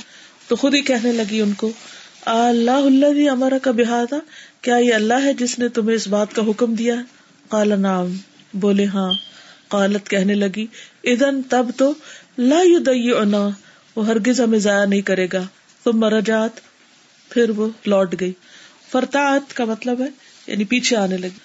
تو 0.47 0.55
خود 0.55 0.75
ہی 0.75 0.81
کہنے 0.81 1.11
لگی 1.11 1.41
ان 1.41 1.53
کو 1.53 1.71
اللہ 2.25 2.71
اللہ 2.71 3.29
امر 3.29 3.53
کا 3.61 3.71
بحادہ 3.71 4.15
کیا 4.61 4.75
یہ 4.75 4.93
اللہ 4.93 5.13
ہے 5.23 5.33
جس 5.33 5.59
نے 5.59 5.69
تمہیں 5.69 5.95
اس 5.95 6.07
بات 6.07 6.33
کا 6.33 6.41
حکم 6.41 6.73
دیا؟ 6.73 6.95
قال 7.49 7.81
نام 7.81 8.17
بولے 8.53 8.85
ہاں۔ 8.85 9.13
قالت 9.67 10.09
کہنے 10.09 10.33
لگی 10.33 10.67
ادن 11.03 11.41
تب 11.41 11.65
تو 11.77 11.93
لا 12.37 12.59
یدیعنا، 12.63 13.49
وہ 13.95 14.07
ہرگز 14.07 14.41
ہمیں 14.41 14.59
ضائع 14.59 14.85
نہیں 14.85 15.01
کرے 15.01 15.27
گا۔ 15.33 15.43
تم 15.83 15.99
مرجات 15.99 16.49
پھر 17.29 17.49
وہ 17.49 17.69
لوٹ 17.85 18.15
گئی۔ 18.19 18.33
فرتاعت 18.91 19.53
کا 19.53 19.65
مطلب 19.65 20.01
ہے 20.01 20.07
یعنی 20.47 20.63
پیچھے 20.63 20.95
آنے 20.95 21.17
لگی۔ 21.17 21.39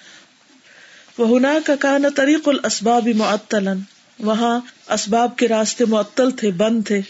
وہ 1.17 1.37
ہنا 1.37 1.53
کا 1.65 1.75
کانا 1.75 2.07
طریق 2.15 2.47
الاسباب 2.47 3.07
معطلا۔ 3.07 3.73
وہاں 4.19 4.59
اسباب 4.89 5.37
کے 5.37 5.47
راستے 5.47 5.85
معطل 5.85 6.31
تھے، 6.31 6.51
بند 6.51 6.83
تھے۔ 6.85 7.01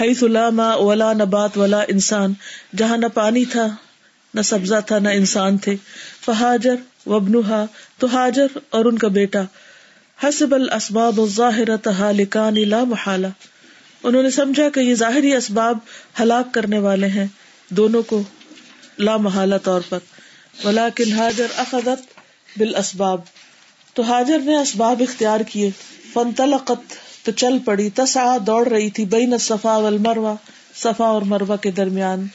حیث 0.00 0.22
لا 0.22 0.50
ما 0.50 0.74
ولا 0.74 1.12
نبات 1.12 1.58
ولا 1.58 1.80
انسان۔ 1.88 2.32
جہاں 2.76 2.96
نہ 2.96 3.06
پانی 3.06 3.44
تھا، 3.44 3.66
نہ 4.34 4.42
سبزہ 4.42 4.74
تھا، 4.86 4.98
نہ 4.98 5.08
انسان 5.08 5.58
تھے۔ 5.58 5.76
فہاجر 6.24 6.74
وبنہا 7.06 7.64
تو 7.98 8.06
حاجر 8.06 8.46
اور 8.70 8.84
ان 8.84 8.98
کا 8.98 9.08
بیٹا۔ 9.08 9.42
حسب 10.22 10.54
الاسباب 10.54 11.20
الظاہرۃ 11.20 11.88
حالکان 11.98 12.68
لا 12.68 12.84
محالہ۔ 12.84 13.26
انہوں 14.02 14.22
نے 14.22 14.30
سمجھا 14.30 14.68
کہ 14.68 14.80
یہ 14.80 14.94
ظاہری 14.94 15.34
اسباب 15.34 15.78
ہلاک 16.20 16.54
کرنے 16.54 16.78
والے 16.78 17.06
ہیں۔ 17.06 17.26
دونوں 17.68 18.02
کو 18.02 18.22
لا 18.98 19.16
محالہ 19.16 19.54
طور 19.62 19.80
پر۔ 19.88 19.98
ولیکن 20.64 21.12
حاجر 21.12 21.46
اخذت 21.56 22.18
بالاسباب۔ 22.58 23.20
تو 23.94 24.02
حاجر 24.02 24.38
نے 24.38 24.56
اسباب 24.56 25.02
اختیار 25.08 25.40
کیے۔ 25.40 25.70
فنطلقت 26.14 26.94
تو 27.24 27.32
چل 27.32 27.58
پڑی۔ 27.58 27.90
تسا 27.90 28.36
دوڑ 28.46 28.68
رہی 28.68 28.90
تھی 28.90 29.04
بین 29.04 29.38
صفا 29.38 29.76
والمروہ، 29.76 30.34
صفا 30.74 31.04
اور 31.04 31.22
مروہ 31.22 31.56
کے 31.56 31.70
درمیان۔ 31.70 32.26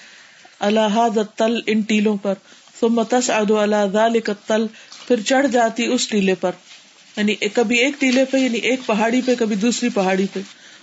اللہ 0.60 1.20
تل 1.36 1.60
ان 1.68 1.82
ٹیلوں 1.82 2.18
پر۔ 2.18 2.34
ثم 2.80 3.04
تسعد 3.04 3.52
على 3.52 3.78
ذلك 3.94 4.30
التل 4.30 4.68
پھر 5.08 5.22
چڑھ 5.22 5.48
جاتی 5.48 5.86
اس 5.86 6.08
ٹیلے 6.08 6.36
پر۔ 6.36 6.52
یعنی 7.18 7.36
کبھی 7.36 7.78
ایک 7.78 7.94
ٹیلے 8.00 8.26
پہ 8.26 8.38
یعنی 8.38 8.58
ایک 8.58 8.80
پہاڑی 8.86 9.22
پہ، 9.26 9.36
کبھی 9.40 9.56
دوسری 9.56 9.90
پہاڑی 9.90 10.26
پہ۔ 10.34 10.40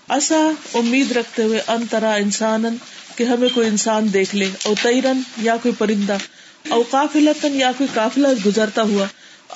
ایسا 0.09 0.51
امید 0.75 1.13
رکھتے 1.13 1.43
ہوئے 1.43 1.61
انترا 1.69 2.15
انسان 2.15 2.77
کہ 3.17 3.25
ہمیں 3.25 3.49
کوئی 3.55 3.69
انسان 3.69 4.13
دیکھ 4.13 4.35
لے، 4.37 4.51
او 4.65 4.75
تیرن 4.83 5.21
یا 5.37 5.57
کوئی 5.57 5.75
پرندہ، 5.79 6.17
او 6.69 6.83
قافلتن 6.91 7.55
یا 7.55 7.73
کوئی 7.79 7.89
قافلہ 7.95 8.29
گزرتا 8.47 8.83
ہوا۔ 8.83 9.07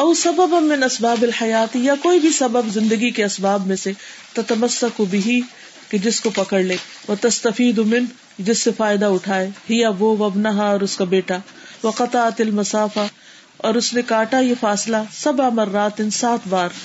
او 0.01 0.13
سبب 0.15 0.53
من 0.63 0.83
اسباب 0.83 1.23
الحیات 1.23 1.75
یا 1.77 1.95
کوئی 2.03 2.19
بھی 2.19 2.31
سبب 2.33 2.69
زندگی 2.75 3.11
کے 3.17 3.25
اسباب 3.25 3.67
میں 3.67 3.77
سے 3.77 3.93
تتمسک 4.33 5.01
بھی 5.11 5.41
کہ 5.89 5.99
جس 5.99 6.21
کو 6.21 6.31
پکڑ 6.31 6.61
لے 6.63 6.77
وہ 7.09 7.15
تستفید 7.21 7.79
من، 7.87 8.05
جس 8.39 8.63
سے 8.63 8.71
فائدہ 8.77 9.07
اٹھائے 9.15 9.49
ہی 9.71 9.83
وہ 9.99 10.17
وبنہا 10.17 10.69
اور 10.69 10.81
اس 10.81 10.97
کا 10.97 11.05
بیٹا 11.11 11.39
وہ 11.83 11.91
قطعت 11.91 12.41
المسافہ، 12.41 13.07
اور 13.57 13.75
اس 13.75 13.93
نے 13.95 14.03
کاٹا 14.07 14.41
یہ 14.41 14.55
فاصلہ 14.61 14.97
سب 15.13 15.41
مرات 15.55 16.01
ان 16.01 16.11
سات 16.21 16.49
بار، 16.49 16.81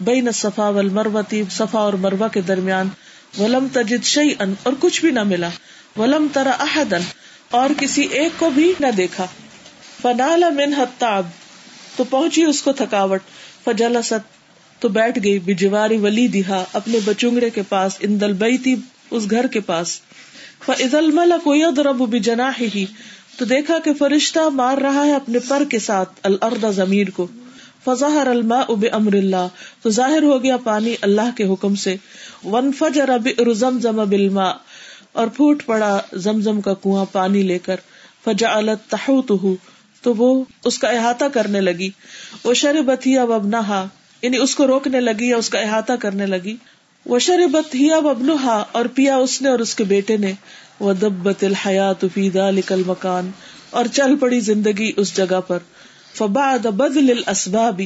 بین 0.00 0.32
صفا 0.34 0.68
والمروتی 0.70 1.42
صفا 1.50 1.78
اور 1.78 1.92
مروا 2.00 2.28
کے 2.28 2.40
درمیان، 2.48 2.88
ولم 3.38 3.66
تجد 3.72 4.04
شعی 4.06 4.34
ان 4.38 4.54
اور 4.62 4.72
کچھ 4.80 5.00
بھی 5.00 5.10
نہ 5.10 5.22
ملا، 5.24 5.48
ولم 5.96 6.26
ترا 6.32 6.56
احدن 6.60 7.10
اور 7.52 7.80
کسی 7.80 8.02
ایک 8.12 8.38
کو 8.38 8.50
بھی 8.50 8.72
نہ 8.80 8.90
دیکھا۔ 8.96 9.26
فنال 10.02 10.44
من 10.56 10.74
حتاب 10.74 11.34
تو 11.96 12.04
پہنچی 12.04 12.42
اس 12.42 12.62
کو 12.62 12.72
تھکاوٹ۔ 12.72 13.20
فجلست، 13.64 14.14
تو 14.80 14.88
بیٹھ 14.88 15.18
گئی 15.24 15.38
بجواری 15.38 15.96
ولی 15.96 16.28
دہا 16.28 16.64
اپنے 16.72 16.98
بچونگڑے 17.04 17.50
کے 17.50 17.62
پاس 17.68 17.96
ان 18.00 18.20
دل 18.20 18.56
تھی 18.56 18.76
اس 19.10 19.30
گھر 19.30 19.46
کے 19.46 19.60
پاس۔ 19.60 20.00
فضل 20.66 21.10
ملک 21.10 21.48
یضرب 21.52 21.96
بجناحه، 21.96 22.84
تو 23.38 23.44
دیکھا 23.44 23.78
کہ 23.78 23.94
فرشتہ 23.94 24.48
مار 24.48 24.78
رہا 24.78 25.06
ہے 25.06 25.14
اپنے 25.14 25.38
پر 25.48 25.62
کے 25.70 25.78
ساتھ 25.78 26.08
الارض 26.22 26.76
ضمیر 26.76 27.10
کو۔ 27.10 27.26
فظاہر 27.84 28.26
الماء 28.26 28.64
بامر 28.68 29.12
اللہ، 29.12 29.48
تو 29.82 29.90
ظاہر 29.90 30.22
ہو 30.22 30.42
گیا 30.42 30.56
پانی 30.56 30.94
اللہ 31.00 31.36
کے 31.36 31.44
حکم 31.44 31.74
سے۔ 31.74 31.96
وانفجر 32.44 33.18
بئر 33.18 33.52
زمزم 33.52 33.96
بالماء، 33.96 34.52
اور 35.12 35.26
پھوٹ 35.26 35.66
پڑا 35.66 36.00
زمزم 36.12 36.60
کا 36.60 36.74
کنواں 36.74 37.04
پانی 37.12 37.42
لے 37.42 37.58
کر۔ 37.58 37.76
فجعلت 38.24 38.90
تحوته 38.90 39.54
تو 40.02 40.14
وہ 40.14 40.44
اس 40.64 40.78
کا 40.78 40.88
احاطہ 40.88 41.24
کرنے 41.24 41.60
لگی۔ 41.60 41.90
وہ 42.44 42.54
شربت 42.54 43.06
ہی 43.06 43.18
اب 43.18 43.32
ابنہا 43.32 43.86
یعنی 44.22 44.36
اس 44.36 44.54
کو 44.54 44.66
روکنے 44.66 45.00
لگی 45.00 45.28
یا 45.28 45.36
اس 45.36 45.48
کا 45.48 45.58
احاطہ 45.58 45.92
کرنے 45.92 46.26
لگی۔ 46.26 46.56
وہ 47.06 47.18
شربت 47.18 47.74
ہی 47.74 47.92
اب 47.92 48.08
ابنہا 48.08 48.64
اور 48.72 48.84
پیا 48.84 49.16
اس 49.16 49.42
نے 49.42 49.48
اور 49.48 49.58
اس 49.58 49.74
کے 49.74 49.84
بیٹے 49.84 50.16
نے۔ 50.16 50.32
وہ 50.80 50.92
دبت 50.92 51.44
الحیات 51.44 52.04
فی 52.14 52.30
ذلک 52.30 52.72
المکان 52.72 53.30
اور 53.70 53.84
چل 53.92 54.16
پڑی 54.16 54.40
زندگی 54.40 54.92
اس 54.96 55.16
جگہ 55.16 55.40
پر۔ 55.40 55.58
فبعد 56.14 56.58
بدل 56.58 57.10
الاسباب 57.10 57.80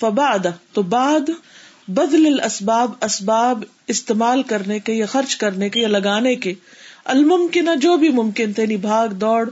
فبعد، 0.00 0.46
تو 0.72 0.82
بعد 0.82 1.30
بدل 1.88 2.26
الاسباب 2.26 2.90
اسباب 3.00 3.64
استعمال 3.86 4.42
کرنے 4.42 4.78
کے 4.78 4.92
یا 4.92 5.06
خرچ 5.06 5.36
کرنے 5.36 5.68
کے 5.68 5.80
یا 5.80 5.88
لگانے 5.88 6.34
کے۔ 6.34 6.54
الممکن 7.04 7.68
جو 7.80 7.96
بھی 7.96 8.08
ممکن 8.08 8.52
تھے 8.52 8.62
یعنی 8.62 8.76
بھاگ، 8.76 9.08
دوڑ 9.08 9.50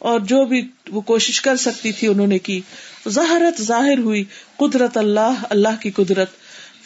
اور 0.00 0.20
جو 0.20 0.44
بھی 0.44 0.68
وہ 0.88 1.00
کوشش 1.00 1.40
کر 1.40 1.56
سکتی 1.56 1.92
تھی 1.92 2.08
انہوں 2.08 2.26
نے 2.26 2.38
کی۔ 2.38 2.60
ظاہرت 3.08 3.62
ظاہر 3.62 3.98
ہوئی، 3.98 4.24
قدرت 4.56 4.96
اللہ 4.96 5.32
اللہ 5.50 5.68
کی 5.80 5.90
قدرت۔ 5.90 6.28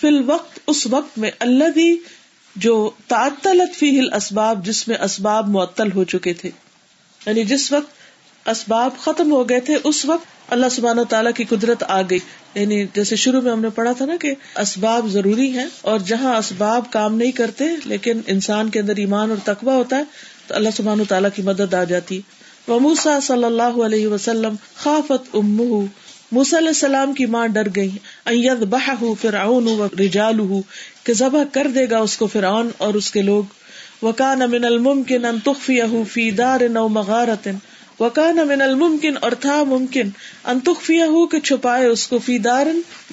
فی 0.00 0.08
الوقت، 0.08 0.58
اس 0.66 0.86
وقت 0.86 1.18
میں 1.18 1.30
اللہ 1.38 1.68
دی 1.74 1.96
جو 2.56 2.90
تعطلت 3.08 3.76
فی 3.76 4.00
اسباب 4.16 4.66
جس 4.66 4.88
میں 4.88 4.96
اسباب 4.96 5.48
معطل 5.48 5.92
ہو 5.92 6.04
چکے 6.04 6.32
تھے۔ 6.32 6.50
یعنی 7.26 7.44
جس 7.44 7.72
وقت 7.72 7.90
اسباب 8.48 8.90
ختم 8.98 9.32
ہو 9.32 9.48
گئے 9.48 9.60
تھے، 9.60 9.76
اس 9.84 10.04
وقت 10.04 10.52
اللہ 10.52 10.66
سبحانہ 10.70 11.00
و 11.00 11.04
تعالیٰ 11.04 11.32
کی 11.36 11.44
قدرت 11.44 11.82
آ 11.82 12.02
گئی۔ 12.02 12.18
یعنی 12.54 12.86
جیسے 12.94 13.16
شروع 13.16 13.40
میں 13.40 13.52
ہم 13.52 13.60
نے 13.60 13.68
پڑھا 13.70 13.92
تھا 13.92 14.04
نا 14.04 14.16
کہ 14.20 14.34
اسباب 14.56 15.06
ضروری 15.08 15.58
ہیں 15.58 15.66
اور 15.80 15.98
جہاں 15.98 16.36
اسباب 16.36 16.84
کام 16.90 17.16
نہیں 17.16 17.32
کرتے، 17.32 17.64
لیکن 17.84 18.20
انسان 18.26 18.70
کے 18.70 18.80
اندر 18.80 18.96
ایمان 18.96 19.30
اور 19.30 19.38
تقوی 19.44 19.74
ہوتا 19.74 19.96
ہے، 19.96 20.04
تو 20.46 20.54
اللہ 20.54 20.68
سبحانہ 20.76 21.02
و 21.02 21.04
تعالیٰ 21.04 21.30
کی 21.34 21.42
مدد 21.42 21.74
آ 21.74 21.84
جاتی۔ 21.84 22.20
وہ 22.68 22.80
موسا 22.80 23.20
صلی 23.20 23.44
اللہ 23.44 23.80
علیہ 23.84 24.06
وسلم 24.06 24.54
خافت 24.76 25.34
ام 25.34 25.60
موسا 26.32 26.58
علیہ 26.58 26.68
السلام 26.68 27.12
کی 27.12 27.26
ماں 27.26 27.46
ڈر 27.46 27.66
گئی 27.76 27.90
اید 28.24 28.62
بہ 28.64 29.14
فرعون 29.20 29.68
و 29.68 29.86
رجال 29.98 30.38
کہ 31.04 31.12
ذبح 31.12 31.42
کر 31.52 31.66
دے 31.74 31.90
گا 31.90 31.98
اس 31.98 32.16
کو 32.16 32.26
فرعون 32.26 32.70
اور 32.78 32.94
اس 32.94 33.10
کے 33.10 33.22
لوگ۔ 33.22 33.42
وکان 34.04 34.38
من 34.38 34.64
الممکن 34.64 35.24
ان 35.24 35.38
تخفیہ 35.40 35.82
فی 36.12 36.30
دار 36.30 36.60
نو 36.68 36.88
مغارت، 36.88 37.48
وکان 38.00 38.36
من 38.36 38.62
الممکن 38.62 39.14
اور 39.20 39.32
تھا 39.32 39.62
ممکن 39.62 40.08
ان 40.44 40.60
تخفیہ 40.60 41.26
کہ 41.30 41.40
چھپائے 41.40 41.86
اس 41.86 42.06
کو 42.08 42.18
فی 42.18 42.38
دار 42.38 42.66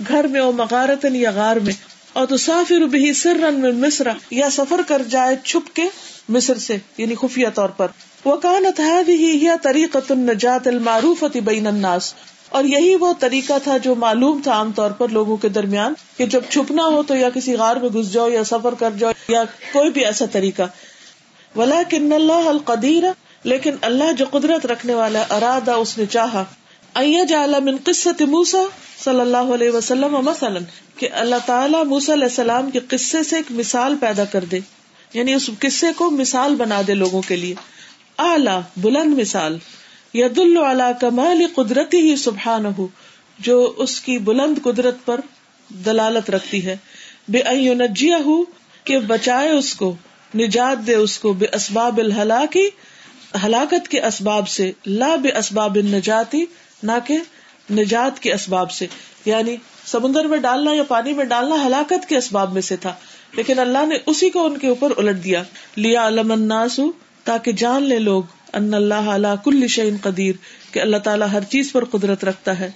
گھر 0.07 0.27
میں 0.27 0.41
او 0.41 0.51
مغارتن 0.51 1.15
یا 1.15 1.31
غار 1.31 1.55
میں۔ 1.55 1.73
اور 2.13 2.27
تو 2.27 2.37
سافر 2.37 2.79
بھی 2.79 3.13
سرن 3.13 3.59
من 3.59 3.79
مصر، 3.81 4.07
یا 4.31 4.49
سفر 4.49 4.81
کر 4.87 5.01
جائے 5.09 5.35
چھپ 5.43 5.75
کے 5.75 5.83
مصر 6.29 6.57
سے 6.57 6.77
یعنی 6.97 7.15
خفیہ 7.15 7.47
طور 7.53 7.69
پر۔ 7.69 7.87
وہ 8.25 8.35
کانت 8.35 8.79
ہے 8.79 9.57
طریقت 9.63 10.11
النجات 10.11 10.67
المعروف 10.67 11.23
بین 11.45 11.67
الناس، 11.67 12.13
اور 12.49 12.63
یہی 12.63 12.95
وہ 12.95 13.13
طریقہ 13.19 13.53
تھا 13.63 13.77
جو 13.77 13.95
معلوم 13.95 14.41
تھا 14.43 14.51
عام 14.51 14.71
طور 14.71 14.91
پر 14.91 15.07
لوگوں 15.07 15.37
کے 15.37 15.49
درمیان 15.49 15.93
کہ 16.17 16.25
جب 16.25 16.41
چھپنا 16.49 16.85
ہو 16.85 17.03
تو 17.03 17.15
یا 17.15 17.29
کسی 17.29 17.55
غار 17.55 17.75
میں 17.75 17.89
گھس 17.89 18.11
جاؤ 18.11 18.29
یا 18.29 18.43
سفر 18.43 18.73
کر 18.73 18.91
جاؤ 18.99 19.11
یا 19.27 19.43
کوئی 19.73 19.89
بھی 19.89 20.05
ایسا 20.05 20.25
طریقہ۔ 20.31 20.63
ولا 21.55 21.81
کن 21.89 22.13
اللہ 22.13 22.49
القدیر، 22.49 23.03
لیکن 23.43 23.75
اللہ 23.81 24.11
جو 24.17 24.25
قدرت 24.31 24.65
رکھنے 24.65 24.93
والا 24.93 25.23
ارادہ 25.29 25.71
اس 25.71 25.97
نے 25.97 26.05
چاہا۔ 26.05 26.43
من 27.59 27.75
قصت 27.83 28.21
موسا 28.21 28.61
صلی 29.03 29.19
اللہ 29.19 29.53
علیہ 29.53 29.69
وسلم 29.69 30.15
مثلاً، 30.25 30.63
کہ 30.97 31.09
اللہ 31.11 31.35
تعالیٰ 31.45 31.83
موسا 31.85 32.13
علیہ 32.13 32.23
السلام 32.23 32.69
کے 32.71 32.79
قصے 32.87 33.23
سے 33.23 33.35
ایک 33.35 33.51
مثال 33.51 33.95
پیدا 33.99 34.25
کر 34.25 34.45
دے۔ 34.51 34.59
یعنی 35.13 35.33
اس 35.33 35.49
قصے 35.59 35.87
کو 35.95 36.09
مثال 36.11 36.55
بنا 36.55 36.81
دے 36.87 36.93
لوگوں 36.93 37.21
کے 37.27 37.35
لیے۔ 37.35 37.55
اعلی 38.21 38.59
بلند 38.77 39.19
مثال 39.19 39.57
ید 40.13 40.39
اللہ 40.39 40.91
کمال 41.01 41.43
قدرتی 41.55 41.97
ہی 41.97 42.15
سبحان 42.15 42.65
ہو 42.77 42.87
جو 43.39 43.73
اس 43.77 43.99
کی 44.01 44.17
بلند 44.17 44.57
قدرت 44.63 45.05
پر 45.05 45.19
دلالت 45.69 46.29
رکھتی 46.29 46.65
ہے، 46.65 46.77
بے 47.27 47.73
نجیا 47.73 48.17
ہوں 48.25 48.43
کہ 48.83 48.99
بچائے 48.99 49.49
اس 49.49 49.73
کو، 49.75 49.95
نجات 50.35 50.87
دے 50.87 50.95
اس 50.95 51.19
کو 51.19 51.33
بے 51.33 51.45
اسباب 51.53 51.97
الحلاکی 51.97 52.69
ہلاکت 53.45 53.87
کے 53.87 54.01
اسباب 54.01 54.47
سے، 54.49 54.71
لا 54.85 55.15
بے 55.15 55.29
اسباب 55.37 55.75
النجاتی، 55.75 56.45
نہ 56.83 56.91
کہ 57.05 57.17
نجات 57.71 58.19
کے 58.19 58.33
اسباب 58.33 58.71
سے۔ 58.71 58.87
یعنی 59.25 59.55
سمندر 59.85 60.25
میں 60.25 60.37
ڈالنا 60.37 60.73
یا 60.73 60.83
پانی 60.83 61.13
میں 61.13 61.25
ڈالنا 61.25 61.55
ہلاکت 61.65 62.09
کے 62.09 62.17
اسباب 62.17 62.53
میں 62.53 62.61
سے 62.61 62.75
تھا، 62.75 62.93
لیکن 63.33 63.59
اللہ 63.59 63.85
نے 63.85 63.95
اسی 64.05 64.29
کو 64.29 64.45
ان 64.45 64.57
کے 64.57 64.67
اوپر 64.67 64.93
الٹ 64.97 65.23
دیا۔ 65.23 65.43
لیا 65.75 66.07
علم 66.07 66.31
الناس 66.31 66.79
تاکہ 67.23 67.51
جان 67.51 67.83
لے 67.83 67.99
لوگ 67.99 68.23
ان 68.53 68.73
اللہ 68.73 68.93
علی 68.93 69.27
کل 69.43 69.67
شعین 69.67 69.97
قدیر، 70.01 70.35
کہ 70.71 70.79
اللہ 70.79 70.97
تعالیٰ 70.97 71.27
ہر 71.31 71.43
چیز 71.43 71.71
پر 71.71 71.85
قدرت 71.85 72.25
رکھتا 72.25 72.59
ہے۔ 72.59 72.71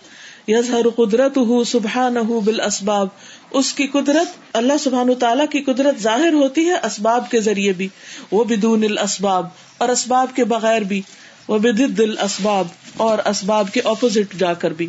یظہر 0.47 0.89
قدرت 0.89 1.37
ہُ 1.37 1.65
سبحان 1.65 2.13
بال 2.13 2.59
اسباب 2.59 3.07
اس 3.51 3.73
کی 3.73 3.87
قدرت، 3.87 4.27
اللہ 4.53 4.73
سبحان 4.79 5.13
تعالیٰ 5.19 5.45
کی 5.47 5.61
قدرت 5.63 6.01
ظاہر 6.01 6.33
ہوتی 6.33 6.65
ہے 6.65 6.73
اسباب 6.73 7.31
کے 7.31 7.41
ذریعے 7.41 7.73
بھی۔ 7.73 7.87
وہ 8.31 8.43
بدون 8.43 8.83
الاسباب، 8.83 9.47
اور 9.77 9.89
اسباب 9.89 10.35
کے 10.35 10.43
بغیر 10.43 10.81
بھی۔ 10.81 11.01
وہ 11.47 11.57
بدد 11.57 11.99
الاسباب، 11.99 12.67
اور 12.97 13.17
اسباب 13.25 13.73
کے 13.73 13.81
اپوزٹ 13.83 14.35
جا 14.39 14.53
کر 14.53 14.71
بھی۔ 14.71 14.87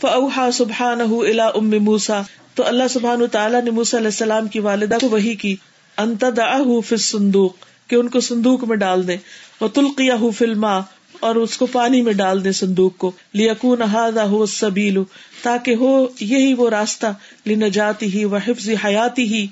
فاوحا 0.00 0.50
سبحان 0.50 1.00
الا 1.00 1.46
ام 1.46 1.70
موسا 1.70 2.22
تو 2.54 2.66
اللہ 2.66 2.88
سبحان 2.90 3.26
تعالیٰ 3.32 3.62
نے 3.62 3.70
موسا 3.70 3.96
علیہ 3.96 4.06
السلام 4.06 4.48
کی 4.48 4.58
والدہ 4.58 4.94
کو 5.00 5.08
وہی 5.08 5.34
کی۔ 5.34 5.56
انتدعہ 5.96 6.58
فی 6.58 6.94
الصندوق 6.94 7.54
کہ 7.88 7.96
ان 7.96 8.08
کو 8.08 8.20
صندوق 8.20 8.64
میں 8.64 8.76
ڈال 8.76 9.08
دے 9.08 9.16
وہ 9.60 9.68
تلقیہ 9.68 10.30
فلما 10.38 10.80
اور 11.20 11.34
اس 11.34 11.56
کو 11.56 11.66
پانی 11.66 12.02
میں 12.02 12.12
ڈال 12.12 12.44
دے 12.44 12.52
صندوق 12.52 12.96
کو۔ 12.96 13.12
لیکون 13.32 13.82
ہاضا 13.82 14.24
ہو 14.24 14.46
سبیلو 14.46 15.04
تاکہ 15.42 15.74
ہو 15.74 16.06
یہی 16.20 16.54
وہ 16.54 16.70
راستہ 16.70 17.06
لنجاتی 17.46 18.18
ہی 18.18 18.24
و 18.24 18.36
حفظ 18.36 18.68
حیاتی 18.84 19.22
ہی 19.22 19.46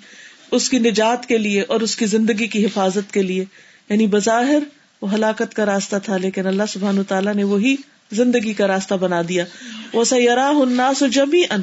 اس 0.51 0.69
کی 0.69 0.79
نجات 0.79 1.27
کے 1.27 1.39
لیے 1.39 1.63
اور 1.63 1.81
اس 1.81 1.97
کی 1.97 2.07
زندگی 2.07 2.47
کی 2.47 2.67
حفاظت 2.67 3.13
کے 3.13 3.23
لیے۔ 3.23 3.45
یعنی 3.89 4.07
بظاہر 4.07 4.59
وہ 5.03 5.13
ہلاکت 5.13 5.55
کا 5.55 5.67
راستہ 5.67 5.97
تھا، 6.05 6.17
لیکن 6.17 6.47
اللہ 6.47 6.63
سبحان 6.69 7.05
تعالیٰ 7.05 7.35
نے 7.35 7.45
وہی 7.45 7.77
زندگی 8.13 8.53
کا 8.53 8.67
راستہ 8.67 8.95
بنا 8.95 9.23
دیا۔ 9.29 9.45
وہ 9.93 10.05
سیارا 10.05 10.49
الناس 10.49 11.03
جمی 11.13 11.43
ان 11.51 11.61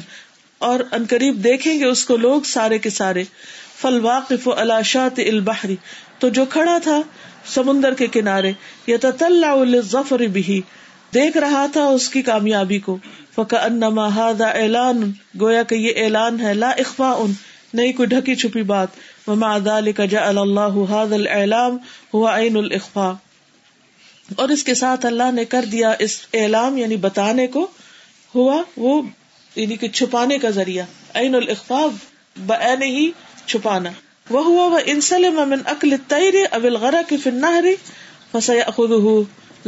اور 0.58 0.80
ان 0.92 1.04
قریب 1.08 1.44
دیکھیں 1.44 1.78
گے 1.78 1.84
اس 1.84 2.04
کو 2.04 2.16
لوگ 2.16 2.42
سارے 2.42 2.78
کے 2.78 2.90
سارے۔ 2.90 3.24
فل 3.80 4.00
واقف 4.02 4.48
الاشات 4.56 5.18
البحری 5.18 5.76
تو 6.22 6.28
جو 6.28 6.44
کھڑا 6.44 6.78
تھا 6.78 7.02
سمندر 7.46 7.94
کے 7.94 8.06
کنارے 8.06 8.52
یا 8.86 8.96
ظفر 9.80 10.18
بھی 10.18 10.60
دیکھ 11.14 11.36
رہا 11.36 11.66
تھا 11.72 11.84
اس 11.84 12.08
کی 12.08 12.22
کامیابی 12.22 12.78
کو۔ 12.78 12.98
فکا 13.34 13.56
انما 13.56 14.08
اعلان۔ 14.40 15.12
گویا 15.40 15.62
کہ 15.62 15.74
یہ 15.74 15.92
اعلان 15.96 16.40
ہے، 16.40 16.54
لا 16.54 16.70
اخفا 16.70 17.12
ان 17.12 17.32
نہیں، 17.74 17.92
کوئی 17.92 18.06
ڈھکی 18.08 18.34
چھپی 18.34 18.62
بات۔ 18.62 18.88
وما 19.26 19.58
ذلك 19.58 20.00
جعل 20.10 20.38
الله 20.38 20.84
هذا 20.88 21.14
الاعلام 21.14 21.76
هو 22.18 22.26
عین 22.26 22.56
الاخفاء 22.56 23.12
اور 24.36 24.48
اس 24.48 24.64
کے 24.64 24.74
ساتھ 24.74 25.06
اللہ 25.06 25.32
نے 25.32 25.44
کر 25.44 25.64
دیا 25.72 25.92
اس 25.98 26.20
اعلام 26.32 26.78
یعنی 26.78 26.96
بتانے 26.96 27.46
کو، 27.46 27.66
ہوا 28.34 28.62
وہ 28.76 29.02
یعنی 29.56 29.76
کہ 29.76 29.88
چھپانے 29.88 30.38
کا 30.38 30.50
ذریعہ۔ 30.50 30.84
عین 31.14 31.34
الاخفاء 31.34 31.86
بعین 32.46 32.82
ہی 32.82 33.10
چھپانا۔ 33.46 33.90
وہ 34.32 34.42
ہوا 34.44 34.66
وہ 34.72 34.80
انسلم 34.92 35.40
من 35.48 35.62
اکل 35.70 35.96
تیر 36.08 36.36
اول 36.58 36.76
غرا 36.82 37.00
کی 37.08 37.16
فنہری 37.22 37.74
فسیاخذہ 38.32 39.14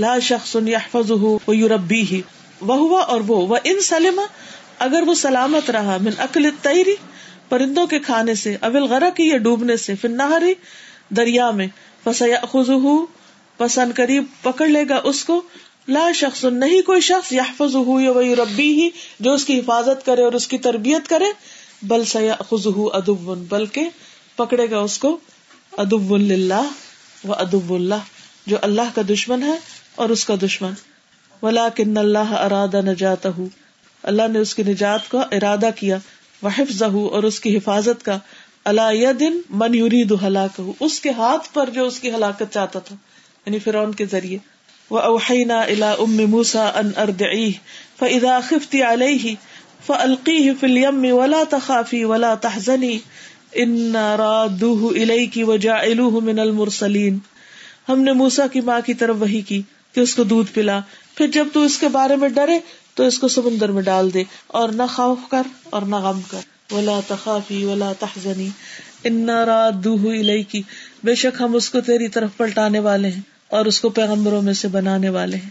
لا 0.02 0.12
شخص 0.26 0.52
يحفظه 0.58 1.32
ويربيه. 1.48 2.20
وهو 2.60 3.02
اور 3.14 3.26
وہ 3.26 3.40
وہ 3.48 3.58
ان 3.72 3.82
سلم 3.88 4.20
اگر 4.86 5.08
وہ 5.08 5.14
سلامت 5.20 5.70
رہا 5.76 5.96
من 6.02 6.22
اکل 6.24 6.48
تیر 6.62 6.90
پرندوں 7.48 7.86
کے 7.86 7.98
کھانے 8.06 8.34
سے 8.42 8.54
اول 8.68 8.86
غرا 8.92 9.10
کی 9.16 9.28
یا 9.28 9.36
ڈوبنے 9.44 9.76
سے 9.82 9.94
فنہری 10.00 10.54
دریا 11.16 11.50
میں 11.58 11.66
فسیاخذہ 12.04 12.94
پسند 13.58 13.94
قریب 13.96 14.24
پکڑ 14.42 14.68
لے 14.68 14.84
گا 14.88 15.00
اس 15.10 15.24
کو. 15.24 15.40
لا 15.88 16.06
شخص، 16.14 16.44
نہیں 16.44 16.82
کوئی 16.86 17.00
شخص 17.08 17.32
یحفظ 17.32 17.74
ہو 17.76 17.98
یا 18.00 18.12
وہی 18.12 18.34
ربی 18.36 18.70
ہی 18.78 18.88
جو 19.20 19.32
اس 19.34 19.44
کی 19.44 19.58
حفاظت 19.58 20.04
کرے 20.06 20.22
اور 20.22 20.32
اس 20.38 20.46
کی 20.48 20.58
تربیت 20.66 21.08
کرے. 21.08 21.30
بل 21.82 22.04
سیا 22.12 22.34
خز 22.50 22.66
ادب 22.92 23.32
بلکہ 23.48 23.88
پکڑے 24.36 24.70
گا 24.70 24.78
اس 24.78 24.98
کو 24.98 25.19
ادب 25.77 26.12
اللہ 26.12 27.27
و 27.28 27.32
ادب 27.35 27.73
اللہ، 27.73 28.02
جو 28.47 28.56
اللہ 28.62 28.94
کا 28.94 29.02
دشمن 29.09 29.43
ہے 29.43 29.59
اور 29.94 30.09
اس 30.09 30.24
کا 30.24 30.35
دشمن۔ 30.43 30.73
ولا 31.43 31.69
کن 31.69 31.97
اللہ 31.98 32.32
ارادہ 32.32 32.81
نجات 32.81 33.27
اللہ 34.05 34.28
نے 34.28 34.39
اس 34.39 34.55
کی 34.55 34.62
نجات 34.62 35.11
کا 35.11 35.20
ارادہ 35.32 35.70
کیا 35.77 35.98
وہ 36.43 36.51
حفظ 36.56 36.82
اور 36.82 37.23
اس 37.23 37.40
کی 37.40 37.56
حفاظت 37.56 38.05
کا۔ 38.05 38.19
اللہ 38.65 39.12
دن 39.12 39.39
من 39.51 39.74
یوری 39.74 40.02
دو 40.05 40.16
ہلاک 40.23 40.61
اس 40.81 41.01
کے 41.01 41.11
ہاتھ 41.11 41.48
پر 41.55 41.70
جو 41.70 41.86
اس 41.86 41.98
کی 42.01 42.11
ہلاکت 42.11 42.52
چاہتا 42.52 42.78
تھا 42.78 42.94
یعنی 43.47 43.59
فرعون 43.59 43.93
کے 43.93 44.05
ذریعے۔ 44.06 44.39
وہ 44.90 44.98
اوحینا 45.01 45.61
الا 45.61 45.90
ام 45.93 46.16
موسا 46.31 46.65
ان 46.74 46.90
اردعی 46.97 47.51
فاذا 47.98 48.39
خفتی 48.48 48.82
علیہ 48.82 49.35
فالقیہ 49.86 50.52
فی 50.61 50.66
الیم 50.66 51.05
ولا 51.12 51.43
تخافی 51.51 52.05
ولا 52.05 52.35
تحزنی 52.40 52.98
ان 53.55 53.97
کی 55.26 55.44
وجہ 55.44 55.70
من 56.10 56.39
المرسلین 56.39 57.18
ہم 57.89 58.01
نے 58.01 58.12
موسا 58.12 58.47
کی 58.47 58.60
ماں 58.60 58.81
کی 58.86 58.94
طرف 58.94 59.16
وہی 59.20 59.40
کی 59.40 59.62
کہ 59.94 60.01
اس 60.01 60.14
کو 60.14 60.24
دودھ 60.24 60.55
پلا۔ 60.55 60.81
پھر 61.14 61.26
جب 61.26 61.47
تو 61.52 61.62
اس 61.62 61.78
کے 61.78 61.89
بارے 61.89 62.16
میں 62.16 62.28
ڈرے 62.28 62.59
تو 62.94 63.05
اس 63.05 63.18
کو 63.18 63.28
سمندر 63.28 63.68
میں 63.68 63.82
ڈال 63.82 64.14
دے 64.14 64.22
اور 64.47 64.68
نہ 64.68 64.82
خوف 64.94 65.18
کر 65.31 65.43
اور 65.70 65.82
نہ 65.82 65.97
غم 65.97 66.20
کر۔ 66.31 66.40
ولا 66.72 67.01
تخافی 67.09 67.64
ولا 67.64 67.93
تحزنی 67.98 68.48
ان 69.05 69.31
رادوہ 69.31 70.43
کی 70.48 70.62
بے 71.05 71.14
شک 71.14 71.40
ہم 71.40 71.55
اس 71.55 71.70
کو 71.70 71.81
تیری 71.81 72.09
طرف 72.09 72.31
پلٹانے 72.36 72.78
والے 72.78 73.09
ہیں 73.09 73.20
اور 73.48 73.66
اس 73.66 73.81
کو 73.81 73.89
پیغمبروں 73.89 74.43
میں 74.43 74.52
سے 74.52 74.68
بنانے 74.68 75.09
والے 75.09 75.36
ہیں۔ 75.36 75.51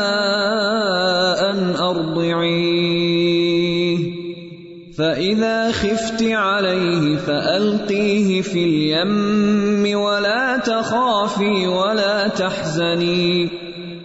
فَإِذَا 4.99 5.71
خِفْتِ 5.71 6.23
عَلَيْهِ 6.23 7.17
فَأَلْقِيهِ 7.17 8.41
فِي 8.41 8.63
الْيَمِّ 8.63 9.99
وَلَا 9.99 10.57
تَخَافِي 10.57 11.67
وَلَا 11.67 12.27
تَحْزَنِي 12.27 13.49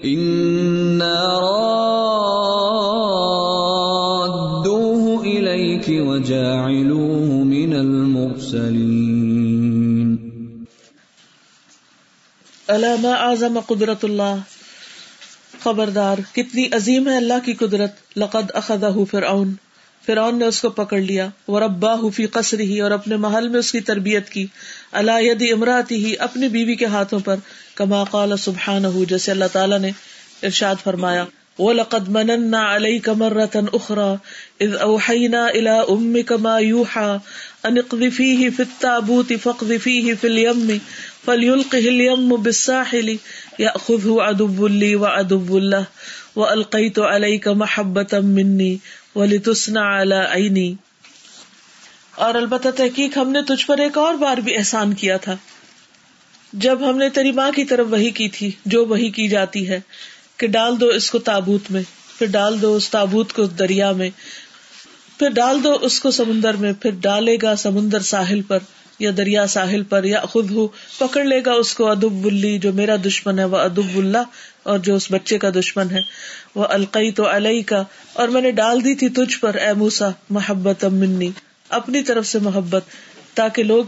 إِنَّا 0.05 1.39
رَادُّوهُ 1.41 1.73
إِلَيْكِ 5.23 5.89
وَجَاعِلُوهُ 5.89 7.45
مِنَ 7.45 7.73
الْمُرْسَلِينَ 7.73 9.19
الا 12.69 12.95
ما 13.03 13.13
اعظم 13.13 13.61
قدرت 13.67 14.05
اللہ 14.05 14.35
خبردار، 15.61 16.17
کتنی 16.33 16.69
عظیم 16.73 17.09
ہے 17.09 17.17
اللہ 17.17 17.45
کی 17.45 17.55
قدرت، 17.55 17.93
لقد 18.17 18.51
اخذہ 18.55 18.97
فرعون 19.11 19.55
فرعون 20.07 20.39
نے 20.39 20.45
اس 20.45 20.61
کو 20.61 20.71
پکڑ 20.71 20.99
لیا۔ 20.99 21.29
وہ 21.49 21.61
ربا 21.61 21.95
فی 22.15 22.27
قصر 22.27 22.61
ہی 22.61 22.81
اور 22.81 22.91
اپنے 22.91 23.17
محل 23.17 23.49
میں 23.49 23.59
اس 23.59 23.73
کی 23.73 23.81
تربیت 23.81 24.29
کی۔ 24.29 24.47
اللہ 24.93 25.21
یدی 25.21 25.53
امراتی 25.53 26.05
ہی 26.05 26.15
اپنی 26.19 26.49
بیوی 26.49 26.75
کے 26.75 26.85
ہاتھوں 26.85 27.21
پر۔ 27.21 27.37
کما 27.75 28.05
قال 28.05 28.37
سبحان 28.37 29.05
جیسے 29.09 29.31
اللہ 29.31 29.45
تعالیٰ 29.53 29.79
نے 29.79 29.91
ارشاد 30.43 30.75
فرمایا۔ 30.85 31.25
وہ 31.59 31.73
لقد 31.73 32.09
مننا 32.09 32.77
علیہ 32.77 32.99
کمر 32.99 33.33
رتن 33.33 33.65
اخرا 33.73 34.15
از 34.61 34.77
اوحینا 34.81 35.47
الا 35.47 35.81
ام 35.81 36.17
کما 36.27 36.59
یوحا 36.59 37.17
انقذفی 37.65 38.37
ہی 38.37 38.51
فتا 38.51 38.99
بوتی 38.99 39.37
فقذفی 39.37 40.11
ہی 40.11 40.15
فل 40.15 40.39
یم 40.39 40.73
فلیلقہ 41.25 41.77
الیم 41.77 42.29
بالساحل 42.29 43.17
یاخذہ 43.59 44.09
عدو 44.09 44.67
لی 44.67 44.95
و 44.95 45.05
عدو 45.05 45.57
اللہ 45.57 46.39
و 46.39 46.45
القیت 46.45 46.99
علیک 46.99 47.49
محبتا 47.49 48.21
منی 49.17 49.35
ولتصنع 49.35 50.03
علی 50.03 50.17
عینی 50.33 50.75
اور 52.11 52.35
البتہ 52.35 52.69
تحقیق 52.77 53.17
ہم 53.17 53.31
نے 53.31 53.43
تجھ 53.43 53.67
پر 53.67 53.79
ایک 53.79 53.99
اور 53.99 54.15
بار 54.15 54.37
بھی 54.37 54.57
احسان 54.57 54.95
کیا 54.95 55.17
تھا۔ 55.17 55.37
جب 56.53 56.91
ہم 56.91 56.99
نے 56.99 57.09
تیری 57.09 57.33
ماں 57.33 57.51
کی 57.51 57.65
طرف 57.65 57.87
وہی 57.91 58.11
کی 58.11 58.29
تھی، 58.29 58.51
جو 58.67 58.87
وہی 58.87 59.11
کی 59.11 59.29
جاتی 59.29 59.69
ہے، 59.69 59.81
کہ 60.37 60.47
ڈال 60.47 60.81
دو 60.81 60.87
اس 60.87 61.11
کو 61.11 61.19
تابوت 61.19 61.71
میں، 61.71 61.83
پھر 62.19 62.27
ڈال 62.27 62.63
دو 62.63 62.75
اس 62.75 62.91
تابوت 62.91 63.33
کو 63.33 63.47
دریا 63.47 63.93
میں، 63.93 64.11
پھر 65.19 65.31
ڈال 65.31 65.65
دو 65.65 65.79
اس 65.83 66.01
کو 66.01 66.11
سمندر 66.11 66.55
میں، 66.55 66.73
پھر 66.73 66.91
ڈالے 66.91 67.37
گا 67.43 67.57
سمندر 67.57 68.01
ساحل 68.01 68.43
پر، 68.43 68.59
یا 68.99 69.11
دریا 69.17 69.47
ساحل 69.47 69.83
پر، 69.83 70.05
یا 70.05 70.21
خود 70.21 70.51
ہو، 70.51 70.67
پکڑ 70.99 71.25
لے 71.25 71.41
گا 71.47 71.53
اس 71.53 71.75
کو، 71.75 71.91
ادب 71.91 72.25
اللی 72.25 72.59
جو 72.59 72.73
میرا 72.73 72.97
دشمن 73.05 73.39
ہے، 73.39 73.45
وہ 73.45 73.57
ادب 73.57 73.97
اللہ 73.97 74.19
اور 74.65 74.79
جو 74.79 74.95
اس 74.95 75.07
بچے 75.11 75.39
کا 75.39 75.51
دشمن 75.51 75.91
ہے، 75.91 76.01
وہ 76.55 76.65
القئی 76.69 77.11
تو 77.13 77.37
علیہ 77.37 77.63
کا 77.67 77.85
اور 78.13 78.29
میں 78.29 78.43
نے 78.43 78.51
ڈال 78.51 78.85
دی 78.85 78.95
تھی 78.95 79.09
تجھ 79.09 79.41
پر، 79.41 79.55
اے 79.55 79.73
موسا 79.73 80.09
محبت 80.31 80.85
منی، 80.85 81.31
اپنی 81.69 82.03
طرف 82.03 82.27
سے 82.27 82.39
محبت، 82.39 82.83
تاکہ 83.35 83.63
لوگ 83.63 83.85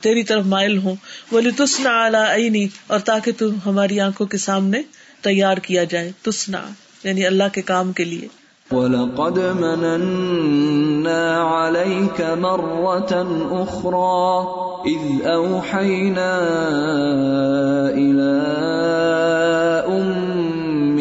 تیری 0.00 0.22
طرف 0.22 0.44
مائل 0.44 0.78
ہوں 0.78 0.94
بولی 1.30 1.50
تسنا 1.50 2.34
عینی 2.34 2.66
اور 2.86 2.98
تاکہ 2.98 3.32
تم 3.38 3.56
ہماری 3.66 4.00
آنکھوں 4.00 4.26
کے 4.26 4.38
سامنے 4.38 4.82
تیار 5.20 5.56
کیا 5.56 5.84
جائے۔ 5.84 6.12
تسنا 6.22 6.62
یعنی 7.04 7.26
اللہ 7.26 7.44
کے 7.52 7.62
کام 7.62 7.92
کے 7.92 8.04
لیے۔ 8.04 8.28
وَلَقَدْ 8.70 9.38
مَنَنَّا 9.38 11.22
عَلَيْكَ 11.66 12.22
مَرَّةً 12.22 13.26
أُخْرَى، 13.62 14.44
إِذْ 14.92 15.24
أَوْحَيْنَا 15.26 16.38
إِلَىٰ 17.92 18.62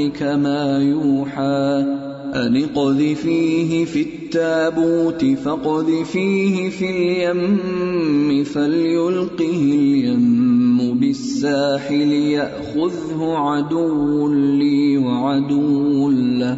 أُمِّكَ 0.01 0.23
مَا 0.23 0.79
يُوحَىٰ 0.81 1.85
أَنِ 2.33 2.63
اقْذِفِيهِ 2.63 3.85
فِي 3.85 4.01
التَّابُوتِ 4.01 5.25
فَاقْذِفِيهِ 5.25 6.69
فِي 6.69 6.89
الْيَمِّ 6.89 8.43
فَلْيُلْقِهِ 8.43 9.61
الْيَمُّ 9.61 10.93
بِالسَّاحِلِ 10.99 12.11
يَأْخُذْهُ 12.11 13.37
عَدُوٌّ 13.37 14.27
لِّي 14.33 14.97
وَعَدُوٌّ 14.97 16.09
لَّهُ 16.09 16.57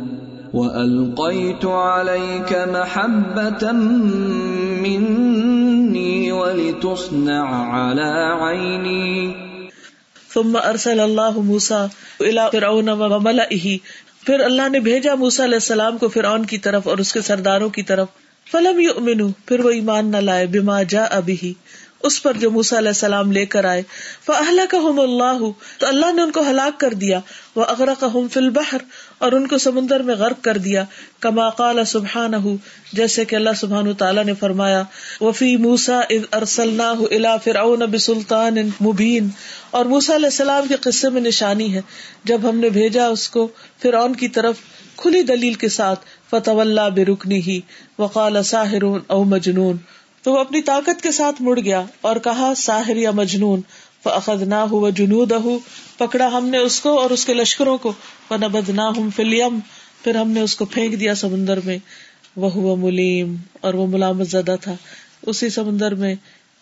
وَأَلْقَيْتُ 0.54 1.66
عَلَيْكَ 1.66 2.52
مَحَبَّةً 2.74 3.72
مِّنِّي 4.84 6.32
وَلِتُصْنَعَ 6.32 7.48
عَلَىٰ 7.76 8.16
عَيْنِي 8.40 9.53
ثم 10.34 10.58
ارسل 10.64 11.00
اللہ 11.00 11.30
موسا 11.36 11.86
فرعون 12.52 12.90
وملئه 12.90 13.78
پھر 14.26 14.40
اللہ 14.40 14.70
نے 14.70 14.80
بھیجا 14.80 15.16
موسا 15.16 15.44
علیہ 15.44 15.54
السلام 15.54 15.98
کو 15.98 16.08
فرعون 16.08 16.46
کی 16.46 16.58
طرف 16.58 16.88
اور 16.88 16.98
اس 16.98 17.14
کے 17.14 17.22
سرداروں 17.22 17.70
کی 17.70 17.84
طرف۔ 17.84 18.08
فلم 18.52 18.80
یؤمنو، 18.80 19.28
پھر 19.46 19.60
وہ 19.60 19.70
ایمان 19.70 20.12
نہ 20.12 20.18
لائے، 20.18 20.48
بما 20.48 20.84
جاء 20.84 21.20
به 21.28 21.52
اس 22.08 22.22
پر 22.24 22.38
جو 22.40 22.50
موسا 22.52 22.78
علیہ 22.78 22.90
السلام 22.90 23.32
لے 23.32 23.46
کر 23.46 23.66
آئے 23.66 23.82
فاہلکہم 24.26 25.00
اللہ 25.00 25.44
تو 25.80 25.88
اللہ 25.88 26.12
نے 26.16 26.22
ان 26.22 26.32
کو 26.32 26.42
ہلاک 26.50 26.80
کر 26.80 26.94
دیا 27.02 27.20
وہ 27.56 27.62
واغرقہم 27.62 28.28
فی 28.34 28.40
البحر، 28.40 28.82
اور 29.18 29.32
ان 29.32 29.48
کو 29.48 29.58
سمندر 29.58 30.02
میں 30.04 30.16
غرق 30.16 30.44
کر 30.44 30.58
دیا 30.58 30.84
کما 31.20 31.50
قال 31.58 31.84
سبحانہ 31.86 32.56
جیسے 32.94 33.26
کہ 33.26 33.36
اللہ 33.36 33.56
سبحانہ 33.58 33.94
تعالیٰ 33.98 34.26
نے 34.26 34.34
فرمایا 34.40 34.84
وفی 35.22 35.56
موسا 35.58 36.00
اذ 36.10 36.26
ارسلناہ 36.32 37.02
الى 37.02 37.36
فرعون 37.44 37.86
بسلطان 37.92 38.58
مبین 38.82 39.30
اور 39.72 39.86
موسا 39.86 40.16
علیہ 40.16 40.34
السلام 40.34 40.68
کے 40.68 40.76
قصے 40.82 41.10
میں 41.10 41.22
نشانی 41.22 41.74
ہے، 41.74 41.82
جب 42.24 42.50
ہم 42.50 42.58
نے 42.58 42.70
بھیجا 42.70 43.08
اس 43.08 43.30
کو 43.30 43.48
فرعون 43.82 44.16
کی 44.16 44.28
طرف 44.38 44.56
کھلی 44.98 45.22
دلیل 45.28 45.54
کے 45.62 45.70
ساتھ 45.70 46.06
فتح 46.30 46.60
اللہ 46.60 46.90
بے 46.96 47.06
رکنی 47.06 47.42
ہی 47.42 47.60
وقال 48.00 48.42
ساحر 48.46 48.84
او 48.84 49.24
مجنون 49.26 49.78
تو 50.24 50.32
وہ 50.32 50.40
اپنی 50.40 50.62
طاقت 50.62 51.02
کے 51.02 51.12
ساتھ 51.12 51.42
مڑ 51.42 51.60
گیا 51.60 51.82
اور 52.02 52.16
کہا، 52.16 52.54
ساحر 52.58 52.96
یا 52.96 53.12
مجنون 53.12 53.62
فخد 54.04 54.42
نہ 54.42 54.56
ہو 54.56 54.90
جنود 54.90 55.32
پکڑا 55.98 56.28
ہم 56.28 56.48
نے 56.50 56.58
اس 56.58 56.80
کو 56.80 57.00
اور 57.00 57.10
اس 57.10 57.26
کے 57.26 57.34
لشکروں 57.34 57.78
کو 57.78 57.94
نبد 58.32 58.70
نہ 58.70 58.82
ہوں 58.82 59.10
فلیم 59.16 59.60
پھر 60.04 60.16
ہم 60.16 60.32
نے 60.32 60.42
اس 60.42 60.56
کو 60.56 60.66
پھینک 60.66 61.00
دیا 61.00 61.16
سمندر 61.16 61.60
میں۔ 61.66 61.78
وہ 62.36 62.52
ہوا 62.52 62.76
ملیم، 62.76 63.36
اور 63.62 63.74
وہ 63.74 63.88
ملامت 63.88 64.28
زدہ 64.28 64.56
تھا۔ 64.62 64.76
اسی 65.26 65.50
سمندر 65.50 65.96
میں، 65.96 66.16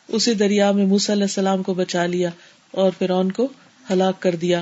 اسی 0.07 0.33
دریا 0.33 0.71
میں 0.71 0.85
موسی 0.85 1.11
علیہ 1.11 1.23
السلام 1.23 1.63
کو 1.63 1.73
بچا 1.73 2.05
لیا 2.05 2.29
اور 2.71 2.91
پھر 2.99 3.09
ان 3.09 3.31
کو 3.31 3.47
ہلاک 3.89 4.21
کر 4.21 4.35
دیا۔ 4.35 4.61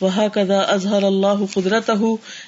وہاں 0.00 0.28
کدا 0.28 0.58
اظہر 0.58 1.02
اللہ 1.02 1.44
قدرت 1.54 1.90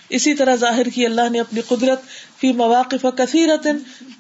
اسی 0.09 0.35
طرح 0.35 0.57
ظاہر 0.57 0.89
کی 0.89 1.07
اللہ 1.07 1.29
نے 1.31 1.41
اپنی 1.41 1.61
قدرت 1.61 2.01
فی 2.41 2.53
مواقف 2.53 3.07
کثیرت، 3.17 3.67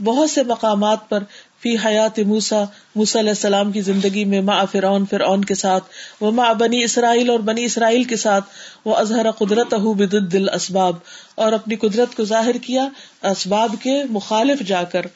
بہت 0.04 0.30
سے 0.30 0.42
مقامات 0.42 1.08
پر 1.08 1.22
فی 1.62 1.76
حیات 1.84 2.18
موسا 2.18 2.62
موسا 2.94 3.20
علیہ 3.20 3.30
السلام 3.30 3.72
کی 3.72 3.80
زندگی 3.80 4.24
میں 4.24 4.40
ما 4.40 4.64
فرعون 4.64 5.04
فرعون 5.06 5.44
کے 5.44 5.54
ساتھ 5.54 5.84
وہ 6.20 6.30
ماں 6.30 6.54
بنی 6.54 6.82
اسرائیل 6.84 7.30
اور 7.30 7.40
بنی 7.40 7.64
اسرائیل 7.64 8.04
کے 8.04 8.16
ساتھ 8.16 8.44
وہ 8.84 8.96
اظہر 8.96 9.30
قدرت 9.30 9.74
بدد 9.74 10.34
اسباب 10.54 10.96
اور 11.34 11.52
اپنی 11.52 11.76
قدرت 11.76 12.14
کو 12.16 12.24
ظاہر 12.24 12.58
کیا، 12.58 12.88
اسباب 13.22 13.74
کے 13.82 14.02
مخالف 14.10 14.60
جا 14.60 14.82
کر۔ 14.82 15.06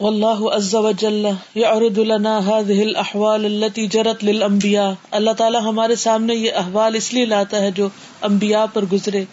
واللہ 0.00 0.54
عز 0.54 0.74
وجل 0.74 1.26
یعرض 1.54 1.98
لنا 1.98 2.38
هذه 2.38 2.82
الاحوال 2.82 3.44
التي 3.44 3.86
جرت 3.86 4.24
للانبیاء۔ 4.24 4.90
اللہ 5.10 5.30
تعالی 5.30 5.58
ہمارے 5.58 5.94
سامنے 5.94 6.34
یہ 6.34 6.52
احوال 6.52 6.94
اس 6.94 7.14
لیے 7.14 7.24
لاتا 7.24 7.62
ہے 7.62 7.70
جو 7.70 7.88
انبیاء 8.22 8.64
پر 8.72 8.84
گزرے۔ 8.92 9.24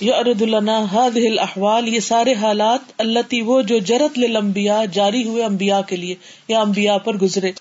یعرض 0.00 0.42
لنا 0.42 0.78
هذه 0.78 1.26
الاحوال، 1.26 1.94
یہ 1.94 2.00
سارے 2.00 2.34
حالات 2.34 2.80
التي 2.98 3.40
وہ 3.40 3.62
جو 3.62 3.78
جرت 3.78 4.18
للانبیاء، 4.18 4.82
جاری 4.92 5.28
ہوئے 5.28 5.44
انبیاء 5.44 5.80
کے 5.86 5.96
لیے 5.96 6.14
یا 6.48 6.60
انبیاء 6.60 6.96
پر 6.96 7.14
گزرے۔ 7.14 7.52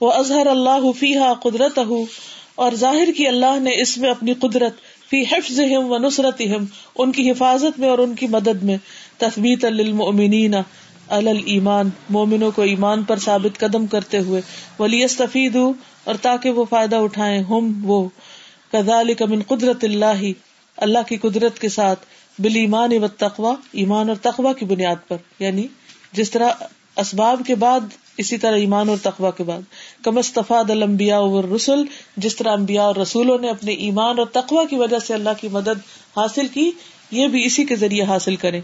وہ 0.00 0.12
اظہر 0.12 0.46
اللہ 0.46 0.92
فیها 0.98 1.32
قدرته 1.32 2.02
اور 2.54 2.72
ظاہر 2.74 3.08
کی 3.16 3.26
اللہ 3.26 3.60
نے 3.60 3.80
اس 3.82 3.98
میں 3.98 4.10
اپنی 4.10 4.34
قدرت 4.34 4.72
فی 5.10 5.22
حفظهم 5.22 5.92
و 5.92 5.98
نصرتهم 5.98 6.64
ان 6.98 7.12
کی 7.12 7.30
حفاظت 7.30 7.78
میں 7.78 7.88
اور 7.88 7.98
ان 7.98 8.14
کی 8.14 8.26
مدد 8.26 8.62
میں۔ 8.62 8.76
تثبیتا 9.16 9.68
للمؤمنین 9.68 10.54
ایمان 11.10 11.90
مومنوں 12.10 12.50
کو 12.50 12.62
ایمان 12.62 13.02
پر 13.02 13.16
ثابت 13.16 13.58
قدم 13.58 13.86
کرتے 13.86 14.18
ہوئے 14.18 14.40
ولی 14.78 15.04
استفید 15.04 15.56
اور 16.04 16.14
تاکہ 16.22 16.50
وہ 16.50 16.64
فائدہ 16.70 16.96
اٹھائے 16.96 17.38
ہم 17.38 17.90
وہ۔ 17.90 18.08
کدال 18.72 19.10
من 19.20 19.42
قدرت 19.42 19.84
اللہ 19.84 20.24
اللہ 20.76 20.98
کی 21.08 21.16
قدرت 21.16 21.58
کے 21.58 21.68
ساتھ 21.68 22.06
بل 22.38 22.56
ایمان 22.56 22.90
و 23.02 23.08
تقوا 23.08 23.54
ایمان 23.72 24.08
اور 24.08 24.16
تقوا 24.16 24.52
کی 24.52 24.64
بنیاد 24.64 25.08
پر۔ 25.08 25.16
یعنی 25.38 25.66
جس 26.12 26.30
طرح 26.30 26.48
اسباب 26.96 27.42
کے 27.46 27.54
بعد، 27.54 27.80
اسی 28.16 28.36
طرح 28.36 28.56
ایمان 28.56 28.88
اور 28.88 28.96
تقوا 29.02 29.30
کے 29.30 29.44
بعد۔ 29.44 29.60
کم 30.04 30.18
استفاد 30.18 30.70
المبیا 30.70 31.20
رسول 31.56 31.84
جس 32.16 32.36
طرح 32.36 32.52
امبیا 32.52 32.82
اور 32.82 32.96
رسولوں 32.96 33.38
نے 33.38 33.50
اپنے 33.50 33.72
ایمان 33.72 34.18
اور 34.18 34.26
تقوا 34.26 34.64
کی 34.64 34.76
وجہ 34.76 34.98
سے 34.98 35.14
اللہ 35.14 35.30
کی 35.40 35.48
مدد 35.48 35.78
حاصل 36.16 36.46
کی، 36.48 36.70
یہ 37.10 37.26
بھی 37.26 37.46
اسی 37.46 37.64
کے 37.64 37.76
ذریعے 37.76 38.02
حاصل 38.02 38.36
کریں۔ 38.36 38.60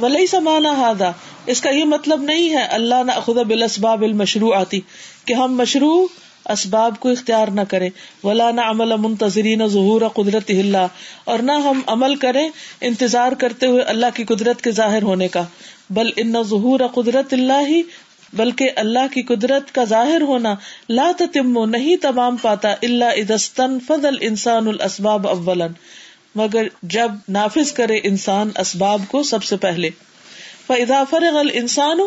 ولی 0.00 0.26
سمانا 0.26 0.72
ہادا 0.76 1.10
اس 1.46 1.60
کا 1.60 1.70
یہ 1.70 1.84
مطلب 1.86 2.22
نہیں 2.22 2.54
ہے 2.54 2.64
اللہ 2.78 3.02
نہ 3.06 3.12
خدا 3.24 3.42
بال 3.48 3.62
اسباب 3.62 4.02
المشروع 4.02 4.54
آتی 4.54 4.80
کہ 5.24 5.34
ہم 5.34 5.56
مشروع 5.56 6.06
اسباب 6.50 6.98
کو 7.00 7.08
اختیار 7.08 7.48
نہ 7.54 7.60
کریں، 7.68 7.88
ولا 8.24 8.50
نہ 8.50 8.60
عمل 8.70 8.96
منتظرین 8.96 9.66
ظہور 9.68 10.02
قدرت 10.14 10.50
اللہ، 10.50 10.86
اور 11.24 11.38
نہ 11.38 11.52
ہم 11.64 11.80
عمل 11.86 12.14
کریں 12.16 12.48
انتظار 12.80 13.32
کرتے 13.38 13.66
ہوئے 13.66 13.82
اللہ 13.84 14.14
کی 14.14 14.24
قدرت 14.24 14.62
کے 14.62 14.70
ظاہر 14.72 15.02
ہونے 15.02 15.28
کا، 15.28 15.42
بل 15.90 16.10
ان 16.16 16.42
ظہور 16.50 16.80
قدرت 16.94 17.32
اللہ 17.32 17.66
ہی 17.68 17.82
بلکہ 18.32 18.70
اللہ 18.76 19.12
کی 19.12 19.22
قدرت 19.22 19.74
کا 19.74 19.84
ظاہر 19.84 20.22
ہونا 20.22 20.54
لا 20.88 21.10
تتم، 21.18 21.58
نہیں 21.70 21.96
تمام 22.02 22.36
پاتا 22.42 22.74
اللہ 22.82 23.20
ادستن 23.20 23.78
فضل 23.86 24.16
انسان 24.20 24.68
الاسباب 24.68 25.28
اولن 25.28 25.72
مگر 26.36 26.66
جب 26.82 27.10
نافذ 27.28 27.72
کرے 27.72 27.96
انسان 28.02 28.50
اسباب 28.56 29.02
کو 29.08 29.22
سب 29.22 29.44
سے 29.44 29.56
پہلے۔ 29.56 29.90
فضا 30.66 31.04
فرغ 31.10 31.42
انسان 31.52 31.98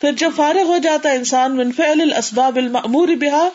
پھر 0.00 0.12
جب 0.12 0.30
فارغ 0.36 0.62
ہو 0.62 0.78
جاتا 0.78 1.08
انسان، 1.08 1.56
من 1.56 1.72
فعل 1.72 2.00
الاسباب 2.00 2.56
المأمور 2.56 3.08
بها، 3.08 3.48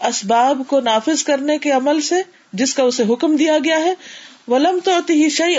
اسباب 0.00 0.62
کو 0.66 0.80
نافذ 0.80 1.22
کرنے 1.22 1.58
کے 1.58 1.70
عمل 1.70 2.00
سے، 2.00 2.14
جس 2.52 2.74
کا 2.74 2.82
اسے 2.82 3.02
حکم 3.08 3.36
دیا 3.36 3.58
گیا 3.64 3.78
ہے، 3.80 3.94
ولم 4.48 4.78
تو 4.84 4.90
شعی 5.28 5.54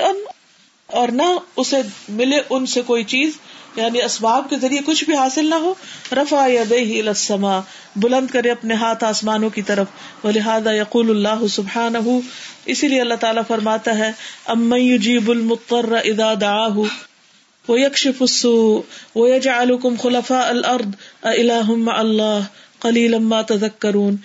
اور 0.88 1.10
نہ 1.10 1.24
اسے 1.56 1.82
ملے 2.10 2.42
ان 2.50 2.66
سے 2.66 2.82
کوئی 2.82 3.04
چیز 3.04 3.32
یعنی 3.76 4.02
اسباب 4.02 4.50
کے 4.50 4.56
ذریعے 4.58 4.82
کچھ 4.86 5.04
بھی 5.04 5.16
حاصل 5.16 5.50
نہ 5.50 5.56
ہو 5.56 5.74
رفا 6.12 6.48
یدیہ 6.48 7.02
السما 7.02 7.60
بلند 7.96 8.28
کرے 8.28 8.52
اپنے 8.52 8.74
ہاتھ 8.74 9.04
آسمانوں 9.04 9.50
کی 9.50 9.62
طرف۔ 9.62 9.88
ولہذا 10.24 10.74
یقول 10.74 11.10
اللہ 11.10 11.48
سبحانہ، 11.48 11.98
اسی 12.66 12.88
لیے 12.88 13.02
اللہ 13.02 13.14
تعالیٰ 13.14 13.44
فرماتا 13.48 13.98
ہے 13.98 14.12
ام 14.46 14.74
یجیب 14.74 15.30
المضطر 15.30 15.94
اذا 16.04 16.34
دعاہ 16.42 16.78
ويكشف 17.70 18.22
السوء 18.22 18.80
ويجعلكم 19.16 19.96
خلفاء 20.02 20.48
الارض، 20.48 20.88
الہ 21.22 21.70
مع 21.70 22.00
اللہ، 22.00 22.40
قلیلا 22.80 23.18
ما 23.18 23.42
تذکرون۔ 23.42 24.16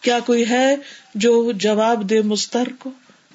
کیا 0.00 0.18
کوئی 0.18 0.48
ہے 0.50 0.76
جو 1.14 1.52
جواب 1.54 2.10
دے 2.10 2.20
مستر 2.20 2.68
کو، 2.78 2.90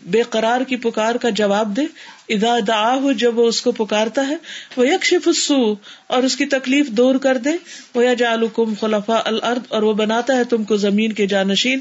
بے 0.05 0.21
قرار 0.21 0.61
کی 0.61 0.75
پکار 0.75 1.15
کا 1.15 1.29
جواب 1.29 1.75
دے؟ 1.75 1.81
ادا 2.29 2.57
دا 2.67 2.95
ہو 2.95 3.11
جب 3.11 3.39
وہ 3.39 3.47
اس 3.47 3.61
کو 3.61 3.71
پکارتا 3.71 4.27
ہے، 4.27 4.35
وہ 4.77 4.87
یکشف 4.87 5.27
السو 5.27 5.75
اور 6.07 6.23
اس 6.23 6.35
کی 6.35 6.45
تکلیف 6.45 6.87
دور 6.87 7.15
کر 7.15 7.37
دے۔ 7.37 7.49
وہ 7.95 8.03
یا 8.03 8.13
جالکم 8.13 8.73
خلفا 8.79 9.21
الارض، 9.25 9.59
اور 9.67 9.83
وہ 9.83 9.93
بناتا 9.93 10.35
ہے 10.35 10.43
تم 10.43 10.63
کو 10.63 10.77
زمین 10.77 11.11
کے 11.11 11.27
جانشین۔ 11.27 11.79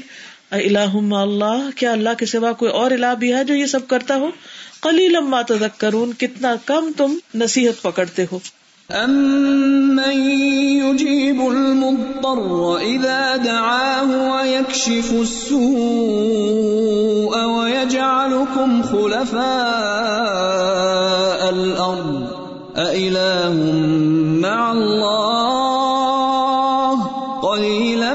الہم 0.51 1.13
اللہ، 1.13 1.69
کیا 1.75 1.91
اللہ 1.91 2.09
کے 2.17 2.25
سوا 2.25 2.51
کوئی 2.51 2.71
اور 2.71 2.91
الہ 2.91 3.13
بھی 3.19 3.33
ہے 3.33 3.43
جو 3.43 3.53
یہ 3.53 3.65
سب 3.65 3.87
کرتا 3.87 4.15
ہو؟ 4.15 4.29
کلی 4.81 5.07
لما 5.07 5.41
تذکرون، 5.41 6.13
کتنا 6.13 6.55
کم 6.65 6.91
تم 6.97 7.17
نصیحت 7.35 7.81
پکڑتے 7.81 8.25
ہو۔ 8.31 8.39
أَمَّن 8.91 10.17
يُجِيبُ 10.79 11.39
الْمُضْطَرَّ 11.49 12.77
إِذَا 12.77 13.35
دَعَاهُ 13.35 14.31
وَيَكْشِفُ 14.31 15.13
السُّوءَ 15.13 16.55
وَيَجْعَلُكُمْ 17.43 18.83
خُلَفَاءَ 18.83 19.43
الْأَرْضِ 21.49 22.27
أَإِلَٰهٌ 22.77 23.53
مَّعَ 24.39 24.71
اللَّهِ 24.71 26.15
قَلِيلًا 27.43 28.13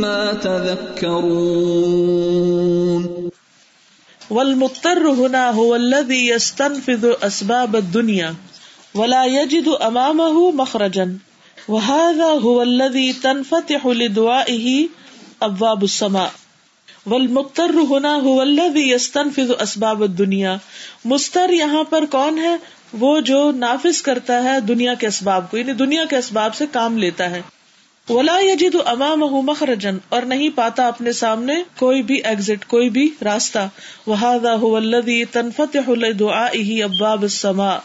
مَّا 0.00 0.32
تَذَكَّرُونَ 0.32 1.68
والمضطر 4.30 5.10
هنا 5.10 5.50
هو 5.50 5.76
الذي 5.76 6.28
يستنفذ 6.28 7.14
اسباب 7.22 7.76
الدنيا 7.76 8.34
ولا 8.94 9.24
يجد 9.24 9.68
امامه 9.80 10.50
مخرجا 10.50 11.04
وهذا 11.68 12.28
هو 12.42 12.62
الذي 12.62 13.12
تنفتح 13.12 13.86
لدعائه 13.86 14.86
ابواب 15.40 15.82
السماء 15.82 16.28
والمضطر 17.06 17.74
هنا 17.80 18.14
هو 18.22 18.40
الذي 18.40 18.90
يستنفذ 18.90 19.50
اسباب 19.58 20.02
الدنيا 20.02 20.56
مستر 21.04 21.50
یہاں 21.50 21.84
پر 21.84 22.04
کون 22.04 22.38
ہے؟ 22.38 22.56
وہ 22.92 23.20
جو 23.20 23.50
نافذ 23.50 24.02
کرتا 24.02 24.42
ہے 24.42 24.60
دنیا 24.60 24.94
کے 24.94 25.06
اسباب 25.06 25.50
کو 25.50 25.56
یعنی 25.56 25.72
دنیا 25.72 26.04
کے 26.04 26.16
اسباب 26.16 26.54
سے 26.54 26.64
کام 26.72 26.98
لیتا 26.98 27.30
ہے۔ 27.30 27.42
ولا 28.08 28.38
یجد 28.38 28.76
امامه 28.86 29.40
مخرجا 29.42 29.90
اور 30.08 30.22
نہیں 30.22 30.48
پاتا 30.54 30.86
اپنے 30.86 31.12
سامنے 31.12 31.54
کوئی 31.76 32.02
بھی 32.02 32.14
ایگزٹ 32.14 32.66
کوئی 32.66 32.90
بھی 32.90 33.10
راستہ۔ 33.24 33.68
وهذا 34.06 34.56
هو 34.56 34.76
الذي 34.76 35.24
تنفتح 35.24 35.90
لدعائه 35.90 36.82
ابواب 36.82 37.22
السماء 37.22 37.76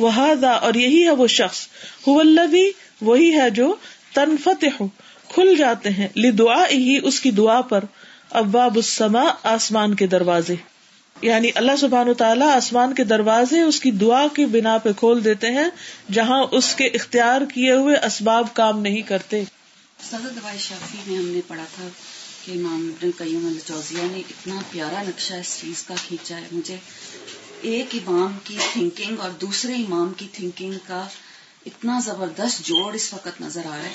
وهذا 0.00 0.50
اور 0.50 0.74
یہی 0.74 1.04
ہے 1.04 1.10
وہ 1.10 1.26
شخص۔ 1.26 1.66
هو 2.08 2.20
الذي 2.20 2.70
وہی 3.00 3.40
ہے 3.40 3.50
جو 3.50 3.74
تنفتح، 4.14 4.82
کھل 5.28 5.56
جاتے 5.56 5.90
ہیں۔ 5.90 6.08
لدعائه 6.16 6.98
اس 7.02 7.20
کی 7.20 7.30
دعا 7.30 7.60
پر۔ 7.60 7.84
ابواب 8.30 8.76
السماء، 8.76 9.30
آسمان 9.42 9.94
کے 9.94 10.06
دروازے۔ 10.06 10.54
یعنی 11.22 11.50
اللہ 11.54 11.72
سبحان 11.78 12.14
تعالیٰ 12.14 12.48
آسمان 12.48 12.94
کے 12.94 13.04
دروازے 13.04 13.60
اس 13.60 13.80
کی 13.80 13.90
دعا 13.90 14.26
کی 14.36 14.46
بنا 14.46 14.78
پہ 14.78 14.92
کھول 14.92 15.24
دیتے 15.24 15.46
ہیں، 15.46 15.68
جہاں 16.12 16.46
اس 16.50 16.74
کے 16.74 16.84
اختیار 16.84 17.40
کیے 17.54 17.72
ہوئے 17.72 17.96
اسباب 17.96 18.54
کام 18.54 18.80
نہیں 18.80 19.02
کرتے۔ 19.02 19.44
صدر 20.10 20.56
شافی 20.58 20.98
میں 21.06 21.18
ہم 21.18 21.28
نے 21.28 21.40
پڑھا 21.46 21.64
تھا 21.74 21.88
کہ 22.44 22.52
امام 22.52 22.92
ابن 22.92 23.10
قیم 23.18 23.46
الجوزیہ 23.46 24.02
نے 24.02 24.18
اتنا 24.18 24.54
پیارا 24.72 25.02
نقشہ 25.02 25.34
اس 25.34 25.58
چیز 25.60 25.82
کا 25.82 25.94
کھینچا 26.08 26.36
ہے۔ 26.36 26.46
مجھے 26.52 26.76
ایک 27.60 27.94
امام 27.94 28.38
کی 28.44 28.58
تھنکنگ 28.72 29.20
اور 29.20 29.30
دوسرے 29.30 29.74
امام 29.74 30.12
کی 30.16 30.28
تھنکنگ 30.32 30.72
کا 30.86 31.06
اتنا 31.66 32.00
زبردست 32.04 32.66
جوڑ 32.66 32.94
اس 32.94 33.12
وقت 33.12 33.40
نظر 33.40 33.66
آ 33.66 33.68
رہا 33.68 33.82
ہے 33.82 33.92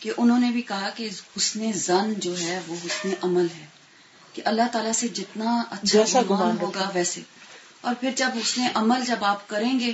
کہ 0.00 0.12
انہوں 0.16 0.40
نے 0.40 0.50
بھی 0.50 0.62
کہا 0.62 0.90
کہ 0.90 1.08
حسن 1.36 1.72
زن 1.72 2.12
جو 2.16 2.38
ہے 2.38 2.60
وہ 2.66 2.74
حسن 2.84 3.08
عمل 3.22 3.46
ہے 3.58 3.66
کہ 4.32 4.42
اللہ 4.44 4.62
تعالیٰ 4.72 4.92
سے 4.92 5.08
جتنا 5.08 5.62
اچھا 5.70 5.76
جیسا 5.82 6.20
گمان 6.30 6.56
ہوگا 6.60 6.90
ویسے۔ 6.94 7.20
اور 7.80 7.94
پھر 8.00 8.10
جب 8.16 8.28
اس 8.34 8.58
نے 8.58 8.68
عمل 8.74 9.04
جب 9.06 9.24
آپ 9.24 9.48
کریں 9.48 9.80
گے 9.80 9.92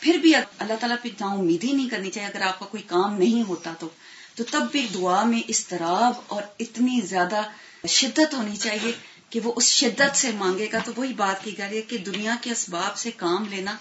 پھر 0.00 0.14
بھی 0.14 0.34
اللہ 0.34 0.72
تعالیٰ 0.80 0.96
پہ 1.02 1.08
نا 1.20 1.26
امید 1.26 1.64
ہی 1.64 1.72
نہیں 1.72 1.88
کرنی 1.88 2.10
چاہیے۔ 2.10 2.28
اگر 2.28 2.40
آپ 2.40 2.58
کا 2.58 2.66
کوئی 2.66 2.82
کام 2.82 3.18
نہیں 3.18 3.48
ہوتا 3.48 3.74
تو 3.78 3.88
تو 4.34 4.44
تب 4.50 4.62
بھی 4.72 4.86
دعا 4.94 5.24
میں 5.24 5.40
استراب 5.48 6.12
اور 6.26 6.42
اتنی 6.60 7.00
زیادہ 7.00 7.42
شدت 7.88 8.34
ہونی 8.34 8.56
چاہیے 8.56 8.92
کہ 9.32 9.40
وہ 9.40 9.52
اس 9.56 9.64
شدت 9.64 10.16
سے 10.16 10.30
مانگے 10.32 10.68
گا 10.72 10.78
تو 10.78 10.92
وہی 10.96 11.12
بات 11.12 11.44
کی 11.44 11.58
گئی 11.58 11.76
ہے 11.76 11.82
کہ 11.82 11.98
دنیا 11.98 12.34
کے 12.40 12.50
اسباب 12.50 12.96
سے 12.96 13.10
کام 13.10 13.44
لینا 13.44 13.76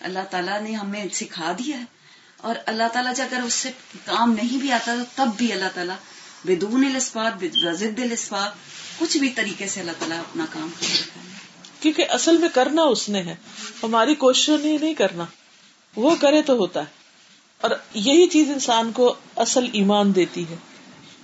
اللہ 0.00 0.18
تعالیٰ 0.30 0.60
نے 0.60 0.72
ہمیں 0.72 1.06
سکھا 1.12 1.52
دیا 1.52 1.78
ہے۔ 1.78 1.84
اور 2.36 2.54
اللہ 2.66 2.88
تعالیٰ 2.92 3.14
جب 3.14 3.24
اگر 3.32 3.42
اس 3.42 3.54
سے 3.54 3.70
کام 4.04 4.32
نہیں 4.32 4.58
بھی 4.58 4.72
آتا 4.72 4.94
تو 4.94 5.02
تب 5.14 5.30
بھی 5.36 5.52
اللہ 5.52 5.64
تعالیٰ 5.74 5.96
بدون 6.44 6.84
الاسباب 6.84 7.44
ضد 7.72 8.00
الاسباب، 8.00 8.52
کچھ 8.98 9.18
بھی 9.18 9.28
طریقے 9.28 9.66
سے 9.66 9.80
اللہ 9.80 9.92
تعالیٰ 9.98 10.18
اپنا 10.18 10.46
کام 10.50 10.68
کرے 10.80 11.02
کیونکہ 11.80 12.04
اصل 12.08 12.38
میں 12.38 12.48
کرنا 12.48 12.82
اس 12.82 13.08
نے 13.08 13.22
ہے۔ 13.22 13.36
ہماری 13.82 14.14
کوششوں 14.14 14.58
نے 14.58 14.78
نہیں 14.80 14.94
کرنا۔ 14.94 15.24
وہ 15.96 16.14
کرے 16.14 16.42
تو 16.42 16.52
ہوتا 16.52 16.80
ہے۔ 16.80 17.04
اور 17.60 17.70
یہی 17.94 18.26
چیز 18.26 18.50
انسان 18.50 18.92
کو 18.92 19.14
اصل 19.36 19.66
ایمان 19.72 20.14
دیتی 20.14 20.44
ہے۔ 20.48 20.56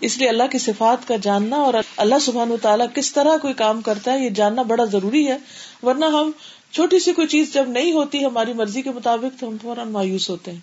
اس 0.01 0.19
لیے 0.19 0.29
اللہ 0.29 0.43
کی 0.53 0.59
صفات 0.59 1.09
کا 1.09 1.17
جاننا 1.23 1.57
اور 1.57 1.75
اللہ 1.97 2.15
سبحان 2.21 2.51
تعالیٰ 2.63 2.87
کس 2.95 3.13
طرح 3.13 3.37
کوئی 3.37 3.55
کام 3.55 3.81
کرتا 3.81 4.13
ہے، 4.13 4.25
یہ 4.25 4.31
جاننا 4.31 4.63
بڑا 4.63 4.85
ضروری 4.85 5.29
ہے۔ 5.29 5.39
ورنہ 5.83 6.05
ہم 6.05 6.31
چھوٹی 6.73 6.99
سی 6.99 7.13
کوئی 7.13 7.27
چیز 7.27 7.55
جب 7.55 7.69
نہیں 7.69 7.93
ہوتی، 7.93 8.25
ہماری 8.25 8.53
مرضی 8.53 8.83
کے 8.83 8.91
مطابق 8.91 9.41
تو 9.41 9.49
ہم 9.49 9.57
فوراً 9.63 9.91
مایوس 9.91 10.31
ہوتے 10.31 10.53
ہیں۔ 10.53 10.59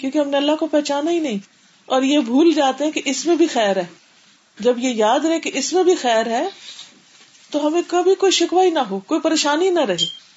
کیونکہ 0.00 0.18
ہم 0.18 0.28
نے 0.28 0.36
اللہ 0.36 0.52
کو 0.60 0.66
پہچانا 0.66 1.10
ہی 1.10 1.18
نہیں۔ 1.18 1.38
اور 1.86 2.02
یہ 2.02 2.18
بھول 2.18 2.52
جاتے 2.52 2.84
ہیں 2.84 2.90
کہ 2.90 3.02
اس 3.04 3.26
میں 3.26 3.36
بھی 3.36 3.46
خیر 3.46 3.76
ہے۔ 3.76 3.86
جب 4.60 4.78
یہ 4.78 4.88
یاد 4.88 5.20
رہے 5.20 5.40
کہ 5.40 5.50
اس 5.54 5.72
میں 5.72 5.84
بھی 5.84 5.94
خیر 5.94 6.26
ہے، 6.26 6.48
تو 7.50 7.66
ہمیں 7.66 7.82
کبھی 7.86 8.14
کوئی 8.14 8.32
شکوا 8.32 8.64
ہی 8.64 8.70
نہ 8.70 8.78
ہو، 8.78 8.98
کوئی 8.98 9.20
پریشانی 9.20 9.70
نہ 9.70 9.80
رہے۔ 9.80 10.30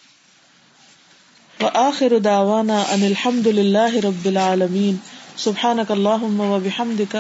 وآخر 1.60 2.20
دعوانا 2.20 2.84
ان 2.90 3.04
الحمد 3.04 3.48
للہ 3.48 3.96
رب 3.96 4.26
العالمین۔ 4.26 4.96
سبحانک 5.36 5.92
اللہم 5.92 6.40
و 6.40 6.60
بحمدک۔ 6.64 7.18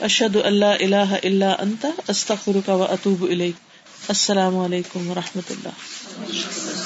اشد 0.00 0.36
اللہ 0.36 0.64
اللہ 0.64 1.14
اللہ 1.22 1.44
انتا 1.44 1.88
استخر 2.08 2.56
کا 2.66 2.74
و 2.74 2.82
اطوب 2.82 3.26
السلام 4.08 4.58
علیکم 4.58 5.10
و 5.10 5.14
رحمۃ 5.14 5.50
اللہ. 5.50 6.83